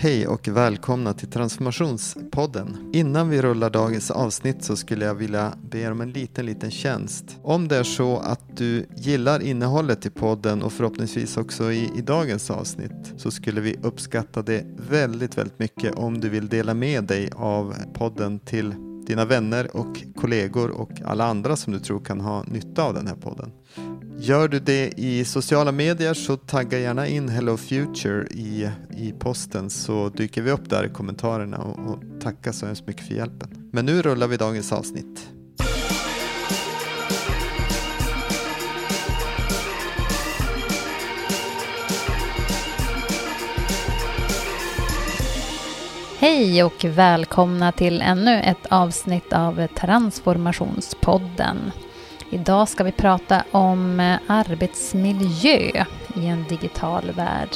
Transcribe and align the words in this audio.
Hej 0.00 0.26
och 0.26 0.48
välkomna 0.48 1.14
till 1.14 1.30
Transformationspodden. 1.30 2.90
Innan 2.92 3.28
vi 3.28 3.42
rullar 3.42 3.70
dagens 3.70 4.10
avsnitt 4.10 4.64
så 4.64 4.76
skulle 4.76 5.04
jag 5.04 5.14
vilja 5.14 5.52
be 5.70 5.78
er 5.78 5.92
om 5.92 6.00
en 6.00 6.10
liten, 6.10 6.46
liten 6.46 6.70
tjänst. 6.70 7.38
Om 7.42 7.68
det 7.68 7.76
är 7.76 7.82
så 7.82 8.16
att 8.16 8.56
du 8.56 8.86
gillar 8.96 9.42
innehållet 9.42 10.06
i 10.06 10.10
podden 10.10 10.62
och 10.62 10.72
förhoppningsvis 10.72 11.36
också 11.36 11.72
i, 11.72 11.90
i 11.96 12.00
dagens 12.00 12.50
avsnitt 12.50 13.12
så 13.16 13.30
skulle 13.30 13.60
vi 13.60 13.76
uppskatta 13.82 14.42
det 14.42 14.64
väldigt, 14.90 15.38
väldigt 15.38 15.58
mycket 15.58 15.94
om 15.94 16.20
du 16.20 16.28
vill 16.28 16.48
dela 16.48 16.74
med 16.74 17.04
dig 17.04 17.30
av 17.36 17.74
podden 17.94 18.38
till 18.38 18.74
dina 19.06 19.24
vänner 19.24 19.76
och 19.76 20.02
kollegor 20.16 20.70
och 20.70 20.90
alla 21.04 21.24
andra 21.24 21.56
som 21.56 21.72
du 21.72 21.78
tror 21.78 22.00
kan 22.00 22.20
ha 22.20 22.42
nytta 22.42 22.82
av 22.82 22.94
den 22.94 23.06
här 23.06 23.16
podden. 23.16 23.52
Gör 24.20 24.48
du 24.48 24.60
det 24.60 24.92
i 24.96 25.24
sociala 25.24 25.72
medier 25.72 26.14
så 26.14 26.36
tagga 26.36 26.78
gärna 26.78 27.06
in 27.06 27.28
Hello 27.28 27.56
Future 27.56 28.26
i, 28.30 28.70
i 28.96 29.12
posten 29.18 29.70
så 29.70 30.08
dyker 30.08 30.42
vi 30.42 30.50
upp 30.50 30.70
där 30.70 30.84
i 30.84 30.88
kommentarerna 30.88 31.58
och, 31.58 31.78
och 31.78 32.20
tackar 32.20 32.52
så 32.52 32.66
hemskt 32.66 32.86
mycket 32.86 33.06
för 33.06 33.14
hjälpen. 33.14 33.70
Men 33.72 33.86
nu 33.86 34.02
rullar 34.02 34.26
vi 34.26 34.36
dagens 34.36 34.72
avsnitt. 34.72 35.28
Hej 46.18 46.64
och 46.64 46.84
välkomna 46.84 47.72
till 47.72 48.00
ännu 48.00 48.40
ett 48.40 48.66
avsnitt 48.70 49.32
av 49.32 49.66
Transformationspodden. 49.66 51.72
Idag 52.30 52.68
ska 52.68 52.84
vi 52.84 52.92
prata 52.92 53.44
om 53.50 54.00
eh, 54.00 54.16
arbetsmiljö 54.26 55.84
i 56.14 56.26
en 56.26 56.44
digital 56.48 57.10
värld. 57.10 57.48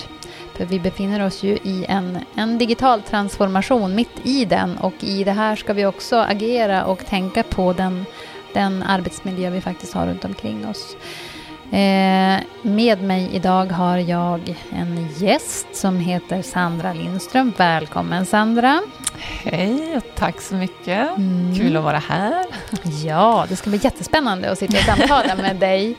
För 0.55 0.65
vi 0.65 0.81
befinner 0.81 1.27
oss 1.27 1.43
ju 1.43 1.51
i 1.51 1.87
en, 1.89 2.19
en 2.35 2.59
digital 2.59 3.03
transformation 3.03 3.95
mitt 3.95 4.27
i 4.27 4.45
den 4.45 4.79
och 4.79 4.95
i 5.01 5.25
det 5.25 5.33
här 5.33 5.57
ska 5.57 5.73
vi 5.73 5.87
också 5.87 6.17
agera 6.17 6.85
och 6.85 7.07
tänka 7.07 7.43
på 7.43 7.73
den, 7.73 8.05
den 8.53 8.83
arbetsmiljö 8.83 9.51
vi 9.51 9.61
faktiskt 9.61 9.95
har 9.95 10.07
runt 10.07 10.25
omkring 10.25 10.67
oss. 10.67 10.97
Eh, 11.73 12.41
med 12.63 13.03
mig 13.03 13.31
idag 13.33 13.67
har 13.67 13.99
jag 13.99 14.57
en 14.73 15.09
gäst 15.17 15.67
som 15.73 15.99
heter 15.99 16.43
Sandra 16.43 16.93
Lindström. 16.93 17.53
Välkommen 17.57 18.27
Sandra! 18.27 18.83
Hej 19.19 19.97
och 19.97 20.03
tack 20.17 20.41
så 20.41 20.55
mycket. 20.55 21.17
Mm. 21.17 21.57
Kul 21.59 21.77
att 21.77 21.85
vara 21.85 21.99
här. 21.99 22.47
Ja, 23.05 23.47
det 23.49 23.57
ska 23.57 23.71
bli 23.71 23.81
jättespännande 23.83 24.51
att 24.51 24.59
sitta 24.59 24.79
och 24.79 24.85
samtala 24.85 25.35
med 25.35 25.57
dig. 25.57 25.97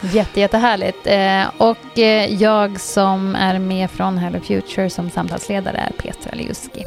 Jätte, 0.00 0.40
jättehärligt. 0.40 1.06
Eh, 1.06 1.62
och 1.68 1.98
eh, 1.98 2.34
jag 2.34 2.80
som 2.80 3.34
är 3.34 3.58
med 3.58 3.90
från 3.90 4.18
Hello 4.18 4.40
Future 4.40 4.90
som 4.90 5.10
samtalsledare 5.10 5.76
är 5.76 5.90
Petra 5.90 6.30
Liuski. 6.32 6.84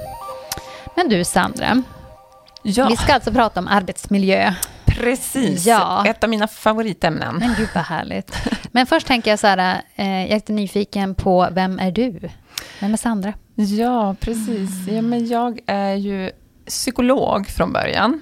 Men 0.96 1.10
du 1.10 1.24
Sandra, 1.24 1.84
ja. 2.62 2.88
vi 2.90 2.98
ska 2.98 3.14
alltså 3.14 3.32
prata 3.32 3.60
om 3.60 3.68
arbetsmiljö. 3.68 4.54
Precis, 5.00 5.66
ja. 5.66 6.06
ett 6.06 6.24
av 6.24 6.30
mina 6.30 6.48
favoritämnen. 6.48 7.36
Men 7.36 7.54
gud 7.58 7.70
vad 7.76 7.84
härligt. 7.84 8.36
Men 8.72 8.86
först 8.86 9.08
tänker 9.08 9.32
jag 9.32 9.40
så 9.40 9.48
här, 9.48 9.82
jag 9.96 10.08
är 10.08 10.36
lite 10.36 10.54
nyfiken 10.54 11.16
på, 11.16 11.48
vem 11.52 11.80
är 11.80 11.92
du? 11.92 12.30
Vem 12.80 12.94
är 12.94 12.98
Sandra? 12.98 13.34
Ja, 13.56 14.16
precis. 14.20 14.88
Ja, 14.88 15.02
men 15.02 15.28
jag 15.28 15.60
är 15.66 15.94
ju 15.94 16.32
psykolog 16.68 17.48
från 17.48 17.74
början. 17.74 18.22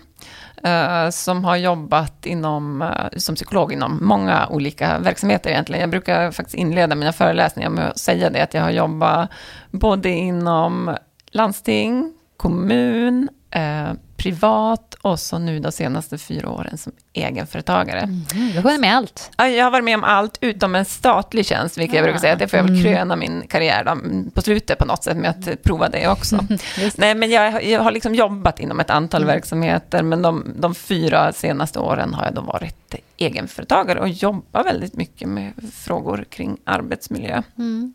Uh, 0.67 1.09
som 1.09 1.44
har 1.44 1.55
jobbat 1.55 2.25
inom, 2.25 2.81
uh, 2.81 3.17
som 3.17 3.36
psykolog 3.36 3.73
inom 3.73 4.00
många 4.02 4.48
olika 4.48 5.00
verksamheter 5.00 5.50
egentligen. 5.50 5.81
Jag 5.81 5.89
brukar 5.89 6.31
faktiskt 6.31 6.55
inleda 6.55 6.95
mina 6.95 7.14
föreläsningar 7.14 7.70
med 7.70 7.89
att 7.89 8.00
säga 8.00 8.30
det, 8.30 8.44
att 8.44 8.53
jag 8.53 8.61
har 8.61 8.72
jobbat 8.72 9.30
både 9.72 10.09
inom 10.09 10.95
landsting, 11.31 12.14
kommun, 12.38 13.30
uh, 13.55 13.94
privat 14.17 14.93
och 15.01 15.19
så 15.19 15.39
nu 15.39 15.59
de 15.59 15.71
senaste 15.71 16.17
fyra 16.17 16.49
åren 16.49 16.77
som 16.77 16.91
egenföretagare. 17.13 17.99
Mm, 17.99 18.23
du 18.31 18.55
har 18.55 18.61
varit 18.61 18.80
med 18.80 18.95
allt. 18.95 19.31
Jag 19.37 19.64
har 19.64 19.71
varit 19.71 19.83
med 19.83 19.95
om 19.95 20.03
allt 20.03 20.37
utom 20.42 20.75
en 20.75 20.86
statlig 20.86 21.45
tjänst, 21.45 21.77
vilket 21.77 21.93
ja. 21.93 21.97
jag 21.97 22.05
brukar 22.05 22.19
säga. 22.19 22.36
Det 22.36 22.47
får 22.47 22.58
jag 22.58 22.64
väl 22.64 22.71
mm. 22.71 22.83
kröna 22.83 23.15
min 23.15 23.47
karriär 23.47 23.83
då, 23.83 23.97
på 24.31 24.42
slutet 24.42 24.77
på 24.77 24.86
något 24.86 25.03
sätt 25.03 25.17
med 25.17 25.30
att 25.30 25.64
prova 25.64 25.89
det 25.89 26.08
också. 26.08 26.39
Nej, 26.95 27.15
men 27.15 27.30
jag, 27.30 27.65
jag, 27.65 27.81
har 27.81 27.92
liksom 27.92 28.15
jobbat 28.15 28.59
inom 28.59 28.80
ett 28.80 28.89
antal 28.89 29.21
mm. 29.23 29.36
verksamheter, 29.36 30.03
men 30.03 30.21
de, 30.21 30.53
de, 30.59 30.75
fyra 30.75 31.33
senaste 31.33 31.80
åren 31.80 32.13
har 32.13 32.25
jag 32.25 32.33
då 32.33 32.42
varit 32.42 32.95
egenföretagare 33.17 33.99
och 33.99 34.09
jobbar 34.09 34.63
väldigt 34.63 34.93
mycket 34.93 35.30
med 35.30 35.53
frågor 35.73 36.25
kring 36.30 36.58
arbetsmiljö. 36.63 37.42
Mm. 37.58 37.93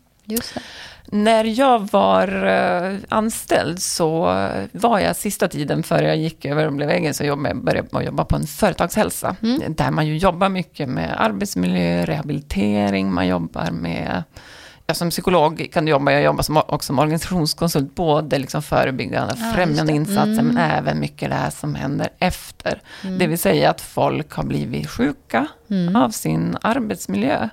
När 1.05 1.59
jag 1.59 1.91
var 1.91 2.45
uh, 2.45 2.99
anställd 3.09 3.81
så 3.81 4.23
var 4.71 4.99
jag 4.99 5.15
sista 5.15 5.47
tiden 5.47 5.83
före 5.83 6.07
jag 6.07 6.17
gick 6.17 6.45
över 6.45 6.67
och 6.67 6.73
blev 6.73 6.89
egen 6.89 7.13
så 7.13 7.23
jobbade, 7.23 7.55
började 7.55 7.87
jag 7.91 8.03
jobba 8.03 8.25
på 8.25 8.35
en 8.35 8.47
företagshälsa. 8.47 9.35
Mm. 9.41 9.73
Där 9.75 9.91
man 9.91 10.07
ju 10.07 10.17
jobbar 10.17 10.49
mycket 10.49 10.89
med 10.89 11.15
arbetsmiljö, 11.17 12.05
rehabilitering, 12.05 13.13
man 13.13 13.27
jobbar 13.27 13.71
med 13.71 14.23
Ja, 14.85 14.93
som 14.93 15.09
psykolog 15.09 15.69
kan 15.73 15.85
du 15.85 15.91
jobba, 15.91 16.11
jag 16.11 16.23
jobbar 16.23 16.43
som, 16.43 16.57
också 16.57 16.87
som 16.87 16.99
organisationskonsult, 16.99 17.95
både 17.95 18.39
liksom 18.39 18.61
förebyggande, 18.61 19.35
ja, 19.39 19.51
främjande 19.55 19.93
insatser, 19.93 20.31
mm. 20.31 20.45
men 20.45 20.57
även 20.57 20.99
mycket 20.99 21.29
det 21.29 21.35
här 21.35 21.49
som 21.49 21.75
händer 21.75 22.09
efter. 22.19 22.81
Mm. 23.03 23.17
Det 23.17 23.27
vill 23.27 23.39
säga 23.39 23.69
att 23.69 23.81
folk 23.81 24.33
har 24.33 24.43
blivit 24.43 24.89
sjuka 24.89 25.47
mm. 25.69 25.95
av 25.95 26.09
sin 26.09 26.57
arbetsmiljö. 26.61 27.49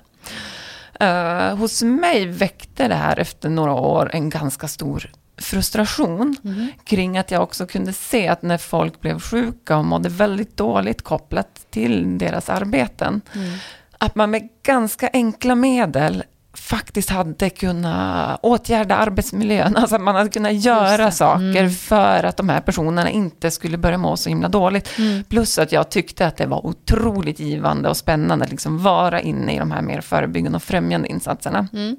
Uh, 1.01 1.55
hos 1.55 1.83
mig 1.83 2.25
väckte 2.25 2.87
det 2.87 2.95
här 2.95 3.19
efter 3.19 3.49
några 3.49 3.73
år 3.73 4.09
en 4.13 4.29
ganska 4.29 4.67
stor 4.67 5.11
frustration 5.37 6.35
mm. 6.43 6.67
kring 6.83 7.17
att 7.17 7.31
jag 7.31 7.43
också 7.43 7.67
kunde 7.67 7.93
se 7.93 8.27
att 8.27 8.41
när 8.41 8.57
folk 8.57 9.01
blev 9.01 9.19
sjuka 9.19 9.77
och 9.77 9.85
mådde 9.85 10.09
väldigt 10.09 10.57
dåligt 10.57 11.01
kopplat 11.01 11.65
till 11.69 12.17
deras 12.17 12.49
arbeten, 12.49 13.21
mm. 13.33 13.57
att 13.97 14.15
man 14.15 14.31
med 14.31 14.49
ganska 14.63 15.09
enkla 15.13 15.55
medel 15.55 16.23
faktiskt 16.71 17.09
hade 17.09 17.49
kunnat 17.49 18.39
åtgärda 18.43 18.95
arbetsmiljön. 18.95 19.75
Alltså 19.81 19.97
man 19.97 20.15
hade 20.15 20.29
kunnat 20.29 20.53
göra 20.53 21.11
saker 21.11 21.59
mm. 21.59 21.71
för 21.71 22.23
att 22.23 22.37
de 22.37 22.49
här 22.49 22.61
personerna 22.61 23.09
inte 23.09 23.51
skulle 23.51 23.77
börja 23.77 23.97
må 23.97 24.17
så 24.17 24.29
himla 24.29 24.47
dåligt. 24.47 24.97
Mm. 24.97 25.23
Plus 25.23 25.59
att 25.59 25.71
jag 25.71 25.89
tyckte 25.89 26.27
att 26.27 26.37
det 26.37 26.45
var 26.45 26.65
otroligt 26.65 27.39
givande 27.39 27.89
och 27.89 27.97
spännande 27.97 28.45
att 28.45 28.51
liksom 28.51 28.83
vara 28.83 29.21
inne 29.21 29.55
i 29.55 29.59
de 29.59 29.71
här 29.71 29.81
mer 29.81 30.01
förebyggande 30.01 30.55
och 30.55 30.63
främjande 30.63 31.07
insatserna. 31.07 31.67
Mm. 31.73 31.97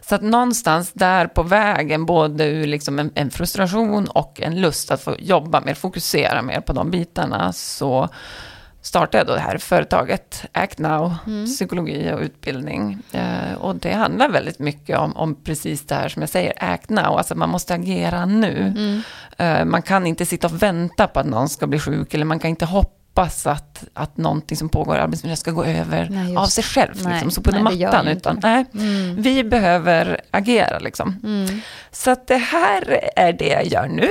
Så 0.00 0.14
att 0.14 0.22
någonstans 0.22 0.92
där 0.92 1.26
på 1.26 1.42
vägen, 1.42 2.06
både 2.06 2.44
ur 2.44 2.66
liksom 2.66 2.98
en, 2.98 3.12
en, 3.14 3.30
frustration 3.30 4.08
och 4.08 4.40
en 4.40 4.60
lust 4.60 4.90
att 4.90 5.02
få 5.02 5.16
jobba 5.18 5.60
mer, 5.60 5.74
fokusera 5.74 6.42
mer 6.42 6.60
på 6.60 6.72
de 6.72 6.90
bitarna, 6.90 7.52
så 7.52 8.08
startade 8.82 9.18
jag 9.18 9.26
då 9.26 9.34
det 9.34 9.40
här 9.40 9.58
företaget 9.58 10.44
Act 10.52 10.78
Now, 10.78 11.14
mm. 11.26 11.46
psykologi 11.46 12.12
och 12.12 12.20
utbildning. 12.20 12.98
Eh, 13.12 13.54
och 13.58 13.76
det 13.76 13.92
handlar 13.92 14.28
väldigt 14.28 14.58
mycket 14.58 14.98
om, 14.98 15.16
om, 15.16 15.34
precis 15.34 15.86
det 15.86 15.94
här 15.94 16.08
som 16.08 16.22
jag 16.22 16.28
säger, 16.28 16.52
Act 16.56 16.90
Now, 16.90 17.18
alltså 17.18 17.34
man 17.34 17.48
måste 17.48 17.74
agera 17.74 18.26
nu. 18.26 18.74
Mm. 18.76 19.02
Eh, 19.36 19.64
man 19.64 19.82
kan 19.82 20.06
inte 20.06 20.26
sitta 20.26 20.46
och 20.46 20.62
vänta 20.62 21.06
på 21.06 21.20
att 21.20 21.26
någon 21.26 21.48
ska 21.48 21.66
bli 21.66 21.78
sjuk, 21.78 22.14
eller 22.14 22.24
man 22.24 22.38
kan 22.38 22.50
inte 22.50 22.64
hoppas 22.64 23.46
att, 23.46 23.84
att 23.94 24.16
någonting 24.16 24.56
som 24.56 24.68
pågår 24.68 24.96
i 24.96 24.98
arbetsmiljön 24.98 25.36
ska 25.36 25.50
gå 25.50 25.64
över 25.64 26.08
nej, 26.10 26.36
av 26.36 26.46
sig 26.46 26.64
själv, 26.64 26.94
nej, 27.04 27.12
liksom, 27.12 27.30
så 27.30 27.42
på 27.42 27.50
nej, 27.50 27.62
mattan. 27.62 28.08
Utan, 28.08 28.40
nej, 28.42 28.64
mm. 28.74 29.22
Vi 29.22 29.44
behöver 29.44 30.20
agera 30.30 30.78
liksom. 30.78 31.20
Mm. 31.22 31.60
Så 31.90 32.10
att 32.10 32.26
det 32.26 32.36
här 32.36 33.00
är 33.16 33.32
det 33.32 33.48
jag 33.48 33.66
gör 33.66 33.88
nu. 33.88 34.08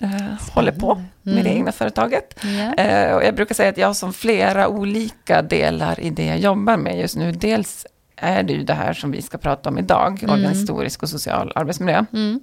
Mm 0.00 0.14
eh, 0.14 0.54
håller 0.54 0.72
på 0.72 0.94
med 1.22 1.32
mm. 1.32 1.44
det 1.44 1.50
egna 1.50 1.72
företaget. 1.72 2.44
Yeah. 2.44 3.08
Eh, 3.08 3.14
och 3.14 3.24
jag 3.24 3.34
brukar 3.34 3.54
säga 3.54 3.70
att 3.70 3.78
jag 3.78 3.86
har 3.86 3.94
som 3.94 4.12
flera 4.12 4.68
olika 4.68 5.42
delar 5.42 6.00
i 6.00 6.10
det 6.10 6.24
jag 6.24 6.38
jobbar 6.38 6.76
med 6.76 6.98
just 6.98 7.16
nu. 7.16 7.32
Dels 7.32 7.86
är 8.16 8.42
det 8.42 8.52
ju 8.52 8.64
det 8.64 8.74
här 8.74 8.92
som 8.92 9.10
vi 9.10 9.22
ska 9.22 9.38
prata 9.38 9.68
om 9.68 9.78
idag, 9.78 10.22
mm. 10.22 10.34
organisatorisk 10.34 11.02
och 11.02 11.08
social 11.08 11.52
arbetsmiljö. 11.54 12.04
Mm. 12.12 12.40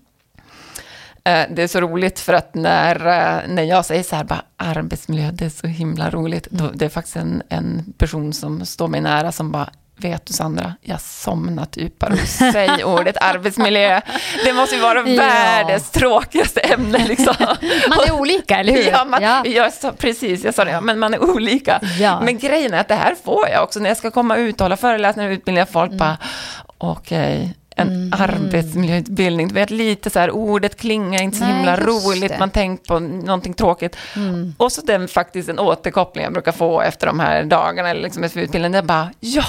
Eh, 1.24 1.46
det 1.56 1.64
är 1.64 1.68
så 1.68 1.82
roligt 1.82 2.20
för 2.20 2.34
att 2.34 2.56
när, 2.56 2.96
eh, 2.96 3.48
när 3.48 3.64
jag 3.64 3.86
säger 3.86 4.04
så 4.04 4.16
här, 4.16 4.24
bara 4.24 4.42
arbetsmiljö, 4.58 5.32
det 5.32 5.46
är 5.46 5.50
så 5.50 5.68
himla 5.68 6.10
roligt. 6.10 6.48
Då, 6.52 6.72
det 6.74 6.86
är 6.86 6.90
faktiskt 6.90 7.16
en, 7.16 7.44
en 7.50 7.94
person 7.98 8.34
som 8.34 8.66
står 8.66 8.88
mig 8.88 9.02
nära 9.02 9.32
som 9.32 9.52
bara, 9.52 9.70
Vet 9.98 10.26
du 10.26 10.34
Sandra, 10.34 10.74
jag 10.82 11.02
somnar 11.02 11.66
typ 11.66 12.00
bara 12.00 12.10
du 12.10 12.18
säger 12.28 12.84
ordet 12.84 13.18
arbetsmiljö. 13.22 14.02
Det 14.46 14.54
måste 14.54 14.76
ju 14.76 14.82
vara 14.82 15.10
ja. 15.10 15.22
världens 15.22 15.90
tråkigaste 15.92 16.60
ämne. 16.60 17.08
Liksom. 17.08 17.36
Man 17.90 18.00
är 18.08 18.12
olika, 18.12 18.58
eller 18.58 18.74
hur? 18.74 18.92
Ja, 18.92 19.06
man, 19.06 19.22
ja. 19.22 19.46
Jag 19.46 19.74
sa, 19.74 19.92
precis, 19.92 20.44
jag 20.44 20.56
sa 20.56 20.66
det, 20.66 20.82
men 20.82 21.00
man 21.00 21.14
är 21.14 21.24
olika. 21.24 21.82
Ja. 22.00 22.22
Men 22.22 22.38
grejen 22.38 22.74
är 22.74 22.80
att 22.80 22.88
det 22.88 22.96
här 22.96 23.16
får 23.24 23.50
jag 23.50 23.64
också 23.64 23.80
när 23.80 23.90
jag 23.90 23.98
ska 23.98 24.12
komma 24.12 24.38
ut 24.38 24.56
och 24.56 24.66
hålla 24.66 24.78
föreläsningar 24.78 25.30
och 25.30 25.34
utbilda 25.34 25.66
folk. 25.66 25.92
Mm. 25.92 25.98
Bara, 25.98 26.18
okej, 26.78 27.38
okay, 27.38 27.54
en 27.76 27.88
mm. 27.88 28.14
arbetsmiljöutbildning. 28.22 29.48
Du 29.48 29.54
vet, 29.54 29.70
lite 29.70 30.10
så 30.10 30.20
här, 30.20 30.32
ordet 30.32 30.78
klingar 30.78 31.22
inte 31.22 31.38
så 31.38 31.44
Nej, 31.44 31.54
himla 31.54 31.78
roligt, 31.78 32.32
det. 32.32 32.40
man 32.40 32.50
tänker 32.50 32.86
på 32.86 33.00
någonting 33.00 33.54
tråkigt. 33.54 33.98
Mm. 34.16 34.54
Och 34.58 34.72
så 34.72 34.82
den 34.82 35.08
faktiskt 35.08 35.50
en 35.50 35.60
återkoppling 35.60 36.24
jag 36.24 36.34
brukar 36.34 36.52
få 36.52 36.82
efter 36.82 37.08
de 37.08 37.20
här 37.20 37.44
dagarna, 37.44 37.90
eller 37.90 38.02
liksom 38.02 38.24
efter 38.24 38.40
utbildningen, 38.40 38.72
det 38.72 38.78
är 38.78 38.84
bara, 38.84 39.10
ja, 39.20 39.46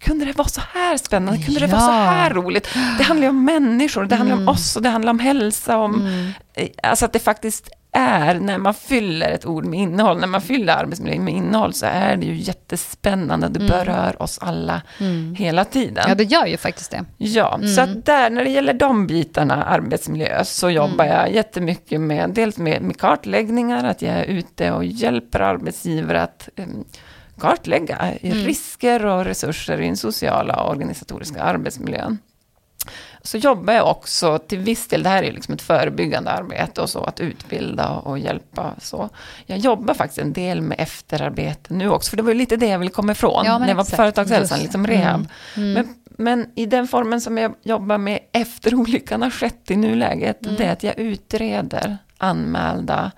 kunde 0.00 0.24
det 0.24 0.32
vara 0.32 0.48
så 0.48 0.60
här 0.74 0.96
spännande? 0.96 1.42
Kunde 1.42 1.60
det 1.60 1.66
Ja. 1.66 1.72
vara 1.72 1.80
så 1.80 1.92
här 1.92 2.30
roligt? 2.30 2.68
Det 2.98 3.04
handlar 3.04 3.24
ju 3.26 3.30
om 3.30 3.44
människor, 3.44 4.04
det 4.04 4.16
handlar 4.16 4.36
Mm. 4.36 4.48
om 4.48 4.54
oss 4.54 4.76
och 4.76 4.82
det 4.82 4.88
handlar 4.88 5.10
om 5.10 5.18
hälsa. 5.18 5.76
Om, 5.76 5.94
Mm. 5.94 6.30
eh, 6.54 6.68
Alltså 6.82 7.04
att 7.04 7.12
det 7.12 7.18
faktiskt 7.18 7.68
är, 7.92 8.34
när 8.34 8.58
man 8.58 8.74
fyller 8.74 9.30
ett 9.30 9.46
ord 9.46 9.64
med 9.64 9.80
innehåll, 9.80 10.18
när 10.20 10.26
man 10.26 10.40
fyller 10.40 10.72
arbetsmiljö 10.76 11.20
med 11.20 11.34
innehåll, 11.34 11.72
så 11.74 11.86
är 11.86 12.16
det 12.16 12.26
ju 12.26 12.34
jättespännande. 12.36 13.48
Det 13.48 13.60
Mm. 13.60 13.68
berör 13.70 14.22
oss 14.22 14.38
alla 14.42 14.82
Mm. 15.00 15.34
hela 15.34 15.64
tiden. 15.64 16.04
Ja, 16.08 16.14
det 16.14 16.24
gör 16.24 16.46
ju 16.46 16.56
faktiskt 16.56 16.90
det. 16.90 17.04
Ja, 17.16 17.54
Mm. 17.54 17.68
så 17.68 17.80
att 17.80 18.06
där, 18.06 18.30
när 18.30 18.44
det 18.44 18.50
gäller 18.50 18.72
de 18.74 19.06
bitarna, 19.06 19.64
arbetsmiljö, 19.64 20.44
så 20.44 20.70
jobbar 20.70 21.04
Mm. 21.04 21.16
jag 21.16 21.32
jättemycket 21.34 22.00
med, 22.00 22.30
dels 22.30 22.58
med, 22.58 22.82
med 22.82 22.98
kartläggningar, 23.00 23.84
att 23.84 24.02
jag 24.02 24.14
är 24.14 24.24
ute 24.24 24.72
och 24.72 24.84
hjälper 24.84 25.40
arbetsgivare 25.40 26.22
att 26.22 26.48
um, 26.56 26.84
kartlägga 27.38 27.96
Mm. 28.22 28.38
risker 28.38 29.06
och 29.06 29.24
resurser 29.24 29.80
i 29.80 29.86
den 29.86 29.96
sociala 29.96 30.62
och 30.62 30.70
organisatoriska 30.70 31.42
arbetsmiljön. 31.42 32.18
Så 33.22 33.36
jobbar 33.38 33.72
jag 33.72 33.90
också 33.90 34.38
till 34.38 34.58
viss 34.58 34.88
del, 34.88 35.02
det 35.02 35.08
här 35.08 35.22
är 35.22 35.32
liksom 35.32 35.54
ett 35.54 35.62
förebyggande 35.62 36.30
arbete 36.30 36.80
och 36.80 36.90
så, 36.90 37.04
att 37.04 37.20
utbilda 37.20 37.88
och 37.90 38.18
hjälpa 38.18 38.74
så. 38.80 39.08
Jag 39.46 39.58
jobbar 39.58 39.94
faktiskt 39.94 40.18
en 40.18 40.32
del 40.32 40.60
med 40.60 40.80
efterarbete 40.80 41.74
nu 41.74 41.90
också, 41.90 42.10
för 42.10 42.16
det 42.16 42.22
var 42.22 42.30
ju 42.30 42.38
lite 42.38 42.56
det 42.56 42.66
jag 42.66 42.78
ville 42.78 42.90
komma 42.90 43.12
ifrån, 43.12 43.42
Ja, 43.46 43.58
när 43.58 43.68
jag 43.68 43.74
var 43.74 43.84
på 43.84 43.96
företagshälsan, 43.96 44.58
liksom 44.60 44.86
rehab. 44.86 45.28
Mm. 45.56 45.72
Men, 45.72 45.94
men 46.18 46.50
i 46.54 46.66
den 46.66 46.88
formen 46.88 47.20
som 47.20 47.38
jag 47.38 47.54
jobbar 47.62 47.98
med 47.98 48.18
efter 48.32 48.74
olyckan 48.80 49.22
har 49.22 49.30
skett 49.30 49.70
i 49.70 49.76
nuläget, 49.76 50.42
Mm. 50.46 50.56
det 50.56 50.64
är 50.64 50.72
att 50.72 50.82
jag 50.82 50.98
utreder 50.98 51.98
anmälda 52.18 53.12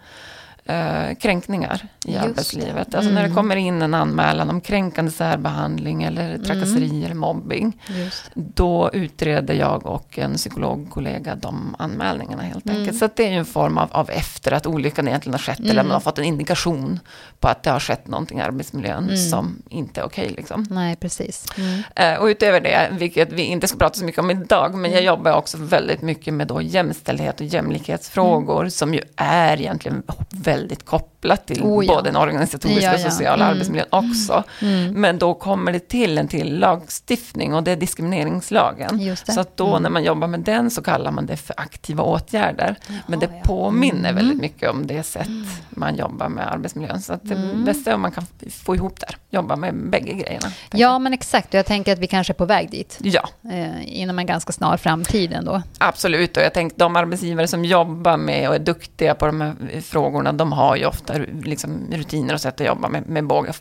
eh, 0.70 1.14
kränkningar 1.14 1.82
i 2.04 2.12
Just 2.12 2.24
arbetslivet. 2.24 2.90
det. 2.90 2.96
Alltså 2.98 3.12
när 3.12 3.20
det 3.20 3.26
Mm. 3.26 3.36
kommer 3.36 3.56
in 3.56 3.82
en 3.82 3.94
anmälan 3.94 4.50
om 4.50 4.60
kränkande 4.60 5.10
särbehandling 5.10 6.02
eller 6.02 6.38
trakasseri 6.38 7.04
eller 7.04 7.14
mobbing, 7.14 7.80
Just. 7.88 8.30
då 8.34 8.90
utreder 8.92 9.54
jag 9.54 9.86
och 9.86 10.18
en 10.18 10.34
psykologkollega 10.34 11.34
de 11.34 11.76
anmälningarna 11.78 12.42
helt 12.42 12.64
Mm. 12.66 12.78
enkelt. 12.80 12.98
Så 12.98 13.08
det 13.16 13.26
är 13.26 13.30
ju 13.30 13.36
en 13.38 13.44
form 13.44 13.78
av, 13.78 13.88
av 13.92 14.10
efter 14.10 14.52
att 14.52 14.66
olyckan 14.66 15.08
egentligen 15.08 15.34
har 15.34 15.38
skett, 15.38 15.60
eller 15.60 15.70
Mm. 15.72 15.86
man 15.86 15.92
har 15.94 16.00
fått 16.00 16.18
en 16.18 16.24
indikation 16.24 17.00
på 17.40 17.48
att 17.48 17.62
det 17.62 17.70
har 17.70 17.80
skett 17.80 18.06
någonting 18.08 18.38
i 18.38 18.42
arbetsmiljön 18.42 19.04
Mm. 19.04 19.16
som 19.16 19.62
inte 19.68 20.00
är 20.00 20.04
okej. 20.04 20.28
liksom. 20.36 20.66
Nej, 20.70 20.96
precis. 20.96 21.46
Mm. 21.58 21.82
Eh, 21.96 22.20
Och 22.20 22.26
utöver 22.26 22.60
det, 22.60 22.88
vilket 22.92 23.32
vi 23.32 23.42
inte 23.42 23.68
ska 23.68 23.78
prata 23.78 23.94
så 23.98 24.04
mycket 24.04 24.18
om 24.18 24.30
idag, 24.30 24.70
men 24.74 24.80
Mm. 24.80 24.92
jag 24.92 25.02
jobbar 25.02 25.32
också 25.32 25.56
väldigt 25.60 26.02
mycket 26.02 26.34
med 26.34 26.46
då 26.46 26.62
jämställdhet 26.62 27.40
och 27.40 27.46
jämlikhetsfrågor, 27.46 28.60
Mm. 28.60 28.70
som 28.70 28.94
ju 28.94 29.00
är 29.16 29.60
egentligen 29.60 30.02
väldigt 30.30 30.59
väldigt 30.60 30.84
kort 30.84 31.19
kopplat 31.20 31.46
till 31.46 31.62
Oh, 31.62 31.84
ja. 31.86 31.94
både 31.94 32.08
den 32.08 32.16
organisatoriska 32.16 32.80
Ja, 32.82 32.94
och 32.94 33.00
ja. 33.00 33.10
sociala 33.10 33.44
Mm. 33.44 33.54
arbetsmiljön 33.54 33.86
också. 33.90 34.44
Mm. 34.62 34.92
Men 35.00 35.18
då 35.18 35.34
kommer 35.34 35.72
det 35.72 35.88
till 35.88 36.18
en 36.18 36.28
till 36.28 36.58
lagstiftning 36.58 37.54
och 37.54 37.62
det 37.62 37.70
är 37.70 37.76
diskrimineringslagen. 37.76 38.98
Det. 38.98 39.32
Så 39.32 39.40
att 39.40 39.56
då 39.56 39.66
Mm. 39.68 39.82
när 39.82 39.90
man 39.90 40.04
jobbar 40.04 40.28
med 40.28 40.40
den 40.40 40.70
så 40.70 40.82
kallar 40.82 41.10
man 41.10 41.26
det 41.26 41.36
för 41.36 41.54
aktiva 41.60 42.02
åtgärder. 42.04 42.76
Men 43.06 43.18
det 43.18 43.28
påminner 43.44 44.10
Mm. 44.10 44.16
väldigt 44.16 44.40
mycket 44.40 44.70
om 44.70 44.86
det 44.86 45.02
sätt 45.02 45.28
man 45.70 45.96
jobbar 45.96 46.28
med 46.28 46.52
arbetsmiljön. 46.52 47.00
Så 47.00 47.12
att 47.12 47.20
det 47.28 47.34
Mm. 47.34 47.64
bästa 47.64 47.90
är 47.90 47.94
om 47.94 48.00
man 48.00 48.12
kan 48.12 48.26
få 48.64 48.74
ihop 48.74 49.00
där, 49.00 49.16
jobba 49.30 49.56
med 49.56 49.74
bägge 49.90 50.12
grejerna. 50.12 50.40
tänker 50.70 50.78
Ja, 50.78 50.98
men 50.98 51.12
exakt. 51.12 51.48
Och 51.48 51.54
Jag 51.54 51.66
tänker 51.66 51.92
att 51.92 51.98
vi 51.98 52.06
kanske 52.06 52.32
är 52.32 52.34
på 52.34 52.44
väg 52.44 52.70
dit 52.70 52.98
Ja, 53.02 53.28
eh, 53.52 54.00
inom 54.00 54.18
en 54.18 54.26
ganska 54.26 54.52
snar 54.52 54.76
framtid 54.76 55.32
ändå. 55.32 55.62
absolut. 55.78 56.36
Och 56.36 56.42
jag 56.42 56.54
tänkte 56.54 56.78
de 56.78 56.96
arbetsgivare 56.96 57.48
som 57.48 57.64
jobbar 57.64 58.16
med 58.16 58.48
och 58.48 58.54
är 58.54 58.58
duktiga 58.58 59.14
på 59.14 59.26
de 59.26 59.40
här 59.40 59.80
frågorna, 59.80 60.32
de 60.32 60.52
har 60.52 60.76
ju 60.76 60.86
ofta 60.86 61.09
liksom, 61.44 61.86
rutiner 61.92 62.34
och 62.34 62.40
sätt 62.40 62.60
att 62.60 62.66
jobba 62.66 62.88
med, 62.88 63.08
med 63.08 63.26
båda, 63.26 63.52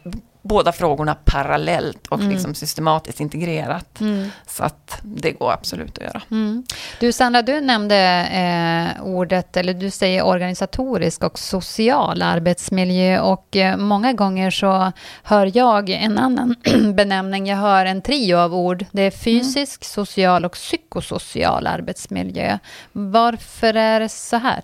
båda 0.41 0.71
frågorna 0.71 1.15
parallellt 1.25 2.07
och 2.07 2.19
Mm. 2.19 2.31
liksom 2.31 2.53
systematiskt 2.53 3.19
integrerat. 3.19 3.99
Så 4.47 4.63
att 4.63 4.99
det 5.03 5.31
går 5.31 5.51
absolut 5.51 5.97
att 5.97 6.03
göra. 6.03 6.21
Mm. 6.31 6.63
Du 6.99 7.11
Sandra, 7.11 7.41
du 7.41 7.61
nämnde 7.61 7.97
eh, 8.31 9.03
ordet, 9.05 9.57
eller 9.57 9.73
du 9.73 9.89
säger 9.89 10.25
organisatorisk 10.25 11.23
och 11.23 11.39
social 11.39 12.21
arbetsmiljö 12.21 13.19
och 13.19 13.55
eh, 13.55 13.77
många 13.77 14.13
gånger 14.13 14.51
så 14.51 14.91
hör 15.23 15.51
jag 15.53 15.89
en 15.89 16.17
annan 16.17 16.55
benämning. 16.95 17.47
Jag 17.47 17.57
hör 17.57 17.85
en 17.85 18.01
trio 18.01 18.35
av 18.35 18.55
ord. 18.55 18.85
Det 18.91 19.01
är 19.01 19.11
fysisk, 19.11 19.85
social 19.85 20.45
och 20.45 20.51
psykosocial 20.53 21.67
arbetsmiljö. 21.67 22.57
Varför 22.91 23.73
är 23.73 23.99
det 23.99 24.09
så 24.09 24.37
här? 24.37 24.63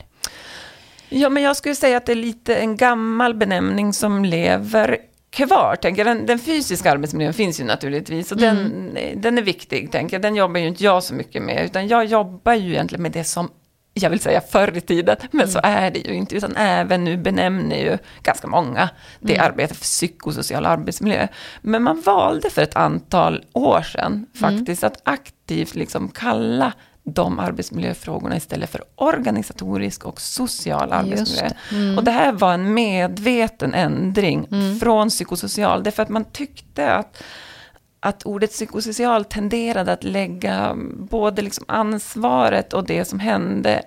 Ja, 1.09 1.29
men 1.29 1.43
jag 1.43 1.55
skulle 1.55 1.75
säga 1.75 1.97
att 1.97 2.05
det 2.05 2.11
är 2.11 2.15
lite 2.15 2.55
en 2.55 2.77
gammal 2.77 3.33
benämning 3.33 3.93
som 3.93 4.25
lever 4.25 4.97
kvar. 5.29 5.75
Tänker. 5.75 6.05
Den, 6.05 6.25
den 6.25 6.39
fysiska 6.39 6.91
arbetsmiljön 6.91 7.33
finns 7.33 7.59
ju 7.59 7.63
naturligtvis 7.63 8.31
och 8.31 8.37
den, 8.37 8.97
den 9.15 9.37
är 9.37 9.41
viktig. 9.41 9.91
Tänker. 9.91 10.19
Den 10.19 10.35
jobbar 10.35 10.59
ju 10.59 10.67
inte 10.67 10.83
jag 10.83 11.03
så 11.03 11.13
mycket 11.13 11.41
med, 11.41 11.65
utan 11.65 11.87
jag 11.87 12.05
jobbar 12.05 12.53
ju 12.53 12.71
egentligen 12.71 13.03
med 13.03 13.11
det 13.11 13.23
som 13.23 13.49
jag 13.97 14.09
vill 14.09 14.19
säga 14.19 14.41
förr 14.41 14.77
i 14.77 14.81
tiden, 14.81 15.17
men 15.31 15.47
så 15.47 15.59
är 15.63 15.91
det 15.91 15.99
ju 15.99 16.13
inte, 16.13 16.35
utan 16.35 16.55
även 16.55 17.03
nu 17.03 17.17
benämner 17.17 17.75
ju 17.75 17.97
ganska 18.23 18.47
många 18.47 18.89
det 19.19 19.37
arbetet 19.37 19.77
för 19.77 19.83
psykosocial 19.83 20.65
arbetsmiljö. 20.65 21.27
Men 21.61 21.83
man 21.83 22.01
valde 22.01 22.49
för 22.49 22.61
ett 22.61 22.75
antal 22.75 23.45
år 23.53 23.81
sedan 23.81 24.25
faktiskt 24.39 24.83
att 24.83 25.01
aktivt 25.03 25.75
liksom 25.75 26.09
kalla 26.09 26.73
de 27.05 27.39
arbetsmiljöfrågorna 27.39 28.37
istället 28.37 28.69
för 28.69 28.83
organisatorisk 28.95 30.05
och 30.05 30.21
social 30.21 30.91
arbetsmiljö. 30.91 31.49
det. 31.69 31.75
Mm. 31.75 31.97
Och 31.97 32.03
det 32.03 32.11
här 32.11 32.31
var 32.31 32.53
en 32.53 32.73
medveten 32.73 33.73
ändring 33.73 34.47
från 34.79 35.09
psykosocial, 35.09 35.83
därför 35.83 36.03
att 36.03 36.09
man 36.09 36.25
tyckte 36.25 36.93
att 36.93 37.23
att 37.99 38.23
ordet 38.23 38.51
psykosocial 38.51 39.25
tenderade 39.25 39.91
att 39.93 40.03
lägga 40.03 40.75
både 40.93 41.41
liksom 41.41 41.65
ansvaret 41.67 42.73
och 42.73 42.85
det 42.85 43.05
som 43.05 43.19
hände 43.19 43.81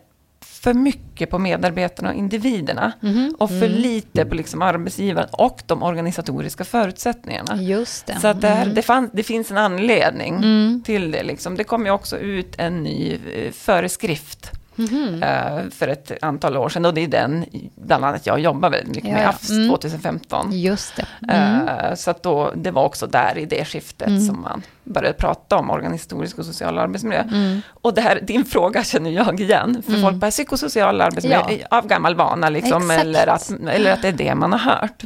för 0.63 0.75
mycket 0.75 1.31
på 1.31 1.39
medarbetarna 1.39 2.09
och 2.09 2.15
individerna. 2.15 2.93
Mhm. 3.01 3.35
Och 3.39 3.49
för 3.49 3.69
lite 3.69 4.25
på 4.25 4.35
liksom 4.35 4.63
arbetsgivaren 4.63 5.29
och 5.33 5.63
de 5.67 5.83
organisatoriska 5.83 6.65
förutsättningarna. 6.65 7.63
Just 7.63 8.07
det. 8.07 8.21
Så 8.21 8.33
det, 8.33 8.49
här, 8.49 8.67
det, 8.67 8.83
fann, 8.83 9.11
det 9.13 9.23
finns 9.23 9.51
en 9.51 9.59
anledning 9.59 10.35
Mm. 10.37 10.83
till 10.85 11.11
det. 11.11 11.23
Liksom. 11.23 11.57
Det 11.57 11.65
kom 11.65 11.87
ju 11.87 11.93
också 11.93 12.19
ut 12.19 12.55
en 12.59 12.83
ny 12.83 13.19
eh, 13.35 13.53
föreskrift 13.53 14.51
Mhm. 14.79 15.23
eh, 15.23 15.71
för 15.71 15.89
ett 15.89 16.13
antal 16.23 16.57
år 16.57 16.69
sedan. 16.69 16.85
Och 16.85 16.95
det 16.95 17.05
är 17.05 17.09
den, 17.09 17.45
bland 17.75 18.05
annat 18.05 18.27
jag 18.27 18.41
jobbar 18.41 18.71
väldigt 18.71 18.95
mycket 18.95 19.13
med, 19.13 19.25
ja. 19.25 19.29
AFS 19.29 19.51
Mm. 19.51 19.69
2015. 19.69 20.49
Just 20.53 20.97
det. 20.97 21.07
Mm. 21.33 21.69
Eh, 21.69 21.95
Så 21.95 22.11
att 22.11 22.23
då, 22.23 22.53
det 22.57 22.71
var 22.71 22.85
också 22.85 23.07
där 23.07 23.39
i 23.39 23.45
det 23.45 23.65
skiftet 23.65 24.09
Mm. 24.09 24.21
som 24.27 24.41
man 24.41 24.63
började 24.85 25.15
prata 25.15 25.57
om 25.57 25.71
organisatorisk 25.71 26.39
och 26.39 26.45
social 26.45 26.79
arbetsmiljö. 26.79 27.21
Mm. 27.23 27.61
Och 27.83 27.95
det 27.95 28.01
här, 28.01 28.21
din 28.23 28.45
fråga 28.45 28.85
känner 28.85 29.11
jag 29.11 29.41
igen, 29.41 29.83
för 29.83 29.93
Mm. 29.93 30.03
folk 30.03 30.17
bara 30.17 30.31
psykosocial 30.31 31.01
arbetsmiljö 31.01 31.41
Ja. 31.71 31.79
av 31.79 31.87
gammal 31.87 32.15
vana, 32.15 32.49
liksom, 32.49 32.83
Exakt. 32.91 33.01
eller, 33.01 33.27
att, 33.27 33.51
eller 33.71 33.93
att 33.93 34.03
det 34.03 34.09
är 34.09 34.13
det 34.13 34.35
man 34.35 34.53
har 34.53 34.59
hört. 34.59 35.03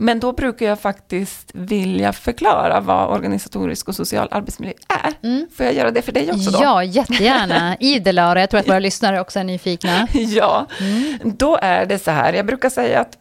Men 0.00 0.20
då 0.20 0.32
brukar 0.32 0.66
jag 0.66 0.80
faktiskt 0.80 1.50
vilja 1.54 2.12
förklara 2.12 2.80
vad 2.80 3.10
organisatorisk 3.10 3.88
och 3.88 3.94
social 3.94 4.28
arbetsmiljö 4.30 4.74
är. 5.04 5.28
Mm. 5.28 5.46
Får 5.56 5.66
jag 5.66 5.74
göra 5.74 5.90
det 5.90 6.02
för 6.02 6.12
dig 6.12 6.30
också 6.32 6.50
då? 6.50 6.58
Ja, 6.62 6.84
jättegärna. 6.84 7.76
Idel 7.80 8.16
jag 8.16 8.50
tror 8.50 8.60
att 8.60 8.68
våra 8.68 8.78
lyssnare 8.78 9.20
också 9.20 9.38
är 9.38 9.44
nyfikna. 9.44 10.08
ja, 10.12 10.66
Mm. 10.80 11.18
då 11.38 11.58
är 11.62 11.86
det 11.86 11.98
så 11.98 12.10
här, 12.10 12.32
jag 12.32 12.46
brukar 12.46 12.70
säga 12.70 13.00
att 13.00 13.18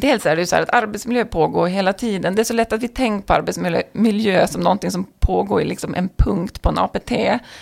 Dels 0.00 0.26
är 0.26 0.36
det 0.36 0.42
ju 0.42 0.46
så 0.46 0.56
här 0.56 0.62
att 0.62 0.74
arbetsmiljö 0.74 1.24
pågår 1.24 1.66
hela 1.66 1.92
tiden. 1.92 2.34
Det 2.34 2.42
är 2.42 2.44
så 2.44 2.54
lätt 2.54 2.72
att 2.72 2.82
vi 2.82 2.88
tänker 2.88 3.26
på 3.26 3.32
arbetsmiljö 3.32 3.82
miljö 3.92 4.46
som 4.46 4.60
någonting 4.60 4.90
som 4.90 5.06
pågår 5.20 5.62
i 5.62 5.64
liksom 5.64 5.94
en 5.94 6.08
punkt 6.16 6.62
på 6.62 6.68
en 6.68 6.78
APT 6.78 7.12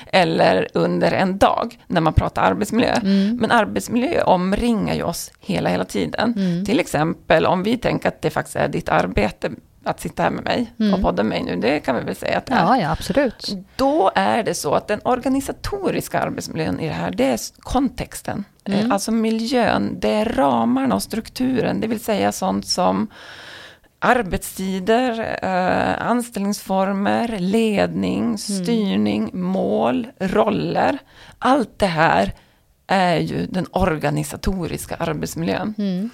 eller 0.07 0.69
under 0.75 1.13
en 1.13 1.39
dag 1.39 1.79
när 1.87 2.01
man 2.01 2.13
pratar 2.13 2.43
arbetsmiljö. 2.43 2.93
Mm. 2.93 3.37
Men 3.37 3.51
arbetsmiljö 3.51 4.23
omringar 4.23 4.95
ju 4.95 5.03
oss 5.03 5.33
hela, 5.41 5.71
hela 5.71 5.85
tiden. 5.85 6.35
Mm. 6.37 6.65
Till 6.65 6.81
exempel 6.81 7.47
om 7.47 7.63
vi 7.63 7.77
tänker 7.77 8.09
att 8.09 8.23
det 8.23 8.31
faktiskt 8.31 8.57
är 8.57 8.69
ditt 8.69 8.89
arbete 8.89 9.51
att 9.85 10.01
sitta 10.01 10.23
här 10.23 10.31
med 10.31 10.45
mig 10.45 10.73
Mm. 10.81 10.95
och 10.95 11.01
podda 11.03 11.23
med 11.23 11.45
mig 11.45 11.55
nu, 11.55 11.61
det 11.61 11.81
kan 11.81 11.97
vi 11.97 12.03
väl 12.03 12.17
säga 12.17 12.39
att 12.39 12.47
det 12.47 12.55
är. 12.55 12.59
Ja, 12.61 12.79
ja, 12.79 12.91
absolut. 12.93 13.49
Då 13.77 14.11
är 14.15 14.43
det 14.43 14.55
så 14.55 14.75
att 14.75 14.89
den 14.89 15.01
organisatoriska 15.05 16.21
arbetsmiljön 16.21 16.81
i 16.81 16.87
det 16.89 16.95
här, 16.95 17.11
det 17.11 17.25
är 17.25 17.39
kontexten. 17.61 18.45
Mm. 18.65 18.79
Eh, 18.87 18.93
Alltså 18.93 19.13
miljön, 19.13 19.97
det 20.01 20.09
är 20.11 20.25
ramarna 20.25 20.95
och 20.95 21.03
strukturen, 21.03 21.81
det 21.81 21.87
vill 21.87 22.01
säga 22.01 22.33
sånt 22.33 22.67
som 22.67 23.09
arbetstider, 23.99 25.39
eh, 25.43 26.07
anställningsformer, 26.09 27.37
ledning, 27.39 28.39
styrning, 28.39 29.31
mål, 29.33 30.07
roller. 30.19 30.99
Allt 31.39 31.79
det 31.79 31.87
här 31.87 32.33
är 32.87 33.17
ju 33.17 33.47
den 33.47 33.67
organisatoriska 33.71 34.97
arbetsmiljön. 34.97 35.75
Mm. 35.79 36.11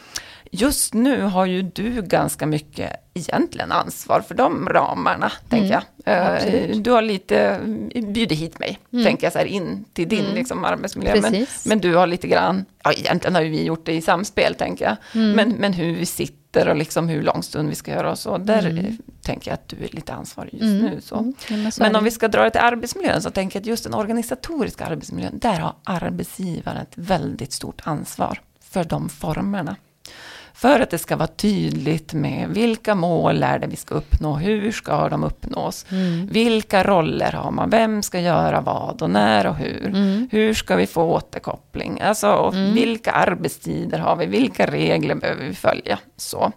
Just 0.53 0.95
nu 0.95 1.23
har 1.23 1.47
ju 1.47 1.63
du 1.63 2.03
ganska 2.03 2.47
mycket 2.47 2.93
egentligen 3.15 3.73
ansvar 3.73 4.21
för 4.21 4.35
de 4.35 4.69
ramarna, 4.69 5.33
tänker 5.49 5.71
jag. 5.73 5.83
Eh, 6.15 6.35
absolut. 6.35 6.85
Du 6.85 6.91
har 6.91 7.03
lite 7.03 7.61
bjudit 7.95 8.39
hit 8.39 8.59
mig, 8.59 8.79
tänker 9.05 9.27
jag, 9.27 9.33
så 9.33 9.39
här, 9.39 9.47
in 9.47 9.85
till 9.93 10.09
din 10.09 10.25
liksom, 10.25 10.65
arbetsmiljö. 10.65 11.21
Men, 11.21 11.47
men 11.65 11.79
du 11.79 11.95
har 11.95 12.07
lite 12.07 12.29
grann, 12.29 12.65
ja 12.85 12.93
egentligen 12.93 13.35
har 13.35 13.43
ju 13.43 13.51
vi 13.51 13.65
gjort 13.65 13.87
det 13.87 13.93
i 13.93 14.01
samspel, 14.01 14.55
tänker 14.55 14.85
jag. 14.85 14.97
Men, 15.13 15.49
men 15.49 15.73
hur 15.73 15.95
vi 15.95 16.07
sitter 16.07 16.69
och 16.69 16.77
liksom 16.77 17.09
hur 17.09 17.23
lång 17.23 17.43
stund 17.43 17.69
vi 17.69 17.75
ska 17.75 17.91
göra 17.91 18.11
och 18.11 18.19
så, 18.19 18.39
där 18.39 18.79
eh, 18.79 18.95
tänker 19.23 19.51
jag 19.51 19.55
att 19.55 19.69
du 19.69 19.77
är 19.77 19.89
lite 19.89 20.13
ansvarig 20.13 20.55
just 20.55 20.83
nu. 20.83 21.01
Så. 21.03 21.17
Mm. 21.17 21.35
Ja, 21.49 21.57
men 21.57 21.73
så 21.73 21.83
Men 21.83 21.97
om 21.97 22.05
vi 22.05 22.11
ska 22.11 22.29
dra 22.29 22.45
det 22.45 22.51
till 22.51 22.61
arbetsmiljön 22.61 23.23
så 23.23 23.31
tänker 23.31 23.57
jag 23.57 23.63
att 23.63 23.67
just 23.67 23.85
den 23.85 23.95
organisatoriska 23.95 24.87
arbetsmiljön, 24.87 25.39
där 25.39 25.59
har 25.61 25.75
arbetsgivaren 25.85 26.83
ett 26.83 26.93
väldigt 26.95 27.53
stort 27.53 27.81
ansvar 27.85 28.41
för 28.61 28.85
de 28.85 29.09
formerna. 29.09 29.77
För 30.59 30.81
att 30.81 30.91
det 30.91 30.99
ska 30.99 31.17
vara 31.17 31.29
tydligt 31.29 32.13
med 32.13 32.49
vilka 32.49 32.95
mål 32.95 33.43
är 33.43 33.59
det 33.59 33.67
vi 33.67 33.77
ska 33.77 33.95
uppnå, 33.95 34.35
hur 34.37 34.73
ska 34.73 35.09
de 35.09 35.25
uppnås, 35.25 35.87
vilka 36.31 36.85
roller 36.85 37.33
har 37.33 37.51
man, 37.51 37.71
vem 37.71 38.03
ska 38.03 38.21
göra 38.21 38.61
vad 38.61 39.03
och 39.03 39.11
när 39.11 39.47
och 39.47 39.57
hur, 39.57 39.93
hur 40.31 40.55
ska 40.55 40.77
vi 40.77 40.87
få 40.87 41.03
återkoppling, 41.03 42.01
alltså 42.01 42.33
och 42.33 42.55
vilka 42.55 43.13
arbetstider 43.13 43.99
har 43.99 44.17
vi, 44.17 44.27
vilka 44.27 44.67
regler 44.67 45.15
behöver 45.15 45.45
vi 45.45 45.55
följa. 45.55 45.99
Så. 46.17 46.53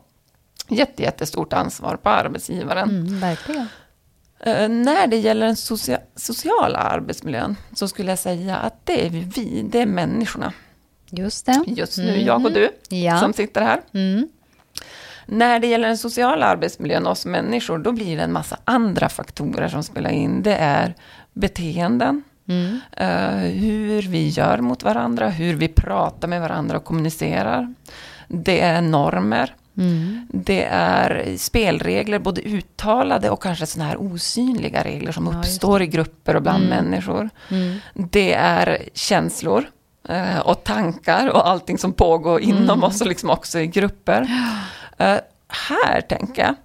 Jätte, 0.67 1.03
jättestort 1.03 1.53
ansvar 1.53 1.95
på 1.95 2.09
arbetsgivaren. 2.09 2.89
Mm, 2.89 3.19
verkligen. 3.19 3.67
Eh, 4.39 4.69
När 4.69 5.07
det 5.07 5.17
gäller 5.17 5.45
den 5.45 5.55
socia 5.55 5.99
sociala 6.15 6.79
arbetsmiljön 6.79 7.55
så 7.73 7.87
skulle 7.87 8.09
jag 8.11 8.19
säga 8.19 8.57
att 8.57 8.85
det 8.85 9.05
är 9.05 9.09
vi, 9.09 9.61
det 9.71 9.81
är 9.81 9.85
människorna. 9.85 10.53
Just 11.11 11.45
det. 11.45 11.63
Just 11.67 11.97
nu, 11.97 12.21
jag 12.21 12.45
och 12.45 12.51
du, 12.51 12.69
Ja. 12.89 13.19
som 13.19 13.33
sitter 13.33 13.61
här. 13.61 13.81
Mm. 13.93 14.27
När 15.25 15.59
det 15.59 15.67
gäller 15.67 15.87
den 15.87 15.97
sociala 15.97 16.45
arbetsmiljön, 16.45 17.07
oss 17.07 17.25
människor, 17.25 17.77
då 17.77 17.91
blir 17.91 18.17
det 18.17 18.23
en 18.23 18.33
massa 18.33 18.57
andra 18.65 19.09
faktorer 19.09 19.67
som 19.67 19.83
spelar 19.83 20.09
in. 20.09 20.41
Det 20.43 20.55
är 20.55 20.93
beteenden, 21.33 22.23
Mm. 22.47 22.79
eh, 22.91 23.51
hur 23.61 24.01
vi 24.01 24.27
gör 24.29 24.57
mot 24.57 24.83
varandra, 24.83 25.29
hur 25.29 25.55
vi 25.55 25.67
pratar 25.67 26.27
med 26.27 26.41
varandra 26.41 26.77
och 26.77 26.83
kommunicerar. 26.83 27.73
Det 28.27 28.61
är 28.61 28.81
normer. 28.81 29.55
Mm. 29.77 30.27
Det 30.33 30.63
är 30.71 31.37
spelregler, 31.37 32.19
både 32.19 32.41
uttalade 32.41 33.29
och 33.29 33.43
kanske 33.43 33.65
sådana 33.65 33.89
här 33.89 34.01
osynliga 34.01 34.83
regler 34.83 35.11
som 35.11 35.25
Ja, 35.31 35.39
uppstår 35.39 35.81
i 35.81 35.87
grupper 35.87 36.35
och 36.35 36.41
bland 36.41 36.63
Mm. 36.63 36.83
människor. 36.85 37.29
Mm. 37.51 37.77
Det 37.93 38.33
är 38.33 38.83
känslor 38.93 39.65
och 40.43 40.63
tankar 40.63 41.27
och 41.27 41.47
allting 41.49 41.77
som 41.77 41.93
pågår 41.93 42.41
inom 42.41 42.61
Mm. 42.63 42.83
oss 42.83 43.01
och 43.01 43.07
liksom 43.07 43.29
också 43.29 43.59
i 43.59 43.67
grupper. 43.67 44.21
Eh, 44.97 45.17
här 45.71 46.01
tänker 46.01 46.41
jag, 46.43 46.55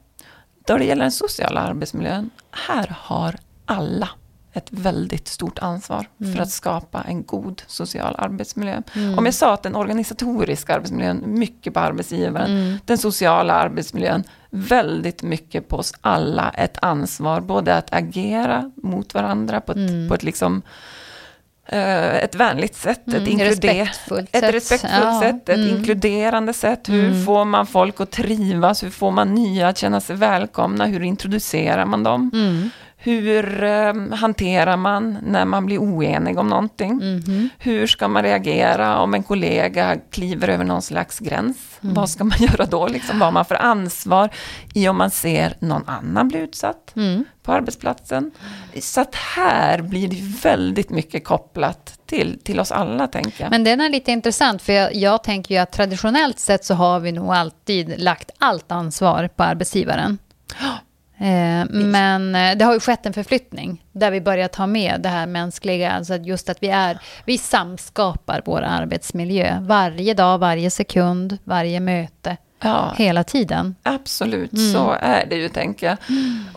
då 0.67 0.77
det 0.79 0.85
gäller 0.85 1.03
den 1.05 1.13
sociala 1.13 1.61
arbetsmiljön, 1.61 2.31
här 2.69 2.95
har 3.01 3.37
alla 3.67 4.09
ett 4.53 4.67
väldigt 4.71 5.29
stort 5.29 5.59
ansvar 5.59 6.07
Mm. 6.21 6.35
för 6.35 6.43
att 6.43 6.51
skapa 6.51 7.03
en 7.03 7.23
god 7.25 7.63
social 7.67 8.15
arbetsmiljö. 8.19 8.83
Om 9.19 9.25
jag 9.25 9.35
sa 9.35 9.55
att 9.55 9.63
den 9.63 9.77
organisatoriska 9.77 10.75
arbetsmiljön, 10.75 11.23
mycket 11.27 11.75
på 11.75 11.81
arbetsgivaren, 11.81 12.51
Mm. 12.51 12.79
den 12.85 12.99
sociala 12.99 13.53
arbetsmiljön, 13.55 14.25
väldigt 14.51 15.23
mycket 15.23 15.69
på 15.69 15.77
oss 15.77 15.93
alla 16.01 16.51
ett 16.51 16.79
ansvar, 16.83 17.41
både 17.41 17.77
att 17.77 17.93
agera 17.95 18.71
mot 18.77 19.15
varandra 19.15 19.61
på 19.61 19.73
ett, 19.73 19.79
Mm. 19.91 20.09
på 20.09 20.15
ett 20.15 20.23
liksom 20.23 20.57
eh, 20.57 20.63
ett 21.69 22.35
vänligt 22.35 22.75
sätt, 22.77 23.09
ett, 23.09 23.15
Mm, 23.15 23.29
inkluder- 23.29 23.45
respektfullt 23.51 24.29
ett 24.37 24.41
sätt. 24.45 24.55
respektfullt 24.55 25.05
Ja, 25.05 25.21
sätt, 25.23 25.49
ett 25.49 25.57
mm. 25.59 25.77
inkluderande 25.77 26.53
sätt. 26.53 26.89
Hur 26.89 27.05
Mm. 27.09 27.25
får 27.25 27.45
man 27.45 27.67
folk 27.67 28.01
att 28.01 28.11
trivas? 28.11 28.83
Hur 28.83 28.91
får 28.91 29.11
man 29.11 29.35
nya 29.35 29.69
att 29.69 29.79
känna 29.79 30.01
sig 30.01 30.17
välkomna? 30.17 30.87
Hur 30.87 31.03
introducerar 31.03 31.85
man 31.85 32.03
dem? 32.03 32.31
Mm. 33.07 33.25
Hur 33.25 33.65
eh, 33.65 34.19
hanterar 34.19 34.77
man 34.77 35.19
när 35.23 35.45
man 35.45 35.67
blir 35.67 35.79
oenig 35.79 36.39
om 36.39 36.49
någonting? 36.49 36.93
Mhm. 36.97 37.49
Hur 37.59 37.87
ska 37.87 38.09
man 38.09 38.23
reagera 38.23 38.99
om 38.99 39.15
en 39.15 39.23
kollega 39.23 39.97
kliver 40.11 40.49
över 40.49 40.65
någon 40.65 40.83
slags 40.83 41.19
gräns? 41.19 41.57
Mm. 41.83 41.95
Vad 41.95 42.11
ska 42.11 42.25
man 42.25 42.39
göra 42.41 42.67
då? 42.67 42.87
Liksom, 42.87 43.19
vad 43.19 43.27
har 43.27 43.33
man 43.33 43.45
för 43.45 43.55
ansvar 43.55 44.31
i 44.75 44.89
om 44.89 44.97
man 44.99 45.11
ser 45.11 45.57
någon 45.59 45.89
annan 45.89 46.29
bli 46.29 46.39
utsatt 46.39 46.93
Mm. 46.97 47.25
på 47.43 47.53
arbetsplatsen? 47.53 48.31
Så 48.81 49.01
att 49.01 49.15
här 49.15 49.83
blir 49.83 50.09
det 50.09 50.21
väldigt 50.49 50.91
mycket 50.91 51.25
kopplat 51.25 51.99
till, 52.07 52.39
till 52.45 52.61
oss 52.61 52.73
alla, 52.73 53.07
tänker 53.07 53.43
jag. 53.45 53.51
Men 53.51 53.65
den 53.65 53.81
är 53.81 53.89
lite 53.89 54.13
intressant, 54.13 54.63
för 54.63 54.73
jag, 54.73 54.95
jag 54.95 55.25
tänker 55.25 55.55
ju 55.55 55.61
att 55.61 55.73
traditionellt 55.73 56.39
sett 56.39 56.65
så 56.65 56.75
har 56.75 57.01
vi 57.01 57.13
nog 57.13 57.33
alltid 57.33 57.95
lagt 58.01 58.31
allt 58.39 58.73
ansvar 58.73 59.29
på 59.37 59.43
arbetsgivaren. 59.43 60.19
Eh, 61.19 61.65
men 61.71 62.35
eh, 62.35 62.57
det 62.57 62.65
har 62.65 62.75
ju 62.75 62.81
skett 62.81 63.07
en 63.07 63.13
förflyttning 63.13 63.85
där 63.93 64.11
vi 64.11 64.21
börjar 64.21 64.49
ta 64.49 64.67
med 64.67 65.01
det 65.01 65.09
här 65.09 65.27
mänskliga, 65.27 65.93
alltså 65.93 66.15
just 66.17 66.49
att 66.49 66.63
vi 66.63 66.69
är, 66.69 66.99
vi 67.25 67.39
samskapar 67.39 68.43
vår 68.45 68.63
arbetsmiljö 68.63 69.59
varje 69.61 70.15
dag, 70.15 70.39
varje 70.39 70.71
sekund, 70.71 71.39
varje 71.45 71.81
möte, 71.81 72.37
ja, 72.63 72.95
hela 72.97 73.25
tiden. 73.25 73.75
absolut, 73.83 74.53
Mm. 74.53 74.73
så 74.73 74.97
är 75.01 75.27
det 75.27 75.37
ju, 75.37 75.49
tänker 75.49 75.87
jag. 75.87 75.97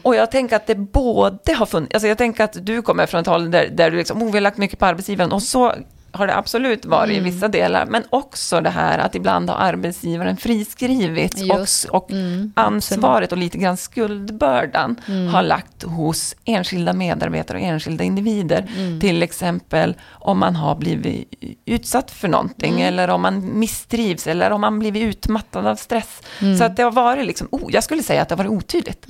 Och 0.01 0.16
jag 0.16 0.32
tänker 0.32 0.56
att 0.56 0.68
det 0.68 0.75
både 0.75 1.54
har 1.54 1.66
funnits, 1.66 1.94
alltså 1.94 2.08
jag 2.08 2.18
tänker 2.18 2.44
att 2.44 2.66
du 2.66 2.82
kommer 2.82 3.06
från 3.06 3.22
ett 3.22 3.28
håll 3.28 3.51
där, 3.51 3.68
där 3.68 3.92
du 3.92 3.98
liksom, 3.98 4.22
oh, 4.24 4.25
vi 4.32 4.34
har 4.34 4.42
lagt 4.42 4.58
mycket 4.58 4.80
på 4.80 4.86
arbetsgivaren, 4.86 5.32
och 5.32 5.44
så 5.44 5.74
har 6.20 6.28
det 6.28 6.36
absolut 6.38 6.86
varit 6.86 7.10
Mm. 7.18 7.28
i 7.28 7.32
vissa 7.32 7.48
delar, 7.48 7.86
men 7.86 8.04
också 8.10 8.62
det 8.62 8.70
här 8.70 8.98
att 9.00 9.16
ibland 9.16 9.50
har 9.50 9.58
arbetsgivaren 9.58 10.38
friskrivits 10.38 11.42
Just. 11.42 11.86
och, 11.86 11.96
och 12.04 12.12
Mm, 12.12 12.54
ansvaret 12.56 13.32
och 13.32 13.38
lite 13.38 13.58
grann 13.58 13.78
skuldbördan 13.78 14.96
Mm. 15.08 15.28
har 15.28 15.44
lagt 15.44 15.84
hos 15.84 16.36
enskilda 16.46 16.94
medarbetare 16.94 17.58
och 17.58 17.64
enskilda 17.64 18.04
individer. 18.04 18.68
Mm. 18.78 19.00
Till 19.00 19.24
exempel 19.24 19.96
om 20.10 20.40
man 20.40 20.56
har 20.56 20.76
blivit 20.76 21.34
utsatt 21.66 22.12
för 22.12 22.28
någonting 22.28 22.74
Mm. 22.74 22.88
eller 22.88 23.08
om 23.10 23.22
man 23.22 23.60
misstrivs 23.60 24.28
eller 24.28 24.52
om 24.52 24.62
man 24.62 24.80
blivit 24.80 25.04
utmattad 25.04 25.68
av 25.68 25.76
stress. 25.76 26.22
Mm. 26.42 26.58
Så 26.58 26.64
att 26.64 26.76
det 26.76 26.84
har 26.84 26.92
varit, 26.92 27.26
liksom, 27.26 27.48
oh, 27.52 27.64
jag 27.74 27.84
skulle 27.84 28.04
säga 28.04 28.22
att 28.22 28.30
det 28.30 28.36
har 28.36 28.44
varit 28.44 28.52
otydligt. 28.58 29.06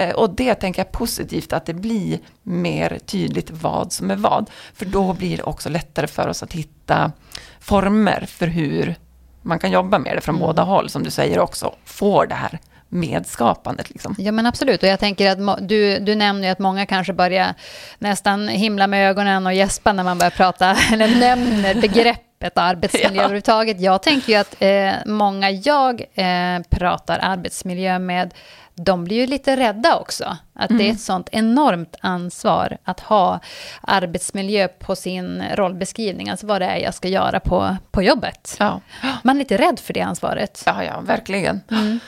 Eh, 0.00 0.10
Och 0.14 0.30
det 0.30 0.54
tänker 0.54 0.80
jag 0.80 0.92
positivt, 0.92 1.52
att 1.52 1.66
det 1.66 1.74
blir 1.74 2.18
mer 2.42 2.98
tydligt 3.06 3.50
vad 3.50 3.92
som 3.92 4.10
är 4.10 4.16
vad. 4.16 4.50
För 4.74 4.84
då 4.86 5.12
blir 5.12 5.36
det 5.36 5.42
också 5.42 5.68
lättare 5.68 6.06
för 6.06 6.28
oss 6.28 6.42
att 6.42 6.52
hitta 6.52 7.12
former 7.60 8.24
för 8.28 8.46
hur 8.46 8.94
man 9.42 9.58
kan 9.58 9.70
jobba 9.70 9.98
med 9.98 10.16
det 10.16 10.20
från 10.20 10.34
Mm. 10.34 10.46
båda 10.46 10.62
håll, 10.62 10.88
som 10.90 11.02
du 11.02 11.10
säger 11.10 11.38
också, 11.38 11.74
får 11.84 12.26
det 12.26 12.34
här 12.34 12.58
medskapandet. 12.88 13.90
Liksom. 13.90 14.14
Ja 14.18 14.32
men 14.32 14.46
absolut, 14.46 14.82
och 14.82 14.88
jag 14.88 15.00
tänker 15.00 15.30
att 15.30 15.68
du, 15.68 15.98
du 15.98 16.14
nämner 16.14 16.48
ju 16.48 16.52
att 16.52 16.58
många 16.58 16.86
kanske 16.86 17.12
börjar 17.12 17.54
nästan 17.98 18.48
himla 18.48 18.86
med 18.86 19.10
ögonen 19.10 19.46
och 19.46 19.54
gäspa 19.54 19.92
när 19.92 20.04
man 20.04 20.18
börjar 20.18 20.30
prata, 20.30 20.76
eller 20.92 21.08
nämner 21.20 21.74
begreppet 21.74 22.58
arbetsmiljö 22.58 23.08
Ja. 23.14 23.20
överhuvudtaget. 23.22 23.80
Jag 23.80 24.02
tänker 24.02 24.32
ju 24.32 24.38
att 24.38 24.56
eh, 24.62 24.92
många 25.06 25.50
jag 25.50 26.00
eh, 26.14 26.58
pratar 26.70 27.18
arbetsmiljö 27.22 27.98
med, 27.98 28.34
de 28.84 29.04
blir 29.04 29.16
ju 29.16 29.26
lite 29.26 29.56
rädda 29.56 29.98
också. 29.98 30.36
Att 30.54 30.68
det 30.68 30.88
är 30.88 30.92
ett 30.92 31.00
sånt 31.00 31.28
enormt 31.32 31.96
ansvar 32.00 32.78
att 32.84 33.00
ha 33.00 33.40
arbetsmiljö 33.80 34.68
på 34.68 34.96
sin 34.96 35.42
rollbeskrivning, 35.54 36.28
alltså 36.30 36.46
vad 36.46 36.60
det 36.60 36.66
är 36.66 36.76
jag 36.76 36.94
ska 36.94 37.08
göra 37.08 37.40
på, 37.40 37.76
på 37.90 38.02
jobbet. 38.02 38.56
Ja. 38.58 38.80
Man 39.22 39.36
är 39.36 39.38
lite 39.38 39.56
rädd 39.56 39.78
för 39.78 39.94
det 39.94 40.00
ansvaret. 40.00 40.62
ja, 40.66 40.84
ja, 40.84 41.00
verkligen. 41.00 41.60
Mm. 41.70 42.00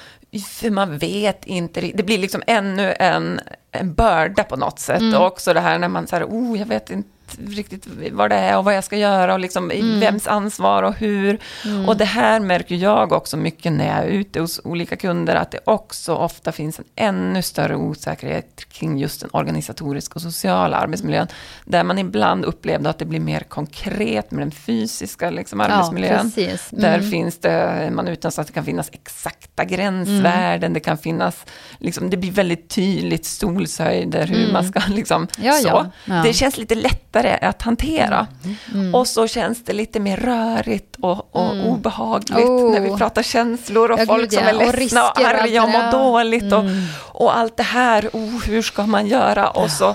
För 0.48 0.70
man 0.70 0.98
vet 0.98 1.46
inte, 1.46 1.80
det 1.80 2.02
blir 2.02 2.18
liksom 2.18 2.42
ännu 2.46 2.94
en, 2.98 3.40
en 3.70 3.94
börda 3.94 4.44
på 4.44 4.56
något 4.56 4.78
sätt. 4.78 5.00
Mm. 5.00 5.20
Och 5.20 5.26
också 5.26 5.54
det 5.54 5.60
här 5.60 5.78
när 5.78 5.88
man 5.88 6.06
säger, 6.06 6.24
oh, 6.24 6.58
jag 6.58 6.66
vet 6.66 6.90
inte 6.90 7.08
riktigt 7.48 7.86
vad 8.12 8.30
det 8.30 8.36
är 8.36 8.58
och 8.58 8.64
vad 8.64 8.74
jag 8.76 8.84
ska 8.84 8.96
göra 8.96 9.32
och 9.34 9.40
liksom 9.40 9.70
Mm. 9.70 10.00
vems 10.00 10.26
ansvar 10.26 10.82
och 10.82 10.94
hur. 10.94 11.38
Och 11.86 11.96
det 11.96 12.04
här 12.04 12.40
märker 12.40 12.74
jag 12.74 13.12
också 13.12 13.36
mycket 13.36 13.72
när 13.72 13.86
jag 13.86 13.96
är 13.98 14.06
ute 14.08 14.40
hos 14.40 14.60
olika 14.64 14.96
kunder, 14.96 15.34
att 15.34 15.50
det 15.50 15.58
också 15.64 16.14
ofta 16.14 16.52
finns 16.52 16.78
en 16.78 16.84
ännu 16.96 17.42
större 17.42 17.76
osäkerhet 17.76 18.64
kring 18.72 18.98
just 18.98 19.20
den 19.20 19.30
organisatoriska 19.32 20.14
och 20.14 20.22
sociala 20.22 20.76
arbetsmiljön. 20.76 21.26
Där 21.64 21.84
man 21.84 21.98
ibland 21.98 22.44
upplevde 22.44 22.90
att 22.90 22.98
det 22.98 23.04
blir 23.04 23.20
mer 23.20 23.40
konkret 23.40 24.30
med 24.30 24.42
den 24.42 24.50
fysiska 24.50 25.30
liksom, 25.30 25.60
arbetsmiljön. 25.60 26.12
Ja, 26.36 26.42
precis. 26.44 26.68
Där 26.70 26.98
Mm. 26.98 27.10
finns 27.10 27.38
det, 27.38 27.88
man 27.92 28.08
utan 28.08 28.32
så 28.32 28.40
att 28.40 28.46
det 28.46 28.52
kan 28.52 28.64
finnas 28.64 28.88
exakta 28.92 29.64
gränsvärden, 29.64 30.72
det 30.72 30.80
kan 30.80 30.98
finnas, 30.98 31.46
liksom, 31.78 32.10
det 32.10 32.16
blir 32.16 32.32
väldigt 32.32 32.68
tydligt 32.68 33.24
stolshöjder, 33.24 34.26
hur 34.26 34.40
Mm. 34.40 34.52
man 34.52 34.64
ska 34.68 34.80
liksom, 34.88 35.28
Ja, 35.38 35.52
så. 35.52 35.86
ja. 36.04 36.14
Det 36.24 36.32
känns 36.32 36.58
lite 36.58 36.74
lättare 36.74 37.21
att 37.30 37.62
hantera. 37.62 38.26
Mm. 38.74 38.94
Och 38.94 39.06
så 39.06 39.26
känns 39.26 39.64
det 39.64 39.72
lite 39.72 40.00
mer 40.00 40.16
rörigt 40.16 40.96
och, 41.00 41.36
och 41.36 41.50
Mm. 41.52 41.66
obehagligt 41.66 42.46
Oh. 42.48 42.72
när 42.72 42.80
vi 42.80 42.96
pratar 42.96 43.22
känslor 43.22 43.90
och 43.90 44.00
Ja, 44.00 44.06
folk 44.06 44.20
gud, 44.22 44.32
som 44.32 44.42
är 44.42 44.52
ledsna 44.52 44.68
och, 44.68 44.74
risker 44.74 45.00
och 45.02 45.20
arga 45.42 45.62
och 45.62 45.68
mår 45.70 45.92
dåligt. 45.92 46.52
Och, 46.52 46.60
Mm. 46.60 46.84
och 47.12 47.36
allt 47.36 47.56
det 47.56 47.62
här, 47.62 48.10
oh, 48.12 48.44
hur 48.46 48.62
ska 48.62 48.86
man 48.86 49.06
göra? 49.06 49.48
Och 49.50 49.70
så 49.70 49.94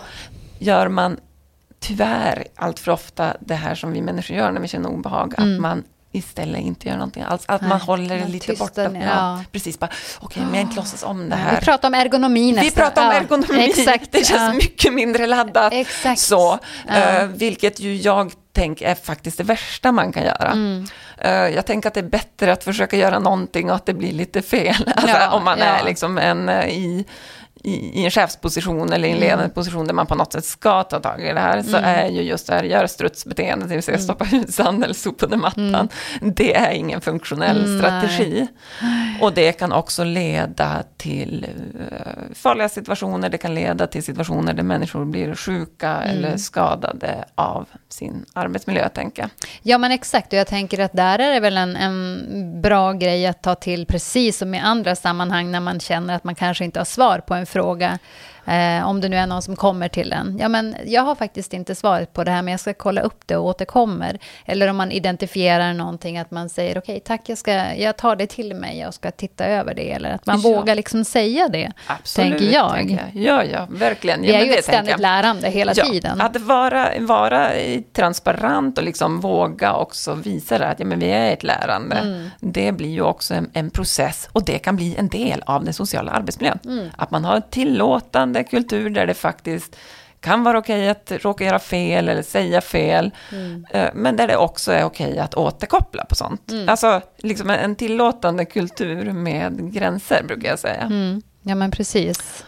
gör 0.60 0.88
man 0.88 1.18
tyvärr 1.80 2.44
allt 2.56 2.80
för 2.80 2.92
ofta 2.92 3.34
det 3.40 3.56
här 3.56 3.76
som 3.76 3.92
vi 3.94 4.02
människor 4.02 4.38
gör 4.38 4.52
när 4.52 4.62
vi 4.62 4.68
känner 4.68 4.90
obehag, 4.90 5.34
Mm. 5.38 5.54
att 5.56 5.62
man 5.62 5.84
istället 6.18 6.62
inte 6.62 6.88
gör 6.88 6.96
någonting 6.96 7.24
alls. 7.24 7.44
Att 7.46 7.62
Nej, 7.62 7.70
man 7.70 7.82
håller 7.82 8.18
det 8.18 8.28
lite 8.28 8.54
borta. 8.54 8.88
ner, 8.88 9.08
Ja. 9.08 9.44
Precis, 9.52 9.80
bara 9.80 9.90
okej, 10.20 10.44
men 10.44 10.54
jag 10.54 10.62
inte 10.62 10.76
låtsas 10.76 11.04
om 11.04 11.30
det 11.30 11.36
här. 11.36 11.60
Vi 11.60 11.66
pratar 11.66 11.88
om 11.88 11.94
ergonomi 11.94 12.52
nästan. 12.52 12.66
Vi 12.66 12.72
pratar 12.72 13.02
om 13.08 13.14
Ja, 13.14 13.20
ergonomi. 13.20 13.66
Exakt. 13.78 14.12
det 14.12 14.18
känns 14.28 14.42
ja. 14.42 14.54
mycket 14.54 14.94
mindre 14.94 15.28
laddat. 15.28 15.74
Exakt. 15.74 16.20
Så, 16.22 16.60
eh, 16.90 17.24
vilket 17.26 17.80
ju 17.80 17.96
jag 17.96 18.32
tänker 18.54 18.88
är 18.88 18.96
faktiskt 18.96 19.38
det 19.38 19.44
värsta 19.44 19.92
man 19.92 20.12
kan 20.12 20.24
göra. 20.24 20.52
Mm. 20.52 20.88
Eh, 21.18 21.32
jag 21.32 21.66
tänker 21.66 21.88
att 21.88 21.94
det 21.94 22.00
är 22.00 22.10
bättre 22.10 22.54
att 22.54 22.64
försöka 22.64 22.98
göra 22.98 23.20
någonting 23.20 23.70
och 23.70 23.76
att 23.76 23.86
det 23.86 23.94
blir 23.94 24.12
lite 24.14 24.42
fel. 24.42 24.76
Alltså, 24.96 25.18
Ja, 25.18 25.32
om 25.32 25.44
man 25.44 25.60
ja. 25.60 25.66
är 25.66 25.84
liksom 25.86 26.18
en, 26.18 26.50
eh, 26.50 26.68
i, 26.68 27.06
i, 27.68 28.02
i 28.02 28.06
en 28.06 28.12
chefsposition 28.12 28.94
eller 28.94 29.08
i 29.08 29.12
en 29.12 29.18
ledande 29.18 29.50
position 29.50 29.88
där 29.88 29.94
man 29.94 30.08
på 30.08 30.16
något 30.16 30.34
sätt 30.34 30.46
ska 30.46 30.84
ta 30.84 31.00
tag 31.00 31.22
i 31.22 31.34
det 31.34 31.40
här, 31.40 31.62
så 31.62 31.78
är 31.78 32.08
ju 32.10 32.22
just 32.22 32.48
det 32.48 32.54
här 32.54 32.64
göra 32.64 32.88
strutsbeteende, 32.88 33.66
det 33.68 33.74
vill 33.74 33.84
säga 33.84 33.98
stoppa 33.98 34.28
ut 34.32 34.54
sand 34.54 34.84
eller 34.84 34.94
sopa 34.94 35.26
under 35.26 35.38
mattan, 35.38 35.90
det 36.22 36.56
är 36.56 36.72
ingen 36.72 37.02
funktionell 37.02 37.58
Mm, 37.58 37.80
strategi. 37.80 38.48
Och 39.22 39.34
det 39.34 39.52
kan 39.52 39.72
också 39.72 40.04
leda 40.04 40.84
till 40.98 41.48
eh, 41.92 42.36
farliga 42.36 42.70
situationer, 42.70 43.30
det 43.30 43.38
kan 43.38 43.56
leda 43.56 43.88
till 43.88 44.04
situationer 44.04 44.54
där 44.54 44.64
människor 44.64 45.06
blir 45.06 45.36
sjuka 45.36 45.98
eller 45.98 46.38
skadade 46.38 47.26
av 47.36 47.66
sin 47.90 48.26
arbetsmiljö, 48.34 48.90
tänker 48.90 49.22
jag. 49.22 49.30
Ja, 49.62 49.78
men 49.78 49.92
exakt. 49.92 50.34
Och 50.34 50.40
jag 50.40 50.48
tänker 50.48 50.80
att 50.80 50.94
där 50.94 51.20
är 51.20 51.34
det 51.34 51.40
väl 51.40 51.58
en, 51.58 51.76
en 51.76 52.62
bra 52.62 52.94
grej 52.94 53.28
att 53.28 53.42
ta 53.42 53.56
till, 53.56 53.86
precis 53.86 54.38
som 54.38 54.54
i 54.56 54.60
andra 54.60 54.96
sammanhang, 54.96 55.52
när 55.52 55.60
man 55.60 55.80
känner 55.80 56.16
att 56.16 56.24
man 56.24 56.36
kanske 56.36 56.66
inte 56.66 56.80
har 56.80 56.86
svar 56.86 57.20
på 57.20 57.34
en 57.34 57.46
fråga 57.46 57.57
fråga. 57.58 58.00
Eh, 58.48 58.88
om 58.90 59.02
det 59.02 59.10
nu 59.10 59.16
är 59.18 59.28
någon 59.28 59.42
som 59.42 59.56
kommer 59.56 59.88
till 59.88 60.14
en. 60.14 60.38
Ja, 60.42 60.48
men 60.48 60.76
jag 60.86 61.02
har 61.02 61.16
faktiskt 61.16 61.54
inte 61.54 61.76
svaret 61.76 62.14
på 62.14 62.24
det 62.24 62.32
här, 62.32 62.42
men 62.42 62.52
jag 62.52 62.60
ska 62.60 62.74
kolla 62.74 63.02
upp 63.02 63.22
det 63.26 63.38
och 63.38 63.46
återkommer. 63.46 64.20
Eller 64.46 64.68
om 64.68 64.76
man 64.78 64.92
identifierar 64.92 65.74
någonting, 65.74 66.18
att 66.18 66.32
man 66.32 66.50
säger 66.50 66.78
okej, 66.78 67.00
tack, 67.06 67.22
jag, 67.30 67.38
ska, 67.38 67.52
jag 67.76 67.98
tar 67.98 68.16
det 68.16 68.28
till 68.28 68.56
mig, 68.56 68.80
jag 68.80 68.94
ska 68.94 69.12
titta 69.12 69.46
över 69.46 69.74
det. 69.74 69.92
Eller 69.92 70.12
att 70.12 70.26
man 70.26 70.42
Ja. 70.42 70.50
vågar 70.50 70.76
liksom 70.76 71.04
säga 71.06 71.48
det, 71.48 71.72
tänker 72.16 72.46
jag. 72.54 72.72
tänker 72.74 73.12
Ja, 73.14 73.44
ja, 73.44 73.68
verkligen. 73.70 74.24
Ja, 74.24 74.30
är 74.34 74.38
men 74.38 74.46
ju 74.46 74.52
det 74.52 74.58
ett 74.58 74.66
ständigt 74.66 74.92
jag. 74.92 75.00
lärande 75.00 75.50
hela 75.50 75.74
tiden. 75.74 76.22
Att 76.22 76.38
vara, 76.38 76.90
vara 77.00 77.50
transparent 77.94 78.78
och 78.78 78.84
liksom 78.84 79.20
våga 79.20 79.74
också 79.74 80.14
visa 80.14 80.58
det, 80.58 80.68
att 80.68 80.80
ja, 80.80 80.86
men 80.86 81.00
vi 81.00 81.10
är 81.10 81.34
ett 81.34 81.44
lärande. 81.44 81.96
Mm. 81.96 82.30
Det 82.40 82.72
blir 82.72 82.90
ju 82.90 83.02
också 83.02 83.34
en, 83.34 83.50
en 83.54 83.70
process 83.70 84.30
och 84.32 84.46
det 84.46 84.58
kan 84.60 84.76
bli 84.76 84.96
en 84.96 85.08
del 85.08 85.44
av 85.46 85.64
den 85.64 85.74
sociala 85.74 86.12
arbetsmiljön. 86.12 86.60
Mm. 86.66 86.90
Att 86.98 87.12
man 87.12 87.26
har 87.26 87.36
en 87.36 87.42
tillåtande 87.50 88.37
kultur 88.44 88.90
där 88.90 89.08
det 89.08 89.14
faktiskt 89.14 89.76
kan 90.20 90.44
vara 90.44 90.58
okej 90.60 90.90
att 90.90 91.12
råka 91.12 91.46
göra 91.46 91.60
fel 91.60 92.10
eller 92.10 92.22
säga 92.24 92.62
fel, 92.62 93.12
Mm. 93.32 93.66
eh, 93.72 93.90
men 93.94 94.16
där 94.16 94.28
det 94.28 94.38
också 94.38 94.72
är 94.72 94.84
okej 94.84 95.20
att 95.20 95.34
återkoppla 95.36 96.06
på 96.06 96.16
sånt. 96.16 96.52
Mm. 96.52 96.70
Alltså 96.70 97.02
liksom 97.18 97.50
en, 97.50 97.60
en 97.60 97.76
tillåtande 97.76 98.46
kultur 98.46 99.12
med 99.12 99.74
gränser, 99.74 100.24
brukar 100.28 100.50
jag 100.50 100.60
säga. 100.60 100.82
Mm. 100.82 101.22
Ja, 101.42 101.56
men 101.56 101.72
precis. 101.72 102.46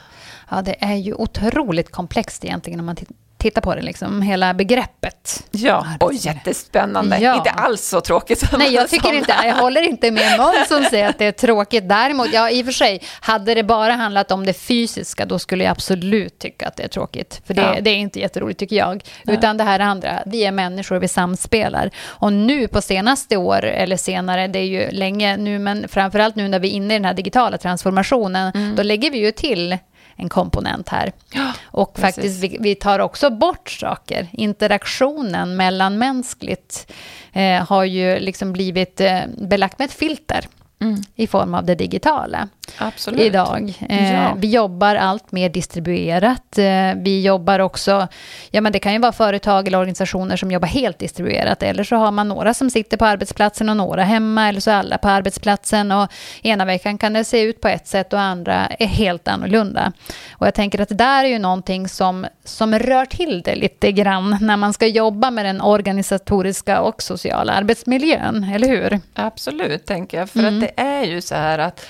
Ja, 0.51 0.61
det 0.61 0.75
är 0.83 0.95
ju 0.95 1.13
otroligt 1.13 1.91
komplext 1.91 2.45
egentligen 2.45 2.79
om 2.79 2.85
man 2.85 2.95
tit- 3.39 3.49
tittar 3.49 3.61
på 3.61 3.75
det, 3.75 3.81
liksom, 3.81 4.21
hela 4.21 4.53
begreppet. 4.53 5.43
Ja, 5.51 5.85
och 5.99 6.13
jättespännande. 6.13 7.17
Ja. 7.19 7.35
Inte 7.35 7.49
alls 7.49 7.81
så 7.87 8.01
tråkigt 8.01 8.39
som 8.39 8.59
Nej, 8.59 8.73
jag 8.73 8.89
tycker 8.89 9.13
inte, 9.13 9.35
jag 9.45 9.55
håller 9.55 9.81
inte 9.81 10.11
med 10.11 10.37
någon 10.37 10.53
som 10.67 10.83
säger 10.83 11.09
att 11.09 11.17
det 11.17 11.25
är 11.25 11.31
tråkigt. 11.31 11.89
Däremot, 11.89 12.33
ja, 12.33 12.49
i 12.49 12.61
och 12.61 12.65
för 12.65 12.71
sig, 12.73 13.01
hade 13.21 13.53
det 13.55 13.63
bara 13.63 13.93
handlat 13.93 14.31
om 14.31 14.45
det 14.45 14.53
fysiska, 14.53 15.25
då 15.25 15.39
skulle 15.39 15.63
jag 15.63 15.71
absolut 15.71 16.39
tycka 16.39 16.67
att 16.67 16.75
det 16.75 16.83
är 16.83 16.87
tråkigt. 16.87 17.41
För 17.47 17.53
det, 17.53 17.61
Ja. 17.61 17.77
det 17.81 17.89
är 17.89 17.95
inte 17.97 18.19
jätteroligt, 18.19 18.59
tycker 18.59 18.75
jag. 18.75 19.03
Nej. 19.23 19.35
Utan 19.37 19.57
det 19.57 19.63
här 19.63 19.79
andra, 19.79 20.19
vi 20.25 20.43
är 20.45 20.51
människor, 20.51 20.95
vi 20.99 21.07
samspelar. 21.07 21.89
Och 22.05 22.33
nu 22.33 22.67
på 22.67 22.81
senaste 22.81 23.37
år, 23.37 23.63
eller 23.65 23.97
senare, 23.97 24.47
det 24.47 24.59
är 24.59 24.63
ju 24.63 24.91
länge 24.91 25.37
nu, 25.37 25.59
men 25.59 25.87
framförallt 25.87 26.35
nu 26.35 26.47
när 26.47 26.59
vi 26.59 26.67
är 26.67 26.71
inne 26.73 26.93
i 26.93 26.97
den 26.97 27.05
här 27.05 27.13
digitala 27.13 27.57
transformationen, 27.57 28.75
då 28.75 28.83
lägger 28.83 29.11
vi 29.11 29.17
ju 29.17 29.31
till 29.31 29.77
en 30.19 30.29
komponent 30.29 30.89
här. 30.89 31.11
Ja, 31.33 31.51
Och 31.65 31.93
Precis. 31.93 32.15
faktiskt, 32.15 32.43
vi, 32.43 32.57
vi 32.59 32.75
tar 32.75 32.99
också 32.99 33.29
bort 33.29 33.69
saker. 33.69 34.27
Interaktionen 34.31 35.55
mellanmänskligt 35.55 36.91
eh, 37.33 37.67
har 37.67 37.83
ju 37.83 38.19
liksom 38.19 38.53
blivit 38.53 39.01
eh, 39.01 39.19
belagt 39.37 39.79
med 39.79 39.85
ett 39.85 39.93
filter 39.93 40.47
Mm, 40.81 41.01
i 41.15 41.27
form 41.27 41.53
av 41.53 41.65
det 41.65 41.75
digitala 41.75 42.47
absolut. 42.77 43.19
idag. 43.21 43.73
Eh, 43.89 44.13
Ja. 44.13 44.33
Vi 44.37 44.47
jobbar 44.49 44.95
allt 44.95 45.31
mer 45.31 45.49
distribuerat. 45.49 46.57
Eh, 46.57 46.93
vi 46.97 47.21
jobbar 47.21 47.59
också, 47.59 48.07
ja 48.51 48.61
men 48.61 48.71
det 48.71 48.79
kan 48.79 48.93
ju 48.93 48.99
vara 48.99 49.11
företag 49.11 49.67
eller 49.67 49.77
organisationer 49.77 50.37
som 50.37 50.51
jobbar 50.51 50.67
helt 50.67 50.99
distribuerat, 50.99 51.63
eller 51.63 51.83
så 51.83 51.95
har 51.95 52.11
man 52.11 52.27
några 52.27 52.53
som 52.53 52.69
sitter 52.69 52.97
på 52.97 53.05
arbetsplatsen 53.05 53.69
och 53.69 53.77
några 53.77 54.03
hemma, 54.03 54.49
eller 54.49 54.59
så 54.59 54.71
är 54.71 54.75
alla 54.75 54.97
på 54.97 55.07
arbetsplatsen 55.09 55.91
och 55.91 56.11
ena 56.43 56.65
veckan 56.65 56.97
kan 56.97 57.13
det 57.13 57.23
se 57.23 57.41
ut 57.41 57.61
på 57.61 57.67
ett 57.67 57.87
sätt 57.87 58.13
och 58.13 58.19
andra 58.21 58.65
är 58.79 58.87
helt 58.87 59.27
annorlunda. 59.27 59.91
Och 60.31 60.47
jag 60.47 60.53
tänker 60.53 60.81
att 60.81 60.89
det 60.89 60.95
där 60.95 61.23
är 61.23 61.27
ju 61.27 61.39
någonting 61.39 61.87
som, 61.87 62.25
som 62.43 62.79
rör 62.79 63.05
till 63.05 63.41
det 63.41 63.55
lite 63.55 63.91
grann 63.91 64.37
när 64.41 64.57
man 64.57 64.73
ska 64.73 64.87
jobba 64.87 65.31
med 65.31 65.45
den 65.45 65.61
organisatoriska 65.61 66.81
och 66.81 67.01
sociala 67.01 67.53
arbetsmiljön, 67.53 68.43
eller 68.55 68.67
hur? 68.67 68.99
Absolut, 69.13 69.85
tänker 69.85 70.17
jag. 70.17 70.29
För 70.29 70.39
Mm. 70.39 70.63
att 70.63 70.68
det 70.75 70.81
är 70.81 71.03
ju 71.03 71.21
så 71.21 71.35
här 71.35 71.59
att 71.59 71.85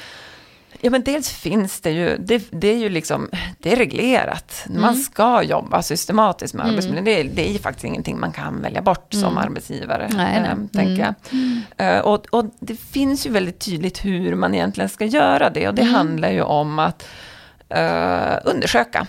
Ja, 0.82 0.89
men 0.89 1.04
dels 1.04 1.30
finns 1.30 1.82
det 1.82 1.92
ju, 1.92 2.18
det, 2.18 2.44
det 2.52 2.68
är 2.68 2.78
ju 2.78 2.89
liksom, 2.89 3.30
det 3.60 3.72
är 3.72 3.76
reglerat. 3.76 4.63
Mm. 4.70 4.82
Man 4.82 4.96
ska 4.96 5.44
jobba 5.44 5.82
systematiskt 5.82 6.54
med 6.54 6.65
arbetsmiljön. 6.65 7.06
Det, 7.06 7.20
är- 7.20 7.24
det 7.24 7.50
är 7.50 7.54
ju 7.54 7.60
faktiskt 7.60 7.86
ingenting 7.86 8.20
man 8.20 8.32
kan 8.32 8.62
välja 8.62 8.82
bort 8.82 9.13
som 9.13 9.38
arbetsgivare, 9.38 10.06
Mm. 10.06 10.18
Nej, 10.18 10.42
nej. 10.42 10.50
eh, 10.52 10.58
tänker 10.86 11.15
jag. 11.78 11.96
Eh, 11.96 12.00
och, 12.00 12.26
och 12.32 12.46
det 12.60 12.76
finns 12.76 13.26
ju 13.26 13.30
väldigt 13.32 13.60
tydligt 13.60 14.06
hur 14.06 14.36
man 14.36 14.54
egentligen 14.56 14.89
ska 14.89 15.06
göra 15.06 15.50
det. 15.50 15.68
Och 15.68 15.74
det 15.76 15.84
handlar 15.84 16.30
ju 16.32 16.42
om 16.42 16.80
att 16.80 17.08
eh, 17.70 18.38
undersöka. 18.44 19.08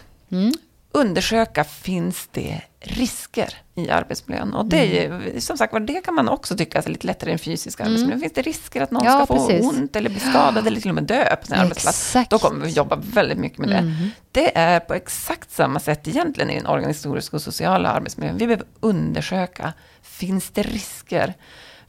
Mm. 0.94 1.07
Undersöka, 1.09 1.64
finns 1.64 2.29
det 2.33 2.61
risker 2.81 3.55
i 3.74 3.90
arbetsmiljön? 3.90 4.55
Och 4.55 4.66
det 4.66 4.98
är 5.03 5.07
Mm. 5.07 5.22
ju, 5.35 5.40
som 5.40 5.59
sagt 5.59 5.72
var, 5.72 5.81
det 5.81 6.00
kan 6.05 6.14
man 6.14 6.29
också 6.29 6.57
tycka 6.57 6.79
är 6.79 6.88
lite 6.88 7.07
lättare 7.07 7.33
än 7.33 7.38
fysisk 7.38 7.81
arbetsmiljö. 7.81 8.18
Finns 8.18 8.33
det 8.33 8.42
risker 8.42 8.83
att 8.83 8.90
någon 8.90 9.05
Ja, 9.05 9.11
ska 9.26 9.26
få 9.37 9.46
precis. 9.48 9.66
ont 9.66 9.96
eller 9.96 10.11
bli 10.11 10.20
skadad 10.20 10.66
eller 10.66 10.81
till 10.81 10.88
och 10.90 10.94
med 10.94 11.05
dö 11.05 11.37
på 11.37 11.46
sin 11.46 11.55
arbetsplats? 11.57 12.00
Exakt. 12.07 12.31
Då 12.31 12.38
kommer 12.38 12.64
vi 12.66 12.72
jobba 12.72 12.96
väldigt 12.96 13.38
mycket 13.38 13.59
med 13.59 13.68
det. 13.68 13.76
Mm. 13.76 14.11
Det 14.33 14.59
är 14.59 14.81
på 14.81 14.94
exakt 14.94 15.50
samma 15.50 15.81
sätt 15.81 16.09
egentligen 16.09 16.50
i 16.50 16.55
den 16.59 16.66
organisatoriska 16.66 17.37
och 17.37 17.42
sociala 17.42 17.88
arbetsmiljön. 17.88 18.37
Vi 18.38 18.46
behöver 18.46 18.66
undersöka, 18.81 19.72
finns 20.03 20.50
det 20.50 20.62
risker? 20.62 21.35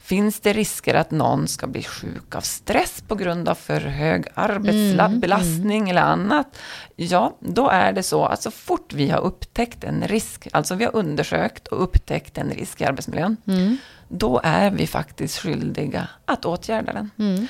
Finns 0.02 0.40
det 0.40 0.52
risker 0.52 0.94
att 0.94 1.10
någon 1.10 1.48
ska 1.48 1.66
bli 1.66 1.82
sjuk 1.82 2.34
av 2.34 2.40
stress 2.40 3.02
på 3.08 3.14
grund 3.14 3.48
av 3.48 3.54
för 3.54 3.80
hög 3.80 4.26
arbetsbelastning 4.34 5.90
eller 5.90 6.02
annat? 6.02 6.58
Ja, 6.96 7.36
då 7.40 7.68
är 7.68 7.92
det 7.92 8.02
så 8.02 8.24
att 8.24 8.42
så 8.42 8.50
fort 8.50 8.92
vi 8.92 9.10
har 9.10 9.20
upptäckt 9.20 9.84
en 9.84 10.08
risk, 10.08 10.48
alltså 10.52 10.74
vi 10.74 10.84
har 10.84 10.96
undersökt 10.96 11.66
och 11.68 11.82
upptäckt 11.82 12.38
en 12.38 12.50
risk 12.50 12.80
i 12.80 12.84
arbetsmiljön, 12.84 13.36
Mm. 13.46 13.76
då 14.08 14.40
är 14.44 14.70
vi 14.70 14.86
faktiskt 14.86 15.38
skyldiga 15.38 16.08
att 16.24 16.44
åtgärda 16.44 16.92
den. 16.92 17.10
Mm. 17.18 17.46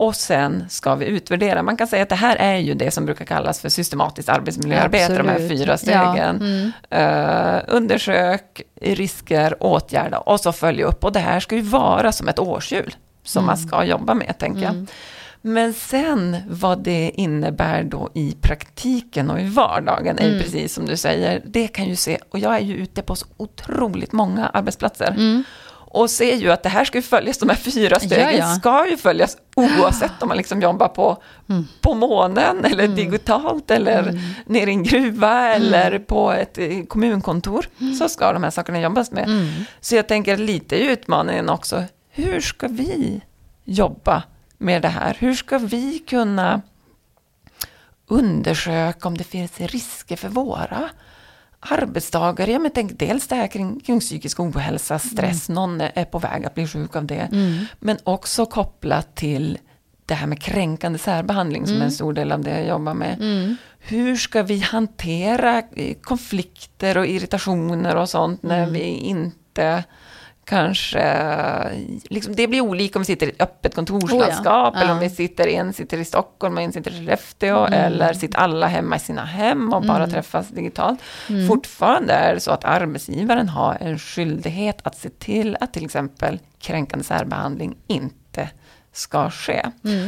Och 0.00 0.16
sen 0.16 0.64
ska 0.68 0.94
vi 0.94 1.06
utvärdera. 1.06 1.62
Man 1.62 1.76
kan 1.76 1.86
säga 1.86 2.02
att 2.02 2.08
det 2.08 2.14
här 2.14 2.36
är 2.36 2.56
ju 2.56 2.74
det 2.74 2.90
som 2.90 3.06
brukar 3.06 3.24
kallas 3.24 3.60
för 3.60 3.68
systematiskt 3.68 4.28
arbetsmiljöarbete, 4.28 5.16
de 5.18 5.28
här 5.28 5.34
Absolut. 5.34 5.58
fyra 5.60 5.72
Ja, 5.72 5.76
stegen. 5.76 6.36
mm. 6.36 6.72
Eh, 6.90 7.62
undersök 7.68 8.62
risker, 8.80 9.62
åtgärda 9.62 10.18
och 10.18 10.40
så 10.40 10.52
följa 10.52 10.86
upp. 10.86 11.04
Och 11.04 11.12
det 11.12 11.20
här 11.20 11.40
ska 11.40 11.54
ju 11.54 11.60
vara 11.62 12.12
som 12.12 12.28
ett 12.28 12.38
årshjul 12.38 12.94
som 13.24 13.46
man 13.46 13.56
Mm. 13.56 13.68
ska 13.68 13.84
jobba 13.84 14.14
med, 14.14 14.38
tänker 14.38 14.62
jag. 14.62 14.86
Men 15.42 15.74
sen 15.74 16.36
vad 16.50 16.78
det 16.84 17.10
innebär 17.14 17.82
då 17.82 18.10
i 18.14 18.36
praktiken 18.40 19.30
och 19.30 19.40
i 19.40 19.44
vardagen 19.48 20.18
är 20.18 20.22
ju 20.22 20.30
Mm. 20.30 20.42
precis 20.42 20.74
som 20.74 20.86
du 20.86 20.96
säger, 20.96 21.42
det 21.46 21.68
kan 21.68 21.84
ju 21.84 21.96
se, 21.96 22.18
och 22.30 22.38
jag 22.38 22.54
är 22.54 22.60
ju 22.60 22.74
ute 22.76 23.02
på 23.02 23.16
så 23.16 23.26
otroligt 23.36 24.12
många 24.12 24.46
arbetsplatser. 24.48 25.16
Mm. 25.94 26.02
Och 26.02 26.10
ser 26.10 26.34
ju 26.36 26.50
att 26.52 26.62
det 26.62 26.68
här 26.68 26.84
ska 26.84 26.98
ju 26.98 27.02
följas, 27.02 27.38
de 27.38 27.48
här 27.48 27.56
fyra 27.56 28.00
stegen 28.00 28.20
Ja, 28.20 28.32
ja. 28.32 28.54
ska 28.54 28.86
ju 28.90 28.96
följas 28.96 29.36
oavsett 29.56 30.22
om 30.22 30.28
man 30.28 30.36
liksom 30.36 30.62
jobbar 30.62 30.88
på, 30.88 31.22
Mm. 31.48 31.64
på 31.80 31.94
månen 31.94 32.64
eller 32.64 32.88
digitalt 32.88 33.70
eller 33.70 34.20
nere 34.46 34.70
i 34.70 34.72
en 34.72 34.82
gruva 34.82 35.54
eller 35.54 35.98
på 35.98 36.32
ett 36.32 36.58
eh, 36.58 36.82
kommunkontor. 36.88 37.66
Så 37.98 38.08
ska 38.08 38.32
de 38.32 38.42
här 38.42 38.50
sakerna 38.50 38.80
jobbas 38.80 39.10
med. 39.10 39.24
Mm. 39.24 39.48
Så 39.80 39.94
jag 39.94 40.08
tänker 40.08 40.36
lite 40.36 40.76
i 40.76 40.86
utmaningen 40.92 41.48
också, 41.48 41.84
hur 42.10 42.40
ska 42.40 42.68
vi 42.68 43.20
jobba 43.64 44.22
med 44.58 44.82
det 44.82 44.88
här? 44.88 45.16
Hur 45.20 45.34
ska 45.34 45.58
vi 45.58 45.98
kunna 45.98 46.62
undersöka 48.06 49.08
om 49.08 49.16
det 49.18 49.24
finns 49.24 49.60
risker 49.60 50.16
för 50.16 50.28
våra 50.28 50.88
arbetsdagar? 51.60 52.46
Ja, 52.46 52.58
men 52.58 52.70
tänk 52.70 52.98
dels 52.98 53.28
det 53.28 53.34
här 53.34 53.46
kring, 53.46 53.80
kring 53.80 54.00
psykisk 54.00 54.40
ohälsa, 54.40 54.98
stress, 54.98 55.48
någon 55.48 55.80
är 55.80 56.04
på 56.04 56.18
väg 56.18 56.46
att 56.46 56.54
bli 56.54 56.66
sjuk 56.66 56.96
av 56.96 57.06
det. 57.06 57.28
Mm. 57.32 57.64
Men 57.80 57.98
också 58.04 58.46
kopplat 58.46 59.14
till 59.16 59.58
det 60.06 60.14
här 60.14 60.26
med 60.26 60.42
kränkande 60.42 60.98
särbehandling 60.98 61.66
som 61.66 61.80
är 61.80 61.84
en 61.84 61.90
stor 61.90 62.12
del 62.12 62.32
av 62.32 62.40
det 62.40 62.50
jag 62.50 62.68
jobbar 62.68 62.94
med. 62.94 63.20
Mm. 63.20 63.56
Hur 63.78 64.16
ska 64.16 64.42
vi 64.42 64.58
hantera 64.58 65.62
eh, 65.74 65.96
konflikter 66.02 66.98
och 66.98 67.06
irritationer 67.06 67.96
och 67.96 68.08
sånt 68.08 68.42
när 68.42 68.66
vi 68.66 68.80
inte 68.84 69.84
kanske, 70.48 71.02
liksom, 72.10 72.34
det 72.36 72.46
blir 72.46 72.60
olika 72.60 72.98
om 72.98 73.02
vi 73.02 73.06
sitter 73.06 73.26
i 73.26 73.30
ett 73.30 73.42
öppet 73.42 73.74
kontorslandskap, 73.74 74.74
Oh 74.74 74.78
ja. 74.78 74.82
eller 74.82 74.92
om 74.92 74.98
vi 74.98 75.10
sitter, 75.10 75.46
en 75.46 75.72
sitter 75.72 75.98
i 75.98 76.04
Stockholm 76.04 76.56
och 76.56 76.62
en 76.62 76.72
sitter 76.72 76.90
i 76.90 76.94
Skellefteå, 76.94 77.66
eller 77.66 78.12
sitter 78.12 78.38
alla 78.38 78.66
hemma 78.66 78.96
i 78.96 78.98
sina 78.98 79.24
hem 79.24 79.72
och 79.72 79.82
bara 79.82 80.06
träffas 80.06 80.48
digitalt. 80.48 81.00
Fortfarande 81.48 82.12
är 82.12 82.34
det 82.34 82.40
så 82.40 82.50
att 82.50 82.64
arbetsgivaren 82.64 83.48
har 83.48 83.76
en 83.80 83.98
skyldighet 83.98 84.78
att 84.82 84.96
se 84.96 85.08
till 85.08 85.56
att 85.60 85.72
till 85.72 85.84
exempel 85.84 86.38
kränkande 86.58 87.04
särbehandling 87.04 87.76
inte 87.86 88.48
ska 88.92 89.30
ske. 89.30 89.62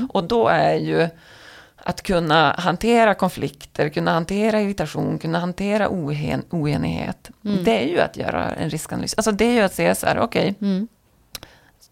Och 0.09 0.25
då 0.25 0.49
är 0.49 0.75
ju 0.75 1.09
att 1.91 2.03
kunna 2.03 2.55
hantera 2.59 3.15
konflikter, 3.15 3.89
kunna 3.89 4.11
hantera 4.13 4.61
irritation, 4.61 5.19
kunna 5.19 5.39
hantera 5.39 5.89
oen, 5.89 6.43
oenighet. 6.51 7.31
Det 7.65 7.83
är 7.83 7.87
ju 7.89 8.01
att 8.01 8.17
göra 8.17 8.51
en 8.51 8.71
riskanalys. 8.71 9.15
Alltså 9.15 9.33
det 9.33 9.45
är 9.45 9.53
ju 9.53 9.61
att 9.61 9.75
säga 9.75 9.95
så 9.95 10.07
här, 10.07 10.19
okej, 10.19 10.55
Mm. 10.61 10.89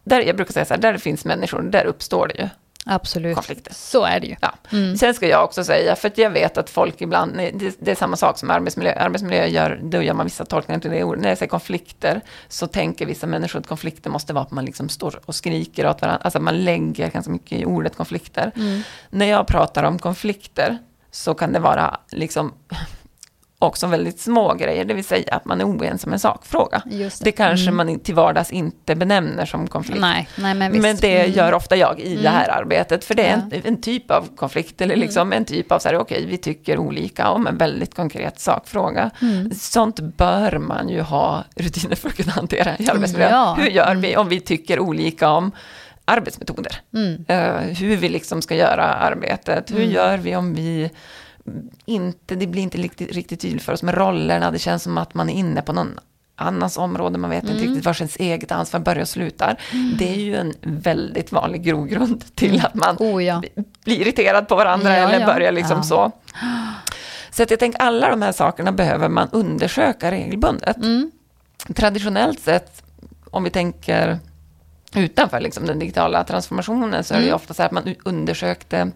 där, 0.04 0.20
jag 0.20 0.36
brukar 0.36 0.52
säga 0.52 0.64
så 0.64 0.74
här, 0.74 0.80
där 0.80 0.92
det 0.92 0.98
finns 0.98 1.24
människor, 1.24 1.62
där 1.62 1.84
uppstår 1.84 2.28
det 2.28 2.34
ju. 2.42 2.48
Absolut. 2.88 3.34
Konflikter. 3.34 3.72
Så 3.74 4.04
är 4.04 4.20
det 4.20 4.26
ju. 4.26 4.36
Ja. 4.40 4.54
Mm. 4.72 4.96
Sen 4.96 5.14
ska 5.14 5.28
jag 5.28 5.44
också 5.44 5.64
säga, 5.64 5.96
för 5.96 6.12
jag 6.16 6.30
vet 6.30 6.58
att 6.58 6.70
folk 6.70 7.00
ibland, 7.00 7.36
det, 7.36 7.76
det 7.78 7.90
är 7.90 7.94
samma 7.94 8.16
sak 8.16 8.38
som 8.38 8.50
arbetsmiljö, 8.50 8.94
arbetsmiljö 8.94 9.46
gör, 9.46 9.80
då 9.82 10.02
gör 10.02 10.14
man 10.14 10.26
vissa 10.26 10.44
tolkningar 10.44 10.80
till 10.80 10.90
det 10.90 11.04
ordet. 11.04 11.22
När 11.22 11.28
jag 11.28 11.38
säger 11.38 11.50
konflikter, 11.50 12.20
så 12.48 12.66
tänker 12.66 13.06
vissa 13.06 13.26
människor 13.26 13.60
att 13.60 13.66
konflikter 13.66 14.10
måste 14.10 14.32
vara 14.32 14.44
att 14.44 14.50
man 14.50 14.64
liksom 14.64 14.88
står 14.88 15.20
och 15.24 15.34
skriker 15.34 15.86
åt 15.86 16.02
varandra, 16.02 16.20
alltså 16.22 16.40
man 16.40 16.64
lägger 16.64 17.10
ganska 17.10 17.30
mycket 17.32 17.60
i 17.60 17.64
ordet 17.64 17.96
konflikter. 17.96 18.52
Mm. 18.56 18.82
När 19.10 19.26
jag 19.26 19.46
pratar 19.46 19.82
om 19.82 19.98
konflikter, 19.98 20.78
så 21.10 21.34
kan 21.34 21.52
det 21.52 21.58
vara 21.58 22.00
liksom 22.10 22.52
också 23.60 23.86
väldigt 23.86 24.20
små 24.20 24.54
grejer, 24.54 24.84
det 24.84 24.94
vill 24.94 25.04
säga 25.04 25.34
att 25.34 25.44
man 25.44 25.60
är 25.60 25.64
oense 25.64 26.06
om 26.06 26.12
en 26.12 26.18
sakfråga. 26.18 26.82
Just 26.86 27.24
Det 27.24 27.32
kanske 27.32 27.70
man 27.70 27.88
i- 27.88 27.98
till 27.98 28.14
vardags 28.14 28.50
inte 28.50 28.94
benämner 28.94 29.46
som 29.46 29.66
konflikt. 29.66 30.00
Nej, 30.00 30.28
nej, 30.36 30.54
men. 30.54 30.72
Men 30.82 30.96
det 30.96 31.18
Mm. 31.20 31.32
gör 31.32 31.54
ofta 31.54 31.76
jag 31.76 32.00
i 32.00 32.16
det 32.16 32.28
här 32.28 32.48
arbetet, 32.48 33.04
för 33.04 33.14
det 33.14 33.22
är 33.26 33.32
en, 33.34 33.52
en 33.64 33.80
typ 33.80 34.10
av 34.10 34.28
konflikt, 34.36 34.80
eller 34.80 34.96
liksom 34.96 35.32
en 35.32 35.44
typ 35.44 35.72
av 35.72 35.78
så 35.78 35.88
här, 35.88 35.96
okej, 35.98 36.26
vi 36.26 36.38
tycker 36.38 36.78
olika 36.78 37.28
om 37.30 37.46
en 37.46 37.56
väldigt 37.58 37.94
konkret 37.94 38.40
sakfråga. 38.40 39.10
Mm. 39.22 39.50
Sånt 39.54 40.00
bör 40.00 40.58
man 40.58 40.88
ju 40.88 41.00
ha 41.00 41.44
rutiner 41.56 41.96
för 41.96 42.08
att 42.08 42.16
kunna 42.16 42.32
hantera 42.32 42.76
i 42.78 42.88
arbetsmiljön. 42.90 43.30
Ja. 43.32 43.54
Hur 43.58 43.70
gör 43.70 43.94
vi 43.94 44.16
om 44.16 44.28
vi 44.28 44.40
tycker 44.40 44.80
olika 44.80 45.28
om 45.30 45.52
arbetsmetoder? 46.04 46.80
Mm. 46.94 47.24
Eh, 47.28 47.54
hur 47.78 47.96
vi 47.96 48.08
liksom 48.08 48.42
ska 48.42 48.54
göra 48.54 48.84
arbetet. 48.84 49.70
Hur 49.74 49.82
gör 49.82 50.16
vi 50.18 50.36
om 50.36 50.54
vi 50.54 50.90
inte, 51.84 52.34
det 52.34 52.46
blir 52.46 52.62
inte 52.62 52.78
riktigt, 52.78 53.12
riktigt 53.12 53.40
tydligt 53.40 53.62
för 53.62 53.72
oss 53.72 53.82
med 53.82 53.94
rollerna. 53.94 54.50
Det 54.50 54.58
känns 54.58 54.82
som 54.82 54.98
att 54.98 55.14
man 55.14 55.30
är 55.30 55.34
inne 55.34 55.62
på 55.62 55.72
någon 55.72 55.98
annans 56.36 56.78
område. 56.78 57.18
Man 57.18 57.30
vet 57.30 57.44
inte 57.44 57.62
riktigt 57.62 57.84
var 57.84 57.96
ens 57.96 58.16
eget 58.16 58.52
ansvar 58.52 58.80
börjar 58.80 59.02
och 59.02 59.08
slutar. 59.08 59.60
Det 59.98 60.08
är 60.10 60.18
ju 60.18 60.36
en 60.36 60.54
väldigt 60.62 61.32
vanlig 61.32 61.62
grogrund 61.62 62.24
till 62.34 62.60
att 62.66 62.74
man 62.74 62.96
Oh 62.98 63.24
ja. 63.24 63.42
blir 63.84 64.00
irriterad 64.00 64.48
på 64.48 64.56
varandra 64.56 64.98
Ja, 64.98 65.08
eller 65.08 65.20
ja. 65.20 65.26
börjar 65.26 65.52
liksom 65.52 65.82
så. 65.82 66.12
Så 67.30 67.42
att 67.42 67.50
jag 67.50 67.60
tänker 67.60 67.80
alla 67.82 68.10
de 68.10 68.22
här 68.22 68.32
sakerna 68.32 68.72
behöver 68.72 69.08
man 69.08 69.28
undersöka 69.32 70.10
regelbundet. 70.10 70.76
Mm. 70.76 71.10
Traditionellt 71.74 72.40
sett, 72.40 72.82
om 73.30 73.44
vi 73.44 73.50
tänker 73.50 74.18
utanför 74.94 75.40
liksom, 75.40 75.66
den 75.66 75.78
digitala 75.78 76.24
transformationen, 76.24 77.04
så 77.04 77.14
är 77.14 77.18
det 77.18 77.24
ju 77.24 77.28
Mm. 77.28 77.36
ofta 77.36 77.54
så 77.54 77.62
här 77.62 77.66
att 77.66 77.72
man 77.72 77.94
undersökte 78.04 78.90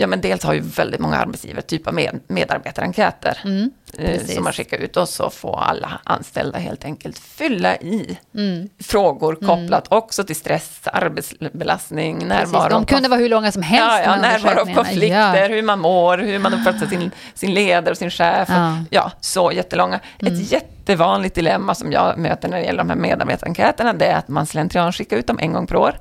ja, 0.00 0.06
men 0.06 0.20
dels 0.20 0.44
har 0.44 0.52
ju 0.54 0.60
väldigt 0.60 1.00
många 1.00 1.16
arbetsgivare 1.16 1.62
typ 1.62 1.86
av 1.86 1.94
med, 1.94 2.20
medarbetarenkäter 2.26 3.38
Mm. 3.44 3.70
eh, 3.98 4.20
som 4.26 4.44
man 4.44 4.52
skickar 4.52 4.76
ut 4.78 4.96
och 4.96 5.08
så 5.08 5.30
får 5.30 5.60
alla 5.60 6.00
anställda 6.04 6.58
helt 6.58 6.84
enkelt 6.84 7.18
fylla 7.18 7.76
i 7.76 8.18
Mm. 8.34 8.68
frågor 8.82 9.34
kopplat 9.34 9.86
också 9.90 10.24
till 10.24 10.36
stress, 10.36 10.80
arbetsbelastning, 10.84 12.14
Precis. 12.14 12.28
närvaro. 12.28 12.68
De 12.70 12.86
kunde 12.86 13.08
vara 13.08 13.20
hur 13.20 13.28
långa 13.28 13.52
som 13.52 13.62
helst. 13.62 13.86
Ja, 13.88 14.02
ja, 14.02 14.16
närvaro 14.16 14.74
konflikter, 14.74 15.48
hur 15.48 15.62
man 15.62 15.78
mår, 15.80 16.18
hur 16.18 16.38
man 16.38 16.54
uppfattar 16.54 16.86
sin, 16.86 17.10
sin 17.34 17.54
ledare 17.54 17.90
och 17.90 17.98
sin 17.98 18.10
chef. 18.10 18.48
Ja. 18.48 18.54
Mm. 18.56 18.84
Ja, 18.90 19.12
så 19.20 19.52
jättelånga. 19.52 20.00
Ett 20.18 20.52
jättevanligt 20.52 21.34
dilemma 21.34 21.74
som 21.74 21.92
jag 21.92 22.18
möter 22.18 22.48
när 22.48 22.56
det 22.58 22.64
gäller 22.64 22.78
de 22.78 22.90
här 22.90 22.96
medarbetarenkäterna, 22.96 23.92
det 23.92 24.06
är 24.06 24.16
att 24.16 24.28
man 24.28 24.46
slentrian 24.46 24.92
skickar 24.92 25.16
ut 25.16 25.26
dem 25.26 25.38
en 25.38 25.52
gång 25.52 25.66
per 25.66 25.76
år. 25.76 25.98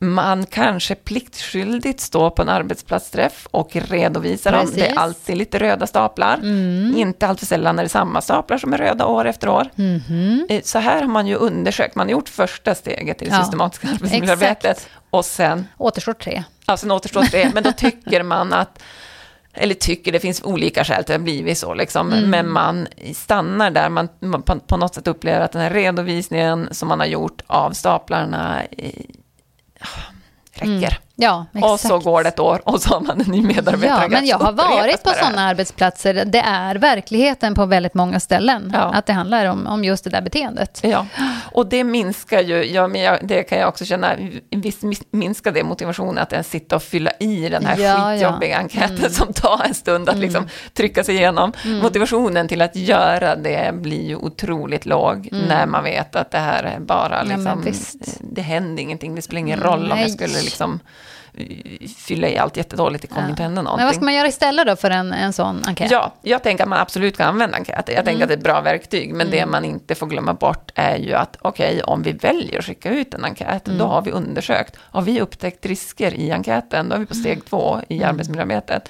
Mm. 0.00 0.14
Man 0.14 0.46
kanske 0.46 0.94
pliktskyldigt 0.94 2.00
står 2.00 2.30
på 2.30 2.42
en 2.42 2.48
arbetsplatsträff 2.48 3.46
och 3.50 3.70
redovisar 3.76 4.52
dem. 4.52 4.66
Det 4.66 4.72
Precis. 4.72 4.92
är 4.92 4.98
alltid 4.98 5.36
lite 5.36 5.58
röda 5.58 5.86
staplar. 5.86 6.34
Mm. 6.34 6.94
Inte 6.96 7.26
alltför 7.26 7.46
sällan 7.46 7.78
är 7.78 7.82
det 7.82 7.88
samma 7.88 8.20
staplar 8.20 8.58
som 8.58 8.72
är 8.72 8.78
röda 8.78 9.06
år 9.06 9.24
efter 9.24 9.48
år. 9.48 9.68
Eh, 10.48 10.60
Så 10.64 10.78
här 10.78 11.00
har 11.00 11.08
man 11.08 11.26
ju 11.26 11.34
undersökt, 11.34 11.94
man 11.94 12.06
har 12.06 12.12
gjort 12.12 12.28
första 12.28 12.74
steget 12.74 13.22
i 13.22 13.24
det 13.24 13.30
Ja, 13.30 13.42
systematiska 13.42 13.88
arbetsmiljöarbetet. 13.88 14.88
Och 15.10 15.24
sen 15.24 15.66
Återstår 15.78 16.12
tre. 16.12 16.44
Ja, 16.66 16.76
sen 16.76 16.90
återstår 16.90 17.22
tre, 17.22 17.50
men 17.54 17.62
då 17.62 17.72
tycker 17.72 18.22
man 18.22 18.52
att, 18.52 18.82
eller 19.52 19.74
tycker, 19.74 20.12
det 20.12 20.20
finns 20.20 20.42
olika 20.44 20.84
skäl 20.84 20.94
till 20.94 21.00
att 21.00 21.06
det 21.06 21.12
har 21.12 21.18
blivit 21.18 21.58
så, 21.58 21.74
liksom, 21.74 22.12
Mm. 22.12 22.30
men 22.30 22.50
man 22.50 22.86
stannar 23.14 23.70
där, 23.70 23.88
man, 23.88 24.08
man 24.20 24.42
på, 24.42 24.58
på 24.58 24.76
något 24.76 24.94
sätt 24.94 25.06
upplever 25.06 25.40
att 25.40 25.52
den 25.52 25.62
här 25.62 25.70
redovisningen 25.70 26.68
som 26.70 26.88
man 26.88 27.00
har 27.00 27.06
gjort 27.06 27.42
av 27.46 27.70
staplarna 27.72 28.62
räcker. 30.54 30.74
räcker. 30.74 30.98
Ja, 31.18 31.46
exakt. 31.52 31.72
Och 31.72 31.80
så 31.80 31.98
går 31.98 32.22
det 32.22 32.28
ett 32.28 32.38
år 32.38 32.60
och 32.64 32.82
så 32.82 32.94
har 32.94 33.00
man 33.00 33.20
en 33.20 33.30
ny 33.30 33.42
medarbetare. 33.42 34.02
Ja, 34.02 34.08
men 34.08 34.26
jag 34.26 34.38
har 34.38 34.52
varit 34.52 35.02
på 35.02 35.10
sådana 35.10 35.42
arbetsplatser. 35.42 36.24
Det 36.24 36.38
är 36.38 36.74
verkligheten 36.74 37.54
på 37.54 37.66
väldigt 37.66 37.94
många 37.94 38.20
ställen. 38.20 38.70
Ja. 38.74 38.80
Att 38.94 39.06
det 39.06 39.12
handlar 39.12 39.46
om, 39.46 39.66
om 39.66 39.84
just 39.84 40.04
det 40.04 40.10
där 40.10 40.20
beteendet. 40.20 40.80
Ja, 40.82 41.06
och 41.52 41.66
det 41.66 41.84
minskar 41.84 42.40
ju, 42.40 42.64
ja, 42.64 42.88
men 42.88 43.00
jag, 43.00 43.18
det 43.22 43.42
kan 43.42 43.58
jag 43.58 43.68
också 43.68 43.84
känna, 43.84 44.16
visst 44.50 44.82
minskar 45.10 45.52
det 45.52 45.64
motivationen 45.64 46.18
att 46.18 46.32
ens 46.32 46.50
sitta 46.50 46.76
och 46.76 46.82
fylla 46.82 47.10
i 47.20 47.48
den 47.48 47.66
här 47.66 47.78
Ja, 47.78 47.84
ja. 47.86 48.12
skitjobbiga 48.12 48.58
enkäten 48.58 49.10
som 49.10 49.32
tar 49.32 49.64
en 49.64 49.74
stund 49.74 50.08
att 50.08 50.16
liksom 50.16 50.48
trycka 50.74 51.04
sig 51.04 51.14
igenom. 51.14 51.52
Motivationen 51.82 52.48
till 52.48 52.62
att 52.62 52.76
göra 52.76 53.36
det 53.36 53.74
blir 53.74 54.06
ju 54.08 54.16
otroligt 54.16 54.86
låg 54.86 55.28
när 55.32 55.66
man 55.66 55.84
vet 55.84 56.16
att 56.16 56.30
det 56.30 56.38
här 56.38 56.62
är 56.62 56.80
bara 56.80 57.22
liksom, 57.22 57.64
det 58.20 58.42
händer 58.42 58.82
ingenting, 58.82 59.14
det 59.14 59.22
spelar 59.22 59.40
ingen 59.40 59.60
roll 59.60 59.82
om 59.82 59.88
Nej. 59.88 60.02
jag 60.02 60.10
skulle 60.10 60.40
liksom 60.40 60.80
fylla 61.98 62.28
i 62.28 62.38
allt 62.38 62.56
jättedåligt, 62.56 63.02
det 63.02 63.08
kommer 63.08 63.22
Ja. 63.22 63.28
inte 63.30 63.42
hända 63.42 63.62
någonting. 63.62 63.80
Men 63.80 63.86
vad 63.86 63.94
ska 63.94 64.04
man 64.04 64.14
göra 64.14 64.28
istället 64.28 64.66
då 64.66 64.76
för 64.76 64.90
en, 64.90 65.12
en 65.12 65.32
sån 65.32 65.62
enkät? 65.66 65.90
Ja, 65.90 66.12
jag 66.22 66.42
tänker 66.42 66.64
att 66.64 66.68
man 66.70 66.78
absolut 66.78 67.16
kan 67.16 67.28
använda 67.28 67.56
enkäter. 67.58 67.92
Jag 67.92 68.00
Mm. 68.00 68.04
tänker 68.04 68.22
att 68.22 68.28
det 68.28 68.34
är 68.34 68.38
ett 68.38 68.44
bra 68.44 68.60
verktyg, 68.60 69.14
men 69.14 69.30
det 69.30 69.46
man 69.46 69.64
inte 69.64 69.94
får 69.94 70.06
glömma 70.06 70.34
bort 70.34 70.70
är 70.74 70.96
ju 70.96 71.14
att 71.14 71.36
okej, 71.40 71.82
om 71.82 72.02
vi 72.02 72.12
väljer 72.12 72.58
att 72.58 72.64
skicka 72.64 72.90
ut 72.90 73.14
en 73.14 73.24
enkät, 73.24 73.66
Mm. 73.68 73.78
då 73.78 73.86
har 73.86 74.02
vi 74.02 74.10
undersökt. 74.10 74.76
Har 74.80 75.02
vi 75.02 75.20
upptäckt 75.20 75.66
risker 75.66 76.14
i 76.14 76.30
enkäten, 76.32 76.88
då 76.88 76.94
är 76.94 76.98
vi 76.98 77.06
på 77.06 77.14
Mm. 77.14 77.24
steg 77.24 77.44
två 77.44 77.80
i 77.88 78.04
arbetsmiljöarbetet. 78.04 78.88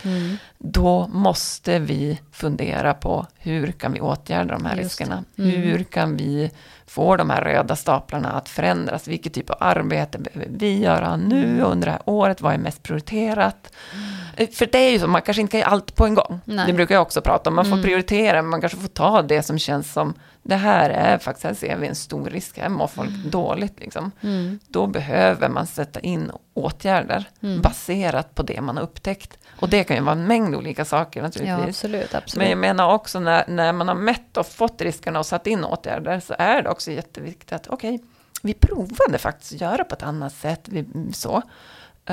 Då 0.59 1.07
måste 1.13 1.79
vi 1.79 2.21
fundera 2.33 2.95
på 2.95 3.27
hur 3.39 3.73
kan 3.73 3.93
vi 3.93 4.01
åtgärda 4.01 4.55
de 4.55 4.65
här 4.65 4.77
Just 4.77 4.85
riskerna? 5.01 5.25
Mm. 5.39 5.51
Hur 5.51 5.83
kan 5.85 6.17
vi 6.17 6.51
får 6.97 7.17
de 7.17 7.31
här 7.31 7.41
röda 7.41 7.77
staplarna 7.77 8.33
att 8.33 8.49
förändras? 8.49 9.09
Vilket 9.09 9.35
typ 9.35 9.51
av 9.51 9.57
arbete 9.61 10.19
behöver 10.19 10.49
vi 10.51 10.79
göra 10.79 11.17
nu 11.17 11.61
under 11.63 11.87
det 11.87 11.93
här 11.93 12.01
året? 12.05 12.41
Vad 12.41 12.55
är 12.55 12.59
mest 12.59 12.83
prioriterat? 12.83 13.73
Mm. 13.93 14.07
För 14.53 14.66
det 14.72 14.79
är 14.79 14.90
ju 14.90 14.99
så, 14.99 15.07
man 15.07 15.22
kanske 15.22 15.40
inte 15.40 15.51
kan 15.51 15.61
göra 15.61 15.70
allt 15.70 15.94
på 15.94 16.05
en 16.07 16.14
gång. 16.14 16.40
Nej. 16.44 16.66
Det 16.66 16.72
brukar 16.72 16.94
jag 16.94 17.03
också 17.03 17.20
prata 17.20 17.51
om. 17.51 17.57
Man 17.57 17.64
får 17.64 17.72
Mm. 17.72 17.83
prioritera, 17.85 18.42
man 18.42 18.61
kanske 18.61 18.79
får 18.79 18.88
ta 18.88 19.22
det 19.22 19.42
som 19.42 19.59
känns 19.59 19.92
som, 19.92 20.14
det 20.42 20.57
här 20.57 20.90
är 20.90 21.18
faktiskt, 21.18 21.44
här 21.44 21.55
ser 21.55 21.77
vi 21.77 21.87
en 21.87 21.94
stor 21.94 22.31
risk, 22.31 22.59
här 22.59 22.68
mår 22.68 22.87
folk 22.87 23.11
dåligt. 23.11 23.81
Liksom. 23.81 24.11
Mm. 24.20 24.59
Då 24.68 24.87
behöver 24.87 25.49
man 25.49 25.66
sätta 25.66 26.01
in 26.01 26.31
åtgärder 26.55 27.25
Mm. 27.42 27.61
baserat 27.61 28.35
på 28.35 28.42
det 28.42 28.61
man 28.61 28.77
har 28.77 28.85
upptäckt. 28.85 29.38
Och 29.61 29.68
det 29.68 29.85
kan 29.85 29.96
ju 29.96 30.03
vara 30.03 30.12
en 30.16 30.27
mängd 30.27 30.55
olika 30.55 30.85
saker 30.85 31.20
Ja, 31.20 31.25
naturligtvis. 31.27 31.68
absolut. 31.68 32.12
Men 32.12 32.18
absolut. 32.22 32.49
jag 32.49 32.59
menar 32.59 32.92
också 32.94 33.20
när, 33.20 33.44
när 33.49 33.72
man 33.72 33.88
har 33.88 33.94
mätt 33.94 34.37
och 34.37 34.46
fått 34.46 34.81
riskerna 34.81 35.18
och 35.18 35.27
satt 35.27 35.46
in 35.46 35.64
åtgärder 35.64 36.20
så 36.20 36.35
är 36.38 36.62
det 36.62 36.68
också 36.70 36.90
jätteviktigt 36.90 37.53
att 37.53 37.66
okej, 37.68 38.01
vi 38.42 38.55
provade 38.55 39.18
faktiskt 39.18 39.53
att 39.55 39.61
göra 39.61 39.85
på 39.85 39.94
ett 39.94 40.03
annat 40.03 40.35
sätt. 40.35 40.61
Vi, 40.68 40.85
så, 41.12 41.42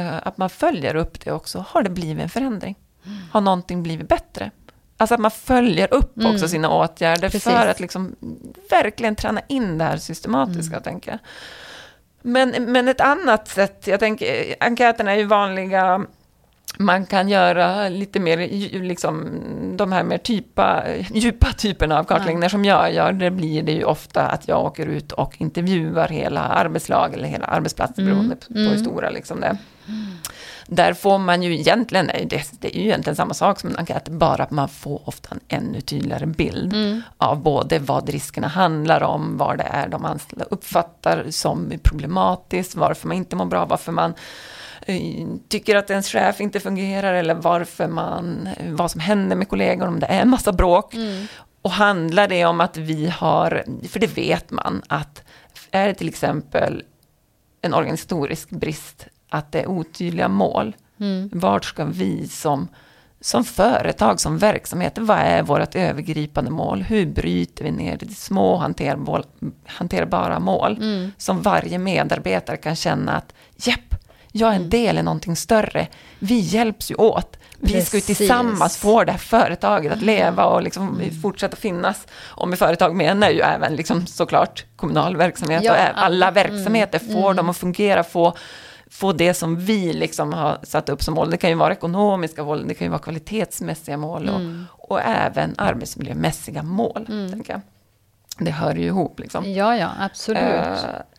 att 0.02 0.38
man 0.38 0.50
följer 0.50 0.96
upp 0.96 1.20
det 1.26 1.32
också. 1.32 1.66
Har 1.70 1.84
det 1.84 1.90
blivit 1.90 2.24
en 2.24 2.30
förändring? 2.30 2.76
Har 3.32 3.42
någonting 3.42 3.84
blivit 3.84 4.08
bättre? 4.10 4.52
Alltså 4.98 5.14
att 5.14 5.20
man 5.20 5.32
följer 5.32 5.94
upp 5.94 6.18
Mm. 6.18 6.34
också 6.34 6.48
sina 6.48 6.70
åtgärder 6.70 7.30
Precis. 7.30 7.44
för 7.44 7.68
att 7.68 7.80
liksom 7.80 8.16
verkligen 8.70 9.16
träna 9.16 9.42
in 9.48 9.78
det 9.78 9.84
här 9.84 9.98
systematiska, 9.98 10.76
Mm. 10.76 10.84
tänker 10.84 11.12
jag. 11.12 11.20
Men, 12.22 12.50
men 12.72 12.88
ett 12.88 13.02
annat 13.02 13.48
sätt, 13.48 13.88
jag 13.88 14.00
tänker, 14.00 14.56
enkäterna 14.60 15.12
är 15.12 15.16
ju 15.16 15.24
vanliga, 15.26 16.06
man 16.78 17.06
kan 17.06 17.30
göra 17.30 17.90
lite 17.90 18.20
mer, 18.20 18.38
liksom, 18.84 19.30
de 19.78 19.92
här 19.92 20.04
mer 20.04 20.18
typa, 20.18 20.84
djupa 21.14 21.48
typerna 21.54 22.00
av 22.00 22.04
kartläggningar 22.04 22.50
som 22.50 22.66
jag 22.66 22.94
gör, 22.94 23.12
det 23.14 23.32
blir 23.32 23.64
det 23.64 23.72
ju 23.72 23.84
ofta 23.84 24.22
att 24.28 24.48
jag 24.48 24.66
åker 24.66 24.86
ut 24.86 25.12
och 25.12 25.42
intervjuar 25.42 26.08
hela 26.08 26.42
arbetslag 26.42 27.14
eller 27.14 27.28
hela 27.28 27.46
arbetsplatser, 27.46 28.02
Mm, 28.02 28.14
beroende 28.14 28.36
på, 28.36 28.54
på 28.54 28.60
mm. 28.60 28.72
hur 28.72 28.78
stora 28.78 29.10
liksom 29.10 29.40
det 29.42 29.48
är. 29.48 29.58
Där 30.68 30.94
får 30.94 31.18
man 31.18 31.44
ju 31.44 31.54
egentligen, 31.60 32.08
det, 32.08 32.44
det 32.60 32.78
är 32.78 32.80
ju 32.80 32.86
egentligen 32.86 33.16
samma 33.16 33.34
sak 33.34 33.60
som 33.60 33.70
en 33.70 33.78
enkät, 33.78 34.10
bara 34.10 34.44
att 34.44 34.52
man 34.52 34.70
får 34.70 35.02
ofta 35.10 35.30
en 35.32 35.40
ännu 35.48 35.82
tydligare 35.82 36.26
bild 36.26 36.74
Mm. 36.74 37.02
av 37.18 37.42
både 37.44 37.80
vad 37.80 38.10
riskerna 38.10 38.48
handlar 38.48 39.04
om, 39.04 39.38
vad 39.38 39.58
det 39.58 39.64
är 39.64 39.88
de 39.88 40.06
anställda 40.06 40.46
uppfattar 40.46 41.26
som 41.30 41.72
problematiskt, 41.84 42.76
varför 42.76 43.08
man 43.08 43.18
inte 43.18 43.36
mår 43.36 43.46
bra, 43.46 43.66
varför 43.66 43.92
man 43.92 44.14
eh, 44.86 45.28
tycker 45.50 45.76
att 45.76 45.90
ens 45.90 46.08
chef 46.10 46.42
inte 46.42 46.60
fungerar 46.60 47.14
eller 47.14 47.34
varför 47.34 47.88
man, 47.88 48.50
vad 48.68 48.92
som 48.92 49.02
händer 49.02 49.36
med 49.36 49.50
kollegor 49.50 49.88
om 49.88 50.00
det 50.00 50.06
är 50.06 50.22
en 50.22 50.30
massa 50.30 50.52
bråk. 50.52 50.94
Mm. 50.94 51.28
Och 51.62 51.72
handlar 51.72 52.28
det 52.28 52.46
om 52.46 52.62
att 52.62 52.78
vi 52.78 53.08
har, 53.10 53.64
för 53.90 54.00
det 54.00 54.18
vet 54.18 54.52
man, 54.52 54.82
att 54.88 55.24
är 55.72 55.88
det 55.88 55.94
till 55.94 56.10
exempel 56.10 56.84
en 57.62 57.74
organisatorisk 57.74 58.50
brist, 58.50 59.08
att 59.34 59.52
det 59.52 59.62
är 59.62 59.68
otydliga 59.68 60.28
mål, 60.28 60.76
Mm. 61.00 61.30
vart 61.34 61.66
ska 61.66 61.86
vi 61.86 62.28
som, 62.28 62.68
som 63.22 63.44
företag, 63.44 64.20
som 64.20 64.38
verksamhet, 64.38 64.98
vad 64.98 65.18
är 65.18 65.44
vårt 65.44 65.76
övergripande 65.76 66.52
mål? 66.52 66.82
Hur 66.82 67.06
bryter 67.06 67.64
vi 67.64 67.72
ner 67.72 67.92
det 67.98 68.06
till 68.06 68.16
små 68.16 68.56
hanterbara, 68.58 69.24
hanterbara 69.66 70.40
mål 70.40 70.78
Mm. 70.82 71.12
som 71.18 71.42
varje 71.42 71.78
medarbetare 71.78 72.58
kan 72.58 72.76
känna 72.76 73.12
att 73.12 73.34
japp, 73.56 73.96
jag 74.32 74.52
är 74.52 74.56
en 74.56 74.70
del 74.70 74.98
i 74.98 75.04
någonting 75.04 75.36
större. 75.36 75.88
Vi 76.20 76.40
hjälps 76.40 76.92
ju 76.92 76.96
åt. 76.96 77.38
Vi 77.60 77.82
ska 77.82 77.98
ju. 77.98 78.02
Mm. 78.02 78.16
tillsammans 78.16 78.78
få 78.78 79.04
det 79.04 79.12
här 79.12 79.20
företaget 79.20 79.94
att 79.94 80.02
leva 80.02 80.46
och 80.46 80.64
liksom 80.64 81.02
fortsätta 81.22 81.56
finnas. 81.56 82.08
Och 82.22 82.48
med 82.48 82.60
företag 82.60 82.96
menar 82.96 83.30
ju 83.30 83.40
även 83.40 83.76
liksom 83.76 84.08
såklart 84.08 84.66
kommunal 84.76 85.18
verksamhet 85.18 85.64
Ja, 85.64 85.72
och 85.72 85.78
alla 86.04 86.28
mm, 86.28 86.34
verksamheter. 86.34 87.00
Får 87.00 87.34
dem 87.34 87.50
att 87.50 87.58
fungera, 87.58 88.04
få, 88.04 88.34
få 88.94 89.12
det 89.12 89.34
som 89.34 89.56
vi 89.58 89.94
liksom 89.94 90.34
har 90.34 90.58
satt 90.64 90.90
upp 90.90 91.04
som 91.04 91.14
mål. 91.14 91.30
Det 91.32 91.38
kan 91.38 91.50
ju 91.50 91.56
vara 91.56 91.74
ekonomiska 91.74 92.44
mål, 92.44 92.68
det 92.68 92.74
kan 92.74 92.86
ju 92.86 92.90
vara 92.90 93.02
kvalitetsmässiga 93.02 93.98
mål 93.98 94.30
och, 94.30 94.36
Mm. 94.36 94.66
och 94.72 95.02
även 95.02 95.56
arbetsmiljömässiga 95.58 96.64
mål. 96.64 97.06
Jag. 97.48 97.62
Det 98.38 98.52
hör 98.52 98.76
ju 98.76 98.86
ihop 98.86 99.20
liksom. 99.20 99.52
Ja, 99.52 99.78
ja, 99.78 99.90
absolut. 100.00 100.44
Eh, 100.44 100.76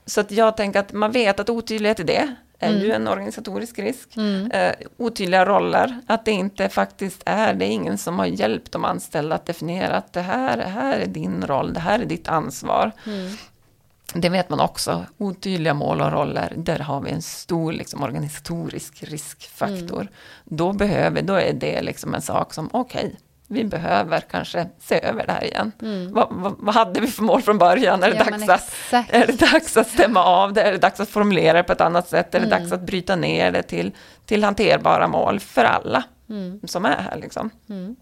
så 0.06 0.20
att 0.20 0.30
jag 0.30 0.56
tänker 0.56 0.80
att 0.80 0.92
man 0.92 1.12
vet 1.12 1.40
att 1.40 1.50
otydlighet 1.50 2.00
i 2.00 2.02
det 2.02 2.34
är 2.58 2.72
ju 2.72 2.92
en 2.92 3.08
organisatorisk 3.08 3.78
risk. 3.78 4.16
Mm. 4.16 4.50
Eh, 4.50 4.72
otydliga 4.96 5.46
roller, 5.46 6.00
att 6.06 6.24
det 6.24 6.32
inte 6.32 6.68
faktiskt 6.68 7.22
är, 7.26 7.54
det 7.54 7.64
är 7.64 7.70
ingen 7.70 7.98
som 7.98 8.18
har 8.18 8.26
hjälpt 8.26 8.72
de 8.72 8.84
anställda 8.84 9.34
att 9.34 9.46
definiera 9.46 9.96
att 9.96 10.12
det 10.12 10.20
här, 10.20 10.56
det 10.56 10.64
här 10.64 10.98
är 10.98 11.06
din 11.06 11.46
roll, 11.46 11.72
det 11.74 11.80
här 11.80 11.98
är 12.00 12.04
ditt 12.04 12.28
ansvar. 12.28 12.92
Mm. 14.14 14.20
Det 14.20 14.28
vet 14.28 14.48
man 14.50 14.60
också, 14.60 15.04
otydliga 15.18 15.74
mål 15.74 16.00
och 16.00 16.12
roller, 16.12 16.52
där 16.56 16.78
har 16.78 17.00
vi 17.00 17.10
en 17.10 17.22
stor 17.22 17.72
liksom, 17.72 18.02
organisatorisk 18.02 19.02
riskfaktor. 19.02 20.08
Då, 20.44 20.72
behöver, 20.72 21.22
då 21.22 21.34
är 21.34 21.52
det 21.52 21.82
liksom 21.82 22.14
en 22.14 22.22
sak 22.22 22.54
som, 22.54 22.68
okej, 22.72 23.16
vi 23.48 23.64
behöver 23.64 24.20
kanske 24.20 24.66
se 24.80 25.00
över 25.04 25.26
det 25.26 25.32
här 25.32 25.44
igen. 25.44 25.72
Vad, 26.12 26.28
vad, 26.30 26.54
vad 26.58 26.74
hade 26.74 27.00
vi 27.00 27.06
för 27.06 27.22
mål 27.22 27.42
från 27.42 27.58
början? 27.58 28.02
Är 28.02 28.10
det, 28.10 28.16
Mm. 28.16 28.40
Ja, 28.40 28.46
dags 28.46 28.92
att, 28.92 29.14
är 29.14 29.26
det 29.26 29.40
dags 29.52 29.76
att 29.76 29.88
stämma 29.88 30.24
av 30.24 30.52
det? 30.52 30.62
Är 30.62 30.72
det 30.72 30.78
dags 30.78 31.00
att 31.00 31.08
formulera 31.08 31.52
det 31.56 31.62
på 31.62 31.72
ett 31.72 31.80
annat 31.80 32.08
sätt? 32.08 32.34
Är 32.34 32.40
det 32.40 32.46
Mm. 32.46 32.58
dags 32.60 32.72
att 32.72 32.80
bryta 32.80 33.16
ner 33.16 33.52
det 33.52 33.62
till, 33.62 33.92
till 34.26 34.44
hanterbara 34.44 35.08
mål 35.08 35.40
för 35.40 35.64
alla 35.64 36.02
Mm. 36.28 36.60
som 36.64 36.84
är 36.84 36.96
här? 36.96 37.16
Liksom? 37.16 37.50
Mm. 37.68 37.96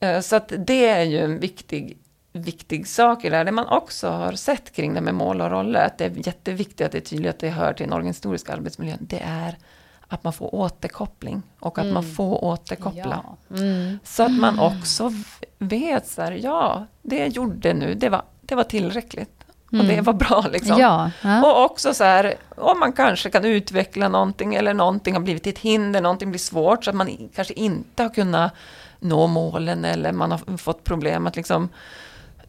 Eh, 0.00 0.20
Så 0.20 0.36
att 0.36 0.52
det 0.58 0.88
är 0.88 1.02
ju 1.02 1.18
en 1.18 1.38
viktig, 1.40 1.98
viktig 2.36 2.88
sak 2.88 3.24
i 3.24 3.30
det 3.30 3.36
här. 3.36 3.44
Det 3.44 3.52
man 3.52 3.66
också 3.66 4.08
har 4.08 4.32
sett 4.32 4.72
kring 4.72 4.94
det 4.94 5.00
med 5.00 5.14
mål 5.14 5.40
och 5.40 5.50
roller, 5.50 5.86
att 5.86 5.98
det 5.98 6.04
är 6.04 6.26
jätteviktigt 6.26 6.86
att 6.86 6.92
det 6.92 6.98
är 6.98 7.02
tydligt 7.02 7.30
att 7.30 7.38
det 7.38 7.48
hör 7.48 7.72
till 7.72 7.86
den 7.86 7.92
organisatoriska 7.92 8.52
arbetsmiljön, 8.52 8.98
det 9.00 9.22
är 9.24 9.58
att 10.08 10.24
man 10.24 10.32
får 10.32 10.54
återkoppling 10.54 11.42
och 11.60 11.78
att 11.78 11.86
man 11.86 12.02
får 12.02 12.44
återkoppla. 12.44 13.24
Ja. 13.50 13.56
Mm. 13.56 13.98
Så 14.04 14.22
att 14.22 14.32
man 14.32 14.58
också 14.58 15.12
vet 15.58 16.06
så 16.06 16.22
här, 16.22 16.32
ja, 16.32 16.86
det 17.02 17.18
jag 17.18 17.28
gjorde 17.28 17.74
nu, 17.74 17.94
det 17.94 18.08
var, 18.08 18.22
det 18.40 18.54
var 18.54 18.64
tillräckligt. 18.64 19.30
Och 19.70 19.84
det 19.84 20.00
var 20.00 20.12
bra 20.12 20.44
liksom. 20.52 20.78
Ja, 20.80 21.10
ja. 21.22 21.44
Och 21.44 21.64
också 21.64 21.94
så 21.94 22.04
här, 22.04 22.34
om 22.56 22.80
man 22.80 22.92
kanske 22.92 23.30
kan 23.30 23.44
utveckla 23.44 24.08
någonting 24.08 24.54
eller 24.54 24.74
någonting 24.74 25.14
har 25.14 25.20
blivit 25.20 25.46
ett 25.46 25.58
hinder, 25.58 26.00
någonting 26.00 26.30
blir 26.30 26.38
svårt 26.38 26.84
så 26.84 26.90
att 26.90 26.96
man 26.96 27.28
kanske 27.34 27.54
inte 27.54 28.02
har 28.02 28.10
kunnat 28.10 28.52
nå 29.00 29.26
målen 29.26 29.84
eller 29.84 30.12
man 30.12 30.30
har 30.30 30.56
fått 30.56 30.84
problem 30.84 31.26
att 31.26 31.36
liksom 31.36 31.68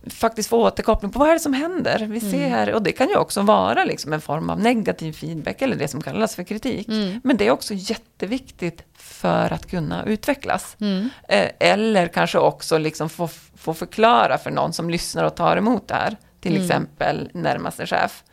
faktiskt 0.10 0.50
få 0.50 0.58
återkoppling 0.62 1.12
på 1.12 1.20
vad 1.20 1.30
är 1.30 1.34
det 1.34 1.40
som 1.40 1.54
händer. 1.54 2.00
Vi 2.10 2.20
ser 2.20 2.50
här, 2.50 2.74
och 2.74 2.82
det 2.82 2.92
kan 2.92 3.10
ju 3.10 3.16
också 3.18 3.42
vara 3.42 3.86
liksom 3.86 4.14
en 4.14 4.22
form 4.22 4.50
av 4.50 4.60
negativ 4.60 5.14
feedback 5.14 5.62
eller 5.62 5.76
det 5.76 5.88
som 5.88 6.02
kallas 6.02 6.36
för 6.36 6.44
kritik. 6.44 6.88
Mm. 6.88 7.22
Men 7.24 7.38
det 7.38 7.48
är 7.48 7.52
också 7.52 7.74
jätteviktigt 7.74 8.84
för 8.98 9.54
att 9.54 9.70
kunna 9.70 10.06
utvecklas. 10.06 10.76
Mm. 10.82 11.10
Eh, 11.30 11.50
Eller 11.60 12.08
kanske 12.08 12.38
också 12.38 12.78
liksom 12.78 13.10
få, 13.10 13.30
få 13.58 13.74
förklara 13.74 14.38
för 14.38 14.52
någon 14.52 14.74
som 14.74 14.90
lyssnar 14.90 15.24
och 15.24 15.36
tar 15.36 15.58
emot 15.58 15.88
det 15.88 15.94
här, 15.96 16.18
till 16.42 16.52
Mm. 16.52 16.64
exempel 16.64 17.30
närmaste 17.34 17.86
chef, 17.88 18.24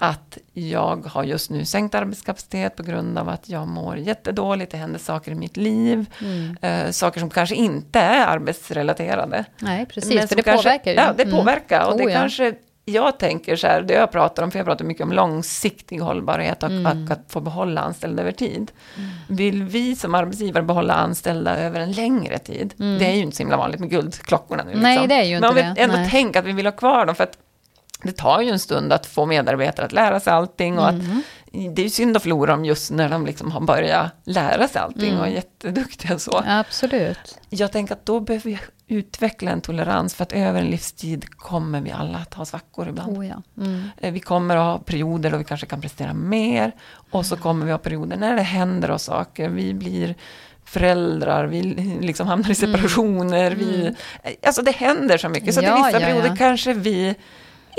att 0.00 0.38
jag 0.52 1.06
har 1.06 1.24
just 1.24 1.50
nu 1.50 1.64
sänkt 1.64 1.94
arbetskapacitet 1.94 2.76
på 2.76 2.82
grund 2.82 3.18
av 3.18 3.28
att 3.28 3.48
jag 3.48 3.68
mår 3.68 3.96
jättedåligt, 3.96 4.70
det 4.72 4.76
händer 4.78 4.98
saker 4.98 5.32
i 5.32 5.34
mitt 5.34 5.56
liv, 5.56 6.06
Mm. 6.20 6.56
eh, 6.62 6.90
saker 6.90 7.20
som 7.20 7.30
kanske 7.30 7.54
inte 7.54 8.00
är 8.00 8.26
arbetsrelaterade. 8.26 9.44
Nej, 9.58 9.86
precis, 9.86 10.14
Men 10.14 10.28
för 10.28 10.36
det 10.36 10.42
kanske, 10.42 10.68
påverkar 10.68 10.90
ju. 10.90 10.96
Ja, 10.96 11.12
det 11.16 11.22
Mm. 11.22 11.36
påverkar. 11.36 11.86
Och 11.90 11.98
det 11.98 12.04
Oh, 12.06 12.12
ja. 12.12 12.18
kanske, 12.20 12.54
jag 12.84 13.18
tänker 13.18 13.56
så 13.56 13.66
här, 13.66 13.82
det 13.82 13.94
jag 13.94 14.12
pratar 14.12 14.42
om, 14.42 14.50
för 14.50 14.58
jag 14.58 14.66
pratar 14.66 14.84
mycket 14.84 15.02
om 15.02 15.12
långsiktig 15.12 15.98
hållbarhet 15.98 16.62
och, 16.62 16.70
Mm. 16.70 17.04
och 17.04 17.10
att 17.12 17.20
få 17.28 17.40
behålla 17.40 17.80
anställda 17.80 18.22
över 18.22 18.32
tid. 18.32 18.70
Vill 19.28 19.62
vi 19.64 19.96
som 19.96 20.14
arbetsgivare 20.14 20.62
behålla 20.64 20.94
anställda 20.94 21.56
över 21.56 21.80
en 21.80 21.92
längre 21.92 22.38
tid? 22.38 22.74
Det 22.76 23.06
är 23.06 23.12
ju 23.14 23.22
inte 23.22 23.36
så 23.36 23.42
himla 23.42 23.56
vanligt 23.56 23.80
med 23.80 23.90
guldklockorna 23.90 24.62
nu. 24.64 24.70
Mm. 24.70 24.82
Nej, 24.82 24.92
liksom. 24.94 25.08
det 25.08 25.14
är 25.14 25.22
ju 25.24 25.40
Men 25.40 25.50
om 25.50 25.58
inte 25.58 25.68
vi 25.68 25.74
det. 25.74 25.82
ändå 25.82 26.10
tänker 26.10 26.40
att 26.40 26.46
vi 26.46 26.52
vill 26.52 26.66
ha 26.66 26.72
kvar 26.72 27.06
dem, 27.06 27.14
för 27.14 27.24
att 27.24 27.38
det 28.02 28.12
tar 28.12 28.40
ju 28.40 28.48
en 28.50 28.58
stund 28.58 28.92
att 28.92 29.06
få 29.06 29.26
medarbetare 29.26 29.86
att 29.86 29.92
lära 29.92 30.20
sig 30.20 30.32
allting 30.32 30.78
och 30.78 30.88
Mm. 30.88 31.18
att 31.70 31.76
det 31.76 31.84
är 31.84 31.88
synd 31.88 32.16
att 32.16 32.22
förlora 32.22 32.50
dem 32.52 32.64
just 32.64 32.90
när 32.90 33.08
de 33.08 33.26
liksom 33.26 33.52
har 33.52 33.60
börjat 33.60 34.12
lära 34.24 34.68
sig 34.68 34.80
allting 34.82 35.08
Mm. 35.08 35.20
och 35.20 35.26
är 35.26 35.30
jätteduktiga 35.30 36.14
och 36.14 36.20
så. 36.20 36.42
Absolut. 36.46 37.38
Jag 37.48 37.72
tänker 37.72 37.94
att 37.94 38.06
då 38.06 38.20
behöver 38.20 38.44
vi 38.50 38.58
utveckla 38.86 39.50
en 39.50 39.60
tolerans 39.60 40.14
för 40.14 40.22
att 40.22 40.32
över 40.32 40.60
en 40.60 40.66
livstid 40.66 41.24
kommer 41.36 41.80
vi 41.80 41.90
alla 41.90 42.18
att 42.18 42.34
ha 42.34 42.44
svackor 42.44 42.88
ibland. 42.88 43.18
Oh, 43.18 43.26
ja. 43.26 43.42
mm. 43.56 43.90
Eh, 44.00 44.12
Vi 44.12 44.20
kommer 44.20 44.56
att 44.56 44.62
ha 44.62 44.78
perioder 44.78 45.30
då 45.30 45.36
vi 45.36 45.44
kanske 45.44 45.66
kan 45.66 45.80
prestera 45.80 46.14
mer 46.14 46.72
och 47.10 47.26
så 47.26 47.36
kommer 47.36 47.66
vi 47.66 47.72
ha 47.72 47.78
perioder 47.78 48.16
när 48.16 48.36
det 48.36 48.42
händer 48.42 48.90
oss 48.90 49.02
saker. 49.02 49.48
Vi 49.48 49.74
blir 49.74 50.14
föräldrar, 50.64 51.44
vi 51.46 51.62
liksom 52.00 52.26
hamnar 52.28 52.50
i 52.50 52.54
separationer. 52.54 53.50
Vi, 53.50 53.94
alltså 54.46 54.62
det 54.62 54.70
händer 54.76 55.18
så 55.18 55.28
mycket 55.28 55.54
så 55.54 55.60
att 55.60 55.66
Mm. 55.66 55.78
Ja, 55.78 55.88
i 55.88 55.92
vissa 55.92 56.00
ja, 56.00 56.06
perioder 56.06 56.36
kanske 56.36 56.72
vi 56.72 57.14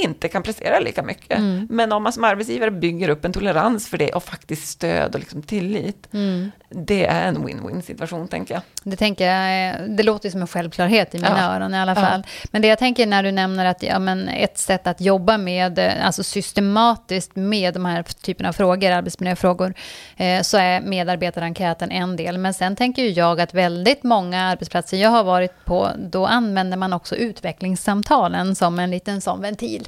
inte 0.04 0.28
kan 0.28 0.44
prestera 0.44 0.80
lika 0.80 1.04
mycket. 1.04 1.38
Mm. 1.38 1.68
Men 1.70 1.92
om 1.92 2.04
man 2.04 2.14
som 2.14 2.24
arbetsgivare 2.24 2.72
bygger 2.72 3.10
upp 3.10 3.26
en 3.26 3.34
tolerans 3.34 3.88
för 3.90 3.98
det 3.98 4.12
och 4.12 4.24
faktiskt 4.24 4.68
stöd 4.68 5.14
och 5.14 5.20
liksom 5.20 5.42
tillit. 5.44 6.08
Mm. 6.14 6.52
Det 6.70 7.06
är 7.06 7.28
en 7.28 7.38
win-win 7.38 7.82
situation 7.82 8.28
tänker 8.28 8.54
jag. 8.54 8.62
Det, 8.84 8.96
tänker 8.96 9.26
jag, 9.32 9.76
det 9.98 10.04
låter 10.04 10.30
som 10.30 10.42
en 10.42 10.48
självklarhet 10.48 11.16
i 11.16 11.18
mina 11.18 11.38
Ja. 11.40 11.56
öron 11.56 11.74
i 11.74 11.78
alla 11.78 11.92
Ja. 11.92 12.02
fall. 12.02 12.24
Men 12.52 12.62
det 12.62 12.68
jag 12.68 12.80
tänker 12.80 13.06
när 13.08 13.24
du 13.24 13.32
nämner 13.32 13.66
att 13.66 13.84
ja, 13.84 14.00
men 14.00 14.30
ett 14.30 14.58
sätt 14.58 14.88
att 14.88 15.02
jobba 15.02 15.38
med, 15.38 15.80
alltså 16.04 16.24
systematiskt 16.24 17.36
med 17.36 17.74
de 17.74 17.86
här 17.86 18.04
typen 18.04 18.46
av 18.46 18.54
frågor, 18.54 18.92
arbetsmiljöfrågor, 18.92 19.74
eh, 20.18 20.42
så 20.42 20.58
är 20.58 20.82
medarbetarenkäten 20.82 21.92
en 21.92 22.16
del. 22.16 22.38
Men 22.38 22.54
sen 22.54 22.76
tänker 22.76 23.02
ju 23.02 23.10
jag 23.10 23.42
att 23.42 23.54
väldigt 23.54 24.04
många 24.04 24.42
arbetsplatser 24.44 24.98
jag 24.98 25.10
har 25.10 25.24
varit 25.24 25.66
på, 25.66 25.90
då 25.98 26.26
använder 26.26 26.78
man 26.78 26.94
också 26.94 27.16
utvecklingssamtalen 27.16 28.56
som 28.56 28.80
en 28.80 28.92
liten 28.92 29.22
sån 29.22 29.42
ventil. 29.42 29.88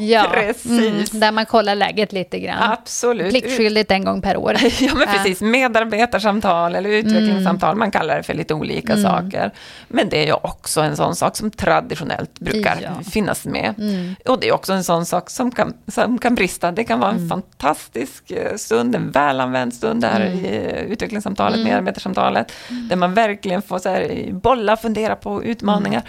Ja, 0.00 0.26
precis. 0.32 0.66
Mm, 0.70 1.04
där 1.20 1.32
man 1.32 1.46
kollar 1.46 1.74
läget 1.74 2.12
lite 2.12 2.38
grann. 2.38 2.72
Absolut. 2.72 3.30
Pliktskyldigt 3.30 3.90
en 3.90 4.04
gång 4.04 4.22
per 4.22 4.36
år. 4.36 4.56
Ja, 4.80 4.94
men 4.94 5.06
precis. 5.08 5.40
Medarbetarsamtal 5.40 6.74
eller 6.74 6.90
utvecklingssamtal, 6.90 7.76
man 7.76 7.90
kallar 7.90 8.16
det 8.16 8.22
för 8.22 8.34
lite 8.34 8.54
olika 8.54 8.92
Mm. 8.92 9.04
saker. 9.04 9.50
Men 9.88 10.08
det 10.08 10.22
är 10.22 10.26
ju 10.26 10.32
också 10.32 10.80
en 10.80 10.96
sån 10.96 11.16
sak 11.16 11.36
som 11.36 11.50
traditionellt 11.50 12.40
brukar 12.40 12.78
Ja. 12.82 12.90
finnas 13.10 13.44
med. 13.44 13.74
Mm. 13.78 14.14
Och 14.26 14.40
det 14.40 14.48
är 14.48 14.52
också 14.52 14.72
en 14.72 14.84
sån 14.84 15.06
sak 15.06 15.30
som 15.30 15.50
kan, 15.50 15.74
som 15.86 16.18
kan 16.18 16.34
brista. 16.34 16.72
Det 16.72 16.84
kan 16.84 17.00
vara 17.00 17.10
en 17.10 17.16
Mm. 17.16 17.28
fantastisk 17.28 18.30
eh, 18.30 18.56
stund, 18.56 18.94
en 18.94 19.10
välanvänd 19.10 19.74
stund 19.74 20.00
där 20.02 20.20
Mm. 20.20 20.44
i 20.44 20.56
eh, 20.56 20.82
utvecklingssamtalet, 20.82 21.64
medarbetarsamtalet, 21.64 22.52
där 22.68 22.96
man 22.96 23.14
verkligen 23.14 23.62
får 23.62 23.78
så 23.78 23.88
här, 23.88 24.28
bolla, 24.32 24.76
fundera 24.76 25.16
på 25.16 25.44
utmaningar. 25.44 26.02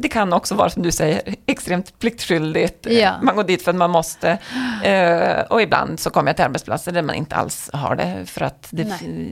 Det 0.00 0.08
kan 0.08 0.32
också 0.32 0.54
vara, 0.54 0.70
som 0.70 0.82
du 0.82 0.92
säger, 0.92 1.22
extremt 1.46 1.98
pliktskyldigt. 1.98 2.86
Ja. 2.90 3.12
Man 3.22 3.36
går 3.36 3.44
dit 3.44 3.62
för 3.62 3.70
att 3.70 3.76
man 3.76 3.90
måste. 3.90 4.38
Eh, 4.84 5.40
och 5.40 5.62
ibland 5.62 6.00
så 6.00 6.10
kommer 6.10 6.28
jag 6.28 6.36
till 6.36 6.44
arbetsplatser 6.44 6.92
där 6.92 7.02
man 7.02 7.14
inte 7.16 7.36
alls 7.36 7.70
har 7.72 7.96
det, 7.96 8.26
för 8.26 8.40
att 8.42 8.68
det, 8.70 8.84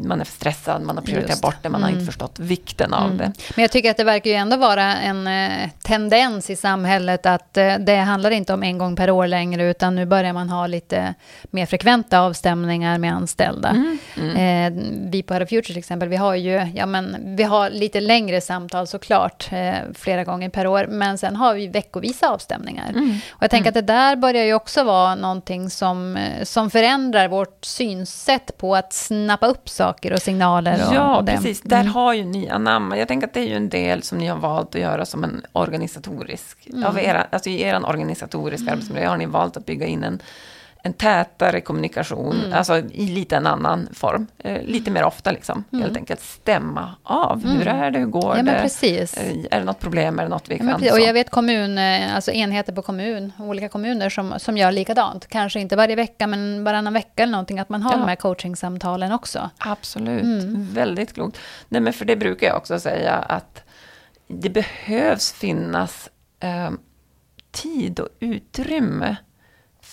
man 0.03 0.21
är 0.21 0.25
för 0.25 0.33
stressad, 0.33 0.83
man 0.83 0.97
har 0.97 1.05
prioriterat 1.05 1.31
Just. 1.31 1.43
bort 1.43 1.57
det, 1.63 1.69
man 1.69 1.83
har 1.83 1.89
Mm. 1.89 2.01
inte 2.01 2.13
förstått 2.13 2.39
vikten 2.39 2.95
av 2.95 3.17
det. 3.17 3.33
Men 3.57 3.63
jag 3.63 3.71
tycker 3.71 3.91
att 3.91 3.97
det 3.97 4.05
verkar 4.05 4.31
ju 4.31 4.37
ändå 4.37 4.57
vara 4.57 4.97
en 4.97 5.27
eh, 5.27 5.69
tendens 5.85 6.51
i 6.51 6.57
samhället 6.57 7.27
att 7.27 7.57
eh, 7.57 7.75
det 7.79 7.97
handlar 7.97 8.31
inte 8.31 8.55
om 8.55 8.63
en 8.63 8.79
gång 8.79 8.97
per 8.97 9.11
år 9.11 9.27
längre, 9.27 9.71
utan 9.71 9.95
nu 9.97 10.07
börjar 10.07 10.33
man 10.33 10.49
ha 10.51 10.67
lite 10.67 11.15
mer 11.51 11.67
frekventa 11.67 12.21
avstämningar 12.21 12.99
med 12.99 13.13
anställda. 13.15 13.69
Mm. 14.17 14.37
Eh, 14.37 14.83
vi 15.11 15.23
på 15.23 15.35
Aero 15.35 15.47
Future 15.47 15.63
till 15.63 15.79
exempel, 15.79 16.09
vi 16.09 16.17
har 16.17 16.35
ju 16.35 16.67
ja, 16.75 16.87
men, 16.87 17.17
vi 17.37 17.43
har 17.43 17.71
lite 17.71 18.01
längre 18.01 18.41
samtal 18.41 18.87
såklart, 18.87 19.49
eh, 19.53 19.75
flera 19.95 20.25
gånger 20.25 20.49
per 20.49 20.58
år, 20.67 20.87
men 20.89 21.19
sen 21.19 21.37
har 21.37 21.55
vi 21.55 21.69
veckovisa 21.69 22.29
avstämningar. 22.31 22.91
Mm. 22.91 23.11
Och 23.31 23.43
jag 23.43 23.51
tänker 23.51 23.69
att 23.71 23.75
det 23.75 23.81
där 23.83 24.17
börjar 24.17 24.45
ju 24.45 24.55
också 24.55 24.85
vara 24.85 25.15
någonting 25.15 25.71
som, 25.71 26.17
eh, 26.17 26.45
som 26.45 26.71
förändrar 26.71 27.29
vårt 27.29 27.65
synsätt 27.65 28.59
på 28.59 28.77
att 28.77 28.93
snappa 28.93 29.47
upp 29.47 29.69
saker 29.69 30.13
och 30.13 30.23
signaler. 30.23 30.87
Och, 30.89 30.95
Ja, 30.95 31.17
och 31.19 31.27
precis. 31.27 31.61
Där 31.63 31.81
Mm. 31.81 31.93
har 31.93 32.13
ju 32.13 32.25
ni 32.25 32.49
anammat. 32.49 32.99
Jag 32.99 33.09
tänker 33.09 33.27
att 33.27 33.35
det 33.35 33.41
är 33.41 33.49
ju 33.49 33.57
en 33.57 33.69
del 33.69 34.03
som 34.03 34.19
ni 34.19 34.27
har 34.27 34.37
valt 34.39 34.75
att 34.75 34.81
göra 34.81 35.07
som 35.07 35.25
en 35.25 35.43
organisatorisk... 35.53 36.69
Mm. 36.73 36.85
Av 36.85 36.99
era, 36.99 37.27
alltså 37.31 37.51
I 37.51 37.63
er 37.63 37.87
organisatoriska 37.87 38.73
arbetsmiljö 38.73 39.09
har 39.09 39.17
ni 39.17 39.27
valt 39.27 39.57
att 39.57 39.67
bygga 39.67 39.87
in 39.87 40.05
en, 40.05 40.19
en 40.89 40.93
tätare 40.95 41.61
kommunikation, 41.61 42.37
Mm. 42.41 42.53
alltså 42.53 42.79
i 42.79 43.07
lite 43.09 43.37
en 43.37 43.47
annan 43.47 43.89
form. 43.93 44.27
Eh, 44.39 44.63
lite 44.63 44.91
mer 44.91 45.05
ofta 45.05 45.31
liksom, 45.31 45.65
helt 45.73 45.97
enkelt 45.97 46.21
stämma 46.21 46.95
av. 47.03 47.45
Hur 47.47 47.69
är 47.69 47.91
det, 47.91 47.99
hur 47.99 48.07
går 48.07 48.25
Mm. 48.35 48.37
Ja, 48.37 48.43
men 48.43 48.55
det? 48.55 48.61
precis. 48.63 49.15
Eh, 49.15 49.33
Är 49.51 49.59
det 49.59 49.65
något 49.65 49.81
problem, 49.81 50.19
är 50.19 50.23
det 50.23 50.29
något 50.29 50.49
vi 50.51 50.55
Ja, 50.55 50.59
kan... 50.59 50.75
precis. 50.75 50.93
och 50.93 51.01
jag 51.01 51.13
vet 51.13 51.31
kommun, 51.31 51.79
eh, 51.79 52.15
alltså 52.15 52.31
enheter 52.33 52.73
på 52.73 52.83
kommun, 52.83 53.33
olika 53.39 53.69
kommuner 53.69 54.09
som, 54.11 54.35
som 54.39 54.57
gör 54.57 54.73
likadant. 54.73 55.27
Kanske 55.29 55.61
inte 55.61 55.77
varje 55.77 55.97
vecka, 55.97 56.27
men 56.27 56.65
varannan 56.65 56.93
vecka 56.93 57.23
eller 57.23 57.31
någonting, 57.33 57.59
att 57.59 57.69
man 57.69 57.83
har 57.83 57.93
Ja. 57.93 57.97
de 57.99 58.09
här 58.09 58.17
coachingsamtalen 58.17 59.13
också. 59.13 59.51
Absolut, 59.59 60.23
Mm. 60.23 60.69
väldigt 60.73 61.13
klokt. 61.15 61.39
Nej, 61.69 61.81
men 61.81 61.93
för 61.93 62.05
det 62.05 62.17
brukar 62.17 62.47
jag 62.47 62.57
också 62.57 62.81
säga 62.81 63.13
att 63.15 63.63
det 64.29 64.51
behövs 64.51 65.33
finnas 65.33 66.09
eh, 66.41 66.71
tid 67.51 68.01
och 68.01 68.09
utrymme 68.21 69.17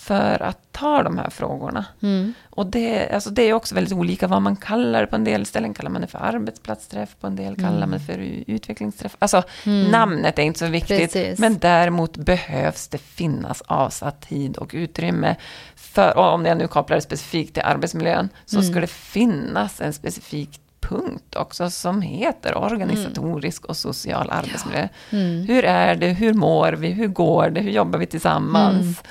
för 0.05 0.41
att 0.43 0.57
ta 0.71 1.03
de 1.03 1.17
här 1.17 1.29
frågorna. 1.29 1.85
Mm. 2.01 2.33
Och 2.49 2.65
det, 2.65 3.09
alltså 3.09 3.29
det 3.29 3.41
är 3.41 3.53
också 3.53 3.75
väldigt 3.75 3.93
olika 3.93 4.27
vad 4.27 4.41
man 4.41 4.55
kallar 4.55 5.01
det. 5.01 5.07
På 5.07 5.15
en 5.15 5.23
del 5.23 5.45
ställen 5.45 5.73
kallar 5.73 5.89
man 5.91 6.01
det 6.01 6.07
för 6.07 6.19
arbetsplatsträff, 6.19 7.15
på 7.21 7.27
en 7.27 7.35
del 7.35 7.55
kallar 7.55 7.79
man 7.87 7.91
det 7.91 7.99
för 7.99 8.17
utvecklingsträff. 8.47 9.15
Alltså 9.19 9.43
namnet 9.91 10.39
är 10.39 10.43
inte 10.43 10.59
så 10.59 10.65
viktigt, 10.67 10.91
Mm. 10.95 11.07
Precis. 11.07 11.39
men 11.39 11.57
däremot 11.57 12.17
behövs 12.17 12.87
det 12.87 12.97
finnas 12.97 13.61
avsatt 13.61 14.21
tid 14.29 14.57
och 14.57 14.71
utrymme. 14.73 15.35
För, 15.75 16.17
och 16.17 16.33
om 16.33 16.45
jag 16.45 16.57
nu 16.57 16.67
kopplar 16.67 16.97
det 16.97 17.01
specifikt 17.01 17.53
till 17.53 17.63
arbetsmiljön, 17.63 18.29
så 18.45 18.57
Mm. 18.59 18.71
ska 18.71 18.79
det 18.81 18.87
finnas 18.89 19.81
en 19.81 19.93
specifik 19.93 20.59
punkt 20.79 21.35
också 21.35 21.69
som 21.69 22.01
heter 22.01 22.57
organisatorisk 22.57 23.65
och 23.65 23.77
social 23.77 24.29
arbetsmiljö. 24.31 24.87
Mm. 25.09 25.45
Hur 25.47 25.65
är 25.65 25.95
det, 25.95 26.07
hur 26.07 26.33
mår 26.33 26.71
vi, 26.73 26.87
hur 26.91 27.07
går 27.07 27.49
det, 27.49 27.61
hur 27.61 27.71
jobbar 27.71 27.99
vi 27.99 28.05
tillsammans? 28.05 29.03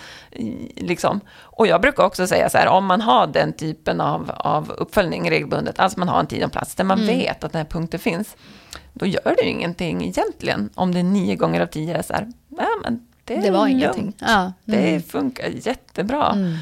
Liksom. 0.76 1.20
Och 1.42 1.66
jag 1.66 1.80
brukar 1.80 2.04
också 2.04 2.26
säga 2.26 2.48
så 2.50 2.58
här, 2.58 2.66
om 2.68 2.86
man 2.86 3.00
har 3.00 3.26
den 3.26 3.52
typen 3.52 4.00
av, 4.00 4.30
av 4.36 4.70
uppföljning 4.70 5.30
regelbundet, 5.30 5.78
alltså 5.80 5.98
man 5.98 6.08
har 6.08 6.20
en 6.20 6.26
tid 6.26 6.38
och 6.38 6.44
en 6.44 6.50
plats 6.50 6.74
där 6.74 6.84
man 6.84 6.98
Mm. 7.02 7.18
vet 7.18 7.44
att 7.44 7.52
den 7.52 7.58
här 7.58 7.70
punkten 7.70 8.00
finns, 8.00 8.36
då 8.92 9.06
gör 9.06 9.34
det 9.36 9.42
ju 9.42 9.50
ingenting 9.50 10.04
egentligen 10.04 10.70
om 10.74 10.94
det 10.94 11.02
nio 11.02 11.36
gånger 11.36 11.60
av 11.60 11.66
tio 11.66 11.96
är 11.98 12.02
så 12.02 12.12
här, 12.12 12.32
ja 12.48 12.66
men 12.82 13.06
det, 13.24 13.36
Det 13.36 13.50
var 13.50 13.66
är 13.66 13.70
ingenting. 13.70 14.12
Ja. 14.18 14.52
Det 14.64 14.88
Mm. 14.88 15.02
funkar 15.02 15.48
jättebra. 15.48 16.32
Mm. 16.32 16.56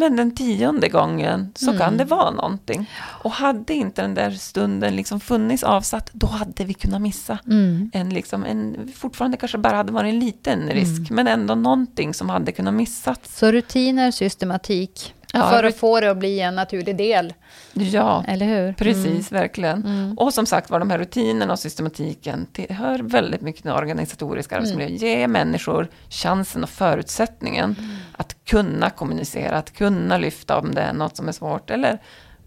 Men 0.00 0.16
den 0.16 0.34
tionde 0.34 0.88
gången 0.88 1.52
så 1.54 1.66
Mm. 1.70 1.78
kan 1.78 1.96
det 1.96 2.04
vara 2.04 2.30
någonting. 2.30 2.90
Och 3.22 3.30
hade 3.30 3.74
inte 3.74 4.02
den 4.02 4.14
där 4.14 4.30
stunden 4.30 4.96
liksom 4.96 5.20
funnits 5.20 5.62
avsatt, 5.62 6.10
då 6.12 6.26
hade 6.26 6.64
vi 6.64 6.74
kunnat 6.74 7.02
missa 7.02 7.38
Mm. 7.46 7.90
en, 7.92 8.08
liksom, 8.10 8.44
en, 8.44 8.88
fortfarande 8.96 9.36
kanske 9.36 9.58
bara 9.58 9.76
hade 9.76 9.92
varit 9.92 10.12
en 10.14 10.18
liten 10.20 10.68
risk, 10.70 11.10
men 11.10 11.26
ändå 11.26 11.54
någonting 11.54 12.14
som 12.14 12.28
hade 12.28 12.52
kunnat 12.52 12.74
missats. 12.74 13.38
Så 13.38 13.52
rutiner, 13.52 14.10
systematik, 14.10 15.14
Ja, 15.32 15.50
för 15.50 15.64
att 15.64 15.76
få 15.76 16.00
det 16.00 16.10
att 16.10 16.16
bli 16.16 16.40
en 16.40 16.54
naturlig 16.54 16.96
del, 16.96 17.34
Ja, 17.72 18.24
eller 18.28 18.46
hur? 18.46 18.72
precis, 18.72 19.32
verkligen. 19.32 19.84
Mm. 19.86 20.18
Och 20.18 20.34
som 20.34 20.46
sagt 20.46 20.70
var, 20.70 20.78
de 20.78 20.90
här 20.90 20.98
rutinerna 20.98 21.52
och 21.52 21.58
systematiken 21.58 22.46
tillhör 22.52 22.98
väldigt 22.98 23.40
mycket 23.40 23.62
den 23.62 23.72
organisatoriska 23.72 24.56
arbetsmiljön. 24.56 24.96
Ge 24.96 25.28
människor 25.28 25.88
chansen 26.08 26.62
och 26.62 26.70
förutsättningen 26.70 27.76
att 28.12 28.36
kunna 28.44 28.90
kommunicera, 28.90 29.56
att 29.58 29.72
kunna 29.72 30.18
lyfta 30.18 30.58
om 30.58 30.74
det 30.74 30.80
är 30.80 30.92
något 30.92 31.16
som 31.16 31.28
är 31.28 31.32
svårt, 31.32 31.70
eller 31.70 31.98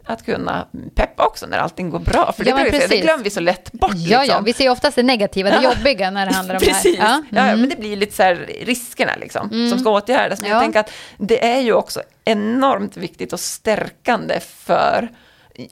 att 0.06 0.26
kunna 0.26 0.68
peppa 0.96 1.26
också 1.26 1.46
när 1.46 1.58
allting 1.58 1.90
går 1.90 2.00
bra. 2.00 2.32
För 2.38 2.44
det, 2.44 2.50
Ja, 2.50 2.58
det 2.58 2.72
precis. 2.72 3.02
glömmer 3.02 3.24
vi 3.24 3.30
så 3.30 3.40
lätt 3.40 3.72
bort. 3.72 3.92
Ja, 3.96 4.20
liksom. 4.22 4.36
ja, 4.38 4.42
vi 4.46 4.54
ser 4.54 4.70
oftast 4.70 4.96
det 4.96 5.04
negativa, 5.04 5.50
det 5.50 5.60
Ja. 5.64 5.74
jobbiga 5.74 6.12
när 6.12 6.26
det 6.26 6.34
handlar 6.36 6.56
om 6.56 6.62
Precis, 6.62 6.98
det 6.98 7.04
här. 7.04 7.24
ja. 7.30 7.42
Mm. 7.42 7.60
men 7.60 7.70
det 7.70 7.76
blir 7.80 7.96
lite 7.96 8.16
så 8.16 8.24
här 8.24 8.50
riskerna 8.62 9.12
liksom, 9.22 9.50
som 9.70 9.80
ska 9.80 9.90
åtgärdas. 9.90 10.42
Men 10.42 10.50
Ja. 10.50 10.56
jag 10.56 10.64
tänker 10.64 10.80
att 10.80 10.92
det 11.18 11.46
är 11.46 11.60
ju 11.60 11.74
också 11.74 12.02
enormt 12.26 12.98
viktigt 12.98 13.34
och 13.34 13.40
stärkande 13.40 14.40
för 14.40 15.10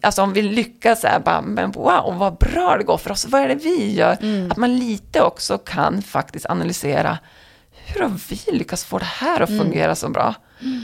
Alltså 0.02 0.22
om 0.22 0.34
vi 0.34 0.41
lyckas 0.41 1.02
så 1.02 1.08
här, 1.08 1.20
bara, 1.20 1.41
men 1.41 1.72
wow, 1.72 2.15
vad 2.17 2.38
bra 2.38 2.78
det 2.78 2.84
går 2.84 2.98
för 2.98 3.12
oss, 3.12 3.26
vad 3.26 3.41
är 3.41 3.48
det 3.48 3.56
vi 3.56 3.94
gör? 3.94 4.17
Mm. 4.22 4.52
Att 4.52 4.58
man 4.58 4.76
lite 4.80 5.22
också 5.22 5.58
kan 5.58 6.02
faktiskt 6.02 6.46
analysera, 6.46 7.17
hur 7.86 8.02
har 8.02 8.12
vi 8.30 8.58
lyckats 8.58 8.86
få 8.86 9.00
det 9.00 9.06
här 9.06 9.41
att 9.41 9.50
Mm. 9.50 9.62
fungera 9.65 9.96
så 9.96 10.10
bra? 10.10 10.36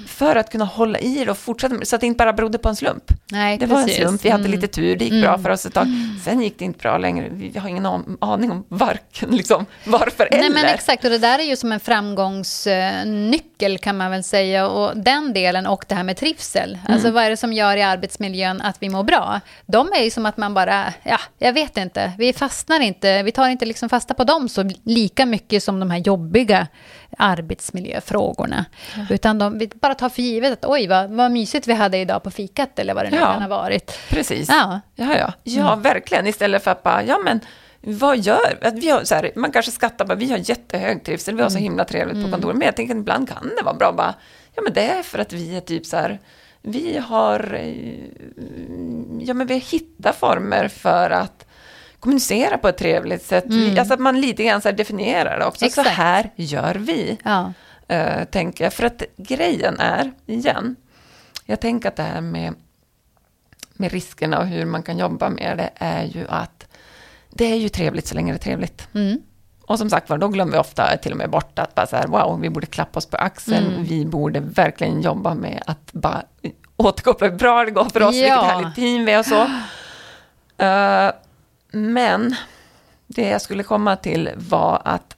För 0.08 0.36
att 0.36 0.52
kunna 0.52 0.66
hålla 0.66 1.00
i 1.00 1.26
det 1.26 1.32
och 1.32 1.38
fortsätta 1.38 1.76
med 1.76 1.88
så 1.88 1.96
att 1.96 2.02
det 2.02 2.08
inte 2.08 2.18
bara 2.18 2.34
berodde 2.34 2.58
på 2.58 2.70
en 2.70 2.76
slump. 2.76 3.04
Nej, 3.32 3.58
Det 3.58 3.66
var 3.66 3.78
en 3.80 3.86
precis. 3.86 4.02
slump, 4.02 4.26
vi 4.26 4.30
hade 4.30 4.42
Mm. 4.46 4.52
lite 4.60 4.68
tur, 4.68 4.96
det 4.96 5.06
gick 5.06 5.24
bra 5.24 5.38
för 5.38 5.50
oss 5.50 5.66
ett 5.66 5.74
tag. 5.74 5.88
Sen 6.24 6.42
gick 6.42 6.60
det 6.60 6.66
inte 6.66 6.80
bra 6.80 6.98
längre, 6.98 7.28
vi 7.32 7.60
har 7.60 7.70
ingen 7.70 7.86
an- 7.86 8.18
aning 8.22 8.52
om 8.52 8.66
varken 8.70 9.30
liksom, 9.38 9.66
varför 9.86 10.28
Nej, 10.32 10.40
eller. 10.40 10.50
men 10.54 10.66
exakt, 10.66 11.04
och 11.04 11.10
det 11.10 11.18
där 11.18 11.40
är 11.40 11.44
ju 11.44 11.56
som 11.56 11.72
en 11.72 11.80
framgångsnyckel 11.80 13.78
kan 13.78 13.98
man 13.98 14.12
väl 14.12 14.24
säga. 14.24 14.68
Och 14.68 14.98
den 14.98 15.34
delen 15.34 15.68
och 15.68 15.86
det 15.88 15.96
här 15.96 16.04
med 16.04 16.18
trivsel. 16.18 16.70
Mm. 16.82 16.94
Alltså 16.94 17.12
vad 17.12 17.24
är 17.24 17.30
det 17.30 17.38
som 17.38 17.54
gör 17.54 17.78
i 17.78 17.82
arbetsmiljön 17.82 18.62
att 18.62 18.78
vi 18.80 18.90
mår 18.90 19.04
bra? 19.04 19.42
De 19.66 19.92
är 19.94 20.04
ju 20.04 20.10
som 20.10 20.26
att 20.26 20.38
man 20.38 20.54
bara, 20.54 20.94
ja, 21.04 21.20
jag 21.38 21.54
vet 21.54 21.78
inte. 21.78 22.12
Vi 22.18 22.34
fastnar 22.34 22.80
inte, 22.80 23.24
vi 23.24 23.32
tar 23.32 23.50
inte 23.50 23.66
liksom 23.66 23.90
fasta 23.90 24.14
på 24.14 24.24
dem 24.24 24.50
så 24.50 24.70
lika 24.84 25.26
mycket 25.26 25.64
som 25.64 25.80
de 25.80 25.92
här 25.92 25.98
jobbiga 26.00 26.68
arbetsmiljöfrågorna. 27.18 28.66
Utan 29.10 29.38
de, 29.38 29.58
vi 29.60 29.68
bara 29.68 29.96
tar 29.96 30.10
för 30.10 30.22
givet 30.22 30.54
att 30.54 30.66
oj, 30.72 30.88
vad, 30.88 31.10
vad 31.10 31.32
mysigt 31.32 31.68
vi 31.68 31.74
hade 31.74 31.98
idag 31.98 32.24
på 32.24 32.32
fikat 32.32 32.80
eller 32.80 32.94
vad 32.94 33.06
det 33.06 33.10
nu 33.10 33.18
Ja. 33.18 33.34
kan 33.34 33.42
ha 33.42 33.50
varit. 33.50 34.00
Precis. 34.10 34.50
Ja. 34.50 34.80
Ja, 34.96 35.18
ja. 35.18 35.34
ja 35.44 35.76
verkligen. 35.76 36.28
Istället 36.28 36.64
för 36.64 36.72
att 36.72 36.84
bara, 36.84 37.04
ja 37.04 37.18
men 37.24 37.40
vad 37.82 38.18
gör 38.20 38.58
att 38.62 38.74
vi? 38.74 38.90
Har, 38.90 39.04
så 39.04 39.16
här, 39.16 39.32
man 39.36 39.52
kanske 39.52 39.72
skattar 39.72 40.06
bara, 40.06 40.16
vi 40.16 40.32
har 40.32 40.38
jättehög 40.50 41.04
trivsel, 41.04 41.36
vi 41.36 41.42
har 41.42 41.50
så 41.50 41.58
himla 41.58 41.86
trevligt 41.86 42.26
på 42.26 42.32
kontoret. 42.32 42.58
Men 42.58 42.66
jag 42.66 42.76
tänker 42.76 42.94
att 42.94 43.00
ibland 43.00 43.30
kan 43.30 43.52
det 43.58 43.64
vara 43.64 43.76
bra 43.76 43.92
bara, 43.92 44.14
ja 44.56 44.62
men 44.62 44.74
det 44.74 44.82
är 44.90 45.04
för 45.04 45.20
att 45.20 45.34
vi 45.34 45.58
är 45.58 45.62
typ 45.62 45.86
så 45.86 45.98
här, 45.98 46.20
vi 46.62 46.98
har, 46.98 47.54
eh, 47.54 47.76
ja 49.28 49.34
men 49.34 49.48
vi 49.48 49.54
har 49.54 49.62
hittat 49.72 50.16
former 50.16 50.68
för 50.68 51.10
att 51.10 51.47
kommunicera 52.00 52.58
på 52.58 52.68
ett 52.68 52.78
trevligt 52.78 53.24
sätt. 53.26 53.44
Vi, 53.48 53.80
alltså 53.80 53.94
att 53.94 54.00
man 54.00 54.22
lite 54.22 54.44
grann 54.44 54.62
så 54.62 54.72
definierar 54.72 55.40
det 55.40 55.46
också. 55.46 55.66
Exakt. 55.66 55.88
Så 55.88 55.94
här 55.94 56.30
gör 56.36 56.76
vi. 56.76 57.18
Ja. 57.24 57.54
eh, 57.88 58.24
tänker 58.24 58.64
jag. 58.64 58.74
För 58.74 58.86
att 58.86 59.04
grejen 59.18 59.80
är, 59.80 60.12
igen, 60.26 60.76
jag 61.46 61.60
tänker 61.60 61.90
att 61.90 61.96
det 61.96 62.04
här 62.04 62.22
med, 62.22 62.54
med 63.74 63.92
riskerna 63.92 64.40
och 64.40 64.46
hur 64.48 64.66
man 64.66 64.84
kan 64.84 64.98
jobba 64.98 65.30
med 65.30 65.58
det 65.58 65.70
är 65.76 66.04
ju 66.04 66.26
att 66.30 66.68
det 67.30 67.46
är 67.52 67.56
ju 67.56 67.70
trevligt 67.70 68.08
så 68.08 68.16
länge 68.16 68.32
det 68.32 68.38
är 68.38 68.44
trevligt. 68.44 68.88
Mm. 68.94 69.22
Och 69.62 69.78
som 69.80 69.90
sagt 69.90 70.10
var, 70.10 70.18
då 70.18 70.28
glömmer 70.28 70.52
vi 70.52 70.58
ofta 70.58 70.98
till 70.98 71.12
och 71.12 71.18
med 71.18 71.30
bort 71.30 71.60
att 71.60 71.76
bara 71.76 71.88
så 71.88 71.96
här, 71.96 72.08
wow, 72.08 72.40
vi 72.42 72.50
borde 72.50 72.66
klappa 72.68 72.98
oss 72.98 73.06
på 73.06 73.18
axeln, 73.18 73.68
Mm. 73.68 73.84
vi 73.84 74.06
borde 74.06 74.40
verkligen 74.40 75.02
jobba 75.02 75.34
med 75.34 75.64
att 75.66 75.94
bara 75.94 76.24
återkoppla 76.78 77.28
hur 77.28 77.36
bra 77.38 77.66
det 77.66 77.72
går 77.72 77.86
för 77.86 78.04
oss, 78.04 78.16
Ja. 78.16 78.22
vilket 78.22 78.52
härligt 78.52 78.76
team 78.76 79.06
vi 79.06 79.12
är 79.12 79.20
och 79.20 79.26
så. 79.26 79.48
Eh, 80.60 81.12
men 81.72 82.36
det 83.08 83.30
jag 83.30 83.42
skulle 83.42 83.64
komma 83.64 83.96
till 83.96 84.30
var 84.36 84.82
att 84.86 85.16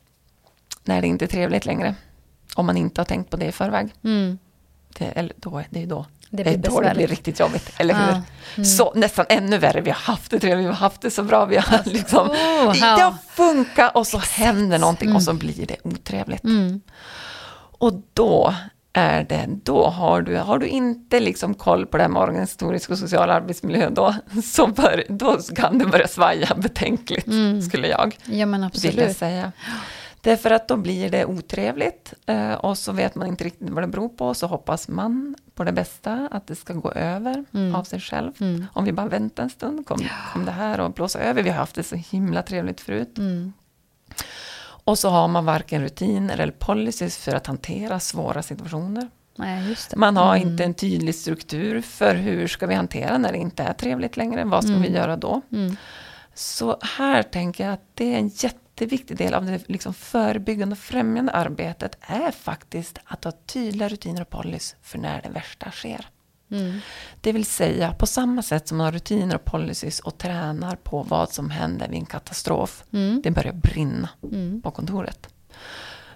när 0.83 1.01
det 1.01 1.07
inte 1.07 1.25
är 1.25 1.27
trevligt 1.27 1.65
längre, 1.65 1.95
om 2.55 2.65
man 2.65 2.77
inte 2.77 3.01
har 3.01 3.05
tänkt 3.05 3.29
på 3.29 3.37
det 3.37 3.45
i 3.45 3.51
förväg, 3.51 3.93
Mm. 4.03 4.37
det, 4.97 5.05
eller 5.05 5.33
då, 5.35 5.61
det 5.69 5.83
är 5.83 5.87
då 5.87 6.05
Det 6.29 6.41
är 6.41 6.57
blir 6.57 6.71
då 6.71 6.81
det 6.81 6.93
blir 6.95 7.07
riktigt 7.07 7.39
jobbigt, 7.39 7.71
eller 7.77 7.93
hur? 7.93 8.11
Ja. 8.11 8.21
Mm. 8.55 8.65
Så 8.65 8.93
nästan 8.95 9.25
ännu 9.29 9.57
värre, 9.57 9.81
vi 9.81 9.89
har 9.89 9.97
haft 9.99 10.31
det 10.31 10.39
trevligt, 10.39 10.63
vi 10.65 10.67
har 10.69 10.75
haft 10.75 11.01
det 11.01 11.11
så 11.11 11.23
bra, 11.23 11.45
vi 11.45 11.57
har 11.57 11.81
liksom, 11.85 12.29
Oh, 12.29 12.73
det 12.73 13.01
har 13.03 13.15
funkat 13.29 13.95
och 13.95 14.07
så 14.07 14.17
händer 14.17 14.79
någonting 14.79 15.15
och 15.15 15.23
så 15.23 15.33
blir 15.33 15.65
det 15.65 15.77
otrevligt. 15.83 16.43
Mm. 16.43 16.81
Och 17.79 17.93
då 18.13 18.55
är 18.93 19.23
det, 19.23 19.47
då 19.63 19.85
har 19.87 20.21
du, 20.21 20.37
har 20.37 20.59
du 20.59 20.67
inte 20.67 21.19
liksom 21.19 21.53
koll 21.53 21.85
på 21.85 21.97
det 21.97 22.03
här 22.03 22.09
med 22.09 22.21
organisatorisk 22.21 22.89
och 22.89 22.97
social 22.97 23.29
arbetsmiljö, 23.29 23.89
då, 23.89 24.15
så 24.43 24.67
bör, 24.67 25.03
då 25.09 25.37
kan 25.55 25.77
det 25.79 25.85
börja 25.85 26.07
svaja 26.07 26.55
betänkligt, 26.57 27.27
Mm. 27.27 27.61
skulle 27.61 27.87
jag 27.87 28.17
Ja, 28.25 28.45
men 28.45 28.51
vilja 28.61 28.67
absolut. 28.67 29.17
säga. 29.17 29.51
Därför 30.21 30.51
att 30.51 30.67
då 30.67 30.77
blir 30.77 31.09
det 31.09 31.25
otrevligt 31.25 32.13
eh, 32.25 32.53
och 32.53 32.77
så 32.77 32.91
vet 32.91 33.15
man 33.15 33.27
inte 33.27 33.43
riktigt 33.43 33.69
vad 33.69 33.83
det 33.83 33.87
beror 33.87 34.09
på. 34.09 34.33
Så 34.33 34.47
hoppas 34.47 34.87
man 34.87 35.35
på 35.55 35.63
det 35.63 35.71
bästa, 35.71 36.27
att 36.31 36.47
det 36.47 36.55
ska 36.55 36.73
gå 36.73 36.91
över 36.91 37.45
Mm. 37.53 37.75
av 37.75 37.83
sig 37.83 37.99
själv. 37.99 38.31
Mm. 38.41 38.65
Om 38.73 38.85
vi 38.85 38.91
bara 38.91 39.07
väntar 39.07 39.43
en 39.43 39.49
stund, 39.49 39.85
kommer 39.85 40.11
kom 40.33 40.45
det 40.45 40.51
här 40.51 40.79
att 40.79 40.95
blåsa 40.95 41.19
över? 41.19 41.43
Vi 41.43 41.49
har 41.49 41.57
haft 41.57 41.75
det 41.75 41.83
så 41.83 41.95
himla 41.95 42.41
trevligt 42.41 42.81
förut. 42.81 43.17
Mm. 43.17 43.53
Och 44.89 44.99
så 44.99 45.09
har 45.09 45.27
man 45.27 45.45
varken 45.45 45.81
rutiner 45.81 46.37
eller 46.37 46.51
policies 46.53 47.17
för 47.17 47.35
att 47.35 47.47
hantera 47.47 47.99
svåra 47.99 48.41
situationer. 48.43 49.09
Nej. 49.35 49.75
Man 49.95 50.17
har 50.17 50.35
Mm. 50.35 50.49
inte 50.49 50.63
en 50.63 50.73
tydlig 50.73 51.15
struktur 51.15 51.81
för 51.81 52.15
hur 52.15 52.47
ska 52.47 52.67
vi 52.67 52.75
hantera 52.75 53.17
när 53.17 53.31
det 53.31 53.37
inte 53.37 53.63
är 53.63 53.73
trevligt 53.73 54.17
längre. 54.17 54.43
Vad 54.43 54.63
ska 54.63 54.71
Mm. 54.71 54.81
vi 54.81 54.89
göra 54.91 55.17
då? 55.17 55.41
Mm. 55.51 55.75
Så 56.33 56.77
här 56.97 57.23
tänker 57.23 57.63
jag 57.65 57.73
att 57.73 57.83
det 57.93 58.13
är 58.13 58.17
en 58.19 58.27
jätteviktig 58.27 59.17
del 59.17 59.33
av 59.33 59.45
det 59.45 59.69
liksom 59.69 59.93
förebyggande 59.93 60.73
och 60.73 60.79
främjande 60.79 61.31
arbetet 61.31 61.97
är 62.01 62.31
faktiskt 62.31 62.99
att 63.05 63.23
ha 63.23 63.31
tydliga 63.45 63.89
rutiner 63.89 64.21
och 64.21 64.29
policy 64.29 64.75
för 64.81 64.97
när 64.97 65.21
det 65.21 65.29
värsta 65.29 65.71
sker. 65.71 66.05
Mm. 66.51 66.79
Det 67.21 67.31
vill 67.31 67.45
säga 67.45 67.93
på 67.93 68.07
samma 68.07 68.41
sätt 68.41 68.67
som 68.67 68.77
man 68.77 68.85
har 68.85 68.91
rutiner 68.91 69.35
och 69.35 69.45
policies 69.45 69.99
och 69.99 70.17
tränar 70.17 70.75
på 70.75 71.03
vad 71.03 71.31
som 71.31 71.49
händer 71.49 71.87
vid 71.87 71.99
en 71.99 72.05
katastrof. 72.05 72.83
Mm. 72.93 73.21
Det 73.23 73.31
börjar 73.31 73.53
brinna 73.53 74.09
Mm. 74.23 74.61
på 74.61 74.71
kontoret. 74.71 75.27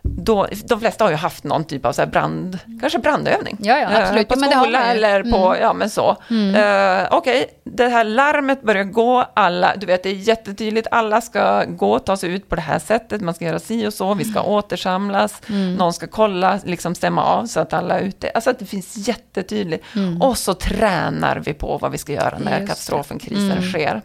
Då, 0.05 0.47
de 0.67 0.79
flesta 0.79 1.03
har 1.03 1.11
ju 1.11 1.17
haft 1.17 1.43
någon 1.43 1.63
typ 1.65 1.85
av 1.85 1.93
så 1.93 2.05
brand, 2.05 2.59
kanske 2.81 2.99
brandövning. 2.99 3.57
Ja, 3.59 3.77
ja, 3.77 3.89
Eh, 3.91 4.01
absolut. 4.03 4.27
På 4.27 4.35
Ja, 4.41 4.61
skola 4.61 4.85
ju. 4.85 4.91
eller 4.91 5.23
på, 5.23 5.37
Mm. 5.47 5.61
ja 5.61 5.73
men 5.73 5.89
så. 5.89 6.17
Mm. 6.29 6.55
Eh, 7.01 7.07
Okej, 7.11 7.45
det 7.63 7.87
här 7.87 8.03
larmet 8.03 8.61
börjar 8.63 8.83
gå, 8.83 9.25
alla, 9.33 9.75
du 9.75 9.85
vet 9.85 10.03
det 10.03 10.09
är 10.09 10.13
jättetydligt, 10.13 10.87
alla 10.91 11.21
ska 11.21 11.63
gå, 11.65 11.99
ta 11.99 12.17
sig 12.17 12.31
ut 12.33 12.49
på 12.49 12.55
det 12.55 12.61
här 12.61 12.79
sättet, 12.79 13.21
man 13.21 13.33
ska 13.33 13.45
göra 13.45 13.59
si 13.59 13.87
och 13.87 13.93
så, 13.93 14.13
vi 14.13 14.23
ska 14.25 14.41
återsamlas, 14.41 15.41
Mm. 15.49 15.75
någon 15.75 15.93
ska 15.93 16.07
kolla, 16.07 16.59
liksom 16.65 16.95
stämma 16.95 17.23
av 17.25 17.45
så 17.45 17.59
att 17.59 17.73
alla 17.73 17.99
är 17.99 18.03
ute. 18.03 18.29
Alltså 18.29 18.49
att 18.49 18.59
det 18.59 18.65
finns 18.65 19.07
jättetydligt. 19.07 19.85
Mm. 19.95 20.21
Och 20.21 20.37
så 20.37 20.53
tränar 20.53 21.35
vi 21.45 21.53
på 21.53 21.77
vad 21.77 21.91
vi 21.91 21.97
ska 21.97 22.13
göra 22.13 22.37
när 22.39 22.57
Just 22.59 22.67
katastrofen, 22.69 23.19
krisen 23.19 23.51
Mm. 23.51 23.63
sker. 23.71 24.01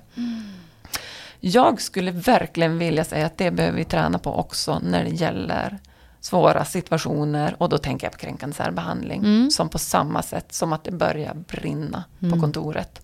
Jag 1.40 1.80
skulle 1.80 2.10
verkligen 2.10 2.78
vilja 2.78 3.04
säga 3.04 3.26
att 3.26 3.38
det 3.38 3.50
behöver 3.50 3.76
vi 3.78 3.84
träna 3.84 4.18
på 4.18 4.34
också 4.38 4.78
när 4.82 5.04
det 5.04 5.10
gäller 5.10 5.78
svåra 6.20 6.64
situationer 6.64 7.54
och 7.58 7.68
då 7.68 7.78
tänker 7.78 8.06
jag 8.06 8.12
på 8.12 8.18
kränkande 8.18 8.56
särbehandling 8.56 9.20
Mm. 9.24 9.50
som 9.50 9.68
på 9.68 9.78
samma 9.78 10.22
sätt 10.22 10.54
som 10.54 10.72
att 10.72 10.84
det 10.84 10.90
börjar 10.92 11.34
brinna 11.34 12.04
Mm. 12.22 12.32
på 12.34 12.40
kontoret. 12.40 13.00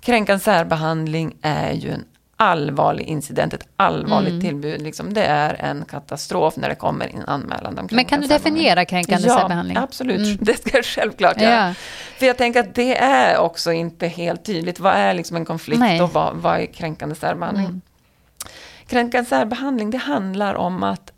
Kränkande 0.00 0.40
särbehandling 0.44 1.36
är 1.42 1.72
ju 1.72 1.90
en 1.90 2.04
allvarlig 2.38 3.04
incident, 3.04 3.54
ett 3.54 3.68
allvarligt 3.76 4.28
Mm. 4.30 4.40
tillbud. 4.40 4.82
Liksom. 4.82 5.14
Det 5.14 5.24
är 5.24 5.54
en 5.54 5.84
katastrof 5.84 6.56
när 6.56 6.68
det 6.68 6.74
kommer 6.74 7.06
in 7.08 7.22
anmälan 7.26 7.78
om 7.78 7.88
Men 7.90 8.04
kan 8.04 8.20
du 8.20 8.26
definiera 8.26 8.84
kränkande 8.84 9.28
ja, 9.28 9.38
särbehandling? 9.38 9.76
absolut. 9.76 10.18
Mm. 10.26 10.36
Det 10.40 10.54
ska 10.60 10.76
jag 10.76 10.84
självklart 10.84 11.40
göra. 11.40 11.66
Ja. 11.68 11.74
För 12.18 12.26
jag 12.26 12.36
tänker 12.36 12.60
att 12.60 12.74
det 12.74 12.96
är 12.98 13.38
också 13.38 13.72
inte 13.72 14.06
helt 14.08 14.44
tydligt. 14.44 14.80
Vad 14.80 14.92
är 14.94 15.14
liksom 15.14 15.36
en 15.36 15.44
konflikt 15.44 15.80
Nej. 15.80 16.02
och 16.02 16.12
vad, 16.12 16.36
vad 16.36 16.60
är 16.60 16.66
kränkande 16.66 17.14
särbehandling? 17.14 17.66
Mm. 17.66 17.80
Kränkande 18.86 19.28
särbehandling, 19.28 19.90
det 19.90 19.98
handlar 19.98 20.54
om 20.54 20.82
att 20.82 21.12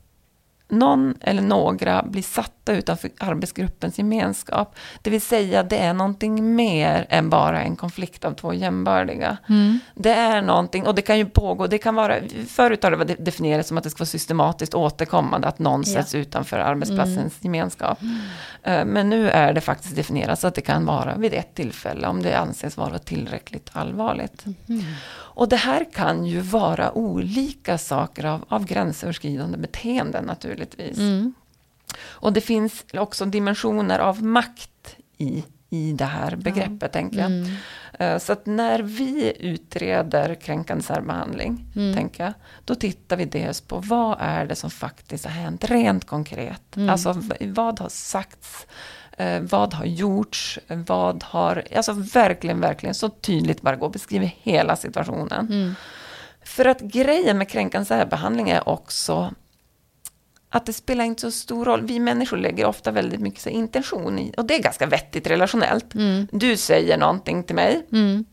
någon 0.69 1.15
eller 1.21 1.43
några 1.43 2.03
blir 2.03 2.23
satta 2.23 2.73
utanför 2.73 3.11
arbetsgruppens 3.19 3.99
gemenskap. 3.99 4.77
Det 5.03 5.11
vill 5.11 5.21
säga, 5.21 5.63
det 5.63 5.79
är 5.79 5.93
någonting 5.95 6.57
mer 6.57 7.07
än 7.09 7.31
bara 7.31 7.63
en 7.63 7.77
konflikt 7.77 8.25
av 8.25 8.33
två 8.33 8.55
jämbördiga. 8.55 9.37
Mm. 9.49 9.79
Det 9.95 10.13
är 10.13 10.43
någonting, 10.43 10.87
och 10.87 10.95
det 10.95 11.03
kan 11.03 11.19
ju 11.19 11.27
pågå, 11.27 11.67
det 11.67 11.79
kan 11.79 11.95
vara, 11.95 12.15
förut 12.49 12.83
har 12.83 12.91
det 12.91 12.97
varit 12.97 13.25
definierat 13.25 13.67
som 13.67 13.79
att 13.79 13.85
det 13.85 13.91
ska 13.91 13.99
vara 13.99 14.07
systematiskt 14.07 14.75
återkommande, 14.75 15.49
att 15.49 15.59
någon 15.59 15.83
Ja. 15.87 15.93
sätts 15.95 16.15
utanför 16.15 16.59
arbetsplatsens 16.59 17.17
Mm. 17.19 17.31
gemenskap. 17.41 17.99
Eh, 18.63 18.85
Men 18.85 19.09
nu 19.11 19.31
är 19.31 19.53
det 19.53 19.61
faktiskt 19.61 19.97
definierat 19.97 20.41
så 20.41 20.47
att 20.47 20.55
det 20.55 20.61
kan 20.61 20.87
vara 20.87 21.15
vid 21.17 21.35
ett 21.35 21.55
tillfälle, 21.55 22.07
om 22.09 22.23
det 22.23 22.35
anses 22.39 22.77
vara 22.77 22.99
tillräckligt 22.99 23.71
allvarligt. 23.73 24.45
Och 25.39 25.49
det 25.49 25.57
här 25.57 25.87
kan 25.93 26.27
ju 26.27 26.41
vara 26.41 26.93
olika 26.93 27.79
saker 27.79 28.25
av, 28.25 28.45
av 28.49 28.65
gränsöverskridande 28.65 29.59
beteenden 29.59 30.25
naturligtvis. 30.25 30.99
Mm. 30.99 31.35
Och 32.01 32.33
det 32.33 32.41
finns 32.41 32.85
också 32.95 33.25
dimensioner 33.25 33.99
av 33.99 34.23
makt 34.23 34.97
i, 35.19 35.45
i 35.71 35.93
det 35.93 36.05
här 36.05 36.37
begreppet, 36.37 36.93
tänker 36.93 37.19
jag. 37.19 37.27
Mm. 37.27 37.51
Eh, 37.99 38.19
Så 38.19 38.33
att 38.33 38.47
när 38.47 38.79
vi 38.83 39.33
utreder 39.41 40.35
kränkande 40.35 40.85
särbehandling, 40.85 41.65
Mm. 41.77 41.95
tänker 41.95 42.25
jag, 42.25 42.33
då 42.65 42.75
tittar 42.75 43.17
vi 43.17 43.25
dels 43.25 43.61
på 43.61 43.79
vad 43.79 44.17
är 44.21 44.47
det 44.47 44.55
som 44.55 44.71
faktiskt 44.71 45.25
har 45.25 45.33
hänt 45.33 45.65
rent 45.65 46.05
konkret. 46.05 46.77
Mm. 46.77 46.91
Alltså 46.91 47.23
vad 47.41 47.81
har 47.81 47.89
sagts, 47.89 48.67
eh, 49.19 49.41
vad 49.41 49.75
har 49.75 49.85
gjorts, 49.85 50.59
vad 50.69 51.23
har, 51.23 51.65
alltså 51.77 51.93
verkligen, 51.93 52.61
verkligen 52.61 52.95
så 52.95 53.09
tydligt 53.09 53.63
bara 53.63 53.77
gå, 53.77 53.89
beskriver 53.89 54.35
hela 54.43 54.77
situationen. 54.77 55.47
Mm. 55.47 55.75
För 56.45 56.65
att 56.65 56.81
grejen 56.81 57.39
med 57.39 57.49
kränkande 57.49 57.87
särbehandling 57.87 58.51
är 58.51 58.69
också 58.69 59.35
att 60.51 60.67
det 60.67 60.73
spelar 60.73 61.05
inte 61.05 61.21
så 61.21 61.31
stor 61.31 61.65
roll. 61.65 61.87
Vi 61.87 62.01
människor 62.01 62.37
lägger 62.37 62.67
ofta 62.67 62.91
väldigt 62.91 63.21
mycket 63.21 63.47
intention 63.47 64.19
i, 64.19 64.35
och 64.37 64.45
det 64.45 64.55
är 64.55 64.63
ganska 64.63 64.87
vettigt 64.87 65.27
relationellt. 65.27 65.95
Mm. 65.95 66.29
Du 66.33 66.57
säger 66.57 66.99
någonting 66.99 67.45
till 67.45 67.57
mig 67.57 67.87
Mm. 67.93 68.25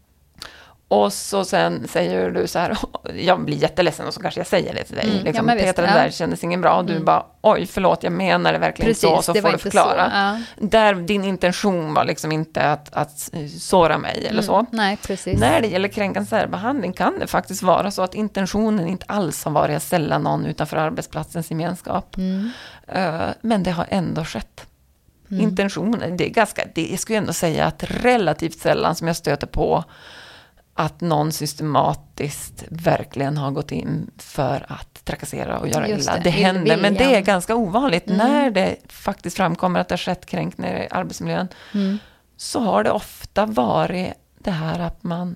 Och 1.04 1.14
så 1.14 1.46
sen 1.46 1.88
säger 1.88 2.30
du 2.32 2.48
så 2.48 2.60
här, 2.60 2.78
jag 3.16 3.46
blir 3.46 3.58
jätteledsen 3.58 4.08
och 4.08 4.14
så 4.14 4.22
kanske 4.22 4.40
jag 4.40 4.48
säger 4.48 4.74
det 4.74 4.84
till 4.84 4.96
dig. 4.96 5.06
Mm, 5.06 5.18
ja, 5.18 5.24
liksom, 5.24 5.46
visst, 5.48 5.60
Petra, 5.66 5.86
det 5.86 5.92
ja. 5.92 6.04
där 6.04 6.10
kändes 6.10 6.44
ingen 6.44 6.62
bra. 6.62 6.78
Och 6.78 6.86
du 6.86 6.94
Mm. 6.94 7.06
bara, 7.06 7.26
oj, 7.42 7.66
förlåt, 7.66 8.04
jag 8.04 8.14
menar 8.14 8.54
det 8.54 8.60
verkligen 8.60 8.90
Precis, 8.90 9.02
så, 9.10 9.22
så 9.22 9.34
det 9.34 9.42
får 9.42 9.52
du 9.52 9.58
förklara. 9.58 10.06
så. 10.10 10.16
Ja. 10.16 10.40
Där 10.68 10.94
din 10.96 11.24
intention 11.24 11.94
var 11.94 12.04
liksom 12.06 12.32
inte 12.32 12.62
att, 12.72 12.94
att 12.94 13.30
såra 13.60 13.98
mig 13.98 14.18
eller 14.20 14.30
Mm. 14.32 14.44
så. 14.44 14.66
Nej, 14.72 14.98
precis. 15.08 15.40
När 15.40 15.62
det 15.62 15.68
gäller 15.68 15.88
kränkande 15.88 16.30
särbehandling 16.30 16.94
kan 16.94 17.20
det 17.20 17.28
faktiskt 17.28 17.64
vara 17.64 17.92
så 17.92 18.02
att 18.02 18.16
intentionen 18.16 18.88
inte 18.88 19.06
alls 19.08 19.44
har 19.46 19.52
varit 19.52 19.78
att 19.78 19.84
ställa 19.84 20.18
någon 20.18 20.46
utanför 20.46 20.78
arbetsplatsens 20.78 21.50
gemenskap. 21.52 22.18
Mm. 22.18 22.52
Eh, 22.88 23.22
Men 23.42 23.64
det 23.64 23.72
har 23.72 23.86
ändå 23.90 24.24
skett. 24.26 24.66
Mm. 25.32 25.44
Intentionen, 25.44 26.18
det 26.18 26.26
är 26.26 26.30
ganska, 26.30 26.64
det, 26.76 26.88
jag 26.92 27.00
skulle 27.00 27.18
ändå 27.18 27.34
säga 27.34 27.66
att 27.66 27.84
relativt 27.88 28.60
sällan 28.60 28.96
som 28.96 29.08
jag 29.08 29.16
stöter 29.16 29.48
på 29.48 29.84
att 30.78 31.02
någon 31.02 31.32
systematiskt 31.32 32.64
verkligen 32.70 33.38
har 33.38 33.52
gått 33.52 33.72
in 33.72 34.12
för 34.18 34.66
att 34.70 35.06
trakassera 35.06 35.60
och 35.60 35.68
göra 35.68 35.88
Just 35.88 36.02
illa. 36.10 36.16
det, 36.18 36.24
Det, 36.24 36.30
händer, 36.30 36.78
men 36.78 36.94
det 36.94 37.16
är 37.16 37.22
ganska 37.22 37.56
ovanligt. 37.56 38.08
Mm. 38.08 38.18
När 38.18 38.52
det 38.52 38.76
faktiskt 38.90 39.38
framkommer 39.38 39.80
att 39.80 39.88
det 39.88 39.94
har 39.94 39.98
skett 39.98 40.26
kränkningar 40.26 40.80
i 40.84 40.88
arbetsmiljön, 40.92 41.48
Mm. 41.74 41.98
så 42.38 42.60
har 42.60 42.84
det 42.84 42.92
ofta 42.92 43.46
varit 43.46 44.14
det 44.40 44.52
här 44.52 44.80
att 44.80 45.04
man 45.04 45.36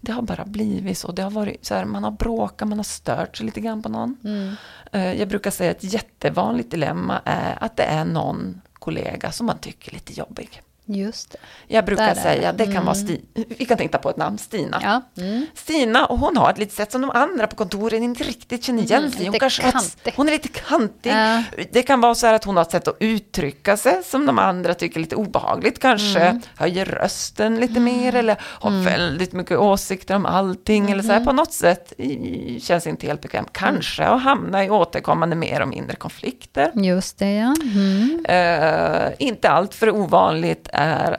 det 0.00 0.12
har 0.12 0.22
bara 0.22 0.44
blivit 0.44 0.98
så. 0.98 1.12
Det 1.12 1.22
har 1.22 1.30
varit 1.30 1.64
så 1.64 1.74
här, 1.74 1.84
man 1.84 2.04
har 2.04 2.10
bråkat, 2.10 2.68
man 2.68 2.78
har 2.78 2.84
stört 2.84 3.36
sig 3.36 3.46
lite 3.46 3.60
grann 3.60 3.82
på 3.82 3.88
någon. 3.88 4.16
Mm. 4.24 4.54
Eh, 4.92 5.12
Jag 5.20 5.28
brukar 5.28 5.50
säga 5.50 5.70
att 5.70 5.76
ett 5.84 5.92
jättevanligt 5.92 6.70
dilemma 6.70 7.20
är 7.24 7.58
att 7.64 7.76
det 7.76 7.82
är 7.82 8.04
någon 8.04 8.60
kollega 8.72 9.32
som 9.32 9.46
man 9.46 9.58
tycker 9.58 9.90
är 9.90 9.94
lite 9.94 10.12
jobbig. 10.12 10.62
Just 10.86 11.30
det. 11.32 11.38
Jag 11.66 11.84
brukar 11.84 12.14
säga, 12.14 12.52
det. 12.52 12.64
kan 12.64 12.72
Mm. 12.72 12.84
vara 12.84 12.94
Stina, 12.94 13.20
vi 13.58 13.64
kan 13.64 13.78
tänka 13.78 13.98
på 13.98 14.10
ett 14.10 14.16
namn, 14.16 14.38
Stina. 14.38 14.80
Ja. 14.82 15.22
Mm. 15.22 15.46
Stina, 15.54 16.06
och 16.06 16.18
hon 16.18 16.36
har 16.36 16.50
ett 16.50 16.58
litet 16.58 16.74
sätt 16.74 16.92
som 16.92 17.00
de 17.00 17.10
andra 17.10 17.46
på 17.46 17.56
kontoret 17.56 18.02
inte 18.02 18.24
riktigt 18.24 18.64
känner 18.64 18.82
igen 18.82 18.98
Mm, 19.00 19.12
sig 19.12 19.22
i. 19.22 19.26
Hon, 19.28 20.12
hon 20.16 20.28
är 20.28 20.32
lite 20.32 20.48
kantig. 20.48 21.10
Ja. 21.10 21.42
Det 21.72 21.82
kan 21.82 22.00
vara 22.00 22.14
så 22.14 22.26
här 22.26 22.34
att 22.34 22.44
hon 22.44 22.56
har 22.56 22.62
ett 22.62 22.70
sätt 22.70 22.88
att 22.88 22.96
uttrycka 23.00 23.76
sig 23.76 24.02
som 24.04 24.26
de 24.26 24.38
andra 24.38 24.74
tycker 24.74 24.96
är 24.96 25.00
lite 25.00 25.16
obehagligt 25.16 25.78
kanske. 25.78 26.20
Mm. 26.20 26.42
Höjer 26.56 26.84
rösten 26.84 27.60
lite 27.60 27.80
mer 27.80 28.14
eller 28.14 28.36
har 28.42 28.70
Mm. 28.70 28.84
väldigt 28.84 29.32
mycket 29.32 29.58
åsikter 29.58 30.16
om 30.16 30.26
allting. 30.26 30.90
Eller 30.90 31.02
så 31.02 31.08
här, 31.12 31.18
Mhm. 31.18 31.26
på 31.26 31.32
något 31.32 31.52
sätt 31.52 31.92
i, 31.98 32.60
känns 32.60 32.86
inte 32.86 33.06
helt 33.06 33.20
bekväm. 33.20 33.44
Kanske 33.52 34.02
Mm. 34.02 34.12
har 34.12 34.18
hamnat 34.18 34.66
i 34.66 34.70
återkommande 34.70 35.36
mer 35.36 35.62
och 35.62 35.68
mindre 35.68 35.96
konflikter. 35.96 36.70
Just 36.74 37.18
det, 37.18 37.32
ja. 37.32 37.54
Mm. 37.62 38.24
Eh, 38.28 39.12
inte 39.18 39.50
allt 39.50 39.74
för 39.74 39.90
ovanligt 39.90 40.68
är 40.74 41.16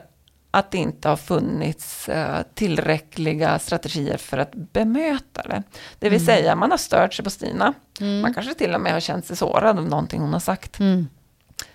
att 0.50 0.70
det 0.70 0.78
inte 0.78 1.08
har 1.08 1.16
funnits 1.16 2.08
eh, 2.08 2.42
tillräckliga 2.54 3.58
strategier 3.58 4.16
för 4.16 4.38
att 4.38 4.54
bemöta 4.54 5.42
det. 5.42 5.62
Det 5.98 6.08
vill 6.08 6.24
säga, 6.24 6.54
man 6.56 6.70
har 6.70 6.78
stört 6.78 7.14
sig 7.14 7.24
på 7.24 7.30
Stina. 7.30 7.74
Mm. 8.00 8.20
Man 8.20 8.34
kanske 8.34 8.54
till 8.54 8.74
och 8.74 8.80
med 8.80 8.92
har 8.92 9.00
känt 9.00 9.26
sig 9.26 9.36
sårad 9.36 9.78
av 9.78 9.88
någonting 9.88 10.20
hon 10.20 10.32
har 10.32 10.40
sagt. 10.40 10.80
Mm. 10.80 11.06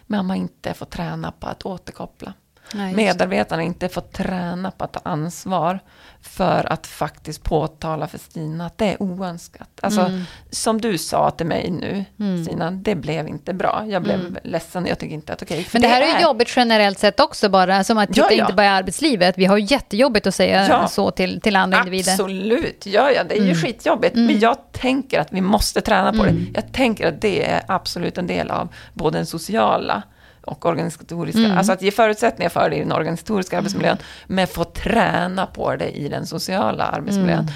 Men 0.02 0.18
man 0.18 0.30
har 0.30 0.38
inte 0.38 0.74
fått 0.74 0.92
träna 0.92 1.32
på 1.32 1.48
att 1.48 1.66
återkoppla. 1.66 2.34
Nej, 2.74 2.96
Medarbetarna 2.96 3.64
inte 3.64 3.90
får 3.90 4.02
träna 4.02 4.72
på 4.72 4.84
att 4.84 4.94
ta 4.94 5.00
ansvar 5.04 5.80
för 6.24 6.72
att 6.74 6.88
faktiskt 6.88 7.44
påtala 7.44 8.08
för 8.08 8.18
Stina 8.18 8.66
att 8.66 8.78
det 8.78 8.86
är 8.86 9.02
oönskat. 9.04 9.70
Alltså, 9.82 10.02
Mm. 10.02 10.24
som 10.50 10.82
du 10.82 10.98
sa 10.98 11.32
till 11.32 11.46
mig 11.46 11.70
nu, 11.72 12.06
Mm. 12.20 12.46
Stina, 12.46 12.72
det 12.72 12.96
blev 12.96 13.28
inte 13.28 13.54
bra. 13.54 13.84
Jag 13.88 14.04
blev 14.04 14.20
Mm. 14.20 14.38
ledsen, 14.44 14.86
jag 14.86 15.00
tycker 15.00 15.14
inte 15.16 15.34
att 15.34 15.42
okej. 15.42 15.64
för 15.64 15.76
Men 15.76 15.82
det 15.82 15.88
här 15.88 16.02
är 16.02 16.18
ju 16.18 16.24
jobbigt 16.24 16.54
generellt 16.56 17.00
sett 17.00 17.20
också 17.20 17.50
bara, 17.50 17.84
som 17.84 17.98
att 17.98 18.10
titta 18.14 18.22
Ja, 18.22 18.32
ja. 18.38 18.44
inte 18.44 18.54
bara 18.54 18.66
i 18.66 18.70
arbetslivet. 18.70 19.38
Vi 19.38 19.46
har 19.46 19.58
ju 19.58 19.66
jättejobbigt 19.66 20.28
att 20.28 20.36
säga 20.36 20.68
Ja. 20.68 20.88
så 20.88 21.12
till, 21.12 21.42
till 21.42 21.56
andra 21.56 21.78
individer. 21.78 22.12
Absolut, 22.12 22.86
ja, 22.86 23.12
ja, 23.12 23.24
det 23.24 23.34
är 23.36 23.40
ju 23.42 23.44
Mm. 23.52 23.56
skitjobbigt. 23.56 24.16
Mm. 24.16 24.26
Men 24.26 24.40
jag 24.40 24.58
tänker 24.72 25.20
att 25.20 25.28
vi 25.34 25.42
måste 25.42 25.82
träna 25.82 26.12
på 26.14 26.24
Mm. 26.24 26.36
det. 26.36 26.62
Jag 26.62 26.72
tänker 26.74 27.08
att 27.08 27.22
det 27.22 27.46
är 27.50 27.62
absolut 27.68 28.18
en 28.18 28.28
del 28.28 28.52
av 28.52 28.68
både 28.94 29.18
den 29.18 29.26
sociala 29.26 30.04
och 30.46 30.66
organisatoriska, 30.66 31.40
Mm. 31.42 31.58
alltså 31.58 31.72
att 31.74 31.82
ge 31.82 31.92
förutsättningar 31.92 32.50
för 32.50 32.70
det 32.70 32.76
i 32.76 32.80
den 32.80 32.92
organisatoriska 32.92 33.58
arbetsmiljön, 33.58 33.98
men 34.28 34.48
få 34.48 34.64
träna 34.64 35.46
på 35.46 35.76
det 35.76 35.90
i 35.98 36.10
den 36.10 36.26
sociala 36.26 36.84
arbetsmiljön. 36.84 37.40
Mm. 37.40 37.54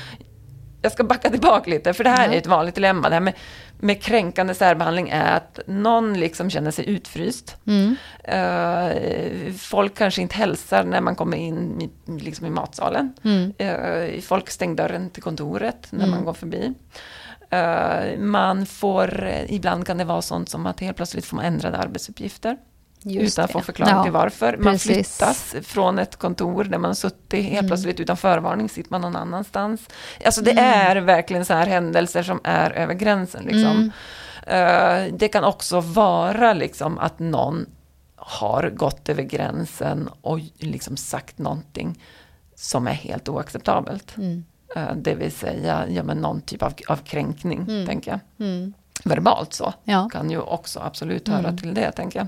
Jag 0.81 0.91
ska 0.91 1.03
backa 1.03 1.29
tillbaka 1.29 1.69
lite, 1.69 1.93
för 1.93 2.03
det 2.03 2.09
här 2.09 2.29
är 2.29 2.37
ett 2.37 2.47
vanligt 2.47 2.75
dilemma. 2.75 3.09
Det 3.09 3.15
här 3.15 3.21
med, 3.21 3.33
med 3.79 4.01
kränkande 4.01 4.53
särbehandling 4.53 5.09
är 5.09 5.35
att 5.37 5.59
någon 5.67 6.19
liksom 6.19 6.49
känner 6.49 6.71
sig 6.71 6.89
utfryst. 6.89 7.55
Mm. 7.67 7.95
Eh, 8.23 9.53
folk 9.53 9.97
kanske 9.97 10.21
inte 10.21 10.35
hälsar 10.35 10.83
när 10.83 11.01
man 11.01 11.15
kommer 11.15 11.37
in 11.37 11.81
i, 11.81 12.11
liksom 12.19 12.45
i 12.45 12.49
matsalen. 12.49 13.13
Mm. 13.23 13.53
Eh, 13.57 14.21
folk 14.21 14.49
stänger 14.49 14.75
dörren 14.75 15.09
till 15.09 15.23
kontoret 15.23 15.87
när 15.89 15.99
Mm. 16.05 16.15
man 16.15 16.25
går 16.25 16.33
förbi. 16.33 16.73
Eh, 17.49 18.19
man 18.19 18.65
får, 18.65 19.29
ibland 19.47 19.87
kan 19.87 19.97
det 19.97 20.03
vara 20.05 20.21
sånt 20.21 20.49
som 20.49 20.65
att 20.65 20.79
helt 20.79 20.97
plötsligt 20.97 21.25
får 21.25 21.35
man 21.35 21.45
ändrade 21.45 21.77
arbetsuppgifter. 21.77 22.57
Just 23.07 23.33
utan 23.37 23.45
att 23.45 23.51
få 23.51 23.61
förklaring 23.61 23.95
Ja, 23.95 24.03
till 24.03 24.11
varför. 24.11 24.57
Man 24.57 24.73
precis. 24.73 25.17
flyttas 25.17 25.55
från 25.63 25.99
ett 25.99 26.15
kontor 26.15 26.63
där 26.63 26.77
man 26.77 26.95
suttit, 26.95 27.43
helt 27.45 27.59
Mm. 27.59 27.67
plötsligt 27.67 27.99
utan 27.99 28.17
förvarning 28.17 28.69
sitter 28.69 28.91
man 28.91 29.01
någon 29.01 29.15
annanstans. 29.15 29.81
Alltså 30.25 30.41
det 30.41 30.51
Mm. 30.51 30.63
är 30.63 30.95
verkligen 30.95 31.45
så 31.45 31.53
här 31.53 31.67
händelser 31.67 32.23
som 32.23 32.39
är 32.43 32.71
över 32.71 32.93
gränsen. 32.93 33.43
Liksom. 33.43 33.91
Mm. 34.47 35.07
Eh, 35.07 35.13
det 35.17 35.27
kan 35.27 35.43
också 35.43 35.79
vara 35.79 36.53
liksom 36.53 36.99
att 36.99 37.19
någon 37.19 37.65
har 38.15 38.69
gått 38.69 39.09
över 39.09 39.23
gränsen 39.23 40.09
och 40.21 40.39
liksom 40.57 40.97
sagt 40.97 41.37
någonting 41.37 42.01
som 42.55 42.87
är 42.87 42.91
helt 42.93 43.29
oacceptabelt. 43.29 44.15
Eh, 44.75 44.95
det 44.95 45.15
vill 45.15 45.31
säga 45.31 45.85
ja, 45.89 46.03
men 46.03 46.17
någon 46.17 46.41
typ 46.41 46.63
av, 46.63 46.73
av 46.87 46.97
kränkning, 46.97 47.61
Mm. 47.61 47.85
tänker 47.85 48.11
jag. 48.11 48.47
Mm. 48.47 48.73
Verbalt 49.03 49.53
så 49.53 49.73
Ja. 49.83 50.09
kan 50.11 50.31
ju 50.31 50.39
också 50.39 50.79
absolut 50.79 51.27
höra 51.27 51.57
till 51.57 51.73
det, 51.73 51.91
tänker 51.91 52.19
jag. 52.19 52.27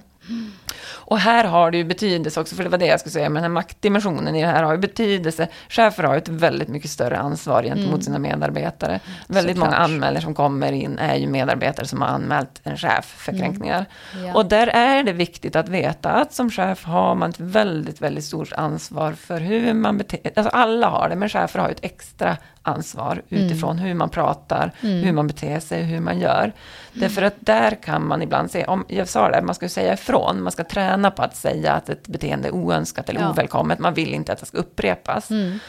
Och 1.10 1.20
här 1.20 1.44
har 1.44 1.72
det 1.72 1.78
ju 1.78 1.84
betydelse 1.84 2.40
också, 2.42 2.56
för 2.56 2.64
det 2.64 2.70
var 2.70 2.78
det 2.78 2.86
jag 2.86 3.00
skulle 3.00 3.14
säga, 3.14 3.30
men 3.30 3.34
den 3.34 3.44
här 3.44 3.50
maktdimensionen 3.50 4.36
i 4.36 4.42
det 4.42 4.48
här 4.48 4.64
har 4.64 4.72
ju 4.72 4.78
betydelse. 4.78 5.48
Chefer 5.70 6.04
har 6.04 6.14
ju 6.14 6.18
ett 6.18 6.28
väldigt 6.28 6.68
mycket 6.68 6.90
större 6.92 7.18
ansvar 7.18 7.64
gentemot 7.64 7.90
Mm. 7.90 8.02
sina 8.02 8.20
medarbetare. 8.20 9.00
Väldigt 9.28 9.56
Såklart. 9.56 9.70
många 9.72 9.78
anmälningar 9.84 10.22
som 10.22 10.34
kommer 10.36 10.72
in 10.72 11.00
är 11.00 11.16
ju 11.16 11.28
medarbetare 11.28 11.86
som 11.88 12.02
har 12.02 12.08
anmält 12.10 12.62
en 12.64 12.78
chef 12.78 13.06
för 13.06 13.32
Mm. 13.32 13.42
kränkningar. 13.44 13.86
Ja. 14.26 14.34
Och 14.34 14.46
där 14.46 14.68
är 14.68 15.04
det 15.04 15.14
viktigt 15.14 15.56
att 15.56 15.70
veta 15.70 16.10
att 16.12 16.34
som 16.34 16.52
chef 16.52 16.84
har 16.86 17.16
man 17.16 17.30
ett 17.30 17.40
väldigt, 17.40 18.02
väldigt 18.02 18.24
stort 18.26 18.54
ansvar 18.54 19.14
för 19.14 19.40
hur 19.40 19.74
man 19.74 19.98
beter 19.98 20.20
Alltså 20.36 20.50
alla 20.50 20.88
har 20.90 21.10
det, 21.10 21.16
men 21.16 21.30
chefer 21.30 21.60
har 21.60 21.68
ju 21.68 21.72
ett 21.74 21.84
extra 21.86 22.38
ansvar 22.62 23.22
Mm. 23.30 23.44
utifrån 23.44 23.78
hur 23.80 23.94
man 23.94 24.10
pratar, 24.10 24.72
Mm. 24.82 25.04
hur 25.04 25.12
man 25.14 25.28
beter 25.28 25.60
sig, 25.60 25.84
hur 25.84 26.00
man 26.00 26.20
gör. 26.20 26.52
Därför 26.94 27.22
att 27.22 27.34
där 27.40 27.78
kan 27.84 28.08
man 28.08 28.22
ibland 28.22 28.52
se, 28.52 28.66
om, 28.66 28.86
jag 28.88 29.08
sa 29.08 29.30
det, 29.32 29.42
man 29.42 29.56
ska 29.56 29.66
ju 29.66 29.70
säga 29.70 29.94
ifrån, 29.94 30.17
man 30.44 30.52
ska 30.52 30.64
träna 30.64 31.12
på 31.12 31.22
att 31.24 31.36
säga 31.36 31.74
att 31.74 31.90
ett 31.90 32.08
beteende 32.08 32.48
är 32.48 32.52
oönskat 32.52 33.10
eller 33.10 33.22
Ja. 33.22 33.30
ovälkommet, 33.30 33.80
man 33.80 33.94
vill 33.94 34.14
inte 34.14 34.34
att 34.34 34.40
det 34.40 34.46
ska 34.46 34.58
upprepas. 34.58 35.32
Mm. 35.32 35.60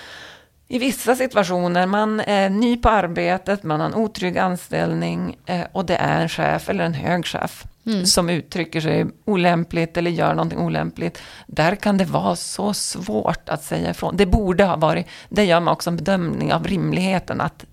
I 0.70 0.78
vissa 0.78 1.16
situationer, 1.16 1.86
man 1.86 2.20
är 2.20 2.50
ny 2.50 2.76
på 2.76 2.88
arbetet, 2.88 3.62
man 3.62 3.80
har 3.80 3.86
en 3.86 3.94
otrygg 3.94 4.38
anställning 4.38 5.36
eh, 5.46 5.60
och 5.72 5.84
det 5.86 5.96
är 5.96 6.20
en 6.22 6.28
chef 6.28 6.68
eller 6.68 6.84
en 6.84 6.94
hög 6.94 7.26
chef 7.26 7.64
Mm. 7.86 8.06
som 8.06 8.30
uttrycker 8.30 8.80
sig 8.80 9.06
olämpligt 9.24 9.96
eller 9.96 10.10
gör 10.10 10.34
någonting 10.34 10.58
olämpligt. 10.58 11.22
Där 11.46 11.74
kan 11.76 11.96
det 11.98 12.04
vara 12.04 12.36
så 12.36 12.74
svårt 12.74 13.48
att 13.48 13.62
säga 13.64 13.90
ifrån. 13.90 14.16
Det 14.16 14.26
borde 14.26 14.64
ha 14.64 14.76
varit, 14.76 15.06
det 15.28 15.44
gör 15.44 15.60
man 15.60 15.72
också 15.72 15.90
en 15.90 15.96
bedömning 15.96 16.52
av 16.52 16.66
rimligheten 16.66 17.40
att 17.40 17.64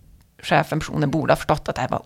chefen, 0.44 0.80
personen, 0.80 1.12
borde 1.12 1.32
ha 1.32 1.38
förstått 1.38 1.70
att 1.70 1.76
det 1.76 1.82
här 1.82 1.90
var 1.90 2.04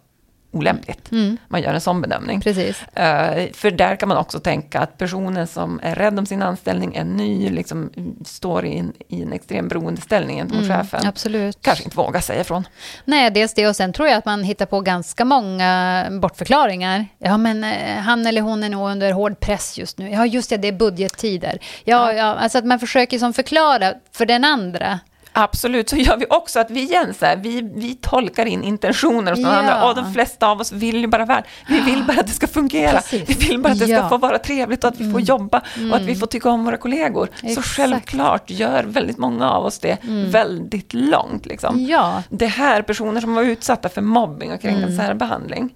olämpligt. 0.52 1.12
Mm. 1.12 1.38
Man 1.48 1.62
gör 1.62 1.74
en 1.74 1.82
sån 1.82 2.02
bedömning. 2.02 2.42
Precis. 2.42 2.84
Eh, 2.98 3.52
för 3.54 3.72
där 3.72 3.96
kan 3.96 4.10
man 4.10 4.18
också 4.18 4.40
tänka 4.40 4.80
att 4.80 4.98
personen 4.98 5.48
som 5.48 5.80
är 5.84 5.96
rädd 5.96 6.20
om 6.20 6.26
sin 6.26 6.42
anställning, 6.42 6.96
är 6.96 7.04
ny, 7.04 7.50
liksom, 7.50 7.90
står 8.26 8.66
i 8.66 8.78
en, 8.78 8.94
i 9.08 9.22
en 9.22 9.34
extrem 9.34 9.68
beroendeställning 9.68 10.38
gentemot 10.38 10.64
Mm. 10.66 10.78
chefen. 10.78 11.08
Absolut. 11.08 11.58
Kanske 11.62 11.84
inte 11.84 11.98
vågar 11.98 12.22
säga 12.22 12.42
ifrån. 12.42 12.68
Nej, 13.06 13.32
dels 13.32 13.54
det 13.54 13.68
och 13.68 13.76
sen 13.76 13.94
tror 13.94 14.08
jag 14.08 14.18
att 14.18 14.26
man 14.26 14.44
hittar 14.44 14.66
på 14.66 14.82
ganska 14.82 15.26
många 15.26 16.08
bortförklaringar. 16.22 17.06
Ja, 17.18 17.38
men 17.38 17.64
eh, 17.64 17.96
han 17.98 18.26
eller 18.28 18.42
hon 18.42 18.64
är 18.64 18.70
nog 18.70 18.90
under 18.90 19.12
hård 19.12 19.40
press 19.40 19.78
just 19.78 19.98
nu. 19.98 20.10
Ja, 20.10 20.26
just 20.26 20.50
det, 20.50 20.58
det 20.58 20.68
är 20.68 20.72
budgettider. 20.72 21.60
Ja, 21.84 22.14
ja, 22.14 22.24
alltså 22.24 22.58
att 22.58 22.66
man 22.66 22.80
försöker 22.80 23.20
som 23.20 23.34
förklara 23.34 23.94
för 24.12 24.26
den 24.26 24.44
andra. 24.46 25.00
Absolut, 25.44 25.90
så 25.90 25.96
gör 25.96 26.18
vi 26.18 26.26
också 26.30 26.60
att 26.60 26.72
vi 26.72 26.82
igen 26.82 27.14
så 27.20 27.26
här, 27.26 27.36
vi, 27.38 27.62
vi 27.76 27.96
tolkar 27.96 28.46
in 28.46 28.64
intentioner 28.64 29.32
hos 29.32 29.40
någon 29.40 29.52
Ja. 29.54 29.60
andra. 29.60 29.84
Och 29.90 29.96
de 29.96 30.14
flesta 30.14 30.48
av 30.48 30.62
oss 30.62 30.72
vill 30.72 30.96
ju 31.02 31.08
bara 31.08 31.26
väl. 31.26 31.44
Vi 31.68 31.80
vill 31.80 32.04
bara 32.04 32.20
att 32.20 32.28
det 32.28 32.34
ska 32.34 32.48
fungera. 32.48 32.92
Precis. 32.92 33.30
Vi 33.30 33.48
vill 33.48 33.60
bara 33.60 33.74
att 33.74 33.80
det 33.80 33.86
ska 33.86 33.94
Ja. 33.96 34.10
få 34.10 34.18
vara 34.18 34.40
trevligt 34.40 34.84
och 34.84 34.88
att 34.90 35.00
vi 35.00 35.12
får 35.12 35.22
jobba 35.22 35.62
och 35.92 35.96
att 35.96 36.02
vi 36.02 36.16
får 36.16 36.28
tycka 36.28 36.50
om 36.50 36.66
våra 36.66 36.78
kollegor. 36.78 37.30
Så 37.42 37.48
Exakt. 37.48 37.68
självklart 37.68 38.50
gör 38.50 38.84
väldigt 38.84 39.18
många 39.18 39.52
av 39.52 39.66
oss 39.66 39.80
det 39.80 39.98
väldigt 40.32 40.94
långt. 40.94 41.46
Liksom. 41.46 41.86
Ja, 41.86 42.24
Det 42.30 42.48
här, 42.48 42.82
personer 42.82 43.22
som 43.22 43.34
var 43.36 43.44
utsatta 43.44 43.90
för 43.90 44.02
mobbing 44.02 44.52
och 44.52 44.62
kränkande 44.62 44.88
Mm. 44.94 44.98
särbehandling, 44.98 45.70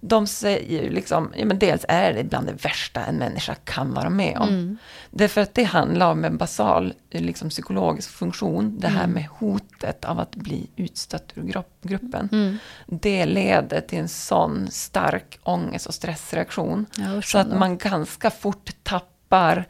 de 0.00 0.26
säger 0.26 0.82
ju 0.82 0.90
liksom, 0.90 1.32
ja 1.36 1.44
men 1.44 1.58
dels 1.58 1.84
är 1.88 2.12
det 2.12 2.24
bland 2.24 2.46
det 2.46 2.64
värsta 2.64 3.04
en 3.04 3.16
människa 3.16 3.54
kan 3.54 3.94
vara 3.94 4.10
med 4.10 4.38
om. 4.38 4.48
Mm. 4.48 4.78
Därför 5.10 5.40
att 5.40 5.54
det 5.54 5.64
handlar 5.64 6.10
om 6.10 6.24
en 6.24 6.36
basal 6.36 6.94
liksom, 7.10 7.48
psykologisk 7.48 8.10
funktion, 8.10 8.78
det 8.80 8.88
här 8.88 9.04
Mm. 9.04 9.10
med 9.10 9.26
hotet 9.26 10.04
av 10.04 10.20
att 10.20 10.36
bli 10.36 10.70
utstött 10.76 11.32
ur 11.34 11.42
grupp, 11.42 11.82
gruppen. 11.82 12.28
Mm. 12.32 12.58
Det 12.86 13.26
leder 13.26 13.80
till 13.80 13.98
en 13.98 14.08
sån 14.08 14.68
stark 14.70 15.38
ångest 15.42 15.86
och 15.86 15.94
stressreaktion. 15.94 16.86
Så 17.24 17.38
att 17.38 17.58
man 17.58 17.78
ganska 17.78 18.30
fort 18.30 18.70
tappar 18.82 19.64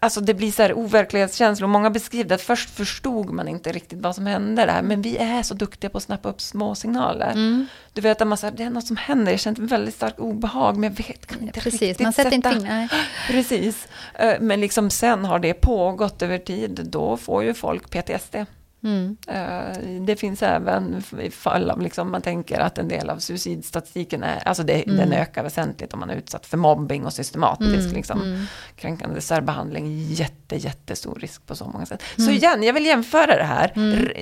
Alltså 0.00 0.20
det 0.20 0.34
blir 0.34 0.52
så 0.52 0.62
här 0.62 0.72
overklighetskänslor. 0.78 1.68
Många 1.68 1.90
beskriver 1.90 2.34
att 2.34 2.40
först 2.42 2.70
förstod 2.70 3.30
man 3.30 3.48
inte 3.48 3.72
riktigt 3.72 3.98
vad 4.00 4.14
som 4.14 4.26
hände 4.26 4.66
där. 4.66 4.82
Men 4.82 5.02
vi 5.02 5.16
är 5.16 5.42
så 5.42 5.54
duktiga 5.54 5.90
på 5.90 5.96
att 5.98 6.04
snappa 6.04 6.28
upp 6.28 6.40
små 6.40 6.74
signaler. 6.74 7.30
Mm. 7.30 7.66
Du 7.92 8.00
vet 8.00 8.20
att 8.20 8.28
man 8.28 8.38
säger 8.38 8.56
det 8.56 8.62
är 8.62 8.70
något 8.70 8.86
som 8.86 8.96
händer. 8.96 9.32
Jag 9.32 9.40
känner 9.40 9.60
väldigt 9.60 9.94
starkt 9.94 10.18
obehag. 10.18 10.76
Men 10.76 10.90
jag 10.96 11.06
vet 11.06 11.26
kan 11.26 11.40
inte 11.40 11.60
Precis, 11.60 11.80
riktigt 11.80 12.00
man 12.04 12.12
sätter 12.12 12.32
inte 12.34 12.48
sätta- 12.48 12.60
fingrar. 12.60 12.88
Precis. 13.28 13.88
Eh, 14.14 14.34
Men 14.40 14.60
liksom 14.60 14.90
sen 14.90 15.24
har 15.24 15.38
det 15.38 15.54
pågått 15.54 16.22
över 16.22 16.38
tid. 16.38 16.80
Då 16.84 17.16
får 17.16 17.44
ju 17.44 17.54
folk 17.54 17.90
PTSD. 17.90 18.36
Mm. 18.82 19.16
Eh, 19.28 20.00
Det 20.06 20.16
finns 20.16 20.42
även 20.42 21.02
i 21.22 21.30
fall 21.30 21.70
av, 21.70 21.80
liksom, 21.80 22.10
man 22.10 22.22
tänker 22.22 22.60
att 22.60 22.78
en 22.78 22.88
del 22.88 23.10
av 23.10 23.18
suicidstatistiken 23.18 24.22
är, 24.22 24.48
alltså 24.48 24.62
det, 24.62 24.82
Mm. 24.86 24.96
den 24.96 25.12
ökar 25.12 25.42
väsentligt 25.42 25.92
om 25.94 26.00
man 26.00 26.10
är 26.10 26.14
utsatt 26.16 26.46
för 26.46 26.56
mobbing 26.56 27.06
och 27.06 27.12
systematisk 27.12 27.80
Mm, 27.84 27.92
liksom, 27.96 28.22
mm. 28.22 28.44
kränkande 28.76 29.20
särbehandling. 29.20 30.02
Jätte, 30.12 30.56
jättestor 30.56 31.14
risk 31.20 31.46
på 31.46 31.56
så 31.56 31.64
många 31.64 31.86
sätt. 31.86 32.02
Mm. 32.18 32.26
Så 32.26 32.32
igen, 32.32 32.62
jag 32.62 32.72
vill 32.72 32.86
jämföra 32.86 33.36
det 33.36 33.44
här. 33.44 33.72
R- 33.76 34.12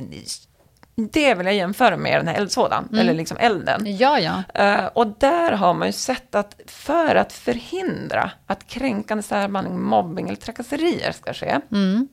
Det 1.12 1.34
vill 1.34 1.46
jag 1.46 1.54
jämföra 1.54 1.96
med 1.96 2.20
den 2.20 2.28
här 2.28 2.34
eldsvådan, 2.34 2.88
Mm. 2.88 3.00
eller 3.00 3.14
liksom 3.14 3.36
elden. 3.40 3.96
Ja, 3.98 4.18
ja. 4.20 4.42
Eh, 4.54 4.86
och 4.86 5.06
där 5.06 5.52
har 5.52 5.74
man 5.74 5.88
ju 5.88 5.92
sett 5.92 6.34
att 6.34 6.61
för 6.66 7.14
att 7.14 7.32
förhindra 7.32 8.30
att 8.46 8.66
kränkande 8.66 9.22
särbehandling, 9.22 9.80
mobbing 9.80 10.26
eller 10.28 10.36
trakasserier 10.36 11.12
ska 11.12 11.34
ske, 11.34 11.61
Mm. 11.72 12.09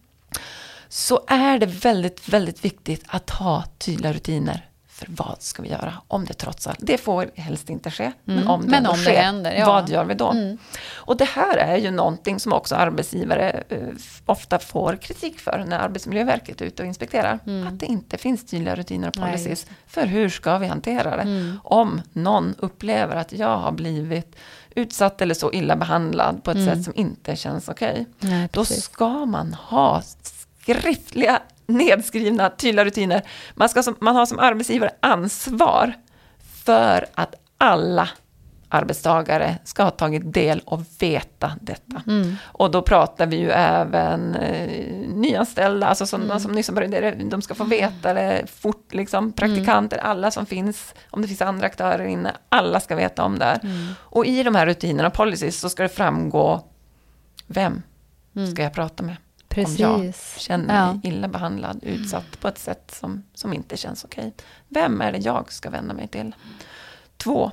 Så 0.89 1.21
är 1.27 1.59
det 1.59 1.65
väldigt, 1.65 2.29
väldigt 2.29 2.65
viktigt 2.65 3.03
att 3.07 3.29
ha 3.29 3.63
tydliga 3.77 4.13
rutiner 4.13 4.69
för 4.87 5.07
vad 5.09 5.35
ska 5.41 5.61
vi 5.61 5.69
göra 5.69 5.93
om 6.07 6.25
det 6.25 6.33
trots 6.33 6.67
allt, 6.67 6.79
det 6.81 6.97
får 6.97 7.31
helst 7.35 7.69
inte 7.69 7.91
ske, 7.91 8.11
men 8.23 8.37
Mm. 8.37 8.49
om 8.49 8.61
det, 8.61 8.67
Men 8.67 8.85
om 8.85 8.97
det 8.97 9.03
sker, 9.03 9.21
händer, 9.21 9.51
ja. 9.53 9.65
vad 9.65 9.89
gör 9.89 10.05
vi 10.05 10.13
då? 10.13 10.31
Mm. 10.31 10.57
Och 10.95 11.17
det 11.17 11.25
här 11.25 11.57
är 11.57 11.77
ju 11.77 11.91
någonting 11.91 12.39
som 12.39 12.53
också 12.53 12.75
arbetsgivare 12.75 13.63
eh, 13.69 13.77
ofta 14.25 14.59
får 14.59 14.95
kritik 15.01 15.39
för 15.39 15.65
när 15.67 15.79
Arbetsmiljöverket 15.79 16.61
är 16.61 16.65
ute 16.65 16.81
och 16.83 16.87
inspekterar. 16.87 17.39
Mm. 17.47 17.67
Att 17.67 17.79
det 17.79 17.85
inte 17.85 18.17
finns 18.17 18.45
tydliga 18.45 18.75
rutiner 18.75 19.07
och 19.07 19.17
Nej, 19.17 19.25
policies 19.31 19.49
just 19.49 19.67
för 19.87 20.05
hur 20.05 20.29
ska 20.29 20.57
vi 20.57 20.67
hantera 20.67 21.15
det? 21.15 21.21
Mm. 21.21 21.59
Om 21.63 22.01
någon 22.13 22.55
upplever 22.57 23.15
att 23.15 23.31
jag 23.33 23.57
har 23.57 23.71
blivit 23.71 24.35
utsatt 24.75 25.21
eller 25.21 25.33
så 25.35 25.51
illa 25.51 25.75
behandlad 25.75 26.43
på 26.43 26.51
ett 26.51 26.57
Mm. 26.57 26.75
sätt 26.75 26.83
som 26.83 26.93
inte 26.95 27.35
känns 27.35 27.69
okej. 27.69 28.05
Nej, 28.19 28.49
Då 28.51 28.65
ska 28.65 29.25
man 29.25 29.53
ha 29.53 30.01
skriftliga, 30.65 31.41
nedskrivna, 31.67 32.49
tydliga 32.49 32.85
rutiner. 32.85 33.21
Man, 33.53 33.69
ska 33.69 33.83
som, 33.83 33.95
man 33.99 34.15
har 34.15 34.25
som 34.25 34.39
arbetsgivare 34.39 34.91
ansvar 34.99 35.93
för 36.65 37.05
att 37.15 37.35
alla 37.57 38.09
arbetstagare 38.69 39.57
ska 39.63 39.83
ha 39.83 39.91
tagit 39.91 40.33
del 40.33 40.61
och 40.65 40.81
veta 40.99 41.51
detta. 41.61 42.01
Mm. 42.07 42.35
Och 42.43 42.71
då 42.71 42.81
pratar 42.81 43.25
vi 43.25 43.35
ju 43.35 43.51
även 43.51 44.35
eh, 44.35 44.69
nyanställda, 45.07 45.87
alltså 45.87 46.05
sådana 46.05 46.25
Mm. 46.25 46.39
som 46.39 46.51
nyss 46.51 46.67
har 46.67 46.75
börjat, 46.75 47.29
de 47.31 47.41
ska 47.41 47.55
få 47.55 47.63
veta 47.63 48.13
det 48.13 48.45
fort, 48.59 48.93
liksom, 48.93 49.31
praktikanter, 49.31 49.97
alla 49.97 50.31
som 50.31 50.45
finns, 50.45 50.93
om 51.09 51.21
det 51.21 51.27
finns 51.27 51.41
andra 51.41 51.65
aktörer 51.67 52.05
inne, 52.05 52.31
alla 52.49 52.79
ska 52.79 52.95
veta 52.95 53.23
om 53.23 53.39
det 53.39 53.45
här. 53.45 53.59
Mm. 53.63 53.87
Och 53.99 54.25
i 54.25 54.43
de 54.43 54.55
här 54.55 54.65
rutinerna 54.65 55.07
och 55.07 55.13
policies 55.13 55.59
så 55.59 55.69
ska 55.69 55.83
det 55.83 55.89
framgå 55.89 56.61
vem 57.47 57.81
Mm. 58.35 58.51
ska 58.51 58.63
jag 58.63 58.73
prata 58.73 59.03
med? 59.03 59.15
Om 59.57 59.75
jag 59.77 59.99
Precis. 59.99 60.37
känner 60.39 60.75
Ja. 60.85 60.93
mig 60.93 60.99
illa 61.03 61.27
behandlad, 61.27 61.79
utsatt 61.83 62.39
på 62.39 62.47
ett 62.47 62.57
sätt 62.59 62.91
som, 62.99 63.23
som 63.33 63.53
inte 63.53 63.77
känns 63.77 64.03
okej. 64.03 64.33
Vem 64.67 65.01
är 65.01 65.11
det 65.11 65.17
jag 65.17 65.51
ska 65.51 65.69
vända 65.69 65.93
mig 65.93 66.07
till? 66.07 66.35
Två, 67.17 67.51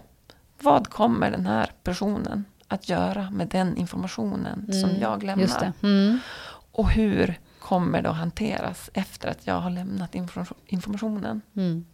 vad 0.61 0.89
kommer 0.89 1.31
den 1.31 1.47
här 1.47 1.71
personen 1.83 2.45
att 2.69 2.89
göra 2.89 3.31
med 3.31 3.49
den 3.49 3.77
informationen 3.77 4.67
som 4.73 4.91
Mm, 4.91 5.01
jag 5.03 5.23
lämnar? 5.23 5.73
Mm. 5.83 6.19
Och 6.73 6.91
hur 6.91 7.39
kommer 7.61 8.03
det 8.03 8.11
att 8.11 8.17
hanteras 8.17 8.91
efter 8.95 9.29
att 9.29 9.47
jag 9.47 9.61
har 9.61 9.71
lämnat 9.71 10.15
information- 10.15 10.59
informationen? 10.67 11.41
Mm. 11.57 11.85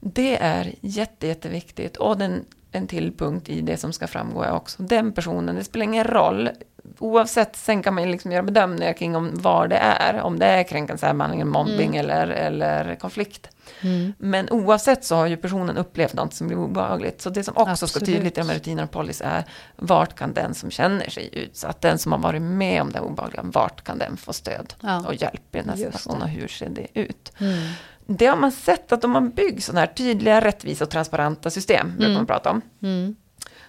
Det 0.00 0.42
är 0.42 0.74
jätte, 0.80 1.26
jätteviktigt. 1.26 1.96
Och 1.96 2.18
den, 2.18 2.44
en 2.72 2.86
till 2.86 3.12
punkt 3.16 3.48
i 3.48 3.60
det 3.60 3.76
som 3.76 3.92
ska 3.92 4.06
framgå 4.06 4.42
är 4.42 4.52
också 4.52 4.82
den 4.82 5.12
personen, 5.12 5.54
det 5.56 5.64
spelar 5.64 5.84
ingen 5.84 6.04
roll. 6.04 6.50
Oavsett, 6.98 7.56
sen 7.56 7.82
kan 7.82 7.94
man 7.94 8.10
liksom 8.10 8.32
göra 8.32 8.42
bedömningar 8.42 8.92
kring 8.92 9.16
om 9.16 9.30
vad 9.34 9.70
det 9.70 9.76
är. 9.76 10.20
Om 10.20 10.38
det 10.38 10.46
är 10.46 10.62
kränkande 10.62 11.00
särbehandling, 11.00 11.48
mobbing 11.48 11.96
eller, 11.96 12.26
eller 12.28 12.94
konflikt. 12.94 13.48
Mm. 13.80 14.12
Men 14.18 14.50
oavsett 14.50 15.04
så 15.04 15.16
har 15.16 15.26
ju 15.26 15.36
personen 15.36 15.76
upplevt 15.76 16.14
något 16.14 16.34
som 16.34 16.46
blir 16.46 16.58
obehagligt. 16.58 17.20
Så 17.20 17.30
det 17.30 17.44
som 17.44 17.56
också 17.56 17.86
ska 17.86 17.98
Absolut. 17.98 18.16
tydligt 18.16 18.38
i 18.38 18.40
de 18.40 18.48
här 18.48 18.54
rutinerna 18.56 18.82
och 18.84 18.90
policy 18.90 19.24
är 19.24 19.44
vart 19.76 20.14
kan 20.18 20.34
den 20.34 20.54
som 20.54 20.70
känner 20.70 21.10
sig 21.10 21.28
utsatt, 21.32 21.80
den 21.80 21.98
som 21.98 22.12
har 22.12 22.18
varit 22.18 22.42
med 22.42 22.82
om 22.82 22.92
det 22.92 23.00
obehagliga, 23.00 23.42
vart 23.44 23.84
kan 23.84 23.98
den 23.98 24.16
få 24.16 24.32
stöd 24.32 24.74
Ja. 24.80 25.04
och 25.06 25.14
hjälp 25.14 25.54
i 25.56 25.58
den 25.58 25.68
här 25.68 25.76
situationen 25.76 26.22
och 26.22 26.28
hur 26.28 26.48
ser 26.48 26.68
det 26.68 26.86
ut? 27.00 27.32
Mm. 27.38 27.58
Det 28.06 28.26
har 28.26 28.36
man 28.36 28.52
sett 28.52 28.92
att 28.92 29.04
om 29.04 29.10
man 29.10 29.30
bygger 29.30 29.60
sådana 29.60 29.80
här 29.80 29.86
tydliga, 29.86 30.40
rättvisa 30.40 30.84
och 30.84 30.90
transparenta 30.90 31.50
system, 31.50 31.88
brukar 31.90 32.04
Mm. 32.04 32.14
man 32.14 32.26
prata 32.26 32.50
om, 32.50 32.60
Mm. 32.82 33.16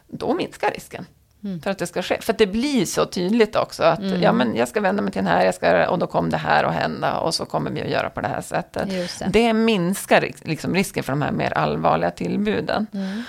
då 0.08 0.34
minskar 0.34 0.72
risken. 0.72 1.06
Mm. 1.44 1.62
För 1.62 1.72
att 1.72 1.78
det 1.78 1.88
ska 1.88 2.02
ske. 2.02 2.18
För 2.22 2.34
att 2.34 2.38
det 2.40 2.48
blir 2.48 2.86
så 2.86 3.06
tydligt 3.06 3.56
också 3.56 3.84
att 3.84 4.00
Mm. 4.00 4.22
ja, 4.22 4.32
men 4.32 4.56
jag 4.56 4.68
ska 4.68 4.82
vända 4.82 5.02
mig 5.02 5.12
till 5.12 5.24
den 5.24 5.34
här, 5.34 5.46
jag 5.46 5.56
ska, 5.56 5.90
och 5.90 6.00
då 6.00 6.08
kommer 6.08 6.32
det 6.32 6.38
här 6.38 6.64
att 6.64 6.74
hända 6.74 7.18
och 7.18 7.34
så 7.34 7.46
kommer 7.46 7.72
vi 7.72 7.82
att 7.82 7.90
göra 7.90 8.10
på 8.10 8.22
det 8.22 8.28
här 8.28 8.42
sättet. 8.42 8.90
Det. 8.90 9.26
Det 9.30 9.54
minskar 9.54 10.30
liksom 10.42 10.76
risken 10.76 11.04
för 11.04 11.12
de 11.12 11.22
här 11.22 11.32
mer 11.32 11.54
allvarliga 11.54 12.12
tillbuden. 12.12 12.88
Mm. 12.94 13.24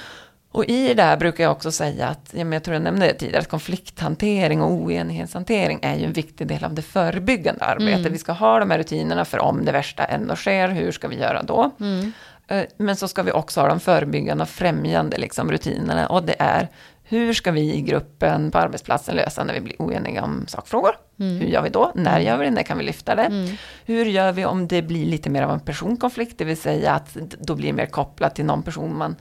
Och 0.55 0.65
i 0.65 0.95
det 0.95 1.03
här 1.03 1.17
brukar 1.17 1.45
jag 1.45 1.53
också 1.53 1.73
säga 1.73 2.07
att, 2.09 2.31
ja, 2.33 2.45
men 2.45 2.53
jag 2.53 2.63
tror 2.63 2.75
jag 2.75 2.83
nämnde 2.83 3.07
det 3.07 3.15
tidigare, 3.15 3.41
att 3.41 3.49
konflikthantering 3.49 4.63
och 4.63 4.71
oenighetshantering 4.73 5.79
är 5.83 5.95
ju 5.97 6.05
en 6.05 6.13
viktig 6.13 6.47
del 6.47 6.65
av 6.65 6.75
det 6.75 6.83
förebyggande 6.83 7.65
arbetet. 7.65 8.01
Mm. 8.01 8.13
Vi 8.13 8.19
ska 8.19 8.33
ha 8.33 8.59
de 8.59 8.71
här 8.71 8.79
rutinerna 8.79 9.25
för 9.25 9.39
om 9.39 9.65
det 9.65 9.73
värsta 9.73 10.05
ändå 10.05 10.37
sker, 10.37 10.69
hur 10.69 10.93
ska 10.93 11.09
vi 11.09 11.17
göra 11.17 11.43
då? 11.43 11.71
Mm. 11.81 12.13
Eh, 12.49 12.65
Men 12.77 12.97
så 12.97 13.09
ska 13.09 13.23
vi 13.23 13.33
också 13.33 13.61
ha 13.61 13.69
de 13.69 13.81
förebyggande 13.81 14.43
och 14.43 14.49
främjande 14.49 15.19
liksom, 15.19 15.51
rutinerna. 15.53 16.07
Och 16.07 16.23
det 16.23 16.37
är 16.39 16.69
hur 17.13 17.33
ska 17.33 17.51
vi 17.53 17.75
i 17.75 17.81
gruppen 17.81 18.51
på 18.51 18.59
arbetsplatsen 18.59 19.17
lösa 19.17 19.45
när 19.45 19.55
vi 19.55 19.61
blir 19.61 19.77
oeniga 19.83 20.25
om 20.25 20.45
sakfrågor? 20.47 20.91
Mm. 21.19 21.37
Hur 21.37 21.47
gör 21.47 21.63
vi 21.63 21.69
då? 21.69 21.93
När 21.95 22.21
gör 22.21 22.37
vi 22.37 22.45
det? 22.45 22.51
När 22.51 22.63
kan 22.63 22.79
vi 22.79 22.85
lyfta 22.85 23.15
det? 23.15 23.23
Mm. 23.25 23.57
Hur 23.85 24.05
gör 24.07 24.33
vi 24.33 24.45
om 24.45 24.69
det 24.69 24.83
blir 24.83 25.07
lite 25.07 25.31
mer 25.31 25.43
av 25.43 25.51
en 25.51 25.61
personkonflikt? 25.61 26.39
Det 26.39 26.45
vill 26.45 26.57
säga 26.57 26.93
att 26.93 27.15
då 27.41 27.55
blir 27.55 27.67
det 27.67 27.73
mer 27.73 27.87
kopplat 27.87 28.35
till 28.35 28.45
någon 28.45 28.63
person 28.63 28.97
man, 28.99 29.17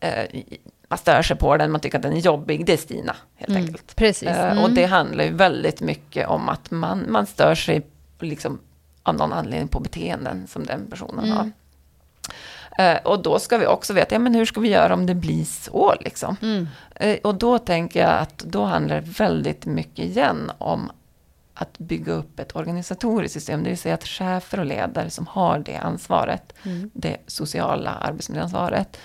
eh, 0.00 0.24
man 0.88 0.98
stör 0.98 1.22
sig 1.22 1.36
på 1.36 1.56
den, 1.56 1.70
man 1.70 1.80
tycker 1.80 1.98
att 1.98 2.02
den 2.02 2.12
är 2.12 2.20
jobbig. 2.20 2.66
Det 2.66 2.72
är 2.72 2.76
Stina, 2.76 3.16
helt 3.36 3.50
Mm. 3.50 3.62
enkelt. 3.62 3.96
Precis. 3.96 4.28
Eh, 4.28 4.52
Mm. 4.52 4.64
Och 4.64 4.70
det 4.70 4.84
handlar 4.84 5.24
ju 5.24 5.30
väldigt 5.34 5.80
mycket 5.80 6.28
om 6.28 6.48
att 6.48 6.70
man, 6.70 7.04
man 7.08 7.26
stör 7.26 7.54
sig 7.54 7.86
liksom, 8.20 8.58
av 9.02 9.14
någon 9.14 9.32
anledning 9.32 9.68
på 9.68 9.80
beteenden 9.80 10.46
som 10.46 10.64
den 10.66 10.86
personen 10.90 11.24
Mm. 11.24 11.36
har. 11.36 11.50
Eh, 12.78 12.96
och 12.96 13.22
då 13.22 13.38
ska 13.38 13.58
vi 13.58 13.66
också 13.66 13.92
veta, 13.92 14.14
ja, 14.14 14.18
men 14.18 14.34
hur 14.34 14.44
ska 14.44 14.60
vi 14.60 14.68
göra 14.68 14.94
om 14.94 15.06
det 15.06 15.14
blir 15.14 15.44
så? 15.44 15.94
Liksom? 16.00 16.36
Mm. 16.42 16.68
Eh, 16.94 17.18
och 17.24 17.34
då 17.34 17.58
tänker 17.58 18.00
jag 18.00 18.18
att 18.18 18.38
då 18.38 18.64
handlar 18.64 18.96
det 19.00 19.06
väldigt 19.18 19.66
mycket 19.66 20.04
igen 20.04 20.52
om 20.58 20.90
att 21.54 21.78
bygga 21.78 22.12
upp 22.12 22.38
ett 22.40 22.56
organisatoriskt 22.56 23.32
system, 23.34 23.62
det 23.62 23.68
vill 23.68 23.78
säga 23.78 23.94
att 23.94 24.04
chefer 24.04 24.60
och 24.60 24.66
ledare 24.66 25.10
som 25.10 25.26
har 25.26 25.58
det 25.58 25.76
ansvaret, 25.76 26.52
Mm. 26.62 26.90
det 26.94 27.16
sociala 27.26 27.90
arbetsmiljöansvaret, 27.90 28.96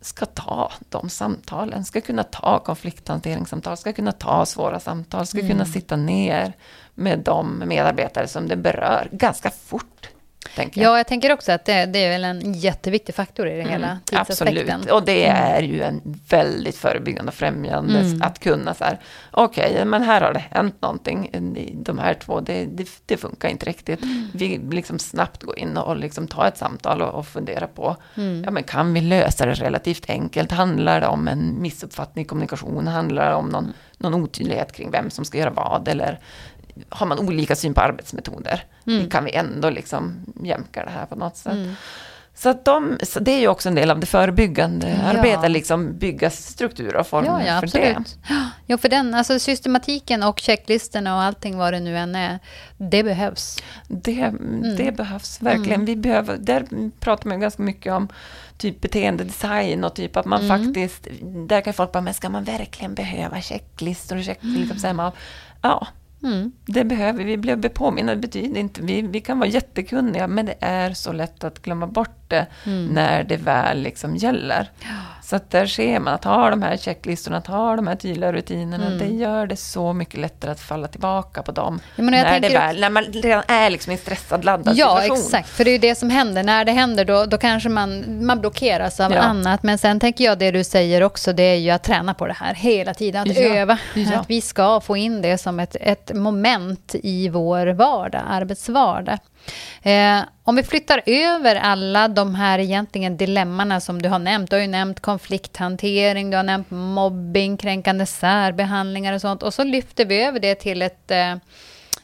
ska 0.00 0.26
ta 0.26 0.72
de 0.88 1.08
samtalen, 1.08 1.84
ska 1.84 2.00
kunna 2.00 2.22
ta 2.22 2.58
konflikthanteringssamtal, 2.58 3.76
ska 3.76 3.92
kunna 3.92 4.12
ta 4.12 4.46
svåra 4.46 4.80
samtal, 4.80 5.26
ska 5.26 5.40
kunna 5.40 5.64
sitta 5.64 5.96
ner 5.96 6.52
med 6.94 7.18
de 7.18 7.62
medarbetare 7.66 8.28
som 8.28 8.48
det 8.48 8.56
berör 8.56 9.08
ganska 9.12 9.50
fort. 9.50 10.08
Tänker 10.56 10.80
jag. 10.82 10.92
Ja, 10.92 10.96
jag 10.96 11.06
tänker 11.06 11.32
också 11.32 11.52
att 11.52 11.64
det, 11.64 11.86
det 11.86 12.04
är 12.04 12.10
väl 12.10 12.24
en 12.24 12.52
jätteviktig 12.52 13.14
faktor 13.14 13.48
i 13.48 13.56
det 13.56 13.62
hela, 13.70 13.86
Mm, 13.86 13.98
tidsaspekten. 14.04 14.70
Absolut, 14.76 14.90
och 14.92 15.02
det 15.04 15.26
är 15.26 15.62
ju 15.62 15.82
en 15.82 16.00
väldigt 16.28 16.76
förebyggande 16.76 17.28
och 17.30 17.34
främjande 17.34 17.98
Mm. 17.98 18.22
att 18.22 18.38
kunna 18.38 18.74
så 18.74 18.84
här, 18.84 18.98
okej, 19.30 19.84
men 19.84 20.02
här 20.02 20.20
har 20.20 20.32
det 20.32 20.44
hänt 20.50 20.76
någonting, 20.82 21.30
de 21.84 21.98
här 21.98 22.14
två, 22.14 22.40
det, 22.40 22.64
det, 22.66 22.88
det 23.06 23.16
funkar 23.16 23.48
inte 23.48 23.66
riktigt. 23.66 24.02
Mm. 24.02 24.28
Vi 24.34 24.60
liksom 24.70 24.98
snabbt 24.98 25.42
går 25.42 25.58
in 25.58 25.76
och 25.76 25.96
liksom 25.96 26.26
tar 26.28 26.46
ett 26.46 26.58
samtal 26.58 27.02
och, 27.02 27.14
och 27.14 27.26
fundera 27.26 27.66
på, 27.66 27.96
Mm. 28.16 28.42
ja 28.44 28.50
men 28.50 28.62
kan 28.62 28.94
vi 28.94 29.00
lösa 29.00 29.46
det 29.46 29.52
relativt 29.54 30.10
enkelt? 30.10 30.50
Handlar 30.52 31.00
det 31.00 31.06
om 31.06 31.28
en 31.28 31.62
missuppfattning 31.62 32.24
i 32.24 32.28
kommunikation? 32.28 32.86
Handlar 32.86 33.30
det 33.30 33.36
om 33.36 33.48
någon, 33.48 33.64
Mm. 33.64 33.74
någon 34.12 34.14
otydlighet 34.22 34.72
kring 34.72 34.90
vem 34.90 35.10
som 35.10 35.24
ska 35.24 35.38
göra 35.38 35.50
vad? 35.50 35.88
Eller 35.88 36.18
har 36.88 37.06
man 37.06 37.18
olika 37.18 37.56
syn 37.56 37.74
på 37.74 37.80
arbetsmetoder? 37.80 38.64
Mm. 38.86 39.10
Kan 39.10 39.24
vi 39.24 39.32
ändå 39.34 39.70
liksom 39.70 40.14
jämka 40.42 40.84
det 40.84 40.90
här 40.90 41.06
på 41.06 41.16
något 41.16 41.36
sätt? 41.36 41.52
Mm. 41.52 41.74
Så, 42.34 42.48
att 42.48 42.64
de, 42.64 42.98
så 43.02 43.20
det 43.20 43.30
är 43.32 43.40
ju 43.40 43.48
också 43.48 43.68
en 43.68 43.74
del 43.74 43.90
av 43.90 44.00
det 44.00 44.06
förebyggande 44.06 44.88
Ja. 45.02 45.08
arbetet, 45.18 45.50
liksom 45.50 45.98
bygga 45.98 46.30
strukturer 46.30 46.96
och 46.96 47.06
former 47.06 47.28
Ja, 47.28 47.42
ja, 47.46 47.60
för 47.60 47.78
det. 47.78 47.96
absolut. 47.96 48.18
Jo, 48.66 48.78
för 48.78 48.88
den, 48.88 49.14
alltså 49.14 49.38
systematiken 49.38 50.22
och 50.22 50.38
checklistorna 50.38 51.16
och 51.16 51.22
allting 51.22 51.56
vad 51.58 51.72
det 51.72 51.80
nu 51.80 51.98
än 51.98 52.14
är, 52.14 52.38
det 52.78 53.02
behövs. 53.02 53.58
Det, 53.88 54.32
det 54.78 54.92
behövs 54.96 55.42
verkligen. 55.42 55.74
Mm. 55.74 55.84
Vi 55.84 55.96
behöver, 55.96 56.36
där 56.36 56.66
pratar 57.00 57.28
man 57.28 57.40
ganska 57.40 57.62
mycket 57.62 57.92
om 57.92 58.08
typ 58.58 58.80
beteendedesign 58.80 59.84
och 59.84 59.94
typ 59.94 60.16
att 60.16 60.26
man 60.26 60.44
Mm. 60.44 60.58
faktiskt, 60.64 61.06
där 61.48 61.60
kan 61.60 61.74
folk 61.74 61.92
bara, 61.92 62.00
men 62.00 62.14
ska 62.14 62.28
man 62.28 62.44
verkligen 62.44 62.94
behöva 62.94 63.40
checklistor 63.40 64.16
och 64.16 64.24
check, 64.24 64.40
så 64.80 64.86
här, 64.86 64.94
man, 64.94 65.12
ja, 65.62 65.86
Mm. 66.22 66.52
det 66.66 66.84
behöver 66.84 67.24
vi. 67.24 67.36
Vi 67.36 67.68
påminna, 67.68 68.14
det 68.14 68.20
betyder 68.20 68.60
inte, 68.60 68.82
vi, 68.82 69.02
vi 69.02 69.20
kan 69.20 69.38
vara 69.38 69.48
jättekunniga, 69.48 70.28
men 70.28 70.46
det 70.46 70.54
är 70.60 70.94
så 70.94 71.12
lätt 71.12 71.44
att 71.44 71.62
glömma 71.62 71.86
bort 71.86 72.21
det 72.32 72.46
Mm. 72.66 72.86
när 72.86 73.24
det 73.24 73.36
väl 73.36 73.78
liksom 73.82 74.16
gäller. 74.16 74.70
Så 75.22 75.36
att 75.36 75.50
där 75.50 75.66
ser 75.66 75.98
man 76.00 76.14
att 76.14 76.24
ha 76.24 76.50
de 76.50 76.62
här 76.62 76.76
checklistorna, 76.76 77.36
att 77.36 77.46
ha 77.46 77.76
de 77.76 77.86
här 77.86 77.94
tydliga 77.96 78.32
rutinerna, 78.32 78.86
Mm. 78.86 78.98
det 78.98 79.06
gör 79.06 79.46
det 79.46 79.56
så 79.56 79.92
mycket 79.92 80.20
lättare 80.20 80.50
att 80.50 80.60
falla 80.60 80.88
tillbaka 80.88 81.42
på 81.42 81.52
dem. 81.52 81.80
Ja, 81.96 82.02
när, 82.04 82.40
det 82.40 82.48
väl, 82.48 82.80
när 82.80 82.90
man 82.90 83.04
redan 83.04 83.42
är 83.48 83.70
liksom 83.70 83.90
i 83.90 83.94
en 83.94 83.98
stressad, 83.98 84.44
laddad 84.44 84.76
Ja, 84.76 85.00
situation. 85.00 85.24
exakt. 85.26 85.48
För 85.48 85.64
det 85.64 85.70
är 85.70 85.72
ju 85.72 85.78
det 85.78 85.94
som 85.94 86.10
händer. 86.10 86.42
När 86.42 86.64
det 86.64 86.72
händer 86.72 87.04
då, 87.04 87.24
då 87.24 87.38
kanske 87.38 87.68
man, 87.68 88.04
man 88.26 88.40
blockeras 88.40 89.00
av 89.00 89.12
Ja. 89.12 89.18
annat. 89.20 89.62
Men 89.62 89.78
sen 89.78 90.00
tänker 90.00 90.24
jag 90.24 90.38
det 90.38 90.50
du 90.50 90.64
säger 90.64 91.02
också, 91.02 91.32
det 91.32 91.42
är 91.42 91.56
ju 91.56 91.70
att 91.70 91.84
träna 91.84 92.14
på 92.14 92.26
det 92.26 92.36
här 92.40 92.54
hela 92.54 92.94
tiden. 92.94 93.22
Att 93.30 93.36
Ja. 93.36 93.54
öva. 93.54 93.78
Ja. 93.94 94.18
Att 94.20 94.30
vi 94.30 94.40
ska 94.40 94.80
få 94.80 94.96
in 94.96 95.22
det 95.22 95.38
som 95.38 95.60
ett, 95.60 95.76
ett 95.80 96.10
moment 96.14 96.94
i 97.02 97.28
vår 97.28 97.66
vardag, 97.66 98.22
arbetsvardag. 98.30 99.18
Eh, 99.82 100.18
om 100.44 100.56
vi 100.56 100.62
flyttar 100.62 101.02
över 101.06 101.56
alla 101.56 102.08
de 102.08 102.34
här 102.34 102.58
egentligen 102.58 103.16
dilemmana 103.16 103.80
som 103.80 104.02
du 104.02 104.08
har 104.08 104.18
nämnt. 104.18 104.50
Du 104.50 104.56
har 104.56 104.60
ju 104.60 104.66
nämnt 104.66 105.00
konflikthantering, 105.00 106.30
du 106.30 106.36
har 106.36 106.44
nämnt 106.44 106.70
mobbing, 106.70 107.56
kränkande 107.56 108.06
särbehandlingar 108.06 109.12
och 109.12 109.20
sånt. 109.20 109.42
Och 109.42 109.54
så 109.54 109.64
lyfter 109.64 110.04
vi 110.04 110.22
över 110.22 110.40
det 110.40 110.54
till 110.54 110.82
ett 110.82 111.10
eh, 111.10 111.36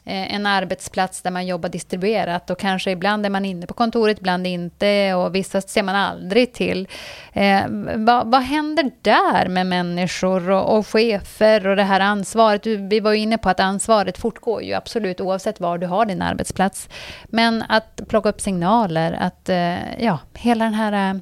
Eh, 0.09 0.35
en 0.35 0.47
arbetsplats 0.47 1.23
där 1.23 1.31
man 1.31 1.47
jobbar 1.47 1.69
distribuerat 1.69 2.51
och 2.51 2.59
kanske 2.59 2.91
ibland 2.91 3.27
är 3.27 3.31
man 3.31 3.45
inne 3.45 3.67
på 3.67 3.75
kontoret, 3.75 4.19
ibland 4.19 4.47
inte 4.47 5.15
och 5.15 5.35
vissa 5.35 5.61
ser 5.61 5.83
man 5.83 5.97
aldrig 5.97 6.53
till. 6.53 6.89
Eh, 7.33 7.63
vad, 7.97 8.31
vad 8.31 8.43
händer 8.43 8.91
där 9.03 9.49
med 9.49 9.67
människor 9.67 10.51
och, 10.51 10.79
och 10.79 10.87
chefer 10.87 11.67
och 11.67 11.77
det 11.77 11.83
här 11.83 12.01
ansvaret? 12.01 12.63
Du, 12.63 12.77
vi 12.77 13.01
var 13.01 13.13
ju 13.13 13.19
inne 13.19 13.39
på 13.39 13.49
att 13.49 13.61
ansvaret 13.61 14.19
fortgår 14.19 14.63
ju 14.63 14.75
absolut 14.75 15.21
oavsett 15.21 15.61
var 15.61 15.79
du 15.79 15.87
har 15.87 16.07
din 16.07 16.23
arbetsplats. 16.23 16.89
Men 17.25 17.65
att 17.69 18.01
plocka 18.09 18.29
upp 18.29 18.41
signaler, 18.41 19.13
att 19.13 19.49
eh, 19.49 20.05
ja, 20.05 20.19
hela 20.35 20.65
den 20.65 20.75
här 20.75 21.11
eh, 21.11 21.21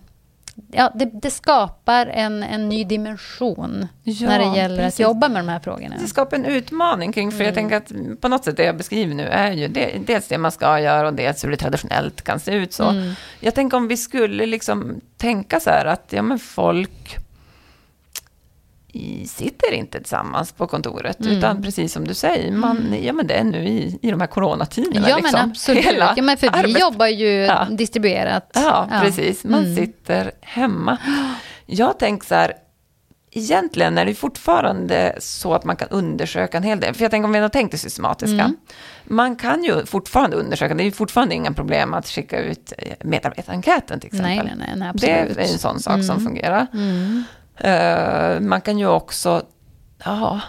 Ja, 0.72 0.92
det, 0.94 1.04
det 1.22 1.30
skapar 1.30 2.06
en, 2.06 2.42
en 2.42 2.68
ny 2.68 2.84
dimension 2.84 3.86
Ja, 4.02 4.28
när 4.28 4.38
det 4.38 4.56
gäller 4.58 4.76
precis. 4.84 5.00
att 5.00 5.04
jobba 5.04 5.28
med 5.28 5.44
de 5.44 5.48
här 5.48 5.60
frågorna. 5.60 5.96
Det 6.00 6.06
skapar 6.08 6.36
en 6.36 6.44
utmaning 6.44 7.12
kring, 7.12 7.32
för 7.32 7.44
jag 7.44 7.58
Mm. 7.58 7.70
tänker 7.70 7.76
att 7.76 8.20
på 8.20 8.28
något 8.28 8.44
sätt 8.44 8.56
det 8.56 8.64
jag 8.64 8.76
beskriver 8.76 9.14
nu 9.14 9.26
är 9.26 9.52
ju 9.52 9.68
det, 9.68 9.90
dels 10.06 10.28
det 10.28 10.38
man 10.38 10.52
ska 10.52 10.80
göra 10.80 11.06
och 11.08 11.14
dels 11.14 11.44
hur 11.44 11.50
det 11.50 11.56
traditionellt 11.56 12.22
kan 12.22 12.40
se 12.40 12.52
ut 12.54 12.72
så. 12.72 12.84
Mm. 12.88 13.12
Jag 13.40 13.54
tänker 13.54 13.76
om 13.76 13.88
vi 13.88 13.96
skulle 13.96 14.46
liksom 14.46 15.00
tänka 15.16 15.60
så 15.60 15.70
här 15.70 15.84
att 15.84 16.04
ja, 16.12 16.22
men 16.22 16.38
folk 16.38 17.16
i, 18.96 19.26
sitter 19.26 19.72
inte 19.72 19.98
tillsammans 19.98 20.52
på 20.52 20.66
kontoret, 20.66 21.20
mm. 21.20 21.32
utan 21.32 21.62
precis 21.62 21.92
som 21.92 22.08
du 22.08 22.14
säger, 22.14 22.52
man, 22.52 22.94
ja 23.02 23.12
men 23.12 23.26
det 23.26 23.34
är 23.34 23.44
nu 23.44 23.64
i, 23.64 23.98
i 24.02 24.10
de 24.10 24.20
här 24.20 24.26
coronatiderna. 24.26 25.08
Ja 25.08 25.16
liksom. 25.16 25.40
men 25.40 25.50
absolut, 25.50 25.84
Hela 25.84 26.14
ja, 26.16 26.22
men 26.22 26.36
för 26.36 26.46
vi 26.46 26.58
arbet... 26.58 26.80
jobbar 26.80 27.06
ju 27.06 27.28
ja. 27.28 27.66
distribuerat. 27.70 28.50
Ja, 28.54 28.88
ja. 28.90 29.00
precis, 29.00 29.44
man 29.44 29.64
mm. 29.64 29.76
sitter 29.76 30.32
hemma. 30.40 30.98
Jag 31.66 31.98
tänker 31.98 32.26
så 32.26 32.34
här, 32.34 32.52
egentligen 33.36 33.98
är 33.98 34.06
det 34.06 34.14
fortfarande 34.14 35.16
så 35.18 35.54
att 35.54 35.64
man 35.64 35.76
kan 35.76 35.88
undersöka 35.88 36.56
en 36.56 36.62
hel 36.62 36.80
del. 36.80 36.94
För 36.94 37.02
jag 37.02 37.10
tänker 37.10 37.24
om 37.24 37.32
vi 37.32 37.38
har 37.38 37.48
tänkt 37.48 37.72
det 37.72 37.78
systematiska. 37.78 38.42
Mm. 38.42 38.56
Man 39.04 39.36
kan 39.36 39.64
ju 39.64 39.86
fortfarande 39.86 40.36
undersöka, 40.36 40.74
det 40.74 40.82
är 40.82 40.84
ju 40.84 40.92
fortfarande 40.92 41.34
inga 41.34 41.52
problem 41.52 41.94
att 41.94 42.06
skicka 42.06 42.40
ut 42.40 42.72
eh, 42.78 42.92
medarbetarenkäten 43.00 44.00
till 44.00 44.06
exempel. 44.06 44.46
Nej, 44.46 44.54
nej, 44.58 44.72
nej, 44.76 44.88
absolut. 44.88 45.36
Det 45.36 45.42
är 45.42 45.52
en 45.52 45.58
sån 45.58 45.80
sak 45.80 45.94
mm. 45.94 46.06
som 46.06 46.20
fungerar. 46.20 46.66
Mm. 46.72 47.24
Uh, 47.64 48.40
man 48.40 48.60
kan 48.60 48.78
ju 48.78 48.86
också, 48.86 49.42
ja, 50.04 50.40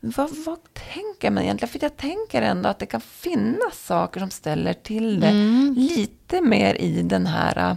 vad, 0.00 0.30
vad, 0.46 0.58
tänker 0.72 1.30
man 1.30 1.42
egentligen? 1.42 1.72
För 1.72 1.78
jag 1.82 1.96
tänker 1.96 2.42
ändå 2.42 2.68
att 2.68 2.78
det 2.78 2.86
kan 2.86 3.00
finnas 3.00 3.86
saker 3.86 4.20
som 4.20 4.30
ställer 4.30 4.72
till 4.72 5.20
det 5.20 5.28
mm. 5.28 5.74
lite 5.78 6.40
mer 6.40 6.74
i 6.74 7.02
den 7.02 7.26
här 7.26 7.76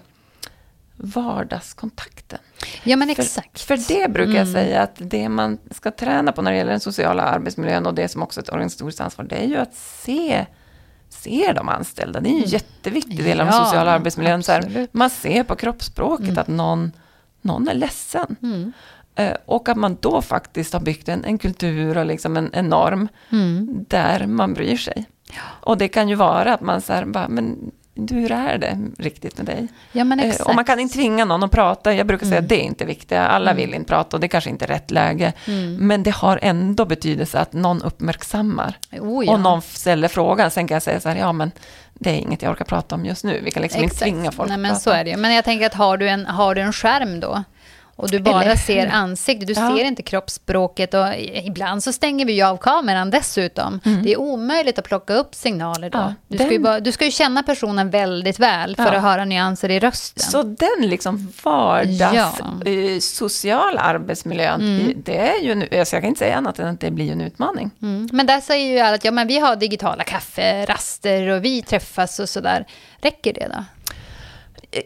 vardagskontakten. 0.96 2.40
Ja, 2.84 2.96
men 2.96 3.10
exakt. 3.10 3.62
För, 3.62 3.78
för 3.78 3.94
det 3.94 4.12
brukar 4.12 4.32
mm. 4.32 4.38
jag 4.38 4.48
säga 4.48 4.82
att 4.82 4.96
det 4.98 5.30
man 5.30 5.58
ska 5.72 5.92
träna 5.92 6.32
på 6.32 6.42
när 6.42 6.52
det 6.52 6.58
gäller 6.58 6.72
den 6.72 6.80
sociala 6.80 7.24
arbetsmiljön 7.24 7.86
och 7.86 7.94
det 7.94 8.08
som 8.08 8.24
också 8.24 8.40
är 8.40 8.44
ett 8.44 8.54
organisatoriskt 8.54 9.02
ansvar, 9.02 9.26
det 9.26 9.36
är 9.36 9.48
ju 9.48 9.58
att 9.58 9.76
se 9.76 10.46
se 11.10 11.54
de 11.56 11.70
anställda. 11.70 12.20
Det 12.20 12.30
är 12.30 12.32
ju 12.32 12.36
en 12.36 12.44
mm. 12.44 12.50
jätteviktig 12.50 13.24
del 13.24 13.42
av 13.42 13.48
den 13.48 13.66
sociala 13.66 13.92
arbetsmiljön. 13.92 14.44
Så 14.44 14.52
här, 14.52 14.88
man 14.92 15.10
ser 15.10 15.44
på 15.44 15.56
kroppsspråket 15.56 16.28
mm. 16.28 16.38
att 16.38 16.48
någon, 16.48 16.92
någon 17.48 17.68
är 17.68 17.74
ledsen. 17.74 18.36
Mm. 18.44 18.74
Uh, 19.20 19.36
och 19.46 19.70
att 19.70 19.78
man 19.78 19.98
då 20.00 20.22
faktiskt 20.22 20.74
har 20.74 20.80
byggt 20.80 21.10
en, 21.10 21.26
en 21.26 21.38
kultur 21.38 21.98
och 21.98 22.06
liksom 22.06 22.38
en, 22.38 22.50
en 22.54 22.70
norm 22.70 23.08
mm. 23.32 23.86
där 23.88 24.28
man 24.28 24.54
bryr 24.54 24.78
sig. 24.78 25.06
Ja. 25.30 25.42
Och 25.62 25.78
det 25.78 25.88
kan 25.88 26.10
ju 26.10 26.16
vara 26.16 26.54
att 26.54 26.62
man 26.62 26.82
säger, 26.82 27.06
men 27.06 27.72
hur 28.10 28.32
är 28.32 28.58
det 28.58 28.78
riktigt 28.98 29.38
med 29.38 29.46
dig? 29.46 29.68
Ja. 29.92 30.02
Eh, 30.02 30.42
och 30.42 30.56
man 30.56 30.66
kan 30.66 30.80
inte 30.80 30.96
tvinga 30.96 31.26
någon 31.26 31.44
att 31.44 31.52
prata. 31.52 31.94
Jag 31.94 32.08
brukar 32.08 32.26
säga 32.26 32.38
mm. 32.38 32.46
att 32.46 32.50
det 32.50 32.62
är 32.62 32.66
inte 32.66 32.86
viktigt. 32.86 33.18
Alla 33.18 33.52
mm. 33.52 33.64
vill 33.64 33.74
inte 33.74 33.88
prata 33.90 34.18
och 34.18 34.22
det 34.22 34.28
kanske 34.28 34.50
inte 34.50 34.66
är 34.66 34.68
rätt 34.68 34.92
läge. 34.92 35.34
Mm. 35.46 35.76
Men 35.88 36.04
det 36.04 36.12
har 36.12 36.40
ändå 36.42 36.86
betydelse 36.86 37.40
att 37.40 37.54
någon 37.54 37.82
uppmärksammar. 37.82 38.78
Oh, 38.92 39.26
ja. 39.26 39.34
Och 39.34 39.40
någon 39.40 39.62
ställer 39.62 40.08
frågan. 40.08 40.52
Sen 40.52 40.68
kan 40.68 40.76
jag 40.76 40.84
säga 40.84 41.00
så 41.00 41.10
här, 41.10 41.16
ja 41.16 41.32
men 41.32 41.52
det 42.00 42.10
är 42.10 42.14
inget 42.16 42.42
jag 42.42 42.52
orkar 42.52 42.66
prata 42.66 42.96
om 42.96 43.06
just 43.06 43.24
nu. 43.24 43.42
Vi 43.44 43.52
kan 43.52 43.64
liksom 43.64 43.84
Exakt. 43.84 44.02
inte 44.02 44.18
tvinga 44.18 44.32
folk 44.32 44.50
Nej, 44.50 44.58
men 44.58 44.72
att 44.72 44.84
prata. 44.84 44.98
Så 44.98 45.00
är 45.00 45.04
det 45.04 45.18
Men 45.18 45.34
jag 45.34 45.46
tänker 45.46 45.66
att 45.66 45.74
har 45.74 45.98
du 45.98 46.10
en, 46.10 46.26
har 46.26 46.56
du 46.56 46.62
en 46.62 46.74
skärm 46.74 47.20
då? 47.20 47.44
Och 47.98 48.10
du 48.10 48.20
bara 48.20 48.44
Eller, 48.44 48.56
ser 48.56 48.88
ansiktet, 48.88 49.48
du 49.48 49.54
ja. 49.54 49.76
ser 49.78 49.84
inte 49.84 50.04
kroppsspråket 50.04 50.94
och 50.94 51.08
ibland 51.44 51.84
så 51.84 51.94
stänger 51.94 52.26
vi 52.26 52.34
ju 52.34 52.44
av 52.44 52.58
kameran 52.58 53.10
dessutom. 53.10 53.80
Mm. 53.86 54.04
Det 54.04 54.14
är 54.14 54.20
omöjligt 54.20 54.80
att 54.80 54.86
plocka 54.86 55.14
upp 55.14 55.36
signaler 55.36 55.90
då. 55.90 55.98
Ja, 55.98 56.14
du, 56.28 56.38
ska 56.38 56.52
ju 56.52 56.60
bara, 56.60 56.80
du 56.80 56.92
ska 56.92 57.06
ju 57.06 57.12
känna 57.12 57.44
personen 57.44 57.90
väldigt 57.90 58.40
väl 58.40 58.76
för 58.76 58.84
ja. 58.84 58.96
att 58.96 59.02
höra 59.02 59.26
nyanser 59.26 59.70
i 59.70 59.80
rösten. 59.80 60.24
Så 60.24 60.44
den 60.44 60.90
liksom 60.90 61.34
vardags 61.44 62.40
eh, 62.66 63.00
sociala 63.00 63.82
arbetsmiljön, 63.82 64.62
mm. 64.62 65.02
det 65.06 65.18
är 65.18 65.44
ju, 65.44 65.56
nu, 65.56 65.68
jag 65.72 65.88
kan 65.88 66.06
inte 66.06 66.20
säga 66.20 66.36
annat 66.38 66.60
än 66.60 66.68
att 66.68 66.80
det 66.80 66.92
blir 66.92 67.12
en 67.12 67.22
utmaning. 67.22 67.72
Mm. 67.82 68.10
Men 68.12 68.26
där 68.26 68.42
säger 68.42 68.74
ju 68.74 68.80
alla 68.80 68.96
att 68.96 69.06
ja, 69.06 69.12
men 69.12 69.28
vi 69.28 69.40
har 69.40 69.56
digitala 69.56 70.04
kafferaster 70.04 71.28
och 71.28 71.46
vi 71.46 71.62
träffas 71.62 72.20
och 72.20 72.30
sådär. 72.30 72.66
Räcker 73.02 73.34
det 73.34 73.48
då? 73.54 73.64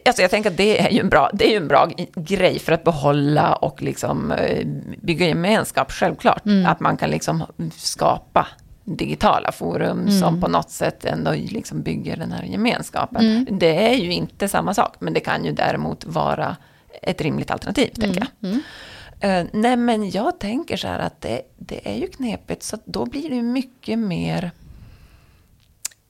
Alltså 0.04 0.22
jag 0.22 0.30
tänker 0.30 0.50
att 0.50 0.56
det 0.56 0.80
är 0.80 0.90
ju 0.90 1.00
en 1.00 1.08
bra, 1.08 1.30
det 1.32 1.46
är 1.46 1.50
ju 1.50 1.56
en 1.56 1.68
bra 1.68 1.90
grej 2.14 2.58
för 2.58 2.72
att 2.72 2.84
behålla 2.84 3.54
och 3.54 3.82
liksom 3.82 4.32
eh, 4.32 4.66
bygga 5.02 5.26
gemenskap, 5.26 5.92
självklart. 5.92 6.46
Mm. 6.46 6.66
Att 6.66 6.80
man 6.80 6.96
kan 6.96 7.10
liksom 7.10 7.44
skapa 7.76 8.46
digitala 8.84 9.52
forum 9.52 10.00
mm. 10.00 10.10
som 10.10 10.40
på 10.40 10.48
något 10.48 10.70
sätt 10.70 11.04
ändå 11.04 11.32
liksom 11.32 11.82
bygger 11.82 12.16
den 12.16 12.32
här 12.32 12.44
gemenskapen. 12.44 13.26
Mm. 13.26 13.58
Det 13.58 13.92
är 13.92 13.94
ju 13.94 14.12
inte 14.12 14.48
samma 14.48 14.74
sak, 14.74 14.94
men 14.98 15.12
det 15.12 15.20
kan 15.20 15.44
ju 15.44 15.52
däremot 15.52 16.04
vara 16.04 16.56
ett 17.02 17.20
rimligt 17.20 17.50
alternativ, 17.50 17.90
tänker 17.94 18.28
jag. 18.40 18.50
Uh, 19.24 19.46
nej, 19.52 19.76
men 19.76 20.10
jag 20.10 20.40
tänker 20.40 20.76
så 20.76 20.88
här 20.88 20.98
att 20.98 21.20
det, 21.20 21.42
det 21.58 21.88
är 21.88 21.94
ju 21.94 22.06
knepigt, 22.06 22.62
så 22.62 22.78
då 22.84 23.06
blir 23.06 23.30
det 23.30 23.42
mycket 23.42 23.98
mer 23.98 24.50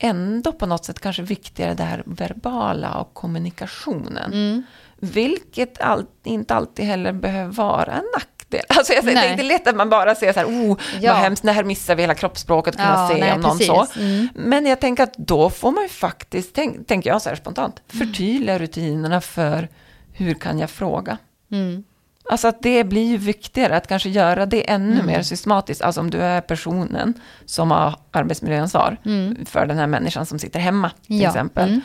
ändå 0.02 0.52
på 0.52 0.66
något 0.66 0.84
sätt 0.84 1.00
kanske 1.00 1.22
viktigare 1.22 1.74
det 1.74 1.82
här 1.82 2.02
verbala 2.06 2.94
och 2.94 3.14
kommunikationen. 3.14 4.32
Mm. 4.32 4.62
Vilket 4.96 5.80
all, 5.80 6.06
inte 6.24 6.54
alltid 6.54 6.84
heller 6.84 7.12
behöver 7.12 7.52
vara 7.52 7.92
en 7.92 8.04
nackdel. 8.14 8.62
Alltså 8.68 8.92
jag 8.92 9.04
det 9.04 9.12
är 9.12 9.30
inte 9.30 9.42
lätt 9.42 9.66
att 9.66 9.76
man 9.76 9.90
bara 9.90 10.14
ser 10.14 10.32
så 10.32 10.38
här, 10.38 10.46
oh, 10.46 10.78
ja. 11.00 11.12
vad 11.12 11.22
hemskt, 11.22 11.42
det 11.42 11.52
här 11.52 11.64
missar 11.64 11.94
vi 11.94 12.02
hela 12.02 12.14
kroppsspråket, 12.14 12.76
kunna 12.76 12.88
ja, 12.88 13.08
se 13.08 13.20
nej, 13.20 13.32
om 13.32 13.40
någon 13.40 13.58
precis. 13.58 13.66
så. 13.66 13.86
Mm. 13.96 14.28
Men 14.34 14.66
jag 14.66 14.80
tänker 14.80 15.02
att 15.02 15.14
då 15.16 15.50
får 15.50 15.72
man 15.72 15.82
ju 15.82 15.88
faktiskt, 15.88 16.54
tänk, 16.54 16.86
tänker 16.86 17.10
jag 17.10 17.22
så 17.22 17.28
här 17.28 17.36
spontant, 17.36 17.82
mm. 17.92 18.06
förtydliga 18.06 18.58
rutinerna 18.58 19.20
för 19.20 19.68
hur 20.12 20.34
kan 20.34 20.58
jag 20.58 20.70
fråga? 20.70 21.18
Mm. 21.52 21.84
Alltså 22.30 22.48
att 22.48 22.62
det 22.62 22.84
blir 22.84 23.04
ju 23.10 23.16
viktigare 23.16 23.76
att 23.76 23.86
kanske 23.86 24.08
göra 24.08 24.46
det 24.46 24.70
ännu 24.70 24.94
mm. 24.94 25.06
mer 25.06 25.22
systematiskt. 25.22 25.82
Alltså 25.82 26.00
om 26.00 26.10
du 26.10 26.18
är 26.18 26.40
personen 26.40 27.14
som 27.44 27.70
har 27.70 27.94
arbetsmiljöansvar 28.10 28.96
mm. 29.04 29.44
för 29.46 29.66
den 29.66 29.78
här 29.78 29.86
människan 29.86 30.26
som 30.26 30.38
sitter 30.38 30.60
hemma 30.60 30.90
till 31.06 31.20
ja. 31.20 31.28
exempel. 31.28 31.68
Mm. 31.68 31.80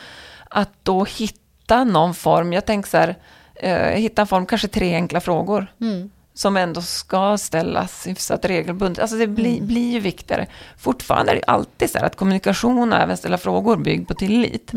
Att 0.50 0.70
då 0.82 1.04
hitta 1.04 1.84
någon 1.84 2.14
form, 2.14 2.52
jag 2.52 2.66
tänker 2.66 2.90
så 2.90 2.96
här, 2.96 3.16
eh, 3.54 4.00
hitta 4.00 4.22
en 4.22 4.28
form, 4.28 4.46
kanske 4.46 4.68
tre 4.68 4.94
enkla 4.94 5.20
frågor. 5.20 5.66
Mm. 5.80 6.10
Som 6.34 6.56
ändå 6.56 6.82
ska 6.82 7.38
ställas 7.38 8.06
hyfsat 8.06 8.44
regelbundet. 8.44 9.02
Alltså 9.02 9.16
det 9.16 9.26
blir, 9.26 9.56
mm. 9.56 9.66
blir 9.66 9.92
ju 9.92 10.00
viktigare. 10.00 10.46
Fortfarande 10.78 11.32
är 11.32 11.36
det 11.36 11.44
alltid 11.46 11.90
så 11.90 11.98
här 11.98 12.06
att 12.06 12.16
kommunikation 12.16 12.92
och 12.92 12.98
även 12.98 13.16
ställa 13.16 13.38
frågor 13.38 13.76
bygger 13.76 14.04
på 14.04 14.14
tillit. 14.14 14.72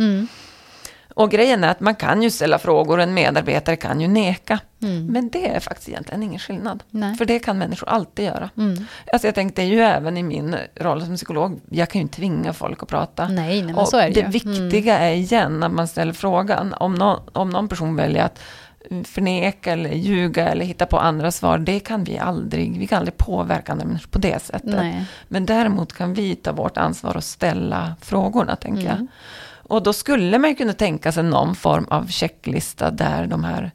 Mm. 1.16 1.24
Och 1.24 1.32
grejen 1.32 1.64
är 1.64 1.68
att 1.68 1.80
man 1.80 1.96
kan 1.96 2.24
ju 2.24 2.30
ställa 2.30 2.60
frågor 2.60 2.98
och 2.98 3.04
en 3.04 3.14
medarbetare 3.14 3.76
kan 3.76 4.02
ju 4.02 4.08
neka. 4.08 4.60
Mm. 4.82 5.06
Men 5.06 5.30
det 5.30 5.50
är 5.50 5.60
faktiskt 5.60 5.90
egentligen 5.90 6.24
ingen 6.24 6.40
skillnad. 6.40 6.84
Nej. 6.90 7.16
För 7.16 7.26
det 7.26 7.40
kan 7.40 7.58
människor 7.58 7.90
alltid 7.90 8.26
göra. 8.26 8.50
Mm. 8.58 8.86
Alltså 9.14 9.28
jag 9.28 9.36
tänkte 9.36 9.62
ju 9.62 9.80
även 9.80 10.18
i 10.18 10.24
min 10.24 10.56
roll 10.76 11.06
som 11.06 11.16
psykolog, 11.16 11.62
jag 11.70 11.90
kan 11.90 12.00
ju 12.00 12.04
inte 12.04 12.16
tvinga 12.16 12.54
folk 12.54 12.84
att 12.84 12.90
prata. 12.90 13.28
Nej, 13.28 13.62
nej 13.62 13.74
men 13.74 13.86
så 13.86 13.98
är 13.98 14.10
det 14.10 14.22
Det 14.22 14.28
viktiga 14.28 14.98
mm. 14.98 15.08
är 15.08 15.14
igen 15.14 15.60
när 15.60 15.70
man 15.70 15.88
ställer 15.88 16.14
frågan, 16.14 16.74
om 16.74 16.94
någon, 16.94 17.20
om 17.34 17.50
någon 17.50 17.68
person 17.68 17.96
väljer 17.96 18.24
att 18.24 18.40
förneka 19.04 19.74
eller 19.74 19.90
ljuga 19.90 20.50
eller 20.50 20.66
hitta 20.66 20.86
på 20.86 20.98
andra 20.98 21.32
svar, 21.32 21.58
det 21.58 21.80
kan 21.80 22.04
vi 22.04 22.18
aldrig, 22.18 22.80
vi 22.80 22.88
kan 22.88 22.98
aldrig 22.98 23.18
påverka 23.18 23.72
andra 23.72 23.86
människor 23.86 24.10
på 24.10 24.20
det 24.20 24.42
sättet. 24.42 24.64
Nej. 24.64 25.06
Men 25.28 25.46
däremot 25.46 25.94
kan 25.94 26.14
vi 26.14 26.36
ta 26.36 26.52
vårt 26.52 26.78
ansvar 26.78 27.18
och 27.18 27.24
ställa 27.24 27.96
frågorna, 28.02 28.56
tänker 28.56 28.84
jag. 28.84 29.08
Och 29.72 29.84
då 29.84 29.94
skulle 29.94 30.40
man 30.40 30.56
kunna 30.56 30.74
tänka 30.74 31.12
sig 31.12 31.24
någon 31.24 31.56
form 31.56 31.86
av 31.90 32.08
checklista 32.08 32.92
där 32.92 33.28
de 33.28 33.44
här 33.44 33.72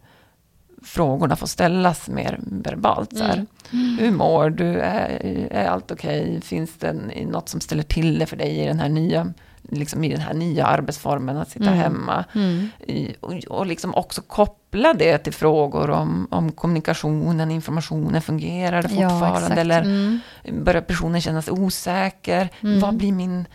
frågorna 0.83 1.37
får 1.37 1.47
ställas 1.47 2.09
mer 2.09 2.39
verbalt. 2.43 3.17
Så 3.17 3.25
mm. 3.25 3.47
Mm. 3.73 3.99
Hur 3.99 4.11
mår 4.11 4.51
du? 4.51 4.81
Är, 4.81 5.49
är 5.51 5.67
allt 5.67 5.91
okej? 5.91 6.23
Okay? 6.23 6.41
Finns 6.41 6.71
det 6.79 6.93
något 7.27 7.49
som 7.49 7.61
ställer 7.61 7.83
till 7.83 8.19
det 8.19 8.27
för 8.27 8.37
dig 8.37 8.61
i 8.61 8.67
den 8.67 8.79
här 8.81 8.89
nya, 8.89 9.33
liksom 9.63 10.05
i 10.05 10.09
den 10.09 10.21
här 10.21 10.35
nya 10.35 10.67
arbetsformen 10.67 11.37
att 11.37 11.51
sitta 11.51 11.67
mm. 11.67 11.79
hemma? 11.79 12.25
Mm. 12.35 12.69
I, 12.87 13.15
och, 13.21 13.35
och 13.49 13.67
liksom 13.67 13.95
också 13.95 14.23
koppla 14.23 14.95
det 14.95 15.19
till 15.19 15.33
frågor 15.33 15.91
om, 15.91 16.29
om 16.31 16.53
kommunikationen, 16.53 17.51
informationen, 17.51 18.23
fungerar 18.23 18.83
det 18.83 18.89
fortfarande? 18.89 19.55
Ja, 19.55 19.61
eller 19.61 19.81
mm. 19.83 20.21
börjar 20.65 20.83
personen 20.83 21.21
känna 21.21 21.43
sig 21.43 21.53
osäker? 21.53 22.49
Mm. 22.61 22.81
Vad 22.81 22.97
blir 22.97 23.13
min 23.13 23.47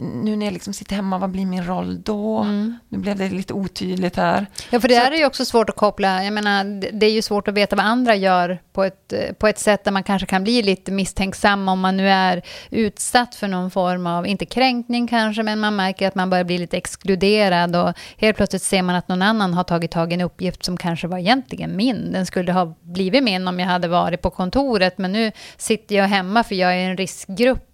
nu 0.00 0.36
när 0.36 0.46
jag 0.46 0.52
liksom 0.52 0.72
sitter 0.72 0.96
hemma, 0.96 1.18
vad 1.18 1.30
blir 1.30 1.46
min 1.46 1.64
roll 1.64 2.02
då? 2.02 2.38
Mm. 2.38 2.78
Nu 2.88 2.98
blev 2.98 3.18
det 3.18 3.28
lite 3.28 3.52
otydligt 3.52 4.16
här. 4.16 4.46
Ja, 4.70 4.80
för 4.80 4.88
det 4.88 4.94
här 4.94 5.12
är 5.12 5.16
ju 5.16 5.26
också 5.26 5.44
svårt 5.44 5.70
att 5.70 5.76
koppla. 5.76 6.24
Jag 6.24 6.32
menar, 6.32 6.64
det 6.92 7.06
är 7.06 7.10
ju 7.10 7.22
svårt 7.22 7.48
att 7.48 7.54
veta 7.54 7.76
vad 7.76 7.84
andra 7.84 8.14
gör 8.14 8.58
på 8.72 8.84
ett, 8.84 9.12
på 9.38 9.46
ett 9.46 9.58
sätt 9.58 9.84
där 9.84 9.92
man 9.92 10.02
kanske 10.02 10.26
kan 10.26 10.44
bli 10.44 10.62
lite 10.62 10.92
misstänksam 10.92 11.68
om 11.68 11.80
man 11.80 11.96
nu 11.96 12.08
är 12.08 12.42
utsatt 12.70 13.34
för 13.34 13.48
någon 13.48 13.70
form 13.70 14.06
av, 14.06 14.26
inte 14.26 14.46
kränkning 14.46 15.06
kanske, 15.06 15.42
men 15.42 15.60
man 15.60 15.76
märker 15.76 16.08
att 16.08 16.14
man 16.14 16.30
börjar 16.30 16.44
bli 16.44 16.58
lite 16.58 16.76
exkluderad 16.76 17.76
och 17.76 17.92
helt 18.16 18.36
plötsligt 18.36 18.62
ser 18.62 18.82
man 18.82 18.94
att 18.96 19.08
någon 19.08 19.22
annan 19.22 19.54
har 19.54 19.64
tagit 19.64 19.90
tag 19.90 20.12
i 20.12 20.14
en 20.14 20.20
uppgift 20.20 20.64
som 20.64 20.76
kanske 20.76 21.06
var 21.06 21.18
egentligen 21.18 21.76
min. 21.76 22.12
Den 22.12 22.26
skulle 22.26 22.52
ha 22.52 22.74
blivit 22.80 23.24
min 23.24 23.48
om 23.48 23.60
jag 23.60 23.66
hade 23.66 23.88
varit 23.88 24.22
på 24.22 24.30
kontoret, 24.30 24.98
men 24.98 25.12
nu 25.12 25.32
sitter 25.56 25.96
jag 25.96 26.04
hemma 26.04 26.44
för 26.44 26.54
jag 26.54 26.74
är 26.74 26.90
en 26.90 26.96
riskgrupp 26.96 27.67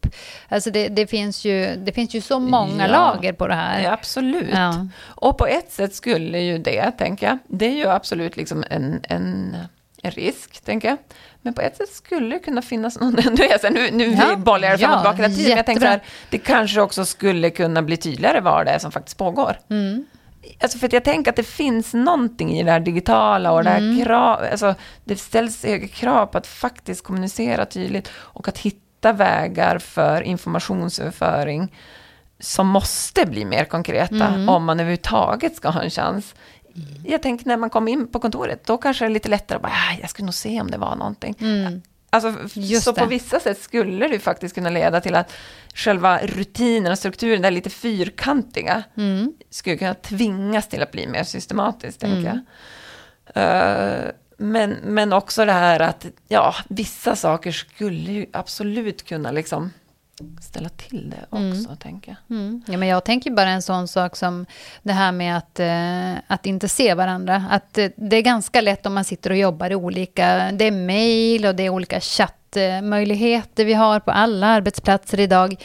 Alltså 0.48 0.70
det, 0.70 0.88
det, 0.88 1.06
finns 1.06 1.44
ju, 1.44 1.76
det 1.76 1.92
finns 1.92 2.14
ju 2.14 2.20
så 2.20 2.40
många 2.40 2.86
ja, 2.86 2.92
lager 2.92 3.32
på 3.32 3.46
det 3.46 3.54
här. 3.54 3.82
Ja, 3.82 3.92
absolut. 3.92 4.50
Ja. 4.52 4.86
Och 5.04 5.38
på 5.38 5.46
ett 5.46 5.72
sätt 5.72 5.94
skulle 5.94 6.40
ju 6.40 6.58
det, 6.58 6.90
tänker 6.90 7.26
jag, 7.26 7.38
det 7.48 7.66
är 7.66 7.74
ju 7.74 7.88
absolut 7.88 8.36
liksom 8.36 8.64
en, 8.70 9.00
en, 9.08 9.56
en 10.02 10.10
risk, 10.10 10.64
tänker 10.64 10.88
jag. 10.88 10.98
Men 11.42 11.54
på 11.54 11.60
ett 11.60 11.76
sätt 11.76 11.88
skulle 11.88 12.34
det 12.34 12.38
kunna 12.38 12.62
finnas 12.62 13.00
någon, 13.00 13.12
nu, 13.38 13.44
är 13.44 13.58
så 13.58 13.70
nu, 13.70 13.90
nu 13.90 14.04
ja, 14.04 14.36
bollar 14.36 14.68
jag 14.68 14.80
fram 14.80 14.92
och 14.92 14.98
tillbaka 14.98 15.22
hela 15.22 15.34
tiden, 15.34 15.48
men 15.48 15.56
jag 15.56 15.66
tänker 15.66 15.80
så 15.80 15.86
här, 15.86 16.02
det 16.30 16.38
kanske 16.38 16.80
också 16.80 17.04
skulle 17.04 17.50
kunna 17.50 17.82
bli 17.82 17.96
tydligare 17.96 18.40
vad 18.40 18.66
det 18.66 18.72
är 18.72 18.78
som 18.78 18.92
faktiskt 18.92 19.18
pågår. 19.18 19.58
Mm. 19.70 20.04
Alltså 20.60 20.78
för 20.78 20.94
jag 20.94 21.04
tänker 21.04 21.30
att 21.30 21.36
det 21.36 21.46
finns 21.46 21.94
någonting 21.94 22.58
i 22.58 22.62
det 22.62 22.70
här 22.70 22.80
digitala 22.80 23.52
och 23.52 23.64
det 23.64 23.70
här 23.70 24.04
krav, 24.04 24.40
alltså 24.50 24.74
det 25.04 25.16
ställs 25.16 25.64
högre 25.64 25.88
krav 25.88 26.26
på 26.26 26.38
att 26.38 26.46
faktiskt 26.46 27.04
kommunicera 27.04 27.66
tydligt 27.66 28.10
och 28.14 28.48
att 28.48 28.58
hitta 28.58 28.83
vägar 29.12 29.78
för 29.78 30.20
informationsöverföring 30.22 31.72
som 32.40 32.66
måste 32.66 33.26
bli 33.26 33.44
mer 33.44 33.64
konkreta 33.64 34.26
om 34.48 34.64
man 34.64 34.80
överhuvudtaget 34.80 35.56
ska 35.56 35.68
ha 35.68 35.82
en 35.82 35.90
chans. 35.90 36.34
Jag 37.04 37.22
tänker 37.22 37.46
när 37.46 37.56
man 37.56 37.70
kommer 37.70 37.92
in 37.92 38.08
på 38.08 38.20
kontoret, 38.20 38.66
då 38.66 38.78
kanske 38.78 39.04
det 39.04 39.08
är 39.08 39.10
lite 39.10 39.28
lättare 39.28 39.56
att 39.56 39.62
bara, 39.62 39.72
"Ah, 39.72 39.96
jag 40.00 40.10
skulle 40.10 40.26
nog 40.26 40.34
se 40.34 40.60
om 40.60 40.70
det 40.70 40.78
var 40.78 40.96
någonting. 40.96 41.34
Alltså, 42.10 42.34
f- 42.44 42.52
Just 42.54 42.84
så 42.84 42.92
det. 42.92 43.00
på 43.00 43.06
vissa 43.06 43.40
sätt 43.40 43.58
skulle 43.62 44.08
det 44.08 44.18
faktiskt 44.18 44.54
kunna 44.54 44.70
leda 44.70 45.00
till 45.00 45.14
att 45.14 45.32
själva 45.74 46.18
rutinen 46.18 46.92
och 46.92 46.98
strukturen, 46.98 47.42
det 47.42 47.48
är 47.48 47.52
lite 47.52 47.70
fyrkantiga, 47.70 48.82
skulle 49.50 49.76
kunna 49.76 49.94
tvingas 49.94 50.68
till 50.68 50.82
att 50.82 50.92
bli 50.92 51.06
mer 51.06 51.24
systematiskt, 51.24 52.00
tänker 52.00 52.28
jag. 52.28 52.38
Eh, 53.34 54.04
men, 54.36 54.70
men 54.70 55.12
också 55.12 55.44
det 55.44 55.52
här 55.52 55.80
att, 55.80 56.06
ja, 56.28 56.54
vissa 56.68 57.16
saker 57.16 57.52
skulle 57.52 58.12
ju 58.12 58.26
absolut 58.32 59.04
kunna 59.04 59.30
liksom 59.30 59.70
ställa 60.40 60.68
till 60.68 61.10
det 61.10 61.26
också, 61.30 61.76
tänker 61.76 62.16
jag. 62.28 62.36
Mm. 62.36 62.62
Ja, 62.66 62.76
men 62.76 62.88
jag 62.88 63.04
tänker 63.04 63.30
bara 63.30 63.50
en 63.50 63.62
sån 63.62 63.88
sak 63.88 64.16
som 64.16 64.46
det 64.82 64.92
här 64.92 65.12
med 65.12 65.36
att, 65.36 65.60
eh, 65.60 66.22
att 66.26 66.46
inte 66.46 66.68
se 66.68 66.94
varandra. 66.94 67.44
Att 67.50 67.78
eh, 67.78 67.88
det 67.96 68.16
är 68.16 68.22
ganska 68.22 68.60
lätt 68.60 68.86
om 68.86 68.94
man 68.94 69.04
sitter 69.04 69.30
och 69.30 69.36
jobbar 69.36 69.70
i 69.70 69.74
olika... 69.74 70.52
Det 70.52 70.64
är 70.64 70.70
mejl 70.70 71.46
och 71.46 71.54
det 71.54 71.62
är 71.62 71.70
olika 71.70 72.00
chattmöjligheter 72.00 73.64
vi 73.64 73.74
har 73.74 74.00
på 74.00 74.10
alla 74.10 74.46
arbetsplatser 74.46 75.20
idag. 75.20 75.64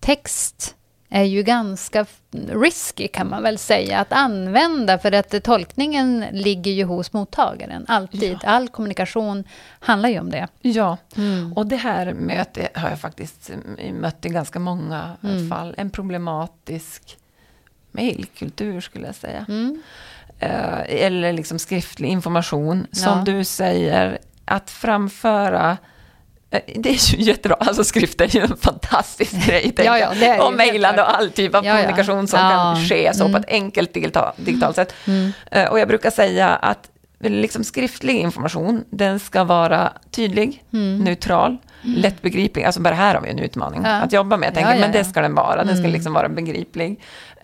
Text 0.00 0.76
är 1.10 1.22
ju 1.22 1.42
ganska 1.42 2.06
risky 2.48 3.08
kan 3.08 3.28
man 3.28 3.42
väl 3.42 3.58
säga 3.58 3.98
att 3.98 4.12
använda 4.12 4.98
för 4.98 5.12
att 5.12 5.42
tolkningen 5.44 6.24
ligger 6.32 6.72
ju 6.72 6.84
hos 6.84 7.12
mottagaren 7.12 7.84
alltid. 7.88 8.38
All 8.44 8.68
kommunikation 8.68 9.44
handlar 9.80 10.08
ju 10.08 10.20
om 10.20 10.30
det. 10.30 10.48
Ja, 10.60 10.96
och 11.54 11.66
det 11.66 11.76
här 11.76 12.12
mötet 12.14 12.76
har 12.76 12.88
jag 12.90 13.00
faktiskt 13.00 13.50
mm, 13.50 13.96
mött 13.96 14.26
i 14.26 14.28
ganska 14.28 14.58
många 14.58 15.16
eh, 15.22 15.48
fall. 15.48 15.74
En 15.76 15.90
problematisk 15.90 17.16
mejlkultur 17.92 18.80
skulle 18.80 19.06
jag 19.06 19.14
säga. 19.14 19.46
Eh, 20.38 21.04
eller 21.04 21.32
liksom 21.32 21.58
skriftlig 21.58 22.08
information. 22.08 22.86
Som 22.92 23.18
Ja. 23.18 23.24
du 23.24 23.44
säger, 23.44 24.18
att 24.44 24.70
framföra 24.70 25.76
det 26.74 26.88
är 26.90 27.14
ju 27.16 27.22
jättebra, 27.24 27.56
alltså 27.60 27.84
skrift 27.84 28.20
är 28.20 28.26
ju 28.36 28.40
en 28.40 28.56
fantastisk 28.56 29.32
grej. 29.46 29.72
Ja, 29.76 29.98
ja, 29.98 30.08
det 30.20 30.26
är 30.26 30.46
och 30.46 30.52
mejlande 30.52 31.02
och 31.02 31.16
all 31.18 31.30
typ 31.30 31.54
av 31.54 31.64
Ja, 31.66 31.72
kommunikation 31.76 32.28
som 32.28 32.40
Ja. 32.40 32.50
kan 32.50 32.84
ske 32.88 33.10
så 33.14 33.20
på 33.22 33.28
Mm. 33.28 33.40
ett 33.40 33.48
enkelt 33.50 33.94
digital, 33.94 34.32
digitalt 34.36 34.76
sätt. 34.76 34.94
Eh, 35.50 35.64
Och 35.68 35.80
jag 35.80 35.88
brukar 35.88 36.10
säga 36.10 36.48
att 36.48 36.78
liksom 37.20 37.64
skriftlig 37.64 38.16
information, 38.16 38.84
den 38.90 39.18
ska 39.20 39.44
vara 39.44 39.92
tydlig, 40.10 40.64
neutral, 41.00 41.56
lättbegriplig. 41.82 42.64
Alltså 42.64 42.80
bara 42.80 42.94
här 42.94 43.14
har 43.14 43.22
vi 43.22 43.28
en 43.30 43.38
utmaning 43.38 43.78
Mm. 43.80 43.90
Ja. 43.90 43.96
att 44.02 44.12
jobba 44.12 44.36
med. 44.36 44.46
Jag 44.46 44.54
tänker, 44.54 44.70
Ja, 44.70 44.74
ja, 44.76 44.80
men 44.80 44.92
det 44.92 45.04
ska 45.04 45.20
den 45.20 45.34
vara. 45.34 45.56
Den 45.64 45.74
ska 45.76 45.78
Mm. 45.84 45.92
liksom 45.92 46.12
vara 46.12 46.28
begriplig. 46.28 47.00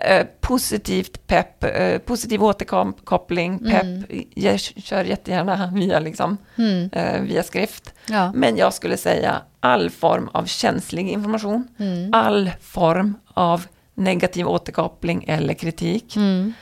Eh, 0.08 0.26
positivt 0.40 1.26
pepp, 1.26 1.64
eh, 1.64 1.98
positiv 1.98 2.42
återkoppling, 2.44 3.58
pepp. 3.58 4.10
Jag 4.34 4.60
kör 4.60 5.04
jättegärna 5.04 5.70
via, 5.74 5.98
liksom, 6.00 6.36
Mm. 6.58 6.90
eh, 6.92 7.20
via 7.22 7.42
skrift. 7.42 7.94
Men 8.34 8.56
jag 8.56 8.74
skulle 8.74 8.96
säga 8.96 9.36
all 9.60 9.90
form 9.90 10.28
av 10.32 10.44
känslig 10.44 11.08
information, 11.08 11.68
Mm. 11.78 12.10
all 12.14 12.50
form 12.60 13.14
av 13.34 13.66
negativ 13.94 14.48
återkoppling 14.48 15.24
eller 15.28 15.54
kritik, 15.54 16.16
Mm. 16.16 16.52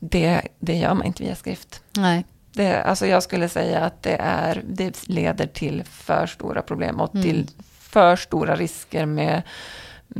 det, 0.00 0.40
det 0.58 0.74
gör 0.76 0.94
man 0.94 1.06
inte 1.06 1.22
via 1.22 1.34
skrift. 1.34 1.82
Nej. 1.96 2.24
Det, 2.52 2.82
alltså 2.82 3.06
jag 3.06 3.22
skulle 3.22 3.48
säga 3.48 3.80
att 3.80 4.02
det, 4.02 4.16
är, 4.20 4.62
det 4.66 5.08
leder 5.08 5.46
till 5.46 5.84
för 5.84 6.26
stora 6.26 6.62
problem 6.62 7.00
och 7.00 7.12
till 7.12 7.50
för 7.80 8.16
stora 8.16 8.56
risker 8.56 9.06
med 9.06 9.42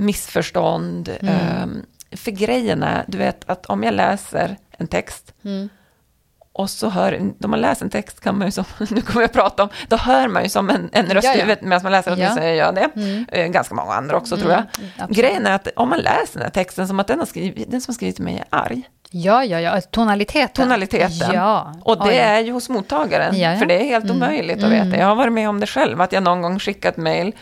missförstånd. 0.05 1.09
Um, 1.20 1.87
för 2.12 2.31
grejen 2.31 2.83
är, 2.83 3.05
du 3.09 3.18
vet 3.18 3.51
att 3.51 3.66
om 3.66 3.83
jag 3.83 3.95
läser 3.95 4.57
en 4.70 4.87
text 4.87 5.35
Mm. 5.45 5.68
och 6.53 6.70
så 6.70 6.89
hör, 6.89 7.20
när 7.39 7.49
man 7.49 7.61
läser 7.61 7.85
en 7.85 7.91
text 7.91 8.20
kan 8.20 8.39
man 8.39 8.47
ju 8.49 8.53
som, 8.53 8.64
nu 8.91 9.01
kommer 9.01 9.20
jag 9.22 9.33
prata 9.33 9.62
om, 9.62 9.68
då 9.89 9.97
hör 9.97 10.28
man 10.28 10.43
ju 10.43 10.49
som 10.49 10.70
en, 10.70 10.91
en 10.93 11.07
röst 11.07 11.24
Ja, 11.24 11.35
i 11.35 11.37
ja. 11.39 11.43
huvudet 11.45 11.62
medan 11.64 11.83
man 11.83 11.93
läser, 11.93 12.11
Ja. 12.11 12.14
åtminstone 12.16 12.47
jag 12.47 12.57
gör 12.57 12.72
det. 12.72 12.91
Mm. 13.01 13.26
Eh, 13.33 13.47
Ganska 13.47 13.74
många 13.74 13.93
andra 13.93 14.16
också 14.16 14.37
tror 14.37 14.51
jag. 14.53 14.62
absolut. 14.99 15.16
Grejen 15.16 15.47
är 15.47 15.55
att 15.55 15.68
om 15.76 15.89
man 15.89 15.99
läser 15.99 16.35
den 16.35 16.43
här 16.43 16.51
texten 16.51 16.89
som 16.89 17.01
att 17.01 17.07
den, 17.07 17.18
har 17.18 17.26
skrivit, 17.26 17.70
den 17.70 17.81
som 17.81 17.93
har 17.93 17.95
skrivit 17.95 18.16
till 18.16 18.24
mig 18.24 18.39
är 18.39 18.45
arg. 18.59 18.83
Ja, 19.12 19.44
ja, 19.44 19.61
ja. 19.61 19.80
Tonaliteten. 19.80 20.64
Tonaliteten. 20.64 21.30
Ja. 21.34 21.74
Och 21.82 21.96
det 21.96 22.04
Oj. 22.11 22.16
är 22.16 22.40
ju 22.40 22.52
hos 22.52 22.68
mottagaren, 22.68 23.36
Ja, 23.38 23.52
ja. 23.52 23.58
för 23.58 23.66
det 23.66 23.74
är 23.80 23.84
helt 23.84 24.04
Mm. 24.04 24.16
omöjligt 24.16 24.58
att 24.58 24.64
Mm. 24.64 24.84
veta. 24.88 25.00
Jag 25.00 25.06
har 25.06 25.14
varit 25.14 25.32
med 25.32 25.48
om 25.48 25.61
det 25.61 25.66
själv, 25.66 26.00
att 26.00 26.12
jag 26.12 26.22
någon 26.22 26.42
gång 26.42 26.58
skickat 26.58 26.96
mejl 26.96 27.32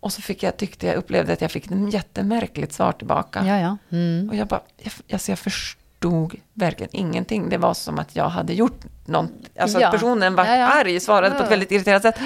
och 0.00 0.12
så 0.12 0.22
fick 0.22 0.42
jag, 0.42 0.56
tyckte 0.56 0.86
jag 0.86 0.96
upplevde 0.96 1.32
att 1.32 1.40
jag 1.40 1.50
fick 1.50 1.66
ett 1.66 1.94
jättemärkligt 1.94 2.72
svar 2.72 2.92
tillbaka. 2.92 3.44
Ja, 3.46 3.58
ja. 3.60 3.76
Mm. 3.96 4.28
Och 4.30 4.36
jag 4.36 4.46
bara, 4.46 4.60
jag, 4.82 4.92
alltså 5.12 5.30
jag 5.32 5.38
förstod 5.38 6.34
verkligen 6.54 6.90
ingenting. 6.96 7.48
Det 7.48 7.58
var 7.58 7.74
som 7.74 7.98
att 7.98 8.16
jag 8.16 8.28
hade 8.28 8.52
gjort 8.52 8.80
något, 9.04 9.30
alltså 9.60 9.80
Ja. 9.80 9.90
personen 9.90 10.34
var 10.34 10.44
Ja, 10.44 10.56
ja. 10.56 10.66
arg, 10.66 11.00
svarade 11.00 11.30
på 11.30 11.40
Ja. 11.40 11.44
ett 11.44 11.50
väldigt 11.52 11.72
irriterat 11.72 12.02
sätt. 12.02 12.18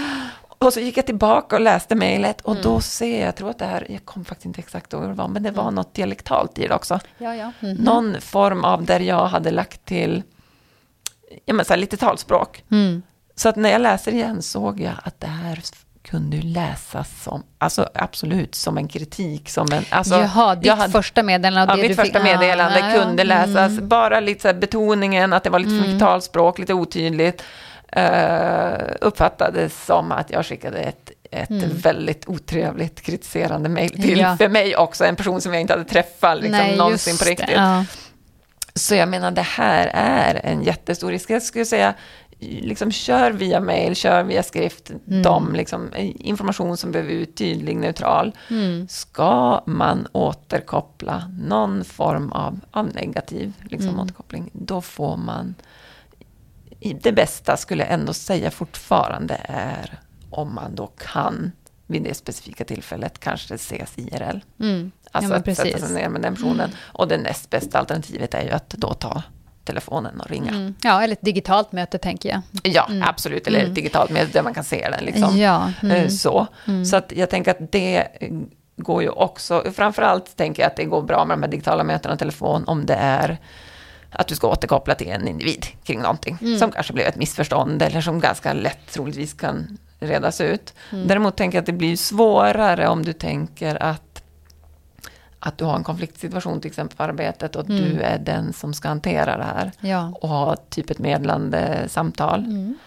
Och 0.59 0.73
så 0.73 0.81
gick 0.81 0.97
jag 0.99 1.07
tillbaka 1.07 1.57
och 1.57 1.63
läste 1.63 1.95
mejlet 1.95 2.41
och 2.41 2.53
Mm. 2.53 2.63
då 2.63 2.81
ser 2.81 3.19
jag, 3.19 3.29
jag 3.29 3.37
tror 3.37 3.51
att 3.51 3.59
det 3.59 3.65
här, 3.65 3.87
jag 3.91 4.05
kommer 4.05 4.25
faktiskt 4.25 4.47
inte 4.47 4.59
exakt 4.59 4.93
ihåg 4.93 5.03
vad 5.03 5.11
det 5.11 5.15
var, 5.15 5.29
men 5.29 5.43
det 5.43 5.51
var 5.51 5.71
något 5.71 5.95
dialektalt 5.95 6.59
i 6.59 6.67
det 6.67 6.75
också. 6.75 7.01
Ja, 7.19 7.35
ja. 7.35 7.53
Mhm. 7.61 7.75
Någon 7.77 8.21
form 8.21 8.65
av 8.65 8.85
där 8.85 9.01
jag 9.01 9.27
hade 9.27 9.51
lagt 9.51 9.85
till 9.85 10.23
ja, 11.45 11.55
men 11.55 11.65
så 11.65 11.73
här, 11.73 11.81
lite 11.81 11.97
talspråk. 11.97 12.65
Mm. 12.71 13.03
Så 13.35 13.49
att 13.49 13.57
när 13.57 13.71
jag 13.71 13.81
läser 13.81 14.13
igen 14.13 14.43
såg 14.43 14.81
jag 14.81 14.93
att 15.03 15.21
det 15.21 15.27
här 15.27 15.61
kunde 16.03 16.37
ju 16.37 16.43
läsas 16.43 17.23
som, 17.23 17.43
alltså 17.59 17.89
absolut 17.95 18.55
som 18.55 18.79
en 18.79 18.89
kritik, 18.89 19.49
som 19.51 19.73
en, 19.73 19.85
alltså, 19.91 20.15
Jaha, 20.15 20.55
ditt 20.55 20.73
hade- 20.73 20.93
första 20.93 21.23
meddelande. 21.23 21.75
Ja, 21.77 21.83
mitt 21.89 21.97
första 21.97 22.15
fick- 22.19 22.23
meddelande 22.23 22.79
Ja, 22.79 22.95
ja. 22.95 23.03
kunde 23.03 23.25
läsas, 23.25 23.71
Mm. 23.73 23.89
bara 23.89 24.21
lite 24.21 24.41
så 24.43 24.49
här 24.49 24.55
betoningen, 24.55 25.33
att 25.33 25.45
det 25.45 25.51
var 25.51 25.59
lite 25.59 25.71
för 25.71 25.81
mycket 25.87 25.99
talspråk, 26.01 26.59
lite 26.59 26.75
otydligt, 26.75 27.43
eh, 27.93 28.97
uppfattades 29.01 29.85
som 29.85 30.13
att 30.13 30.31
jag 30.31 30.47
skickade 30.47 30.79
ett, 30.79 31.11
ett 31.31 31.49
väldigt 31.63 32.29
otrevligt 32.29 33.01
kritiserande 33.01 33.69
mejl 33.69 33.91
till, 33.91 34.05
Mm. 34.19 34.19
Ja. 34.31 34.37
för 34.37 34.49
mig 34.49 34.77
också, 34.77 35.05
en 35.05 35.17
person 35.17 35.41
som 35.41 35.53
jag 35.53 35.61
inte 35.61 35.73
hade 35.73 35.85
träffat 35.85 36.37
liksom, 36.37 36.51
Nej, 36.59 36.77
någonsin 36.77 37.17
på 37.19 37.25
riktigt. 37.25 37.51
Ja. 37.57 37.85
Så 38.75 38.95
jag 38.95 39.09
menar, 39.09 39.31
det 39.31 39.43
här 39.43 39.91
är 39.95 40.41
en 40.45 40.63
jättestor 40.63 41.11
risk. 41.11 41.31
Jag 41.31 41.43
skulle 41.43 41.65
säga, 41.65 41.95
liksom 42.39 42.93
kör 42.93 43.31
via 43.31 43.61
mail, 43.61 43.97
kör 43.97 44.23
via 44.23 44.43
skrift, 44.43 44.91
Mm. 44.91 45.23
de 45.23 45.55
liksom, 45.55 45.91
information 46.19 46.77
som 46.77 46.93
behöver 46.93 47.13
ut 47.13 47.37
tydlig, 47.37 47.77
neutral. 47.77 48.33
Mm. 48.51 48.89
Ska 48.89 49.63
man 49.67 50.07
återkoppla 50.13 51.31
någon 51.49 51.85
form 51.85 52.33
av, 52.33 52.61
av 52.71 52.95
negativ 52.95 53.53
liksom, 53.71 53.89
Mm. 53.89 54.01
återkoppling, 54.01 54.51
då 54.53 54.81
får 54.81 55.17
man... 55.17 55.55
Det 57.01 57.13
bästa 57.13 57.57
skulle 57.57 57.83
jag 57.85 57.93
ändå 57.93 58.13
säga 58.13 58.51
fortfarande 58.51 59.41
är 59.45 59.99
om 60.31 60.55
man 60.55 60.75
då 60.75 60.87
kan 60.87 61.53
vid 61.87 62.03
det 62.03 62.15
specifika 62.15 62.65
tillfället 62.65 63.19
kanske 63.21 63.55
ses 63.55 63.99
IRL. 63.99 64.39
Mm. 64.61 64.91
Alltså 65.13 65.33
ja, 65.33 65.39
att 65.39 65.57
sätta 65.57 65.79
sig 65.79 65.95
ner 65.95 66.09
med 66.09 66.23
den 66.23 66.35
personen. 66.35 66.71
Och 66.81 67.09
det 67.09 67.19
näst 67.19 67.51
bästa 67.51 67.79
alternativet 67.79 68.35
är 68.35 68.43
ju 68.43 68.51
att 68.51 68.69
då 68.71 68.95
ta 68.95 69.23
telefonen 69.65 70.21
och 70.21 70.31
ringa. 70.31 70.51
Mm. 70.51 70.75
Ja, 70.83 71.03
eller 71.03 71.13
ett 71.13 71.23
digitalt 71.25 71.73
möte 71.73 71.99
tänker 71.99 72.29
jag. 72.29 72.41
Ja, 72.63 72.89
absolut. 73.03 73.47
Eller 73.47 73.61
ett 73.65 73.75
digitalt 73.75 74.11
med 74.11 74.29
där 74.33 74.43
man 74.43 74.55
kan 74.55 74.65
se 74.65 74.89
den. 74.91 75.05
Liksom. 75.05 75.39
Ja. 75.39 75.73
Eh, 75.83 75.91
Mm. 75.91 76.11
Så. 76.11 76.47
så 76.91 76.97
att 76.97 77.13
jag 77.17 77.31
tänker 77.31 77.51
att 77.51 77.73
det 77.73 78.09
eh, 78.21 78.31
går 78.77 79.03
ju 79.03 79.09
också, 79.09 79.65
framförallt 79.75 80.37
tänker 80.37 80.63
jag 80.63 80.71
att 80.71 80.77
det 80.77 80.85
går 80.85 81.03
bra 81.03 81.25
med 81.25 81.39
de 81.39 81.43
här 81.43 81.51
digitala 81.51 81.85
mötena 81.85 82.13
och 82.13 82.19
telefon 82.19 82.65
om 82.67 82.87
det 82.87 82.95
är 82.95 83.39
att 84.11 84.29
du 84.29 84.35
ska 84.35 84.49
återkoppla 84.49 84.95
till 84.95 85.09
en 85.09 85.29
individ 85.29 85.67
kring 85.85 86.01
någonting 86.01 86.39
Mm. 86.41 86.59
som 86.59 86.71
kanske 86.73 86.93
blev 86.93 87.07
ett 87.07 87.17
missförstånd 87.17 87.83
eller 87.83 88.01
som 88.01 88.21
ganska 88.21 88.53
lätt 88.53 88.87
troligtvis 88.93 89.35
kan 89.35 89.79
redas 90.01 90.41
ut. 90.41 90.75
Mm. 90.93 91.07
Däremot 91.09 91.37
tänker 91.37 91.59
jag 91.59 91.63
att 91.63 91.67
det 91.67 91.73
blir 91.73 91.97
svårare 91.97 92.89
om 92.89 93.05
du 93.05 93.13
tänker 93.13 93.83
att 93.83 94.03
att 95.39 95.59
du 95.59 95.65
har 95.65 95.77
en 95.77 95.85
konfliktsituation 95.85 96.61
till 96.61 96.69
exempel 96.71 96.97
på 96.97 97.03
arbetet 97.03 97.57
och 97.57 97.65
Mm. 97.71 97.83
du 97.85 98.01
är 98.03 98.19
den 98.19 98.53
som 98.53 98.75
ska 98.75 98.89
hantera 98.89 99.37
det 99.37 99.45
här 99.45 99.73
Ja. 99.81 100.13
och 100.21 100.29
ha 100.29 100.57
typ 100.57 100.91
ett 100.91 100.99
medlande 100.99 101.85
samtal. 101.89 102.45
Mm. 102.45 102.79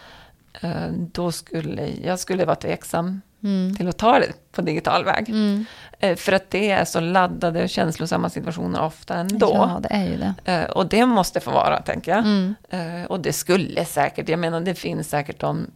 Eh, 0.62 0.92
Då 0.92 1.32
skulle 1.32 1.88
jag 2.04 2.20
skulle 2.20 2.46
vara 2.46 2.56
tveksam 2.56 3.22
Mm. 3.44 3.76
till 3.76 3.88
att 3.88 3.98
ta 3.98 4.20
det 4.20 4.34
på 4.52 4.62
digital 4.62 5.06
väg. 5.06 5.30
Mm. 5.30 5.66
Eh, 6.00 6.16
För 6.16 6.32
att 6.32 6.50
det 6.50 6.70
är 6.72 6.86
så 6.86 7.00
laddade 7.00 7.64
och 7.64 7.70
känslosamma 7.70 8.30
situationer 8.30 8.82
ofta 8.82 9.16
ändå. 9.16 9.52
Ja, 9.54 9.80
det 9.84 9.90
är 9.94 10.04
ju 10.06 10.18
det. 10.18 10.34
Eh, 10.54 10.64
Och 10.70 10.86
det 10.90 11.06
måste 11.06 11.40
få 11.40 11.52
vara, 11.52 11.82
tänker 11.82 12.12
jag. 12.12 12.20
Mm. 12.20 12.56
Eh, 12.70 13.04
Och 13.10 13.20
det 13.20 13.34
skulle 13.34 13.86
säkert, 13.86 14.30
jag 14.30 14.40
menar 14.40 14.62
det 14.62 14.76
finns 14.76 15.10
säkert 15.10 15.40
de, 15.40 15.68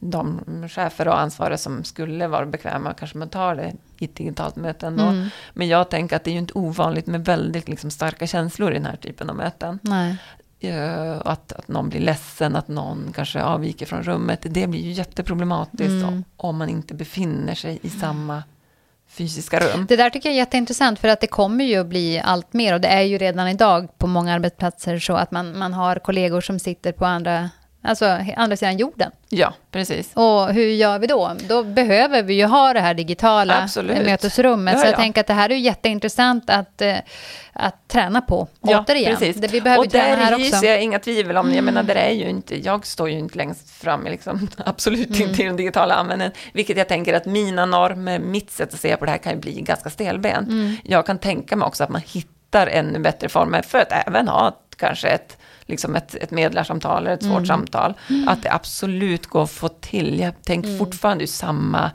de 0.00 0.40
chefer 0.68 1.08
och 1.08 1.20
ansvariga 1.20 1.58
som 1.58 1.84
skulle 1.84 2.26
vara 2.26 2.46
bekväma 2.46 2.94
kanske 2.94 3.18
med 3.18 3.26
att 3.26 3.32
ta 3.32 3.54
det 3.54 3.72
i 3.98 4.04
ett 4.04 4.16
digitalt 4.16 4.56
möte 4.56 4.86
ändå. 4.86 5.04
Mm. 5.04 5.28
Men 5.54 5.68
jag 5.68 5.90
tänker 5.90 6.16
att 6.16 6.24
det 6.24 6.30
är 6.30 6.32
ju 6.32 6.38
inte 6.38 6.52
ovanligt 6.54 7.06
med 7.06 7.24
väldigt 7.24 7.68
liksom, 7.68 7.90
starka 7.90 8.26
känslor 8.26 8.70
i 8.70 8.74
den 8.74 8.86
här 8.86 8.96
typen 8.96 9.30
av 9.30 9.36
möten. 9.36 9.78
Nej. 9.82 10.16
Eh, 10.60 11.16
att, 11.24 11.52
att 11.52 11.68
någon 11.68 11.88
blir 11.88 12.00
ledsen, 12.00 12.56
att 12.56 12.68
någon 12.68 13.12
kanske 13.14 13.42
avviker 13.42 13.86
från 13.86 14.02
rummet. 14.02 14.40
Det 14.42 14.66
blir 14.66 14.80
ju 14.80 14.92
jätteproblematiskt 14.92 15.90
Mm. 15.90 16.08
om, 16.08 16.24
om 16.36 16.58
man 16.58 16.68
inte 16.68 16.94
befinner 16.94 17.54
sig 17.54 17.78
i 17.82 17.90
samma 17.90 18.42
fysiska 19.08 19.60
rum. 19.60 19.86
Det 19.88 19.96
där 19.96 20.10
tycker 20.10 20.28
jag 20.28 20.34
är 20.34 20.38
jätteintressant 20.38 20.98
för 20.98 21.08
att 21.08 21.20
det 21.20 21.26
kommer 21.26 21.64
ju 21.64 21.76
att 21.76 21.86
bli 21.86 22.20
allt 22.24 22.52
mer 22.52 22.74
och 22.74 22.80
det 22.80 22.88
är 22.88 23.02
ju 23.02 23.18
redan 23.18 23.48
idag 23.48 23.98
på 23.98 24.06
många 24.06 24.34
arbetsplatser 24.34 24.98
så 24.98 25.12
att 25.12 25.30
man, 25.30 25.58
man 25.58 25.74
har 25.74 25.96
kollegor 25.96 26.40
som 26.40 26.58
sitter 26.58 26.92
på 26.92 27.04
andra, 27.06 27.50
alltså 27.82 28.18
andra 28.36 28.56
sidan 28.56 28.78
jorden. 28.78 29.10
Ja, 29.28 29.54
precis. 29.70 30.10
Och 30.14 30.52
hur 30.54 30.66
gör 30.66 30.98
vi 30.98 31.06
då? 31.06 31.36
Då 31.48 31.62
behöver 31.62 32.22
vi 32.22 32.34
ju 32.34 32.44
ha 32.44 32.72
det 32.72 32.80
här 32.80 32.94
digitala 32.94 33.62
Absolut. 33.62 34.06
mötesrummet. 34.06 34.74
Ja, 34.74 34.80
så 34.80 34.86
jag 34.86 34.92
ja. 34.92 34.96
tänker 34.96 35.20
att 35.20 35.26
det 35.26 35.34
här 35.34 35.50
är 35.50 35.54
ju 35.54 35.60
jätteintressant 35.60 36.50
att, 36.50 36.82
eh, 36.82 36.96
att 37.52 37.88
träna 37.88 38.20
på. 38.20 38.48
Återigen, 38.60 39.16
precis. 39.16 39.36
det, 39.36 39.48
vi 39.48 39.60
behöver 39.60 39.84
och 39.84 39.90
träna 39.90 40.16
här 40.16 40.16
där 40.16 40.24
också. 40.24 40.34
Mm. 40.34 40.52
hyser 40.52 40.66
jag 40.68 40.82
inga 40.82 40.98
tvivel 40.98 41.36
om, 41.36 41.54
jag 41.54 41.64
menar, 41.64 41.82
det 41.82 41.94
är 41.94 42.12
ju 42.12 42.28
inte, 42.28 42.64
jag 42.64 42.86
står 42.86 43.10
ju 43.10 43.18
inte 43.18 43.36
längst 43.38 43.70
fram, 43.70 44.04
liksom, 44.04 44.48
absolut 44.56 45.08
Mm. 45.08 45.28
inte 45.28 45.42
i 45.42 45.46
den 45.46 45.56
digitala 45.56 45.94
användningen, 45.94 46.32
vilket 46.52 46.76
jag 46.76 46.88
tänker 46.88 47.14
att 47.14 47.26
mina 47.26 47.66
normer, 47.66 48.18
mitt 48.18 48.50
sätt 48.50 48.74
att 48.74 48.80
se 48.80 48.96
på 48.96 49.04
det 49.04 49.10
här 49.10 49.18
kan 49.18 49.32
ju 49.32 49.38
bli 49.38 49.60
ganska 49.60 49.90
stelbent. 49.90 50.48
Mm. 50.48 50.76
Jag 50.84 51.06
kan 51.06 51.18
tänka 51.18 51.56
mig 51.56 51.66
också 51.66 51.84
att 51.84 51.90
man 51.90 52.02
hittar 52.06 52.66
ännu 52.66 52.98
bättre 52.98 53.28
former 53.28 53.62
för 53.62 53.78
att 53.78 54.06
även 54.06 54.28
ha 54.28 54.56
kanske 54.76 55.08
ett 55.08 55.36
liksom 55.68 55.96
ett, 55.96 56.14
ett 56.14 56.30
medlarsamtal 56.30 57.02
eller 57.06 57.14
ett 57.16 57.22
Mm. 57.22 57.34
svårt 57.36 57.46
samtal. 57.46 57.94
Att 58.26 58.42
det 58.42 58.52
absolut 58.52 59.26
går 59.26 59.42
att 59.42 59.50
få 59.50 59.68
till. 59.68 60.20
Jag 60.20 60.42
tänker 60.42 60.68
Mm. 60.68 60.78
fortfarande 60.78 61.26
samma 61.26 61.90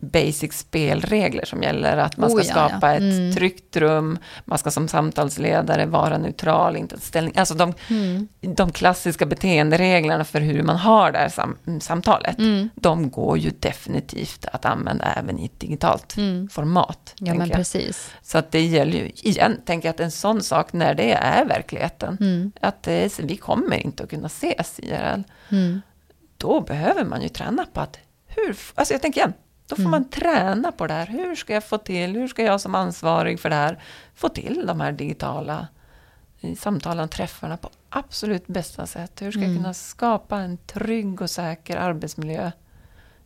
basic 0.00 0.52
spelregler 0.58 1.44
som 1.44 1.62
gäller. 1.62 1.96
Att 1.96 2.16
man 2.16 2.30
ska 2.30 2.38
Oh, 2.40 2.46
ja, 2.46 2.52
ja. 2.56 2.68
skapa 2.68 2.94
ett 2.94 3.00
Mm. 3.00 3.34
tryggt 3.34 3.76
rum, 3.76 4.18
man 4.44 4.58
ska 4.58 4.70
som 4.70 4.88
samtalsledare 4.88 5.86
vara 5.86 6.18
neutral, 6.18 6.76
inte 6.76 6.94
ta 6.94 7.00
ställning. 7.00 7.34
Alltså 7.36 7.54
de, 7.54 7.74
Mm. 7.90 8.28
de 8.40 8.72
klassiska 8.72 9.26
beteendereglerna 9.26 10.24
för 10.24 10.40
hur 10.40 10.62
man 10.62 10.76
har 10.76 11.12
det 11.12 11.18
här 11.18 11.28
sam, 11.28 11.56
samtalet, 11.80 12.38
Mm. 12.38 12.68
de 12.74 13.10
går 13.10 13.38
ju 13.38 13.50
definitivt 13.60 14.46
att 14.52 14.64
använda 14.64 15.04
även 15.04 15.38
i 15.38 15.44
ett 15.44 15.60
digitalt 15.60 16.16
Mm. 16.16 16.48
format. 16.48 17.14
Ja, 17.18 17.34
men 17.34 17.48
jag. 17.48 17.56
precis. 17.56 18.10
Så 18.22 18.38
att 18.38 18.50
det 18.52 18.60
gäller 18.60 18.98
ju, 18.98 19.10
igen, 19.14 19.56
tänker 19.64 19.88
jag 19.88 19.94
att 19.94 20.00
en 20.00 20.10
sån 20.10 20.42
sak, 20.42 20.72
när 20.72 20.94
det 20.94 21.12
är 21.12 21.44
verkligheten, 21.44 22.16
Mm. 22.20 22.52
att 22.60 22.82
det 22.82 22.92
är, 22.92 23.22
vi 23.22 23.36
kommer 23.36 23.76
inte 23.76 24.02
att 24.02 24.10
kunna 24.10 24.26
ses 24.26 24.78
IRL, 24.82 25.22
Mm. 25.50 25.80
då 26.36 26.60
behöver 26.60 27.04
man 27.04 27.22
ju 27.22 27.28
träna 27.28 27.66
på 27.72 27.80
att, 27.80 27.98
hur, 28.26 28.56
alltså 28.74 28.94
jag 28.94 29.02
tänker 29.02 29.20
igen, 29.20 29.32
då 29.70 29.76
får 29.76 29.82
Mm. 29.82 29.90
man 29.90 30.08
träna 30.10 30.72
på 30.72 30.86
det 30.86 30.94
här. 30.94 31.06
Hur 31.06 31.34
ska 31.34 31.54
jag 31.54 31.64
få 31.64 31.78
till, 31.78 32.10
hur 32.14 32.28
ska 32.28 32.42
jag 32.42 32.60
som 32.60 32.74
ansvarig 32.74 33.40
för 33.40 33.50
det 33.50 33.56
här 33.56 33.78
få 34.14 34.28
till 34.28 34.64
de 34.66 34.80
här 34.80 34.92
digitala 34.92 35.68
eh, 36.40 36.54
samtalen, 36.54 37.08
träffarna 37.08 37.56
på 37.56 37.70
absolut 37.88 38.46
bästa 38.46 38.86
sätt? 38.86 39.22
Hur 39.22 39.30
ska 39.30 39.40
jag 39.40 39.50
Mm. 39.50 39.62
kunna 39.62 39.74
skapa 39.74 40.36
en 40.38 40.56
trygg 40.56 41.22
och 41.22 41.30
säker 41.30 41.76
arbetsmiljö 41.76 42.50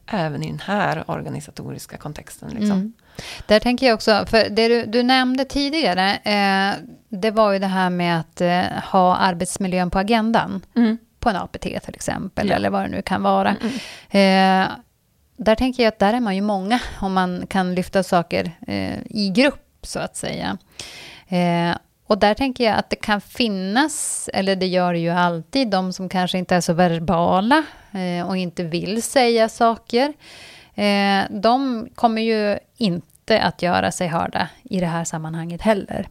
även 0.07 0.43
i 0.43 0.51
den 0.51 0.61
här 0.65 1.11
organisatoriska 1.11 1.97
kontexten? 1.97 2.49
Liksom? 2.49 2.71
Mm. 2.71 2.93
Där 3.47 3.61
tänker 3.61 3.87
jag 3.87 3.95
också, 3.95 4.25
för 4.27 4.49
det 4.51 4.69
du, 4.69 4.85
du 4.87 5.03
nämnde 5.03 5.45
tidigare, 5.45 6.17
eh, 6.17 6.75
det 7.09 7.31
var 7.31 7.53
ju 7.53 7.59
det 7.59 7.67
här 7.67 7.91
med 7.91 8.21
att 8.21 8.41
eh, 8.41 8.63
ha 8.93 9.17
arbetsmiljön 9.17 9.91
på 9.91 9.99
agendan. 9.99 10.63
Mm. 10.77 10.99
På 11.19 11.31
en 11.31 11.37
APT 11.37 11.61
till 11.63 11.95
exempel, 11.95 12.49
Ja. 12.49 12.55
eller 12.57 12.71
vad 12.71 12.83
det 12.83 12.89
nu 12.89 13.03
kan 13.03 13.23
vara. 13.23 13.57
Mm. 14.11 14.63
Eh, 14.65 14.69
där 15.37 15.55
tänker 15.55 15.83
jag 15.83 15.89
att 15.89 15.99
där 15.99 16.15
är 16.15 16.21
man 16.21 16.35
ju 16.37 16.43
många, 16.43 16.81
om 17.01 17.13
man 17.13 17.47
kan 17.47 17.75
lyfta 17.75 18.03
saker 18.03 18.53
eh, 18.67 18.99
i 19.05 19.33
grupp, 19.35 19.87
så 19.87 19.99
att 19.99 20.17
säga. 20.17 20.59
Eh, 21.29 21.77
och 22.07 22.19
där 22.19 22.35
tänker 22.35 22.65
jag 22.65 22.77
att 22.79 22.91
det 22.91 22.97
kan 22.97 23.21
finnas, 23.21 24.29
eller 24.33 24.57
det 24.57 24.67
gör 24.67 24.93
det 24.93 24.99
ju 24.99 25.11
alltid, 25.11 25.69
de 25.69 25.93
som 25.93 26.09
kanske 26.09 26.39
inte 26.39 26.57
är 26.57 26.61
så 26.61 26.73
verbala 26.73 27.65
eh, 27.93 28.29
och 28.29 28.37
inte 28.37 28.63
vill 28.63 29.03
säga 29.03 29.49
saker. 29.49 30.13
Eh, 30.75 31.25
de 31.31 31.89
kommer 31.95 32.23
ju 32.23 32.59
inte 32.77 33.43
att 33.43 33.63
göra 33.63 33.93
sig 33.93 34.09
hörda 34.09 34.49
i 34.63 34.81
det 34.81 34.87
här 34.87 35.05
sammanhanget 35.05 35.63
heller. 35.63 36.09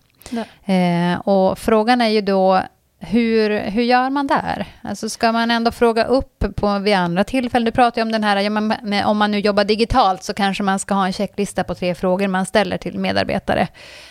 Eh, 0.65 1.19
och 1.19 1.59
frågan 1.59 2.01
är 2.01 2.07
ju 2.09 2.21
då, 2.21 2.61
hur, 3.08 3.60
hur 3.60 3.84
gör 3.84 4.10
man 4.10 4.28
där? 4.28 4.66
Alltså 4.82 5.10
ska 5.10 5.32
man 5.32 5.51
ändå 5.51 5.72
fråga 5.72 6.04
upp 6.04 6.45
på, 6.56 6.80
vid 6.80 6.93
andra 6.93 7.24
tillfällen? 7.24 7.66
Du 7.66 7.72
pratar 7.72 8.01
ju 8.01 8.04
om 8.06 8.12
den 8.12 8.24
här, 8.24 8.38
ja, 8.38 8.49
med, 8.49 9.06
om 9.06 9.18
man 9.18 9.32
nu 9.32 9.39
jobbar 9.39 9.64
digitalt 9.64 10.24
så 10.24 10.34
kanske 10.34 10.64
man 10.64 10.80
ska 10.80 10.93
ha 10.93 11.06
en 11.06 11.14
checklista 11.14 11.64
på 11.64 11.76
tre 11.76 11.95
frågor 11.95 12.28
man 12.28 12.45
ställer 12.45 12.78
till 12.78 12.99
medarbetare 12.99 13.68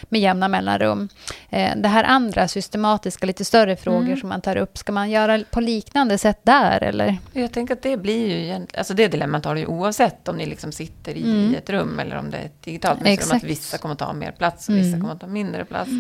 med 0.09 0.21
jämna 0.21 0.49
mellanrum. 0.49 1.09
Eh, 1.51 1.77
det 1.77 1.89
här 1.89 2.05
andra 2.05 2.49
systematiska, 2.49 3.27
lite 3.27 3.45
större 3.45 3.77
frågor 3.77 4.03
Mm. 4.07 4.21
som 4.21 4.29
man 4.29 4.41
tar 4.41 4.57
upp, 4.57 4.79
ska 4.79 4.93
man 4.93 5.11
göra 5.11 5.41
på 5.51 5.61
liknande 5.61 6.19
sätt 6.19 6.41
där 6.43 6.83
eller? 6.83 7.17
Jag 7.33 7.53
tänker 7.53 7.75
att 7.75 7.83
det 7.83 7.97
blir 7.97 8.27
ju 8.29 8.45
egentligen, 8.45 8.79
alltså 8.81 8.95
det 8.95 9.09
dilemmat 9.09 9.45
har 9.45 9.55
du 9.55 9.61
ju 9.61 9.67
oavsett 9.67 10.29
om 10.29 10.37
ni 10.37 10.47
liksom 10.47 10.73
sitter 10.73 11.13
i 11.17 11.23
Mm. 11.23 11.55
ett 11.55 11.71
rum 11.71 11.99
eller 11.99 12.17
om 12.17 12.31
det 12.31 12.37
är 12.39 12.45
ett 12.45 12.63
digitalt 12.63 13.01
att 13.33 13.43
vissa 13.45 13.79
kommer 13.79 13.95
ta 13.95 14.13
mer 14.13 14.33
plats 14.33 14.69
och 14.69 14.75
vissa 14.77 14.89
Mm. 14.89 15.01
kommer 15.01 15.15
ta 15.17 15.27
mindre 15.27 15.65
plats. 15.65 15.91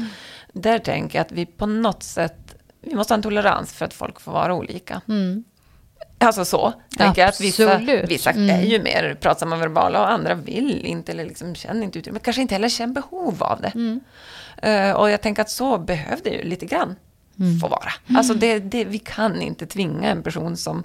Där 0.53 0.79
tänker 0.79 1.19
jag 1.19 1.25
att 1.25 1.33
vi 1.33 1.47
på 1.47 1.67
något 1.67 2.03
sätt, 2.03 2.42
vi 2.83 2.95
måste 2.95 3.13
ha 3.13 3.17
en 3.17 3.23
tolerans 3.23 3.73
för 3.73 3.85
att 3.85 3.95
folk 3.95 4.21
får 4.21 4.33
vara 4.33 4.55
olika. 4.55 5.01
Mm. 5.09 5.45
Alltså 6.19 6.45
så, 6.45 6.73
tänker 6.99 7.23
jag 7.23 7.29
att 7.29 7.41
vissa, 7.41 7.79
vissa 8.09 8.31
Mm. 8.31 8.51
är 8.51 8.63
ju 8.63 8.83
mer 8.83 9.17
pratsamma 9.21 9.57
verbala 9.57 10.01
och 10.01 10.11
andra 10.11 10.35
vill 10.35 10.85
inte 10.87 11.13
eller 11.13 11.25
liksom 11.25 11.55
känner 11.55 11.83
inte 11.83 11.99
utrymme, 11.99 12.19
kanske 12.23 12.43
inte 12.43 12.55
heller 12.55 12.69
känner 12.69 12.95
behov 12.95 13.43
av 13.43 13.61
det. 13.61 13.73
Mm. 13.75 14.01
Eh, 14.63 14.93
och 14.97 15.11
jag 15.11 15.21
tänker 15.21 15.43
att 15.43 15.51
så 15.51 15.79
behövde 15.79 16.31
ju 16.31 16.43
lite 16.43 16.67
grann 16.67 16.97
Mm. 17.41 17.59
få 17.61 17.69
vara. 17.69 17.93
Alltså 18.19 18.35
det, 18.35 18.59
det, 18.59 18.85
vi 18.85 18.99
kan 18.99 19.43
inte 19.43 19.67
tvinga 19.67 20.09
en 20.11 20.23
person 20.23 20.57
som, 20.57 20.83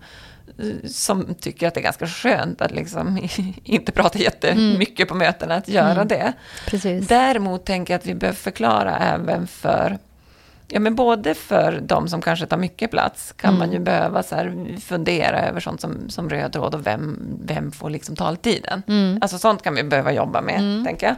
som 0.88 1.36
tycker 1.40 1.68
att 1.68 1.74
det 1.74 1.80
är 1.80 1.84
ganska 1.84 2.08
skönt 2.08 2.62
att 2.62 2.72
liksom 2.72 3.28
inte 3.64 3.92
prata 3.92 4.20
jättemycket 4.20 5.08
på 5.08 5.16
mötena 5.16 5.56
att 5.56 5.68
göra 5.68 5.92
Mm. 5.92 6.08
det. 6.08 6.34
Precis. 6.68 7.08
Däremot 7.08 7.66
tänker 7.66 7.94
jag 7.94 8.00
att 8.00 8.06
vi 8.06 8.16
behöver 8.16 8.38
förklara 8.38 8.98
även 8.98 9.48
för 9.48 9.98
Ja, 10.70 10.80
men 10.80 10.96
både 10.96 11.34
för 11.34 11.80
de 11.82 12.08
som 12.08 12.22
kanske 12.22 12.46
tar 12.46 12.58
mycket 12.58 12.92
plats 12.92 13.34
kan 13.38 13.50
Mm. 13.50 13.60
man 13.60 13.72
ju 13.72 13.80
behöva 13.80 14.24
så 14.24 14.36
här 14.36 14.78
fundera 14.80 15.42
över 15.42 15.60
sånt 15.60 15.82
som, 15.82 16.10
som 16.10 16.30
röd 16.30 16.54
tråd 16.54 16.76
och 16.76 16.88
vem, 16.88 17.20
vem 17.42 17.72
får 17.72 17.90
liksom 17.90 18.16
taltiden. 18.16 18.84
Mm. 18.88 19.20
Alltså 19.22 19.38
sånt 19.40 19.62
kan 19.62 19.76
vi 19.76 19.84
behöva 19.84 20.12
jobba 20.12 20.42
med, 20.42 20.60
Mm. 20.60 20.86
tänker 20.86 21.08
jag. 21.08 21.16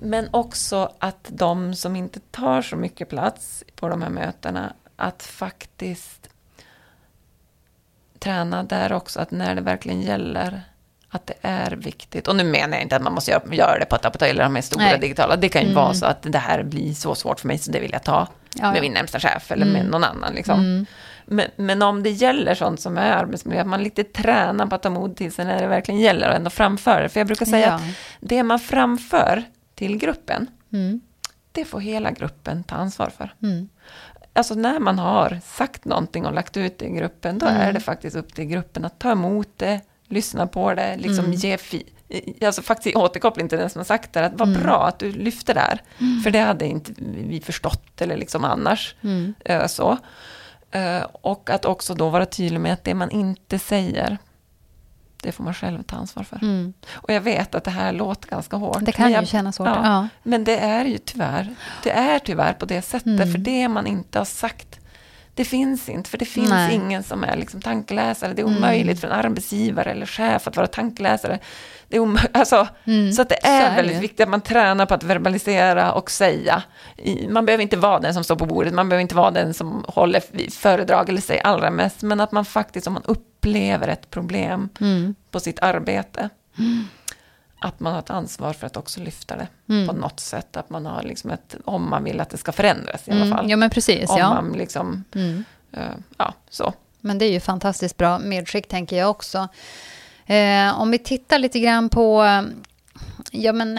Men 0.00 0.28
också 0.30 0.92
att 0.98 1.28
de 1.28 1.74
som 1.74 1.96
inte 1.96 2.20
tar 2.20 2.62
så 2.62 2.76
mycket 2.76 3.08
plats 3.08 3.64
på 3.76 3.88
de 3.88 4.02
här 4.02 4.10
mötena, 4.10 4.72
att 4.96 5.22
faktiskt 5.22 6.28
träna 8.18 8.62
där 8.62 8.92
också, 8.92 9.20
att 9.20 9.30
när 9.30 9.54
det 9.54 9.60
verkligen 9.60 10.02
gäller, 10.02 10.62
att 11.16 11.26
det 11.26 11.34
är 11.42 11.70
viktigt. 11.70 12.28
Och 12.28 12.36
nu 12.36 12.44
menar 12.44 12.72
jag 12.76 12.82
inte 12.82 12.96
att 12.96 13.02
man 13.02 13.12
måste 13.12 13.30
göra, 13.30 13.54
göra 13.54 13.78
det 13.78 13.84
på 13.84 13.96
ett 13.96 14.04
apotek 14.04 14.30
eller 14.30 14.42
de 14.44 14.54
här 14.54 14.62
stora 14.62 14.84
Nej. 14.84 14.98
digitala. 15.00 15.36
Det 15.36 15.48
kan 15.48 15.62
ju 15.62 15.68
Mm. 15.68 15.82
vara 15.82 15.94
så 15.94 16.06
att 16.06 16.22
det 16.22 16.38
här 16.38 16.62
blir 16.62 16.92
så 16.94 17.14
svårt 17.14 17.40
för 17.40 17.48
mig, 17.48 17.58
så 17.58 17.70
det 17.70 17.80
vill 17.80 17.92
jag 17.92 18.02
ta 18.04 18.28
Ja, 18.58 18.72
med 18.72 18.80
min 18.80 18.92
närmsta 18.92 19.20
chef 19.20 19.52
eller 19.52 19.66
med 19.66 19.76
Mm. 19.80 19.86
någon 19.90 20.04
annan. 20.04 20.34
Liksom. 20.34 20.60
Mm. 20.60 20.86
Men, 21.26 21.46
men 21.56 21.82
om 21.82 22.02
det 22.02 22.10
gäller 22.10 22.54
sånt 22.54 22.80
som 22.80 22.98
är 22.98 23.12
arbetsmiljö, 23.12 23.60
att 23.60 23.66
man 23.66 23.82
lite 23.82 24.04
tränar 24.04 24.66
på 24.66 24.74
att 24.74 24.82
ta 24.82 24.90
mod 24.90 25.16
till 25.16 25.32
sig 25.32 25.44
när 25.44 25.60
det 25.60 25.66
verkligen 25.66 26.00
gäller 26.00 26.28
och 26.28 26.34
ändå 26.34 26.50
framför 26.50 27.02
det. 27.02 27.08
För 27.08 27.20
jag 27.20 27.26
brukar 27.26 27.46
säga 27.46 27.66
Ja. 27.66 27.74
att 27.74 27.82
det 28.20 28.42
man 28.42 28.58
framför 28.58 29.42
till 29.74 29.96
gruppen, 29.96 30.46
Mm. 30.72 31.00
det 31.52 31.64
får 31.64 31.80
hela 31.80 32.10
gruppen 32.10 32.64
ta 32.64 32.74
ansvar 32.76 33.10
för. 33.16 33.34
Mm. 33.42 33.68
Alltså 34.32 34.54
när 34.54 34.78
man 34.78 34.98
har 34.98 35.40
sagt 35.44 35.84
någonting 35.84 36.26
och 36.26 36.32
lagt 36.34 36.56
ut 36.56 36.78
det 36.78 36.84
i 36.86 36.90
gruppen, 36.90 37.38
då 37.38 37.46
Mm. 37.46 37.60
är 37.60 37.72
det 37.72 37.80
faktiskt 37.80 38.16
upp 38.16 38.34
till 38.34 38.44
gruppen 38.44 38.84
att 38.84 38.98
ta 38.98 39.10
emot 39.10 39.48
det, 39.56 39.80
lyssna 40.08 40.46
på 40.46 40.74
det, 40.74 40.96
liksom 40.96 41.24
Mm. 41.24 41.36
ge 41.36 41.58
Alltså 42.46 42.62
faktiskt 42.62 42.96
återkoppling 42.96 43.48
till 43.48 43.58
den 43.58 43.70
som 43.70 43.78
har 43.78 43.84
sagt 43.84 44.12
det, 44.12 44.26
att 44.26 44.32
vad 44.34 44.48
Mm. 44.48 44.62
bra 44.62 44.86
att 44.88 44.98
du 44.98 45.12
lyfte 45.12 45.54
det 45.54 45.60
här. 45.60 45.82
För 46.24 46.30
det 46.30 46.38
hade 46.40 46.66
inte 46.66 46.92
vi 47.28 47.40
förstått 47.40 48.00
eller 48.00 48.16
liksom 48.16 48.44
annars. 48.44 48.94
Mm. 49.02 49.34
Eh, 49.44 49.66
så. 49.66 49.98
Eh, 50.70 51.02
och 51.12 51.50
att 51.50 51.64
också 51.64 51.94
då 51.94 52.08
vara 52.08 52.26
tydlig 52.26 52.60
med 52.60 52.72
att 52.72 52.84
det 52.84 52.94
man 52.94 53.10
inte 53.10 53.58
säger, 53.58 54.18
det 55.22 55.32
får 55.32 55.44
man 55.44 55.54
själv 55.54 55.82
ta 55.82 55.96
ansvar 55.96 56.22
för. 56.24 56.36
Mm. 56.42 56.72
Och 56.92 57.10
jag 57.12 57.20
vet 57.20 57.54
att 57.54 57.64
det 57.64 57.70
här 57.70 57.92
låter 57.92 58.28
ganska 58.28 58.56
hårt. 58.56 58.78
Det 58.84 58.92
kan 58.92 59.02
men 59.02 59.12
ju 59.12 59.16
jag, 59.18 59.28
kännas 59.28 59.56
svårt. 59.56 59.66
ja. 59.68 59.80
Ja. 59.84 60.08
Men 60.22 60.44
det 60.44 60.58
är 60.58 60.84
ju 60.84 60.98
tyvärr, 60.98 61.54
det 61.82 61.90
är 61.90 62.18
tyvärr 62.18 62.52
på 62.52 62.66
det 62.66 62.82
sättet, 62.82 63.06
Mm. 63.06 63.32
för 63.32 63.38
det 63.38 63.68
man 63.68 63.86
inte 63.86 64.18
har 64.18 64.24
sagt, 64.24 64.80
det 65.36 65.44
finns 65.44 65.88
inte, 65.88 66.10
för 66.10 66.18
det 66.18 66.24
finns 66.24 66.50
Nej. 66.50 66.74
ingen 66.74 67.02
som 67.02 67.24
är 67.24 67.36
liksom 67.36 67.60
tankeläsare. 67.60 68.32
Det 68.32 68.42
är 68.42 68.46
Mm. 68.46 68.56
omöjligt 68.58 69.00
för 69.00 69.08
en 69.08 69.12
arbetsgivare 69.14 69.90
eller 69.90 70.06
chef 70.06 70.48
att 70.48 70.56
vara 70.56 70.66
tankeläsare. 70.66 71.38
Det 71.88 71.96
är 71.96 72.00
omö- 72.00 72.28
alltså, 72.32 72.68
Mm. 72.84 73.12
Så 73.12 73.22
att 73.22 73.28
det 73.28 73.46
är, 73.46 73.70
är 73.70 73.76
väldigt 73.76 74.02
viktigt 74.02 74.20
att 74.20 74.28
man 74.28 74.40
tränar 74.40 74.86
på 74.86 74.94
att 74.94 75.02
verbalisera 75.02 75.92
och 75.92 76.10
säga. 76.10 76.62
Man 77.28 77.46
behöver 77.46 77.62
inte 77.62 77.76
vara 77.76 78.00
den 78.00 78.14
som 78.14 78.24
står 78.24 78.36
på 78.36 78.46
bordet, 78.46 78.74
man 78.74 78.88
behöver 78.88 79.02
inte 79.02 79.14
vara 79.14 79.30
den 79.30 79.54
som 79.54 79.84
håller 79.88 80.50
föredrag 80.50 81.08
eller 81.08 81.20
säger 81.20 81.46
allra 81.46 81.70
mest, 81.70 82.02
men 82.02 82.20
att 82.20 82.32
man 82.32 82.44
faktiskt, 82.44 82.86
om 82.86 82.92
man 82.92 83.02
upplever 83.04 83.88
ett 83.88 84.10
problem 84.10 84.68
Mm. 84.80 85.14
på 85.30 85.40
sitt 85.40 85.58
arbete, 85.62 86.28
att 87.58 87.80
man 87.80 87.92
har 87.92 88.00
ett 88.00 88.10
ansvar 88.10 88.52
för 88.52 88.66
att 88.66 88.76
också 88.76 89.00
lyfta 89.00 89.36
det 89.36 89.48
Mm. 89.68 89.86
på 89.88 89.92
något 89.94 90.20
sätt. 90.20 90.56
Att 90.56 90.70
man 90.70 90.86
har 90.86 91.02
liksom 91.02 91.30
ett, 91.30 91.56
om 91.64 91.90
man 91.90 92.04
vill 92.04 92.20
att 92.20 92.30
det 92.30 92.36
ska 92.36 92.52
förändras 92.52 93.08
i 93.08 93.10
alla 93.10 93.20
fall. 93.30 93.38
Mm. 93.38 93.50
Ja, 93.50 93.56
men 93.56 93.70
precis. 93.70 94.10
om 94.10 94.18
Ja. 94.18 94.28
man 94.34 94.52
liksom, 94.52 95.04
Mm. 95.14 95.44
eh, 95.72 95.80
ja, 96.18 96.34
så. 96.50 96.72
Men 97.00 97.18
det 97.18 97.24
är 97.24 97.30
ju 97.32 97.40
fantastiskt 97.40 97.96
bra 97.96 98.18
medskick, 98.18 98.68
tänker 98.68 98.96
jag 98.96 99.10
också. 99.10 99.48
Eh, 100.26 100.80
om 100.80 100.90
vi 100.90 100.98
tittar 100.98 101.38
lite 101.38 101.60
grann 101.60 101.88
på 101.88 102.24
ja, 103.30 103.52
men, 103.52 103.78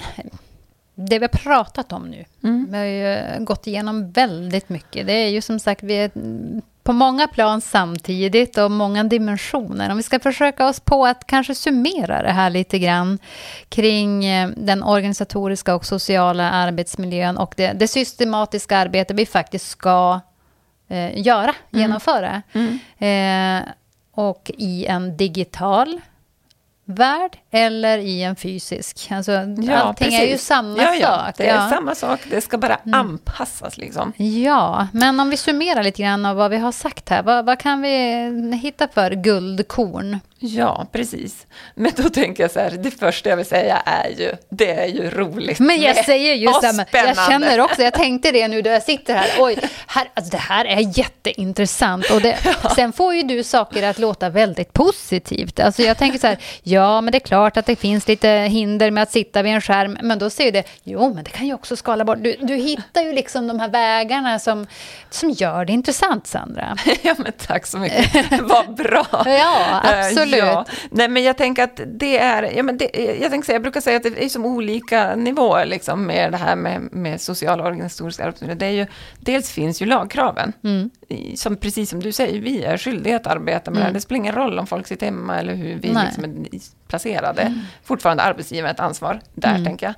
det 0.96 1.20
vi 1.20 1.24
har 1.24 1.38
pratat 1.38 1.92
om 1.92 2.04
nu. 2.10 2.26
Mm. 2.44 2.68
Vi 2.72 2.78
har 2.78 2.86
ju 2.86 3.46
gått 3.46 3.68
igenom 3.68 4.12
väldigt 4.12 4.70
mycket. 4.70 5.08
Det 5.08 5.14
är 5.14 5.30
ju 5.30 5.42
som 5.42 5.60
sagt, 5.60 5.84
vi 5.84 5.94
är 5.94 6.12
på 6.88 6.94
många 6.94 7.28
plan 7.28 7.62
samtidigt 7.62 8.58
och 8.58 8.72
många 8.72 9.04
dimensioner. 9.04 9.90
Om 9.90 9.98
vi 9.98 10.04
ska 10.04 10.20
försöka 10.20 10.68
oss 10.68 10.80
på 10.80 11.06
att 11.06 11.28
kanske 11.28 11.56
summera 11.56 12.22
det 12.22 12.32
här 12.32 12.50
lite 12.50 12.80
grann 12.80 13.20
kring 13.70 14.26
eh, 14.26 14.50
den 14.58 14.84
organisatoriska 14.84 15.76
och 15.76 15.86
sociala 15.86 16.52
arbetsmiljön 16.52 17.38
och 17.38 17.54
det, 17.58 17.72
det 17.74 17.88
systematiska 17.88 18.78
arbete 18.78 19.14
vi 19.14 19.26
faktiskt 19.26 19.70
ska 19.70 20.20
eh, 20.88 21.20
göra, 21.20 21.54
genomföra. 21.70 22.42
Mm. 22.54 22.80
Eh, 22.98 23.70
och 24.12 24.52
i 24.58 24.86
en 24.86 25.18
digital 25.18 26.02
värld 26.86 27.38
eller 27.58 27.98
i 27.98 28.24
en 28.24 28.36
fysisk. 28.36 29.08
Alltså, 29.12 29.32
allting 29.32 30.14
är 30.14 30.22
ju 30.22 30.32
precis. 30.32 30.48
samma 30.48 30.84
ja, 30.84 30.96
ja, 30.96 31.08
sak. 31.08 31.38
Det 31.38 31.48
är 31.48 31.56
ja. 31.56 31.62
Mm. 31.62 31.70
samma 31.70 31.96
sak, 31.96 32.20
det 32.30 32.42
ska 32.42 32.58
bara 32.58 32.80
anpassas 32.92 33.78
liksom. 33.78 34.14
Ja, 34.18 34.88
men 34.94 35.20
om 35.20 35.30
vi 35.30 35.38
summerar 35.38 35.84
lite 35.84 36.02
grann 36.02 36.26
av 36.26 36.36
vad 36.36 36.52
vi 36.52 36.58
har 36.58 36.72
sagt 36.72 37.10
här. 37.10 37.24
Vad, 37.24 37.46
vad 37.46 37.60
kan 37.60 37.82
vi 37.82 38.60
hitta 38.64 38.88
för 38.88 39.12
guldkorn? 39.12 40.20
Ja, 40.40 40.88
precis. 40.92 41.48
Men 41.76 41.92
då 41.96 42.10
tänker 42.10 42.44
jag 42.44 42.52
så 42.52 42.60
här, 42.60 42.72
det 42.72 42.92
första 42.92 43.30
jag 43.30 43.38
vill 43.38 43.46
säga 43.46 43.78
är 43.86 44.10
ju, 44.10 44.32
det 44.50 44.72
är 44.72 44.86
ju 44.86 45.10
roligt. 45.10 45.60
Men 45.60 45.82
jag 45.82 46.06
säger 46.06 46.34
ju 46.34 46.48
samma. 46.62 46.86
Jag 46.92 47.28
känner 47.28 47.60
också, 47.60 47.82
jag 47.82 47.94
tänkte 47.94 48.32
det 48.32 48.48
nu 48.48 48.62
då 48.62 48.70
jag 48.70 48.84
sitter 48.84 49.16
här. 49.16 49.30
Oj, 49.40 49.58
här, 49.88 50.10
alltså 50.14 50.32
det 50.32 50.38
här 50.38 50.66
är 50.66 51.00
jätteintressant. 51.00 52.10
Och 52.10 52.22
det, 52.22 52.38
sen 52.76 52.94
får 52.94 53.16
ju 53.16 53.24
du 53.24 53.44
saker 53.44 53.84
att 53.84 54.00
låta 54.00 54.30
väldigt 54.30 54.74
positivt. 54.74 55.60
Alltså 55.60 55.82
jag 55.82 55.98
tänker 55.98 56.20
så 56.20 56.28
här, 56.28 56.38
ja 56.64 57.02
men 57.02 57.12
det 57.12 57.18
är 57.18 57.28
klart 57.28 57.47
att 57.58 57.66
det 57.66 57.76
finns 57.76 58.08
lite 58.08 58.30
hinder 58.30 58.92
med 58.92 59.04
att 59.04 59.12
sitta 59.12 59.42
vid 59.42 59.54
en 59.54 59.62
skärm. 59.62 59.98
Men 60.02 60.20
då 60.20 60.30
säger 60.30 60.52
det, 60.52 60.64
jo 60.84 61.14
men 61.14 61.24
det 61.24 61.30
kan 61.30 61.48
ju 61.48 61.54
också 61.54 61.76
skala 61.76 62.06
bort. 62.06 62.18
Du, 62.22 62.36
du 62.42 62.56
hittar 62.56 63.02
ju 63.02 63.14
liksom 63.14 63.48
de 63.48 63.60
här 63.60 63.70
vägarna 63.70 64.40
som, 64.40 64.68
som 65.10 65.30
gör 65.30 65.66
det 65.66 65.74
intressant 65.74 66.28
Sandra. 66.28 66.78
Ja, 67.02 67.16
men 67.18 67.32
tack 67.48 67.66
så 67.66 67.78
mycket. 67.78 68.42
Vad 68.42 68.76
bra. 68.76 69.08
Ja, 69.26 69.82
Eh, 69.84 70.00
absolut. 70.08 70.36
Ja. 70.38 70.66
Nej, 70.92 71.08
men 71.08 71.24
jag 71.24 71.38
tänker 71.38 71.64
att 71.64 71.82
det 71.86 72.18
är, 72.20 72.44
ja, 72.58 72.64
men 72.64 72.78
det, 72.78 73.18
jag, 73.22 73.32
tänker 73.32 73.46
säga, 73.46 73.56
jag 73.56 73.62
brukar 73.62 73.82
säga 73.82 73.98
att 73.98 74.04
det 74.04 74.24
är 74.26 74.30
som 74.30 74.46
olika 74.46 75.16
nivåer 75.16 75.66
liksom, 75.66 76.06
med 76.06 76.32
det 76.32 76.38
här 76.38 76.56
med, 76.56 76.82
med 76.92 77.22
social 77.22 77.60
och 77.62 77.68
organisatorisk 77.68 78.20
arbetsmiljö. 78.20 78.56
Det 78.56 78.66
är 78.66 78.72
ju, 78.72 78.86
dels 79.20 79.52
finns 79.52 79.82
ju 79.82 79.86
lagkraven, 79.86 80.54
Mm. 80.64 80.90
Som, 81.36 81.56
precis 81.56 81.90
som 81.90 82.00
du 82.04 82.12
säger, 82.12 82.42
vi 82.42 82.64
är 82.64 82.78
skyldiga 82.78 83.16
att 83.16 83.28
arbeta 83.28 83.72
med 83.72 83.82
det 83.82 83.86
här. 83.86 83.92
Det 83.94 84.02
spelar 84.02 84.18
ingen 84.18 84.36
roll 84.36 84.60
om 84.60 84.68
folk 84.68 84.88
sitter 84.88 85.06
hemma 85.06 85.40
eller 85.40 85.56
hur 85.56 85.76
vi 85.76 85.92
Nej. 85.94 86.06
liksom 86.06 86.24
är 86.24 86.32
placerade. 86.88 87.54
Fortfarande 87.84 88.24
arbetsgivaren 88.24 88.74
ett 88.76 88.80
ansvar, 88.80 89.20
där 89.34 89.50
Mm. 89.50 89.66
tänker 89.66 89.86
jag. 89.86 89.96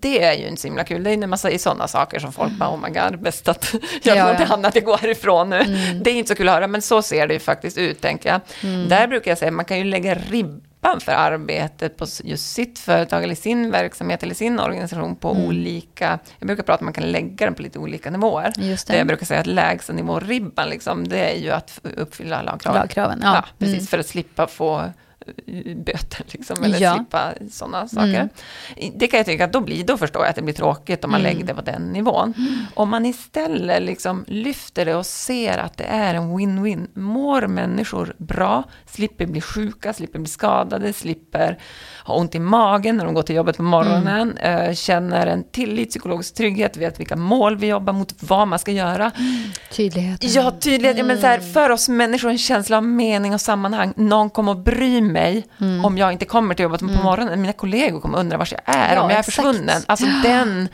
Det 0.00 0.22
är 0.22 0.32
ju 0.32 0.48
inte 0.48 0.62
så 0.62 0.68
himla 0.68 0.84
kul. 0.84 1.02
Det 1.02 1.10
är 1.10 1.16
när 1.16 1.26
man 1.26 1.38
säger 1.38 1.58
sådana 1.58 1.88
saker 1.88 2.18
som 2.18 2.32
folk 2.32 2.52
bara, 2.52 2.70
oh 2.74 2.80
my 2.80 2.88
god, 3.00 3.20
bäst 3.22 3.48
att 3.48 3.74
jag 4.02 4.16
Ja, 4.16 4.32
ja, 4.32 4.36
ja. 4.48 4.54
annat 4.54 4.74
jag 4.74 4.84
går 4.84 4.96
härifrån 4.98 5.50
nu. 5.50 5.62
Det 6.04 6.10
är 6.10 6.14
inte 6.14 6.28
så 6.28 6.34
kul 6.34 6.48
att 6.48 6.54
höra, 6.54 6.66
men 6.66 6.82
så 6.82 7.02
ser 7.02 7.26
det 7.26 7.34
ju 7.34 7.40
faktiskt 7.40 7.78
ut, 7.78 8.00
tänker 8.00 8.28
jag. 8.28 8.40
Där 8.88 9.06
brukar 9.06 9.30
jag 9.30 9.38
säga, 9.38 9.50
man 9.50 9.64
kan 9.64 9.78
ju 9.78 9.84
lägga 9.84 10.14
ribban 10.14 10.60
för 11.00 11.12
arbetet 11.12 11.96
på 11.96 12.06
just 12.24 12.52
sitt 12.54 12.78
företag 12.78 13.24
eller 13.24 13.34
sin 13.34 13.70
verksamhet 13.70 14.22
eller 14.22 14.34
sin 14.34 14.60
organisation 14.60 15.16
på 15.16 15.30
olika, 15.30 16.18
jag 16.38 16.46
brukar 16.46 16.62
prata 16.62 16.72
om 16.72 16.88
att 16.88 16.94
man 16.96 17.02
kan 17.02 17.12
lägga 17.12 17.46
den 17.46 17.54
på 17.54 17.62
lite 17.62 17.78
olika 17.78 18.10
nivåer. 18.10 18.52
Just 18.56 18.86
Det 18.86 18.96
jag 18.98 19.06
brukar 19.06 19.26
säga 19.26 19.40
att 19.40 19.46
lägsta 19.46 19.92
nivå 19.92 20.20
ribban, 20.20 20.68
liksom, 20.68 21.08
det 21.08 21.18
är 21.18 21.38
ju 21.38 21.50
att 21.50 21.80
uppfylla 21.96 22.42
lagkraven. 22.42 22.80
Lagkraven, 22.80 23.20
ja. 23.22 23.34
ja 23.34 23.44
precis, 23.58 23.74
Mm. 23.76 23.86
för 23.86 23.98
att 23.98 24.06
slippa 24.06 24.46
få 24.46 24.90
böter, 25.76 26.24
liksom, 26.26 26.64
eller 26.64 26.80
Ja. 26.80 26.94
slippa 26.96 27.32
sådana 27.50 27.88
saker. 27.88 28.28
Mm. 28.76 28.92
Det 28.98 29.06
kan 29.06 29.16
jag 29.18 29.26
tycka 29.26 29.44
att 29.44 29.52
då, 29.52 29.60
blir, 29.60 29.84
då 29.84 29.96
förstår 29.96 30.22
jag 30.22 30.30
att 30.30 30.36
det 30.36 30.42
blir 30.42 30.54
tråkigt 30.54 31.04
om 31.04 31.10
man 31.10 31.20
Mm. 31.20 31.32
lägger 31.32 31.46
det 31.46 31.54
på 31.54 31.62
den 31.62 31.82
nivån. 31.82 32.34
Om 32.74 32.88
man 32.88 33.06
istället 33.06 33.82
liksom 33.82 34.24
lyfter 34.28 34.84
det 34.84 34.94
och 34.94 35.06
ser 35.06 35.58
att 35.58 35.76
det 35.76 35.84
är 35.84 36.14
en 36.14 36.38
win-win. 36.38 36.88
Mår 36.94 37.46
människor 37.46 38.14
bra, 38.18 38.64
slipper 38.86 39.26
bli 39.26 39.40
sjuka, 39.40 39.92
slipper 39.92 40.18
bli 40.18 40.28
skadade, 40.28 40.92
slipper 40.92 41.58
ha 42.04 42.14
ont 42.14 42.34
i 42.34 42.38
magen 42.38 42.96
när 42.96 43.04
de 43.04 43.14
går 43.14 43.22
till 43.22 43.36
jobbet 43.36 43.56
på 43.56 43.62
morgonen, 43.62 44.38
Mm. 44.40 44.68
eh, 44.68 44.74
känner 44.74 45.26
en 45.26 45.44
tillit, 45.44 45.90
psykologisk 45.90 46.34
trygghet, 46.34 46.76
vet 46.76 47.00
vilka 47.00 47.16
mål 47.16 47.56
vi 47.56 47.66
jobbar 47.66 47.92
mot, 47.92 48.14
vad 48.22 48.48
man 48.48 48.58
ska 48.58 48.70
göra. 48.72 49.10
Tydlighet. 49.72 50.24
Ja, 50.24 50.50
tydlighet. 50.60 50.98
Ja, 50.98 51.04
men 51.04 51.20
så 51.20 51.26
här, 51.26 51.38
för 51.40 51.70
oss 51.70 51.88
människor 51.88 52.30
en 52.30 52.38
känsla 52.38 52.76
av 52.76 52.84
mening 52.84 53.34
och 53.34 53.40
sammanhang. 53.40 53.92
Någon 53.96 54.30
kommer 54.30 54.52
att 54.52 54.58
bry 54.58 55.00
mig 55.00 55.46
Mm. 55.60 55.84
om 55.84 55.98
jag 55.98 56.12
inte 56.12 56.24
kommer 56.24 56.54
till 56.54 56.62
jobbet 56.62 56.80
på 56.80 56.86
morgonen. 56.86 57.40
Mina 57.40 57.52
kollegor 57.52 58.00
kommer 58.00 58.18
undra 58.18 58.36
var 58.36 58.48
jag 58.50 58.74
är, 58.76 58.94
Ja, 58.94 59.02
om 59.02 59.10
jag 59.10 59.16
är 59.16 59.20
exakt. 59.20 59.34
försvunnen. 59.36 59.82
Alltså 59.86 60.06
den 60.22 60.68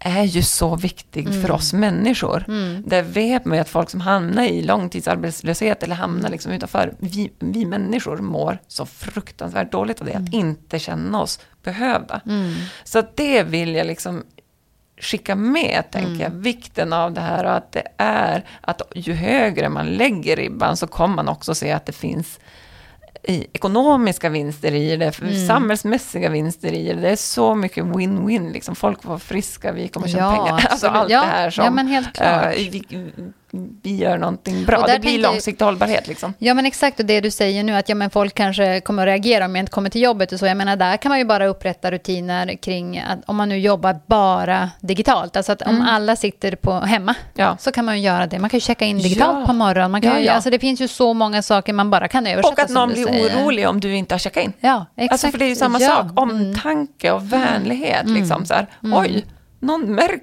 är 0.00 0.22
ju 0.24 0.42
så 0.42 0.76
viktig 0.76 1.26
Mm. 1.26 1.42
för 1.42 1.50
oss 1.50 1.72
människor. 1.72 2.44
Där 2.88 3.02
vet 3.02 3.44
man 3.44 3.56
ju 3.56 3.60
att 3.60 3.68
folk 3.68 3.90
som 3.90 4.00
hamnar 4.00 4.44
i 4.44 4.62
långtidsarbetslöshet 4.62 5.82
eller 5.82 5.94
hamnar 5.94 6.18
Mm. 6.20 6.32
liksom 6.32 6.52
utanför, 6.52 6.94
vi, 6.98 7.32
vi 7.38 7.64
människor 7.66 8.16
mår 8.16 8.58
så 8.68 8.86
fruktansvärt 8.86 9.72
dåligt 9.72 10.00
av 10.00 10.06
det, 10.06 10.12
Mm. 10.12 10.24
att 10.24 10.32
inte 10.34 10.78
känna 10.78 11.20
oss 11.22 11.40
behövda. 11.62 12.20
Så 12.84 12.98
att 12.98 13.16
det 13.16 13.42
vill 13.42 13.74
jag 13.74 13.86
liksom 13.86 14.22
skicka 15.00 15.34
med, 15.34 15.84
tänker 15.90 16.22
jag, 16.24 16.30
vikten 16.30 16.92
av 16.92 17.12
det 17.12 17.20
här 17.20 17.44
och 17.44 17.54
att 17.56 17.72
det 17.72 17.82
är 17.96 18.44
att 18.60 18.82
ju 18.94 19.12
högre 19.12 19.68
man 19.68 19.86
lägger 19.86 20.36
ribban 20.36 20.76
så 20.76 20.86
kommer 20.86 21.14
man 21.14 21.28
också 21.28 21.54
se 21.54 21.72
att 21.72 21.86
det 21.86 21.92
finns 21.92 22.40
ekonomiska 23.22 24.28
vinster 24.28 24.72
i 24.72 24.96
det, 24.96 25.12
för 25.12 25.46
samhällsmässiga 25.46 26.28
vinster 26.30 26.72
i 26.72 26.92
det. 26.92 27.00
Det 27.00 27.08
är 27.10 27.16
så 27.16 27.54
mycket 27.54 27.84
win-win, 27.84 28.52
liksom. 28.52 28.76
folk 28.76 29.04
var 29.04 29.18
friska, 29.18 29.72
vi 29.72 29.88
kommer 29.88 30.08
tjäna 30.08 30.22
Ja, 30.22 30.44
pengar. 30.46 30.66
Alltså 30.70 30.86
allt 30.86 31.10
Ja, 31.10 31.20
det 31.20 31.26
här 31.26 31.50
som 31.50 31.64
ja, 31.64 31.70
men 31.70 31.86
helt 31.86 32.12
klart. 32.16 32.44
eh, 32.44 32.50
vi, 32.50 32.84
vi 33.82 33.96
gör 33.96 34.18
någonting 34.18 34.64
bra. 34.64 34.86
Det 34.86 34.98
blir 35.00 35.12
jag- 35.12 35.20
långsiktig 35.22 35.64
hållbarhet 35.64 36.08
liksom. 36.08 36.34
Ja 36.38 36.54
men 36.54 36.66
exakt 36.66 37.00
och 37.00 37.06
det 37.06 37.20
du 37.20 37.30
säger 37.30 37.64
nu 37.64 37.76
att 37.76 37.88
ja, 37.88 37.94
men 37.94 38.10
folk 38.10 38.34
kanske 38.34 38.80
kommer 38.80 39.02
att 39.02 39.06
reagera 39.06 39.44
om 39.44 39.56
jag 39.56 39.62
inte 39.62 39.72
kommer 39.72 39.90
till 39.90 40.02
jobbet 40.02 40.32
och 40.32 40.38
så. 40.38 40.46
Jag 40.46 40.56
menar 40.56 40.76
där 40.76 40.96
kan 40.96 41.08
man 41.10 41.18
ju 41.18 41.24
bara 41.24 41.46
upprätta 41.46 41.90
rutiner 41.90 42.54
kring 42.62 42.98
att 42.98 43.18
om 43.26 43.36
man 43.36 43.48
nu 43.48 43.58
jobbar 43.58 44.00
bara 44.06 44.70
digitalt. 44.80 45.36
Alltså 45.36 45.52
att 45.52 45.62
om 45.62 45.80
alla 45.82 46.16
sitter 46.16 46.56
på 46.56 46.72
hemma 46.72 47.14
Ja. 47.34 47.56
så 47.60 47.72
kan 47.72 47.84
man 47.84 47.96
ju 47.98 48.04
göra 48.06 48.26
det. 48.26 48.38
Man 48.38 48.50
kan 48.50 48.56
ju 48.56 48.60
checka 48.60 48.84
in 48.84 48.98
digitalt 48.98 49.38
Ja. 49.40 49.46
på 49.46 49.52
morgonen. 49.52 49.90
Man 49.90 50.00
kan 50.02 50.12
Ja, 50.12 50.18
ju, 50.18 50.24
ja. 50.24 50.32
Alltså 50.32 50.50
det 50.50 50.58
finns 50.58 50.80
ju 50.80 50.88
så 50.88 51.14
många 51.14 51.42
saker 51.42 51.72
man 51.72 51.90
bara 51.90 52.08
kan 52.08 52.26
översätta 52.26 52.52
Och 52.52 52.58
att 52.58 52.70
någon 52.70 52.88
blir 52.92 53.06
säger. 53.06 53.36
orolig 53.44 53.68
om 53.68 53.80
du 53.80 53.94
inte 53.96 54.14
har 54.14 54.18
checkat 54.18 54.44
in. 54.44 54.52
Ja, 54.60 54.86
exakt. 54.96 55.12
Alltså 55.12 55.28
för 55.30 55.38
det 55.38 55.44
är 55.44 55.48
ju 55.48 55.54
samma 55.56 55.80
sak, 55.80 56.00
Mm. 56.00 56.18
omtanke 56.18 57.10
och 57.12 57.32
vänlighet. 57.32 58.08
Liksom, 58.08 58.46
så 58.46 58.54
här, 58.54 58.66
Oj, 58.82 59.24
någon 59.60 59.94
märk, 59.94 60.22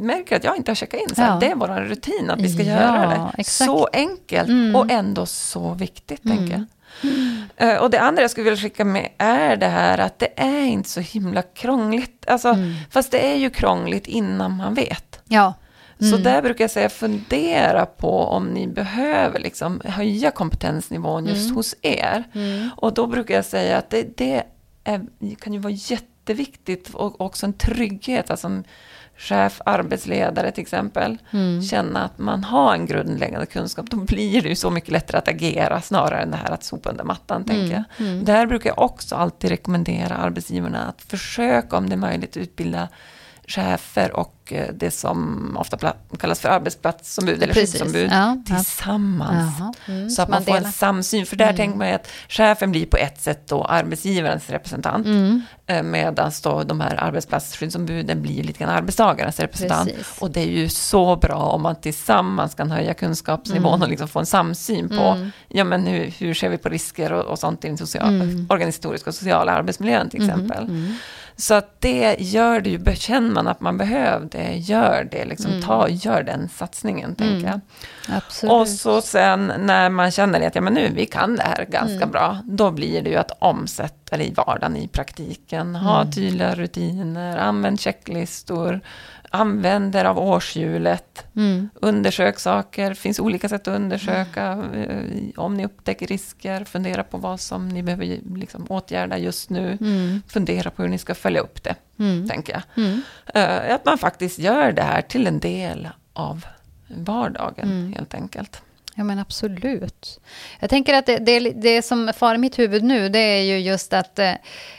märker 0.00 0.36
att 0.36 0.44
jag 0.44 0.56
inte 0.56 0.70
har 0.70 0.76
checkat 0.76 1.00
in. 1.00 1.14
Så 1.14 1.20
Ja. 1.22 1.36
Det 1.40 1.46
är 1.46 1.54
vår 1.54 1.68
rutin 1.68 2.30
att 2.30 2.40
vi 2.40 2.48
ska 2.48 2.62
Ja, 2.62 2.72
göra 2.72 3.08
det. 3.08 3.30
exakt. 3.38 3.66
Så 3.70 3.88
enkelt 3.92 4.76
och 4.76 4.90
ändå 4.90 5.26
så 5.26 5.74
viktigt, 5.74 6.22
tänker 6.22 6.52
jag. 6.52 6.64
Eh, 7.56 7.76
Och 7.78 7.90
det 7.90 8.00
andra 8.00 8.22
jag 8.22 8.30
skulle 8.30 8.44
vilja 8.50 8.62
skicka 8.62 8.84
med 8.84 9.08
är 9.18 9.56
det 9.56 9.66
här 9.66 9.98
att 9.98 10.18
det 10.18 10.28
är 10.40 10.64
inte 10.64 10.88
så 10.88 11.00
himla 11.00 11.42
krångligt. 11.42 12.24
Alltså, 12.28 12.56
Fast 12.90 13.10
det 13.10 13.32
är 13.32 13.36
ju 13.36 13.50
krångligt 13.50 14.06
innan 14.06 14.56
man 14.56 14.74
vet. 14.74 15.20
Ja. 15.24 15.54
Så 16.10 16.16
där 16.16 16.42
brukar 16.42 16.64
jag 16.64 16.70
säga, 16.70 16.88
fundera 16.88 17.86
på 17.86 18.20
om 18.20 18.46
ni 18.46 18.66
behöver 18.66 19.38
liksom 19.40 19.80
höja 19.84 20.30
kompetensnivån 20.30 21.26
just 21.26 21.54
hos 21.54 21.74
er. 21.82 22.24
Och 22.76 22.94
då 22.94 23.06
brukar 23.06 23.34
jag 23.34 23.44
säga 23.44 23.78
att 23.78 23.90
det, 23.90 24.16
det 24.16 24.42
är, 24.84 25.06
kan 25.40 25.52
ju 25.52 25.58
vara 25.58 25.72
jätteviktigt 25.72 26.94
och 26.94 27.20
också 27.20 27.46
en 27.46 27.52
trygghet. 27.52 28.30
Alltså 28.30 28.62
chef, 29.18 29.60
arbetsledare 29.64 30.52
till 30.52 30.62
exempel. 30.62 31.18
Känna 31.70 32.04
att 32.04 32.18
man 32.18 32.44
har 32.44 32.74
en 32.74 32.86
grundläggande 32.86 33.46
kunskap. 33.46 33.86
Då 33.90 33.96
blir 33.96 34.42
det 34.42 34.48
ju 34.48 34.56
så 34.56 34.70
mycket 34.70 34.90
lättare 34.90 35.18
att 35.18 35.28
agera 35.28 35.80
snarare 35.80 36.22
än 36.22 36.30
det 36.30 36.36
här 36.36 36.50
att 36.50 36.64
sopa 36.64 36.90
under 36.90 37.04
mattan, 37.04 37.44
tänker 37.44 37.84
jag. 37.98 38.06
Där 38.24 38.46
brukar 38.46 38.70
jag 38.70 38.78
också 38.78 39.16
alltid 39.16 39.50
rekommendera 39.50 40.14
arbetsgivarna 40.14 40.86
att 40.86 41.02
försöka 41.02 41.76
om 41.76 41.88
det 41.88 41.94
är 41.94 41.98
möjligt 41.98 42.36
utbilda 42.36 42.88
chefer 43.46 44.16
och 44.16 44.35
och 44.46 44.52
eh, 44.52 44.68
det 44.74 44.90
som 44.90 45.56
ofta 45.60 45.92
kallas 46.18 46.40
för 46.40 46.48
arbetsplatsombud 46.48 47.42
eller 47.42 47.54
Precis. 47.54 47.72
skyddsombud 47.72 48.10
Ja, 48.12 48.36
tillsammans. 48.46 49.54
Mm, 49.88 50.10
Så 50.10 50.22
att 50.22 50.28
man 50.28 50.44
får 50.44 50.56
en 50.56 50.72
samsyn. 50.72 51.26
För 51.26 51.36
där 51.36 51.44
Mm. 51.44 51.56
tänker 51.56 51.78
man 51.78 51.88
ju 51.88 51.94
att 51.94 52.08
chefen 52.28 52.70
blir 52.70 52.86
på 52.86 52.96
ett 52.96 53.20
sätt 53.20 53.48
då 53.48 53.64
arbetsgivarens 53.64 54.50
representant. 54.50 55.06
Mm, 55.06 55.42
Medan 55.84 56.30
då 56.42 56.62
de 56.62 56.80
här 56.80 56.96
arbetsplatsskyddsombuden 57.04 58.22
blir 58.22 58.42
lite 58.42 58.58
grann 58.58 58.70
arbetstagarens 58.74 59.40
representant. 59.40 59.88
precis. 59.90 60.18
Och 60.20 60.30
det 60.30 60.40
är 60.40 60.50
ju 60.50 60.68
så 60.68 61.16
bra 61.16 61.36
om 61.36 61.62
man 61.62 61.76
tillsammans 61.76 62.54
kan 62.54 62.70
höja 62.70 62.94
kunskapsnivån 62.94 63.74
Mm. 63.74 63.82
och 63.82 63.88
liksom 63.88 64.08
få 64.08 64.18
en 64.18 64.26
samsyn 64.26 64.88
på 64.88 64.94
Mm. 64.94 65.30
ja, 65.48 65.64
men 65.64 65.86
hur, 65.86 66.12
hur 66.18 66.34
ser 66.34 66.48
vi 66.48 66.58
på 66.58 66.68
risker 66.68 67.12
och, 67.12 67.24
och 67.24 67.38
sånt 67.38 67.64
i 67.64 67.68
den 67.68 67.78
social, 67.78 68.08
Mm. 68.20 68.46
organisatoriska 68.50 69.10
och 69.10 69.14
sociala 69.14 69.52
arbetsmiljön 69.52 70.10
till 70.10 70.24
exempel. 70.28 70.64
Mm, 70.64 70.76
mm. 70.76 70.94
Så 71.38 71.54
att 71.54 71.80
det 71.80 72.16
gör 72.18 72.60
det 72.60 72.70
ju, 72.70 72.84
känner 72.96 73.30
man 73.34 73.46
att 73.48 73.60
man 73.60 73.78
behöver 73.78 74.26
gör 74.58 75.08
det, 75.10 75.24
liksom, 75.24 75.50
Mm. 75.50 75.62
ta, 75.62 75.88
gör 75.88 76.22
den 76.22 76.48
satsningen, 76.48 77.14
tänker 77.14 77.46
jag. 77.46 77.60
Absolut. 78.16 78.52
Och 78.52 78.68
så 78.68 79.00
sen 79.00 79.52
när 79.58 79.90
man 79.90 80.10
känner 80.10 80.46
att 80.46 80.54
ja, 80.54 80.60
men 80.60 80.74
nu, 80.74 80.90
vi 80.94 81.06
kan 81.06 81.36
det 81.36 81.42
här 81.42 81.64
ganska 81.64 81.96
Mm. 81.96 82.10
bra, 82.10 82.38
då 82.44 82.70
blir 82.70 83.02
det 83.02 83.10
ju 83.10 83.16
att 83.16 83.30
omsätta 83.38 84.16
det 84.16 84.24
i 84.24 84.32
vardagen, 84.32 84.76
i 84.76 84.88
praktiken. 84.88 85.76
Ha 85.76 86.00
Mm. 86.00 86.12
tydliga 86.12 86.54
rutiner, 86.54 87.36
använd 87.38 87.80
checklistor, 87.80 88.80
använd 89.40 89.94
er 89.96 90.04
av 90.04 90.18
årshjulet, 90.18 91.24
Mm. 91.36 91.68
undersök 91.74 92.38
saker, 92.38 92.94
finns 92.94 93.20
olika 93.20 93.48
sätt 93.48 93.68
att 93.68 93.74
undersöka. 93.74 94.64
eh, 94.74 95.04
Om 95.36 95.54
ni 95.54 95.64
upptäcker 95.64 96.06
risker, 96.06 96.64
fundera 96.64 97.02
på 97.04 97.18
vad 97.18 97.40
som 97.40 97.68
ni 97.68 97.82
behöver 97.82 98.18
liksom, 98.36 98.66
åtgärda 98.68 99.18
just 99.18 99.50
nu. 99.50 99.78
Mm. 99.80 100.22
Fundera 100.28 100.70
på 100.70 100.82
hur 100.82 100.88
ni 100.88 100.98
ska 100.98 101.14
följa 101.14 101.40
upp 101.40 101.62
det, 101.62 101.74
Mm. 101.98 102.28
tänker 102.28 102.52
jag. 102.52 102.84
Mm. 102.84 103.02
Eh, 103.34 103.74
Att 103.74 103.84
man 103.84 103.98
faktiskt 103.98 104.38
gör 104.38 104.72
det 104.72 104.82
här 104.82 105.02
till 105.02 105.26
en 105.26 105.38
del 105.40 105.88
av 106.12 106.46
vardagen, 106.88 107.70
Mm. 107.70 107.92
helt 107.92 108.14
enkelt. 108.14 108.62
Ja 108.98 109.04
men 109.04 109.18
absolut. 109.18 110.20
Jag 110.60 110.70
tänker 110.70 110.94
att 110.94 111.06
det, 111.06 111.18
det, 111.18 111.38
det 111.40 111.82
som 111.82 112.12
far 112.16 112.34
i 112.34 112.38
mitt 112.38 112.58
huvud 112.58 112.82
nu 112.82 113.08
det 113.08 113.18
är 113.18 113.42
ju 113.42 113.58
just 113.58 113.92
att 113.92 114.18
eh, 114.18 114.32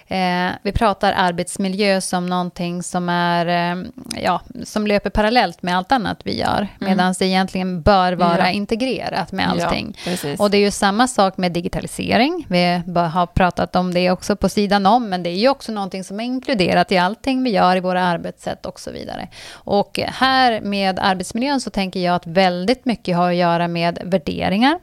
eh, 0.08 0.50
vi 0.64 0.72
pratar 0.72 1.14
arbetsmiljö 1.18 2.02
som 2.02 2.26
någonting 2.26 2.84
som 2.84 3.10
är 3.10 3.46
eh, 3.76 3.84
ja, 4.24 4.42
som 4.64 4.88
löper 4.88 5.10
parallellt 5.10 5.62
med 5.62 5.78
allt 5.78 5.92
annat 5.92 6.20
vi 6.24 6.40
gör. 6.40 6.68
Medan 6.80 7.14
det 7.20 7.26
egentligen 7.26 7.82
bör 7.82 8.14
vara 8.14 8.34
Mm. 8.34 8.46
Ja. 8.46 8.52
integrerat 8.52 9.32
med 9.32 9.50
allting. 9.50 9.98
Ja. 10.06 10.36
Och 10.40 10.52
det 10.52 10.58
är 10.58 10.62
ju 10.62 10.72
samma 10.72 11.08
sak 11.08 11.38
med 11.38 11.52
digitalisering. 11.52 12.46
Vi 12.50 12.82
har 12.96 13.26
pratat 13.26 13.76
om 13.76 13.94
det 13.94 14.12
också 14.12 14.36
på 14.36 14.50
sidan 14.50 14.86
om, 14.86 15.10
men 15.10 15.24
det 15.24 15.30
är 15.30 15.38
ju 15.38 15.50
också 15.50 15.72
någonting 15.72 16.04
som 16.04 16.20
är 16.20 16.24
inkluderat 16.24 16.92
i 16.92 16.98
allting 16.98 17.44
vi 17.44 17.50
gör 17.50 17.76
i 17.76 17.80
våra 17.80 18.04
arbetssätt 18.04 18.66
och 18.66 18.80
så 18.80 18.92
vidare. 18.92 19.28
Och 19.52 20.00
här 20.08 20.62
med 20.62 21.00
arbetsmiljön 21.00 21.62
så 21.62 21.70
tänker 21.70 22.00
jag 22.00 22.16
att 22.16 22.28
väldigt 22.28 22.86
mycket 22.86 23.18
har 23.18 23.30
att 23.30 23.36
göra 23.36 23.68
med 23.68 24.00
värderingar 24.04 24.80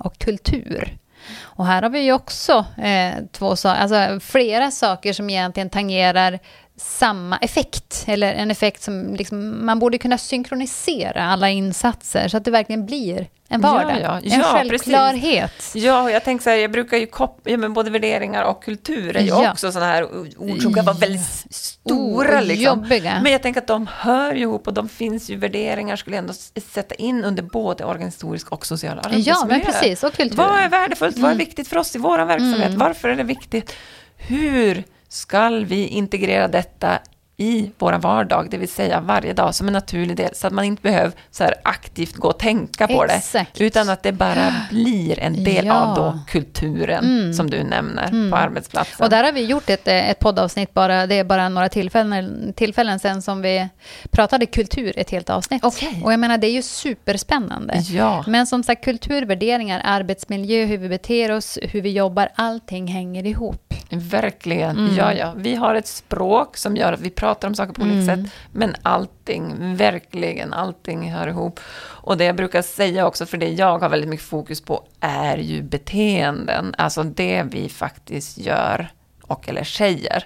och 0.00 0.18
kultur. 0.18 0.98
Och 1.40 1.66
här 1.66 1.82
har 1.82 1.90
vi 1.90 2.00
ju 2.00 2.12
också 2.12 2.64
eh, 2.78 3.14
två 3.32 3.56
alltså 3.68 4.20
flera 4.20 4.70
saker 4.70 5.12
som 5.12 5.30
egentligen 5.30 5.70
tangerar 5.70 6.38
samma 6.78 7.36
effekt, 7.38 8.04
eller 8.06 8.34
en 8.34 8.50
effekt 8.50 8.82
som 8.82 9.14
liksom, 9.14 9.66
man 9.66 9.78
borde 9.78 9.98
kunna 9.98 10.18
synkronisera 10.18 11.24
alla 11.24 11.50
insatser 11.50 12.28
så 12.28 12.36
att 12.36 12.44
det 12.44 12.50
verkligen 12.50 12.86
blir 12.86 13.26
en 13.48 13.60
vardag. 13.60 13.92
Ja, 14.02 14.20
ja. 14.22 14.32
En 14.34 14.40
Ja, 14.40 14.46
självklarhet. 14.46 15.52
Ja, 15.74 16.10
jag 16.10 16.24
tänker 16.24 16.42
så 16.42 16.50
här, 16.50 16.56
jag 16.56 16.72
brukar 16.72 16.96
ju 16.96 17.06
koppla, 17.06 17.50
ja, 17.52 17.56
men 17.58 17.72
både 17.72 17.90
värderingar 17.90 18.42
och 18.44 18.64
kultur 18.64 19.16
är 19.16 19.20
ju 19.22 19.48
också 19.50 19.72
sådana 19.72 19.92
här 19.92 20.04
ord 20.38 20.62
som 20.62 20.74
kan 20.74 20.84
vara 20.84 20.96
väldigt 20.96 21.44
stora. 21.50 22.40
Liksom. 22.40 22.64
jobbiga. 22.64 23.20
Men 23.22 23.32
jag 23.32 23.42
tänker 23.42 23.60
att 23.60 23.66
de 23.66 23.86
hör 23.98 24.32
ju 24.34 24.40
ihop 24.40 24.66
och 24.66 24.74
de 24.74 24.88
finns 24.88 25.30
ju, 25.30 25.36
värderingar 25.36 25.96
skulle 25.96 26.16
jag 26.16 26.22
ändå 26.22 26.34
sätta 26.72 26.94
in 26.94 27.24
under 27.24 27.42
både 27.42 27.84
organisatorisk 27.84 28.52
och 28.52 28.66
social 28.66 28.98
arbetsmiljö. 28.98 29.32
Ja, 29.32 29.46
men 29.48 29.60
precis. 29.60 30.04
Och 30.04 30.12
kultur. 30.12 30.36
Vad 30.36 30.58
är 30.60 30.68
värdefullt? 30.68 31.16
Vad 31.16 31.24
är 31.30 31.34
Mm. 31.34 31.38
viktigt 31.46 31.68
för 31.68 31.76
oss 31.78 31.96
i 31.96 31.98
vår 31.98 32.18
verksamhet? 32.18 32.66
Mm. 32.66 32.78
Varför 32.78 33.08
är 33.08 33.16
det 33.16 33.22
viktigt? 33.22 33.72
Hur 34.16 34.84
ska 35.08 35.48
vi 35.50 35.86
integrera 35.86 36.48
detta 36.48 36.98
i 37.40 37.70
vår 37.78 37.92
vardag, 37.92 38.46
det 38.50 38.56
vill 38.58 38.68
säga 38.68 39.00
varje 39.00 39.32
dag 39.32 39.54
som 39.54 39.66
en 39.66 39.72
naturlig 39.72 40.16
del, 40.16 40.34
så 40.34 40.46
att 40.46 40.52
man 40.52 40.64
inte 40.64 40.82
behöver 40.82 41.12
så 41.30 41.44
aktivt 41.64 42.14
gå 42.16 42.28
och 42.28 42.38
tänka 42.38 42.86
på 42.88 43.04
Exakt. 43.04 43.54
det, 43.58 43.64
utan 43.64 43.88
att 43.90 44.02
det 44.02 44.12
bara 44.12 44.54
blir 44.70 45.18
en 45.20 45.44
del 45.44 45.66
Ja. 45.66 45.74
av 45.74 45.96
då 45.96 46.18
kulturen, 46.28 47.04
Mm. 47.04 47.32
som 47.32 47.50
du 47.50 47.62
nämner, 47.64 48.08
Mm. 48.08 48.30
på 48.30 48.36
arbetsplatsen. 48.36 49.04
Och 49.04 49.10
där 49.10 49.24
har 49.24 49.32
vi 49.32 49.44
gjort 49.44 49.70
ett, 49.70 49.88
ett 49.88 50.18
poddavsnitt, 50.18 50.74
bara, 50.74 51.06
det 51.06 51.14
är 51.14 51.24
bara 51.24 51.48
några 51.48 51.68
tillfällen, 51.68 52.52
tillfällen 52.56 52.98
sen 52.98 53.22
som 53.22 53.42
vi 53.42 53.68
pratade 54.10 54.46
kultur, 54.46 54.92
ett 54.98 55.10
helt 55.10 55.30
avsnitt. 55.30 55.64
Okej. 55.64 56.02
Och 56.04 56.12
jag 56.12 56.20
menar, 56.20 56.38
det 56.38 56.46
är 56.46 56.52
ju 56.52 56.62
superspännande. 56.62 57.74
Ja, 57.90 58.24
Men 58.26 58.46
som 58.46 58.62
sagt, 58.62 58.84
kultur, 58.84 59.22
värderingar, 59.26 59.80
arbetsmiljö, 59.84 60.64
hur 60.64 60.78
vi 60.78 60.88
beter 60.88 61.32
oss, 61.32 61.58
hur 61.62 61.80
vi 61.82 61.90
jobbar, 61.90 62.28
allting 62.34 62.86
hänger 62.86 63.26
ihop. 63.26 63.74
verkligen. 63.90 64.78
Mm. 64.78 64.94
Ja, 64.96 65.12
ja. 65.14 65.32
Vi 65.36 65.54
har 65.54 65.74
ett 65.74 65.86
språk 65.86 66.56
som 66.56 66.76
gör 66.76 66.92
att 66.92 67.00
vi 67.00 67.10
pratar 67.10 67.27
om 67.46 67.54
saker 67.54 67.72
på 67.72 67.82
olika 67.82 67.94
Mm. 68.12 68.24
sätt, 68.24 68.32
men 68.52 68.74
allting, 68.82 69.76
verkligen 69.76 70.52
allting 70.52 71.12
hör 71.12 71.26
ihop. 71.28 71.60
Och 71.80 72.16
det 72.16 72.24
jag 72.24 72.36
brukar 72.36 72.62
säga 72.62 73.06
också, 73.06 73.26
för 73.26 73.36
det 73.38 73.48
jag 73.48 73.78
har 73.78 73.88
väldigt 73.88 74.10
mycket 74.10 74.26
fokus 74.26 74.60
på, 74.60 74.84
är 75.00 75.36
ju 75.38 75.62
beteenden. 75.62 76.74
Alltså 76.78 77.02
det 77.02 77.42
vi 77.42 77.68
faktiskt 77.68 78.38
gör 78.38 78.88
och 79.22 79.48
eller 79.48 79.64
säger. 79.64 80.24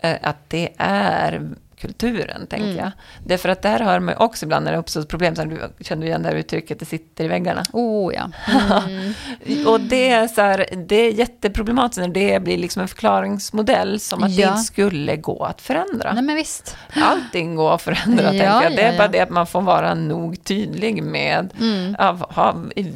Eh, 0.00 0.16
Att 0.22 0.36
det 0.50 0.68
är 0.78 1.50
kulturen, 1.78 2.46
tänker 2.46 2.64
Mm. 2.66 2.76
jag. 2.78 2.90
Därför 3.26 3.48
att 3.48 3.62
där 3.62 3.80
hör 3.80 4.00
man 4.00 4.14
också 4.16 4.44
ibland 4.46 4.64
när 4.64 4.72
det 4.72 4.78
uppstår 4.78 5.02
problem, 5.02 5.34
du 5.34 5.84
känner 5.84 6.02
du 6.02 6.08
igen 6.08 6.22
det 6.22 6.28
här 6.28 6.36
uttrycket, 6.36 6.78
det 6.78 6.84
sitter 6.86 7.24
i 7.24 7.28
väggarna. 7.28 7.62
Oh 7.72 8.14
ja. 8.14 8.30
Mm. 9.46 9.66
Och 9.66 9.80
det 9.80 10.08
är, 10.10 10.28
så 10.28 10.40
här, 10.40 10.66
det 10.88 10.96
är 10.96 11.12
jätteproblematiskt 11.12 11.98
när 12.00 12.08
det 12.08 12.42
blir 12.42 12.58
liksom 12.58 12.82
en 12.82 12.88
förklaringsmodell 12.88 14.00
som 14.00 14.22
att 14.22 14.36
det 14.36 14.42
Ja. 14.42 14.48
inte 14.50 14.60
skulle 14.62 15.16
gå 15.16 15.44
att 15.44 15.60
förändra. 15.60 16.12
Nej 16.12 16.22
men 16.22 16.36
visst. 16.36 16.76
Allting 17.02 17.56
går 17.56 17.74
att 17.74 17.82
förändra, 17.82 18.22
Ja, 18.24 18.30
tänker 18.30 18.62
jag. 18.62 18.76
Det 18.76 18.82
är 18.82 18.98
bara 18.98 19.08
det 19.08 19.20
att 19.20 19.30
man 19.30 19.46
får 19.46 19.60
vara 19.60 19.94
nog 19.94 20.44
tydlig 20.44 21.02
med 21.02 21.52
Mm. 21.60 21.96
av, 21.98 22.24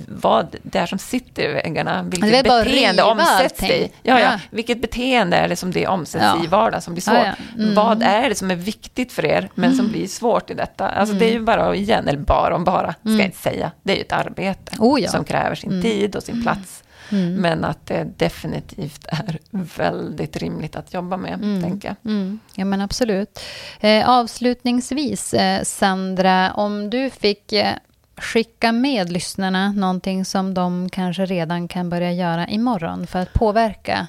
vad 0.08 0.56
det 0.62 0.78
är 0.78 0.86
som 0.86 0.98
sitter 0.98 1.42
i 1.42 1.52
väggarna, 1.52 2.02
Det 2.02 2.08
vilket 2.20 2.46
att 2.50 2.64
beteende 2.64 3.02
omsätts 3.02 3.62
i. 3.62 3.92
Ja, 4.02 4.20
ja. 4.20 4.38
Vilket 4.50 4.80
beteende 4.82 5.36
är 5.36 5.48
det 5.48 5.56
som 5.56 5.70
det 5.72 5.86
omsätts 5.86 6.44
i 6.44 6.46
vardagen 6.46 6.82
som 6.82 6.94
blir 6.94 7.02
svårt? 7.02 7.16
Mm. 7.58 7.74
Vad 7.74 8.02
är 8.02 8.28
det 8.28 8.34
som 8.34 8.50
är 8.50 8.54
viktigt 8.56 8.71
för 9.12 9.24
er, 9.24 9.50
men 9.54 9.76
som 9.76 9.88
blir 9.88 10.06
svårt 10.06 10.50
i 10.50 10.54
detta? 10.54 10.88
Alltså 10.88 11.14
det 11.14 11.24
är 11.24 11.32
ju 11.32 11.40
bara, 11.40 11.74
igen, 11.76 12.08
eller 12.08 12.18
bara 12.18 12.54
om 12.56 12.64
bara, 12.64 12.92
ska 12.92 13.10
jag 13.10 13.24
inte 13.24 13.38
säga, 13.38 13.70
det 13.82 13.92
är 13.92 13.96
ju 13.96 14.02
ett 14.02 14.12
arbete 14.12 14.72
Mm. 14.72 14.88
Oh, 14.88 15.00
ja. 15.00 15.10
som 15.10 15.24
kräver 15.24 15.54
sin 15.54 15.70
Mm. 15.70 15.82
tid 15.82 16.16
och 16.16 16.22
sin 16.22 16.42
plats. 16.42 16.82
Mm. 17.12 17.34
Men 17.34 17.64
att 17.64 17.86
det 17.86 18.04
definitivt 18.16 19.06
är 19.08 19.38
väldigt 19.76 20.36
rimligt 20.36 20.76
att 20.76 20.94
jobba 20.94 21.16
med, 21.16 21.34
Mm. 21.34 21.62
tänker 21.62 21.88
jag. 21.88 22.12
Mm. 22.12 22.38
Ja, 22.54 22.64
men 22.64 22.80
absolut. 22.80 23.40
Eh, 23.80 24.08
avslutningsvis, 24.10 25.34
eh, 25.34 25.62
Sandra, 25.62 26.52
om 26.54 26.90
du 26.90 27.10
fick 27.10 27.52
eh, 27.52 27.72
skicka 28.16 28.72
med 28.72 29.12
lyssnarna 29.12 29.72
någonting 29.72 30.24
som 30.24 30.54
de 30.54 30.88
kanske 30.88 31.26
redan 31.26 31.68
kan 31.68 31.90
börja 31.90 32.12
göra 32.12 32.46
imorgon 32.48 33.06
för 33.06 33.18
att 33.18 33.32
påverka 33.32 34.06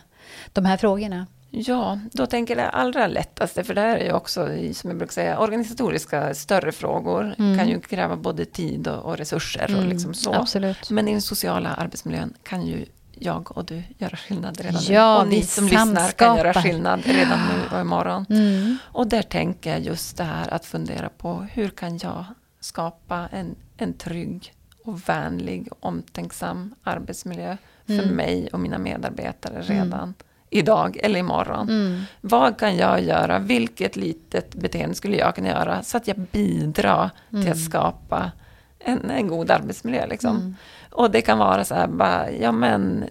de 0.54 0.66
här 0.66 0.78
frågorna. 0.78 1.26
Ja, 1.56 2.00
då 2.12 2.26
tänker 2.26 2.56
jag 2.56 2.66
det 2.66 2.70
allra 2.70 3.08
lättaste, 3.08 3.64
för 3.64 3.74
det 3.74 3.82
här 3.82 3.98
är 3.98 4.06
ju 4.06 4.12
också, 4.14 4.46
som 4.74 4.90
jag 4.90 4.98
brukar 4.98 5.14
säga, 5.14 5.40
organisatoriska 5.40 6.34
större 6.34 6.72
frågor 6.72 7.36
Mm. 7.40 7.58
kan 7.58 7.70
ju 7.70 7.80
kräva 7.82 8.16
både 8.16 8.46
tid 8.46 8.88
och, 8.88 9.06
och 9.06 9.18
resurser 9.18 9.78
och 9.78 9.84
liksom 9.86 10.14
så. 10.14 10.34
Absolut. 10.34 10.90
Men 10.90 11.08
i 11.08 11.12
den 11.12 11.22
sociala 11.22 11.70
arbetsmiljön 11.70 12.34
kan 12.44 12.62
ju 12.66 12.86
jag 13.12 13.58
och 13.58 13.66
du 13.66 13.84
göra 13.98 14.16
skillnad 14.18 14.62
redan 14.62 14.82
nu. 14.88 14.94
Ja, 14.94 15.22
Och 15.22 15.28
ni 15.28 15.42
som 15.42 15.64
lyssnar 15.68 16.12
kan 16.12 16.38
göra 16.38 16.54
skillnad 16.54 17.02
redan 17.06 17.40
nu 17.48 17.76
och 17.76 17.82
imorgon. 17.82 18.26
Mm. 18.30 18.78
Och 18.84 19.08
där 19.08 19.22
tänker 19.22 19.70
jag 19.70 19.80
just 19.80 20.18
det 20.18 20.24
här 20.24 20.54
att 20.54 20.66
fundera 20.66 21.10
på 21.10 21.48
hur 21.52 21.70
kan 21.70 21.98
jag 21.98 22.26
skapa 22.60 23.28
en, 23.32 23.56
en 23.78 23.94
trygg 23.94 24.54
och 24.84 25.10
vänlig 25.10 25.68
och 25.72 25.78
omtänksam 25.88 26.76
arbetsmiljö 26.84 27.58
för 27.86 27.94
Mm. 27.94 28.16
mig 28.16 28.50
och 28.54 28.60
mina 28.60 28.78
medarbetare 28.78 29.62
redan 29.62 30.14
idag 30.54 30.98
eller 31.04 31.20
imorgon. 31.20 31.70
Mm. 31.70 32.02
Vad 32.22 32.58
kan 32.60 32.78
jag 32.78 33.02
göra? 33.04 33.40
Vilket 33.40 33.96
litet 33.96 34.56
beteende 34.56 34.96
skulle 34.96 35.18
jag 35.18 35.36
kunna 35.36 35.48
göra 35.50 35.84
så 35.84 35.98
att 35.98 36.08
jag 36.08 36.18
bidrar 36.20 37.10
till 37.30 37.40
Mm. 37.40 37.52
att 37.52 37.60
skapa 37.64 38.32
en, 38.80 39.10
en 39.10 39.28
god 39.28 39.52
arbetsmiljö? 39.52 40.06
Liksom. 40.06 40.36
Mm. 40.36 40.56
Och 40.92 41.12
det 41.12 41.22
kan 41.22 41.38
vara 41.38 41.66
så 41.66 41.76
här, 41.76 41.88
bara, 41.88 42.32
ja 42.32 42.52
men, 42.52 43.10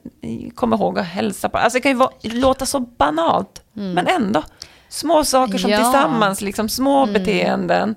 kom 0.55 0.73
ihåg 0.73 0.99
att 0.99 1.07
hälsa 1.07 1.49
på. 1.49 1.59
Alltså 1.59 1.77
det 1.77 1.81
kan 1.81 1.93
ju 1.93 1.99
vara, 1.99 2.11
låta 2.23 2.67
så 2.67 2.81
banalt, 2.81 3.63
Mm. 3.77 3.93
men 3.93 4.07
ändå. 4.07 4.43
Små 4.89 5.25
saker 5.25 5.59
som 5.59 5.71
Ja. 5.71 5.77
tillsammans, 5.79 6.41
liksom 6.41 6.69
små 6.69 7.03
Mm. 7.03 7.13
beteenden. 7.13 7.95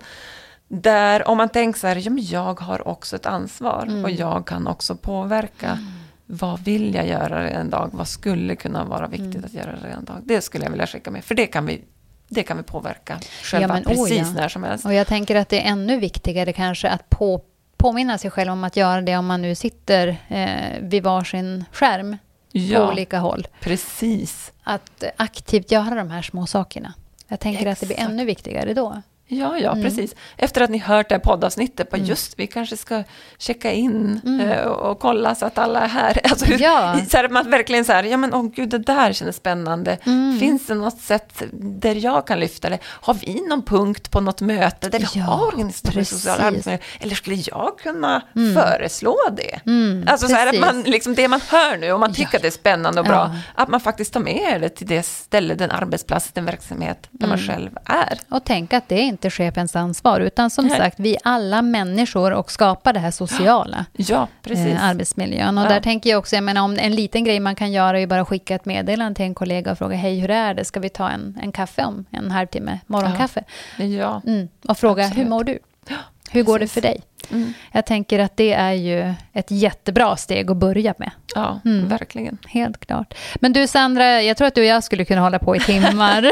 Där 0.68 1.28
om 1.28 1.38
man 1.38 1.50
tänker 1.50 1.80
så 1.80 1.88
här, 1.88 1.96
ja 1.96 2.10
men 2.12 2.24
jag 2.26 2.60
har 2.60 2.88
också 2.88 3.16
ett 3.16 3.26
ansvar 3.26 3.84
Mm. 3.88 4.04
och 4.04 4.12
jag 4.12 4.48
kan 4.48 4.68
också 4.68 4.96
påverka. 4.96 5.80
Vad 6.26 6.60
vill 6.64 6.96
jag 6.96 7.08
göra 7.08 7.50
en 7.50 7.70
dag? 7.70 7.90
Vad 7.94 8.08
skulle 8.08 8.56
kunna 8.56 8.84
vara 8.84 9.08
viktigt 9.08 9.36
Mm. 9.36 9.46
att 9.46 9.54
göra 9.54 9.72
en 9.98 10.06
dag? 10.06 10.16
Det 10.24 10.42
skulle 10.42 10.64
jag 10.64 10.72
vilja 10.72 10.88
skicka 10.88 11.12
med, 11.12 11.24
för 11.24 11.36
det 11.36 11.48
kan 11.48 11.66
vi 11.66 11.82
det 12.28 12.44
kan 12.44 12.58
vi 12.58 12.64
påverka 12.64 13.20
själva 13.44 13.68
Ja, 13.68 13.74
men, 13.74 13.84
oh, 13.84 13.88
precis 14.06 14.18
ja. 14.28 14.42
när 14.42 14.50
som 14.50 14.64
helst. 14.64 14.86
Och 14.86 14.94
jag 14.94 15.08
tänker 15.08 15.36
att 15.36 15.50
det 15.50 15.66
är 15.68 15.72
ännu 15.72 16.00
viktigare 16.00 16.54
kanske 16.54 16.90
att 16.90 17.10
på, 17.10 17.42
påminna 17.78 18.18
sig 18.18 18.32
själv 18.32 18.52
om 18.52 18.64
att 18.64 18.78
göra 18.78 19.02
det 19.02 19.18
om 19.18 19.26
man 19.26 19.42
nu 19.42 19.56
sitter 19.56 20.18
eh, 20.28 20.80
vid 20.82 21.04
varsin 21.04 21.66
skärm 21.72 22.12
på 22.52 22.58
Ja, 22.58 22.92
olika 22.92 23.20
håll. 23.20 23.48
precis. 23.60 24.52
Att 24.64 25.04
aktivt 25.18 25.72
göra 25.72 25.96
de 25.96 26.10
här 26.10 26.22
små 26.22 26.46
sakerna. 26.46 26.94
Jag 27.28 27.40
tänker 27.40 27.68
att 27.68 27.80
det 27.80 27.86
blir 27.86 27.96
Exakt. 27.98 28.12
ännu 28.12 28.26
viktigare 28.26 28.74
då. 28.74 29.02
Ja, 29.28 29.58
ja, 29.58 29.72
Mm. 29.72 29.84
precis. 29.84 30.16
Efter 30.38 30.62
att 30.62 30.70
ni 30.70 30.78
hört 30.78 31.10
det 31.10 31.16
här 31.16 31.20
poddavsnittet, 31.20 31.90
bara 31.90 31.98
Mm. 31.98 32.10
just 32.10 32.40
vi 32.40 32.48
kanske 32.48 32.78
ska 32.78 33.04
checka 33.38 33.72
in 33.72 34.22
Mm. 34.26 34.40
eh, 34.50 34.62
och, 34.66 34.92
och 34.92 35.00
kolla 35.00 35.36
så 35.36 35.46
att 35.46 35.58
alla 35.58 35.80
är 35.82 35.88
här. 35.88 36.22
Alltså, 36.30 36.46
Ja. 36.54 37.00
så 37.10 37.18
här, 37.18 37.30
man 37.30 37.50
verkligen 37.52 37.86
så 37.86 37.92
här, 37.94 38.04
ja 38.04 38.18
men 38.18 38.34
åh 38.34 38.46
gud, 38.56 38.70
det 38.70 38.78
där 38.78 39.14
känns 39.14 39.36
spännande. 39.36 39.98
Mm. 40.04 40.40
Finns 40.40 40.66
det 40.68 40.76
något 40.76 41.00
sätt 41.02 41.44
där 41.54 41.96
jag 41.96 42.28
kan 42.28 42.40
lyfta 42.40 42.70
det? 42.70 42.80
Har 42.86 43.14
vi 43.14 43.42
någon 43.50 43.62
punkt 43.64 44.12
på 44.12 44.22
något 44.22 44.42
möte 44.42 44.90
där 44.90 45.00
vi 45.00 45.06
Ja, 45.14 45.22
har 45.24 45.48
organisatorisk 45.48 45.94
precis. 46.12 46.22
social 46.24 46.42
arbetsmiljö? 46.48 46.80
Eller 47.00 47.16
skulle 47.16 47.36
jag 47.36 47.72
kunna 47.84 48.22
Mm. 48.36 48.54
föreslå 48.54 49.18
det? 49.38 49.60
Mm, 49.66 50.06
Alltså 50.08 50.28
så 50.28 50.36
här, 50.36 50.48
att 50.48 50.60
man, 50.60 50.82
liksom 50.82 51.16
det 51.16 51.28
man 51.28 51.42
hör 51.50 51.78
nu, 51.78 51.92
om 51.92 52.00
man 52.00 52.14
tycker 52.14 52.30
Ja. 52.34 52.38
att 52.38 52.42
det 52.42 52.48
är 52.48 52.52
spännande 52.52 53.00
och 53.02 53.08
bra, 53.08 53.36
att 53.56 53.70
man 53.70 53.80
faktiskt 53.80 54.14
tar 54.14 54.20
med 54.20 54.62
det 54.62 54.70
till 54.70 54.88
det 54.88 55.04
ställe, 55.04 55.56
den 55.56 55.72
arbetsplats, 55.72 56.32
den 56.34 56.46
verksamhet 56.46 57.08
där 57.12 57.28
man 57.28 57.38
själv 57.38 57.70
är. 57.86 58.20
Och 58.30 58.44
tänk 58.46 58.74
att 58.74 58.90
det 58.90 58.96
är 58.96 59.15
inte 59.16 59.30
chefens 59.30 59.76
ansvar, 59.76 60.20
utan 60.20 60.50
som 60.50 60.68
Nej. 60.68 60.78
sagt, 60.78 61.00
vi 61.00 61.18
alla 61.24 61.62
människor 61.62 62.32
och 62.34 62.52
skapar 62.52 62.94
det 62.94 63.00
här 63.00 63.12
sociala. 63.12 63.86
Ja. 63.94 64.28
Eh, 64.44 64.84
arbetsmiljön. 64.84 65.58
Och 65.58 65.66
Ja. 65.66 65.70
där 65.70 65.80
tänker 65.82 66.10
jag 66.10 66.20
också, 66.20 66.36
jag 66.36 66.44
menar 66.44 66.62
om 66.64 66.78
en 66.80 66.96
liten 66.96 67.24
grej 67.24 67.40
man 67.40 67.56
kan 67.56 67.72
göra 67.72 67.98
är 67.98 68.02
ju 68.02 68.08
bara 68.08 68.26
skicka 68.26 68.56
ett 68.56 68.66
meddelande 68.66 69.16
till 69.16 69.26
en 69.26 69.36
kollega 69.36 69.72
och 69.72 69.78
fråga 69.78 69.96
hej 69.96 70.20
hur 70.20 70.32
är 70.32 70.54
det, 70.54 70.66
ska 70.66 70.80
vi 70.80 70.90
ta 70.90 71.10
en, 71.10 71.38
en 71.42 71.52
kaffe 71.52 71.84
om 71.86 72.06
en 72.12 72.32
halvtimme, 72.32 72.80
morgonkaffe? 72.88 73.44
Ja. 73.78 74.22
Mm. 74.28 74.48
Och 74.68 74.78
fråga 74.78 75.04
Absolut. 75.06 75.26
hur 75.26 75.30
mår 75.30 75.44
du? 75.44 75.60
Ja, 75.88 75.96
Hur 76.32 76.44
går 76.44 76.60
det 76.60 76.68
för 76.68 76.82
dig? 76.82 77.02
Mm. 77.32 77.54
Jag 77.72 77.86
tänker 77.86 78.20
att 78.20 78.38
det 78.38 78.54
är 78.54 78.74
ju 78.74 79.14
ett 79.34 79.52
jättebra 79.52 80.18
steg 80.18 80.52
att 80.52 80.58
börja 80.58 80.94
med. 80.98 81.12
Ja, 81.36 81.60
Mm. 81.66 81.88
verkligen. 81.88 82.38
Helt 82.48 82.86
klart. 82.86 83.14
Men 83.36 83.54
du 83.54 83.68
Sandra, 83.68 84.22
jag 84.22 84.38
tror 84.38 84.48
att 84.48 84.56
du 84.56 84.62
och 84.62 84.68
jag 84.68 84.84
skulle 84.84 85.06
kunna 85.06 85.22
hålla 85.22 85.40
på 85.40 85.56
i 85.56 85.60
timmar. 85.60 86.32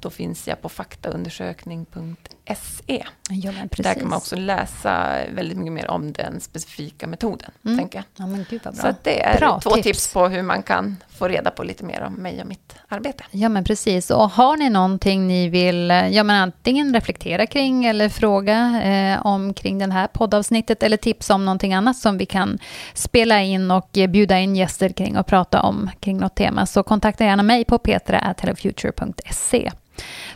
då 0.00 0.10
finns 0.10 0.48
jag 0.48 0.62
på 0.62 0.68
faktaundersökning.se. 0.68 3.04
Ja. 3.30 3.52
Där 3.76 3.94
kan 3.94 4.08
man 4.08 4.16
också 4.16 4.36
läsa 4.36 5.16
väldigt 5.34 5.58
mycket 5.58 5.72
mer 5.72 5.90
om 5.90 6.12
den 6.12 6.40
specifika 6.40 7.06
metoden. 7.06 7.50
Mm. 7.64 7.78
Tänker 7.78 8.04
jag. 8.16 8.46
Ja. 8.62 8.72
Så 8.72 8.94
det 9.02 9.22
är 9.22 9.38
Bra 9.38 9.60
två 9.60 9.70
tips. 9.70 9.84
tips. 9.84 10.12
på 10.12 10.28
hur 10.28 10.42
man 10.42 10.62
kan 10.62 10.96
få 11.08 11.28
reda 11.28 11.50
på 11.50 11.62
lite 11.62 11.84
mer 11.84 12.02
om 12.02 12.14
mig 12.14 12.40
och 12.40 12.46
mitt 12.46 12.74
arbete. 12.88 13.24
Ja, 13.30 13.48
men 13.48 13.64
precis. 13.64 14.10
Och 14.10 14.30
har 14.30 14.56
ni 14.56 14.70
någonting 14.70 15.26
ni 15.26 15.48
vill 15.48 15.90
ja, 16.10 16.22
men 16.22 16.42
antingen 16.42 16.94
reflektera 16.94 17.46
kring 17.46 17.84
eller 17.84 18.08
fråga 18.08 18.82
eh, 18.82 19.26
om 19.26 19.54
kring 19.54 19.78
den 19.78 19.92
här 19.92 20.06
poddavsnittet 20.06 20.82
eller 20.82 20.96
tips 20.96 21.30
om 21.30 21.44
någonting 21.44 21.74
annat 21.74 21.96
som 21.96 22.18
vi 22.18 22.26
kan 22.26 22.58
spela 22.94 23.42
in 23.42 23.70
och 23.70 23.88
bjuda 23.92 24.38
in 24.38 24.56
gäster 24.56 24.88
kring 24.88 25.18
och 25.18 25.26
prata 25.26 25.62
om 25.62 25.90
kring 26.00 26.18
något 26.18 26.34
tema 26.34 26.66
så 26.66 26.82
kontakta 26.82 27.24
gärna 27.24 27.42
mig 27.42 27.64
på 27.64 27.78
petra.hellofuture.se. 27.78 29.70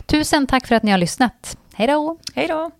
Tusen 0.05 0.47
tack 0.47 0.67
för 0.67 0.75
att 0.75 0.83
ni 0.83 0.91
har 0.91 0.97
lyssnat. 0.97 1.57
Hej 1.73 1.87
då! 1.87 2.17
Hej 2.35 2.47
då! 2.47 2.71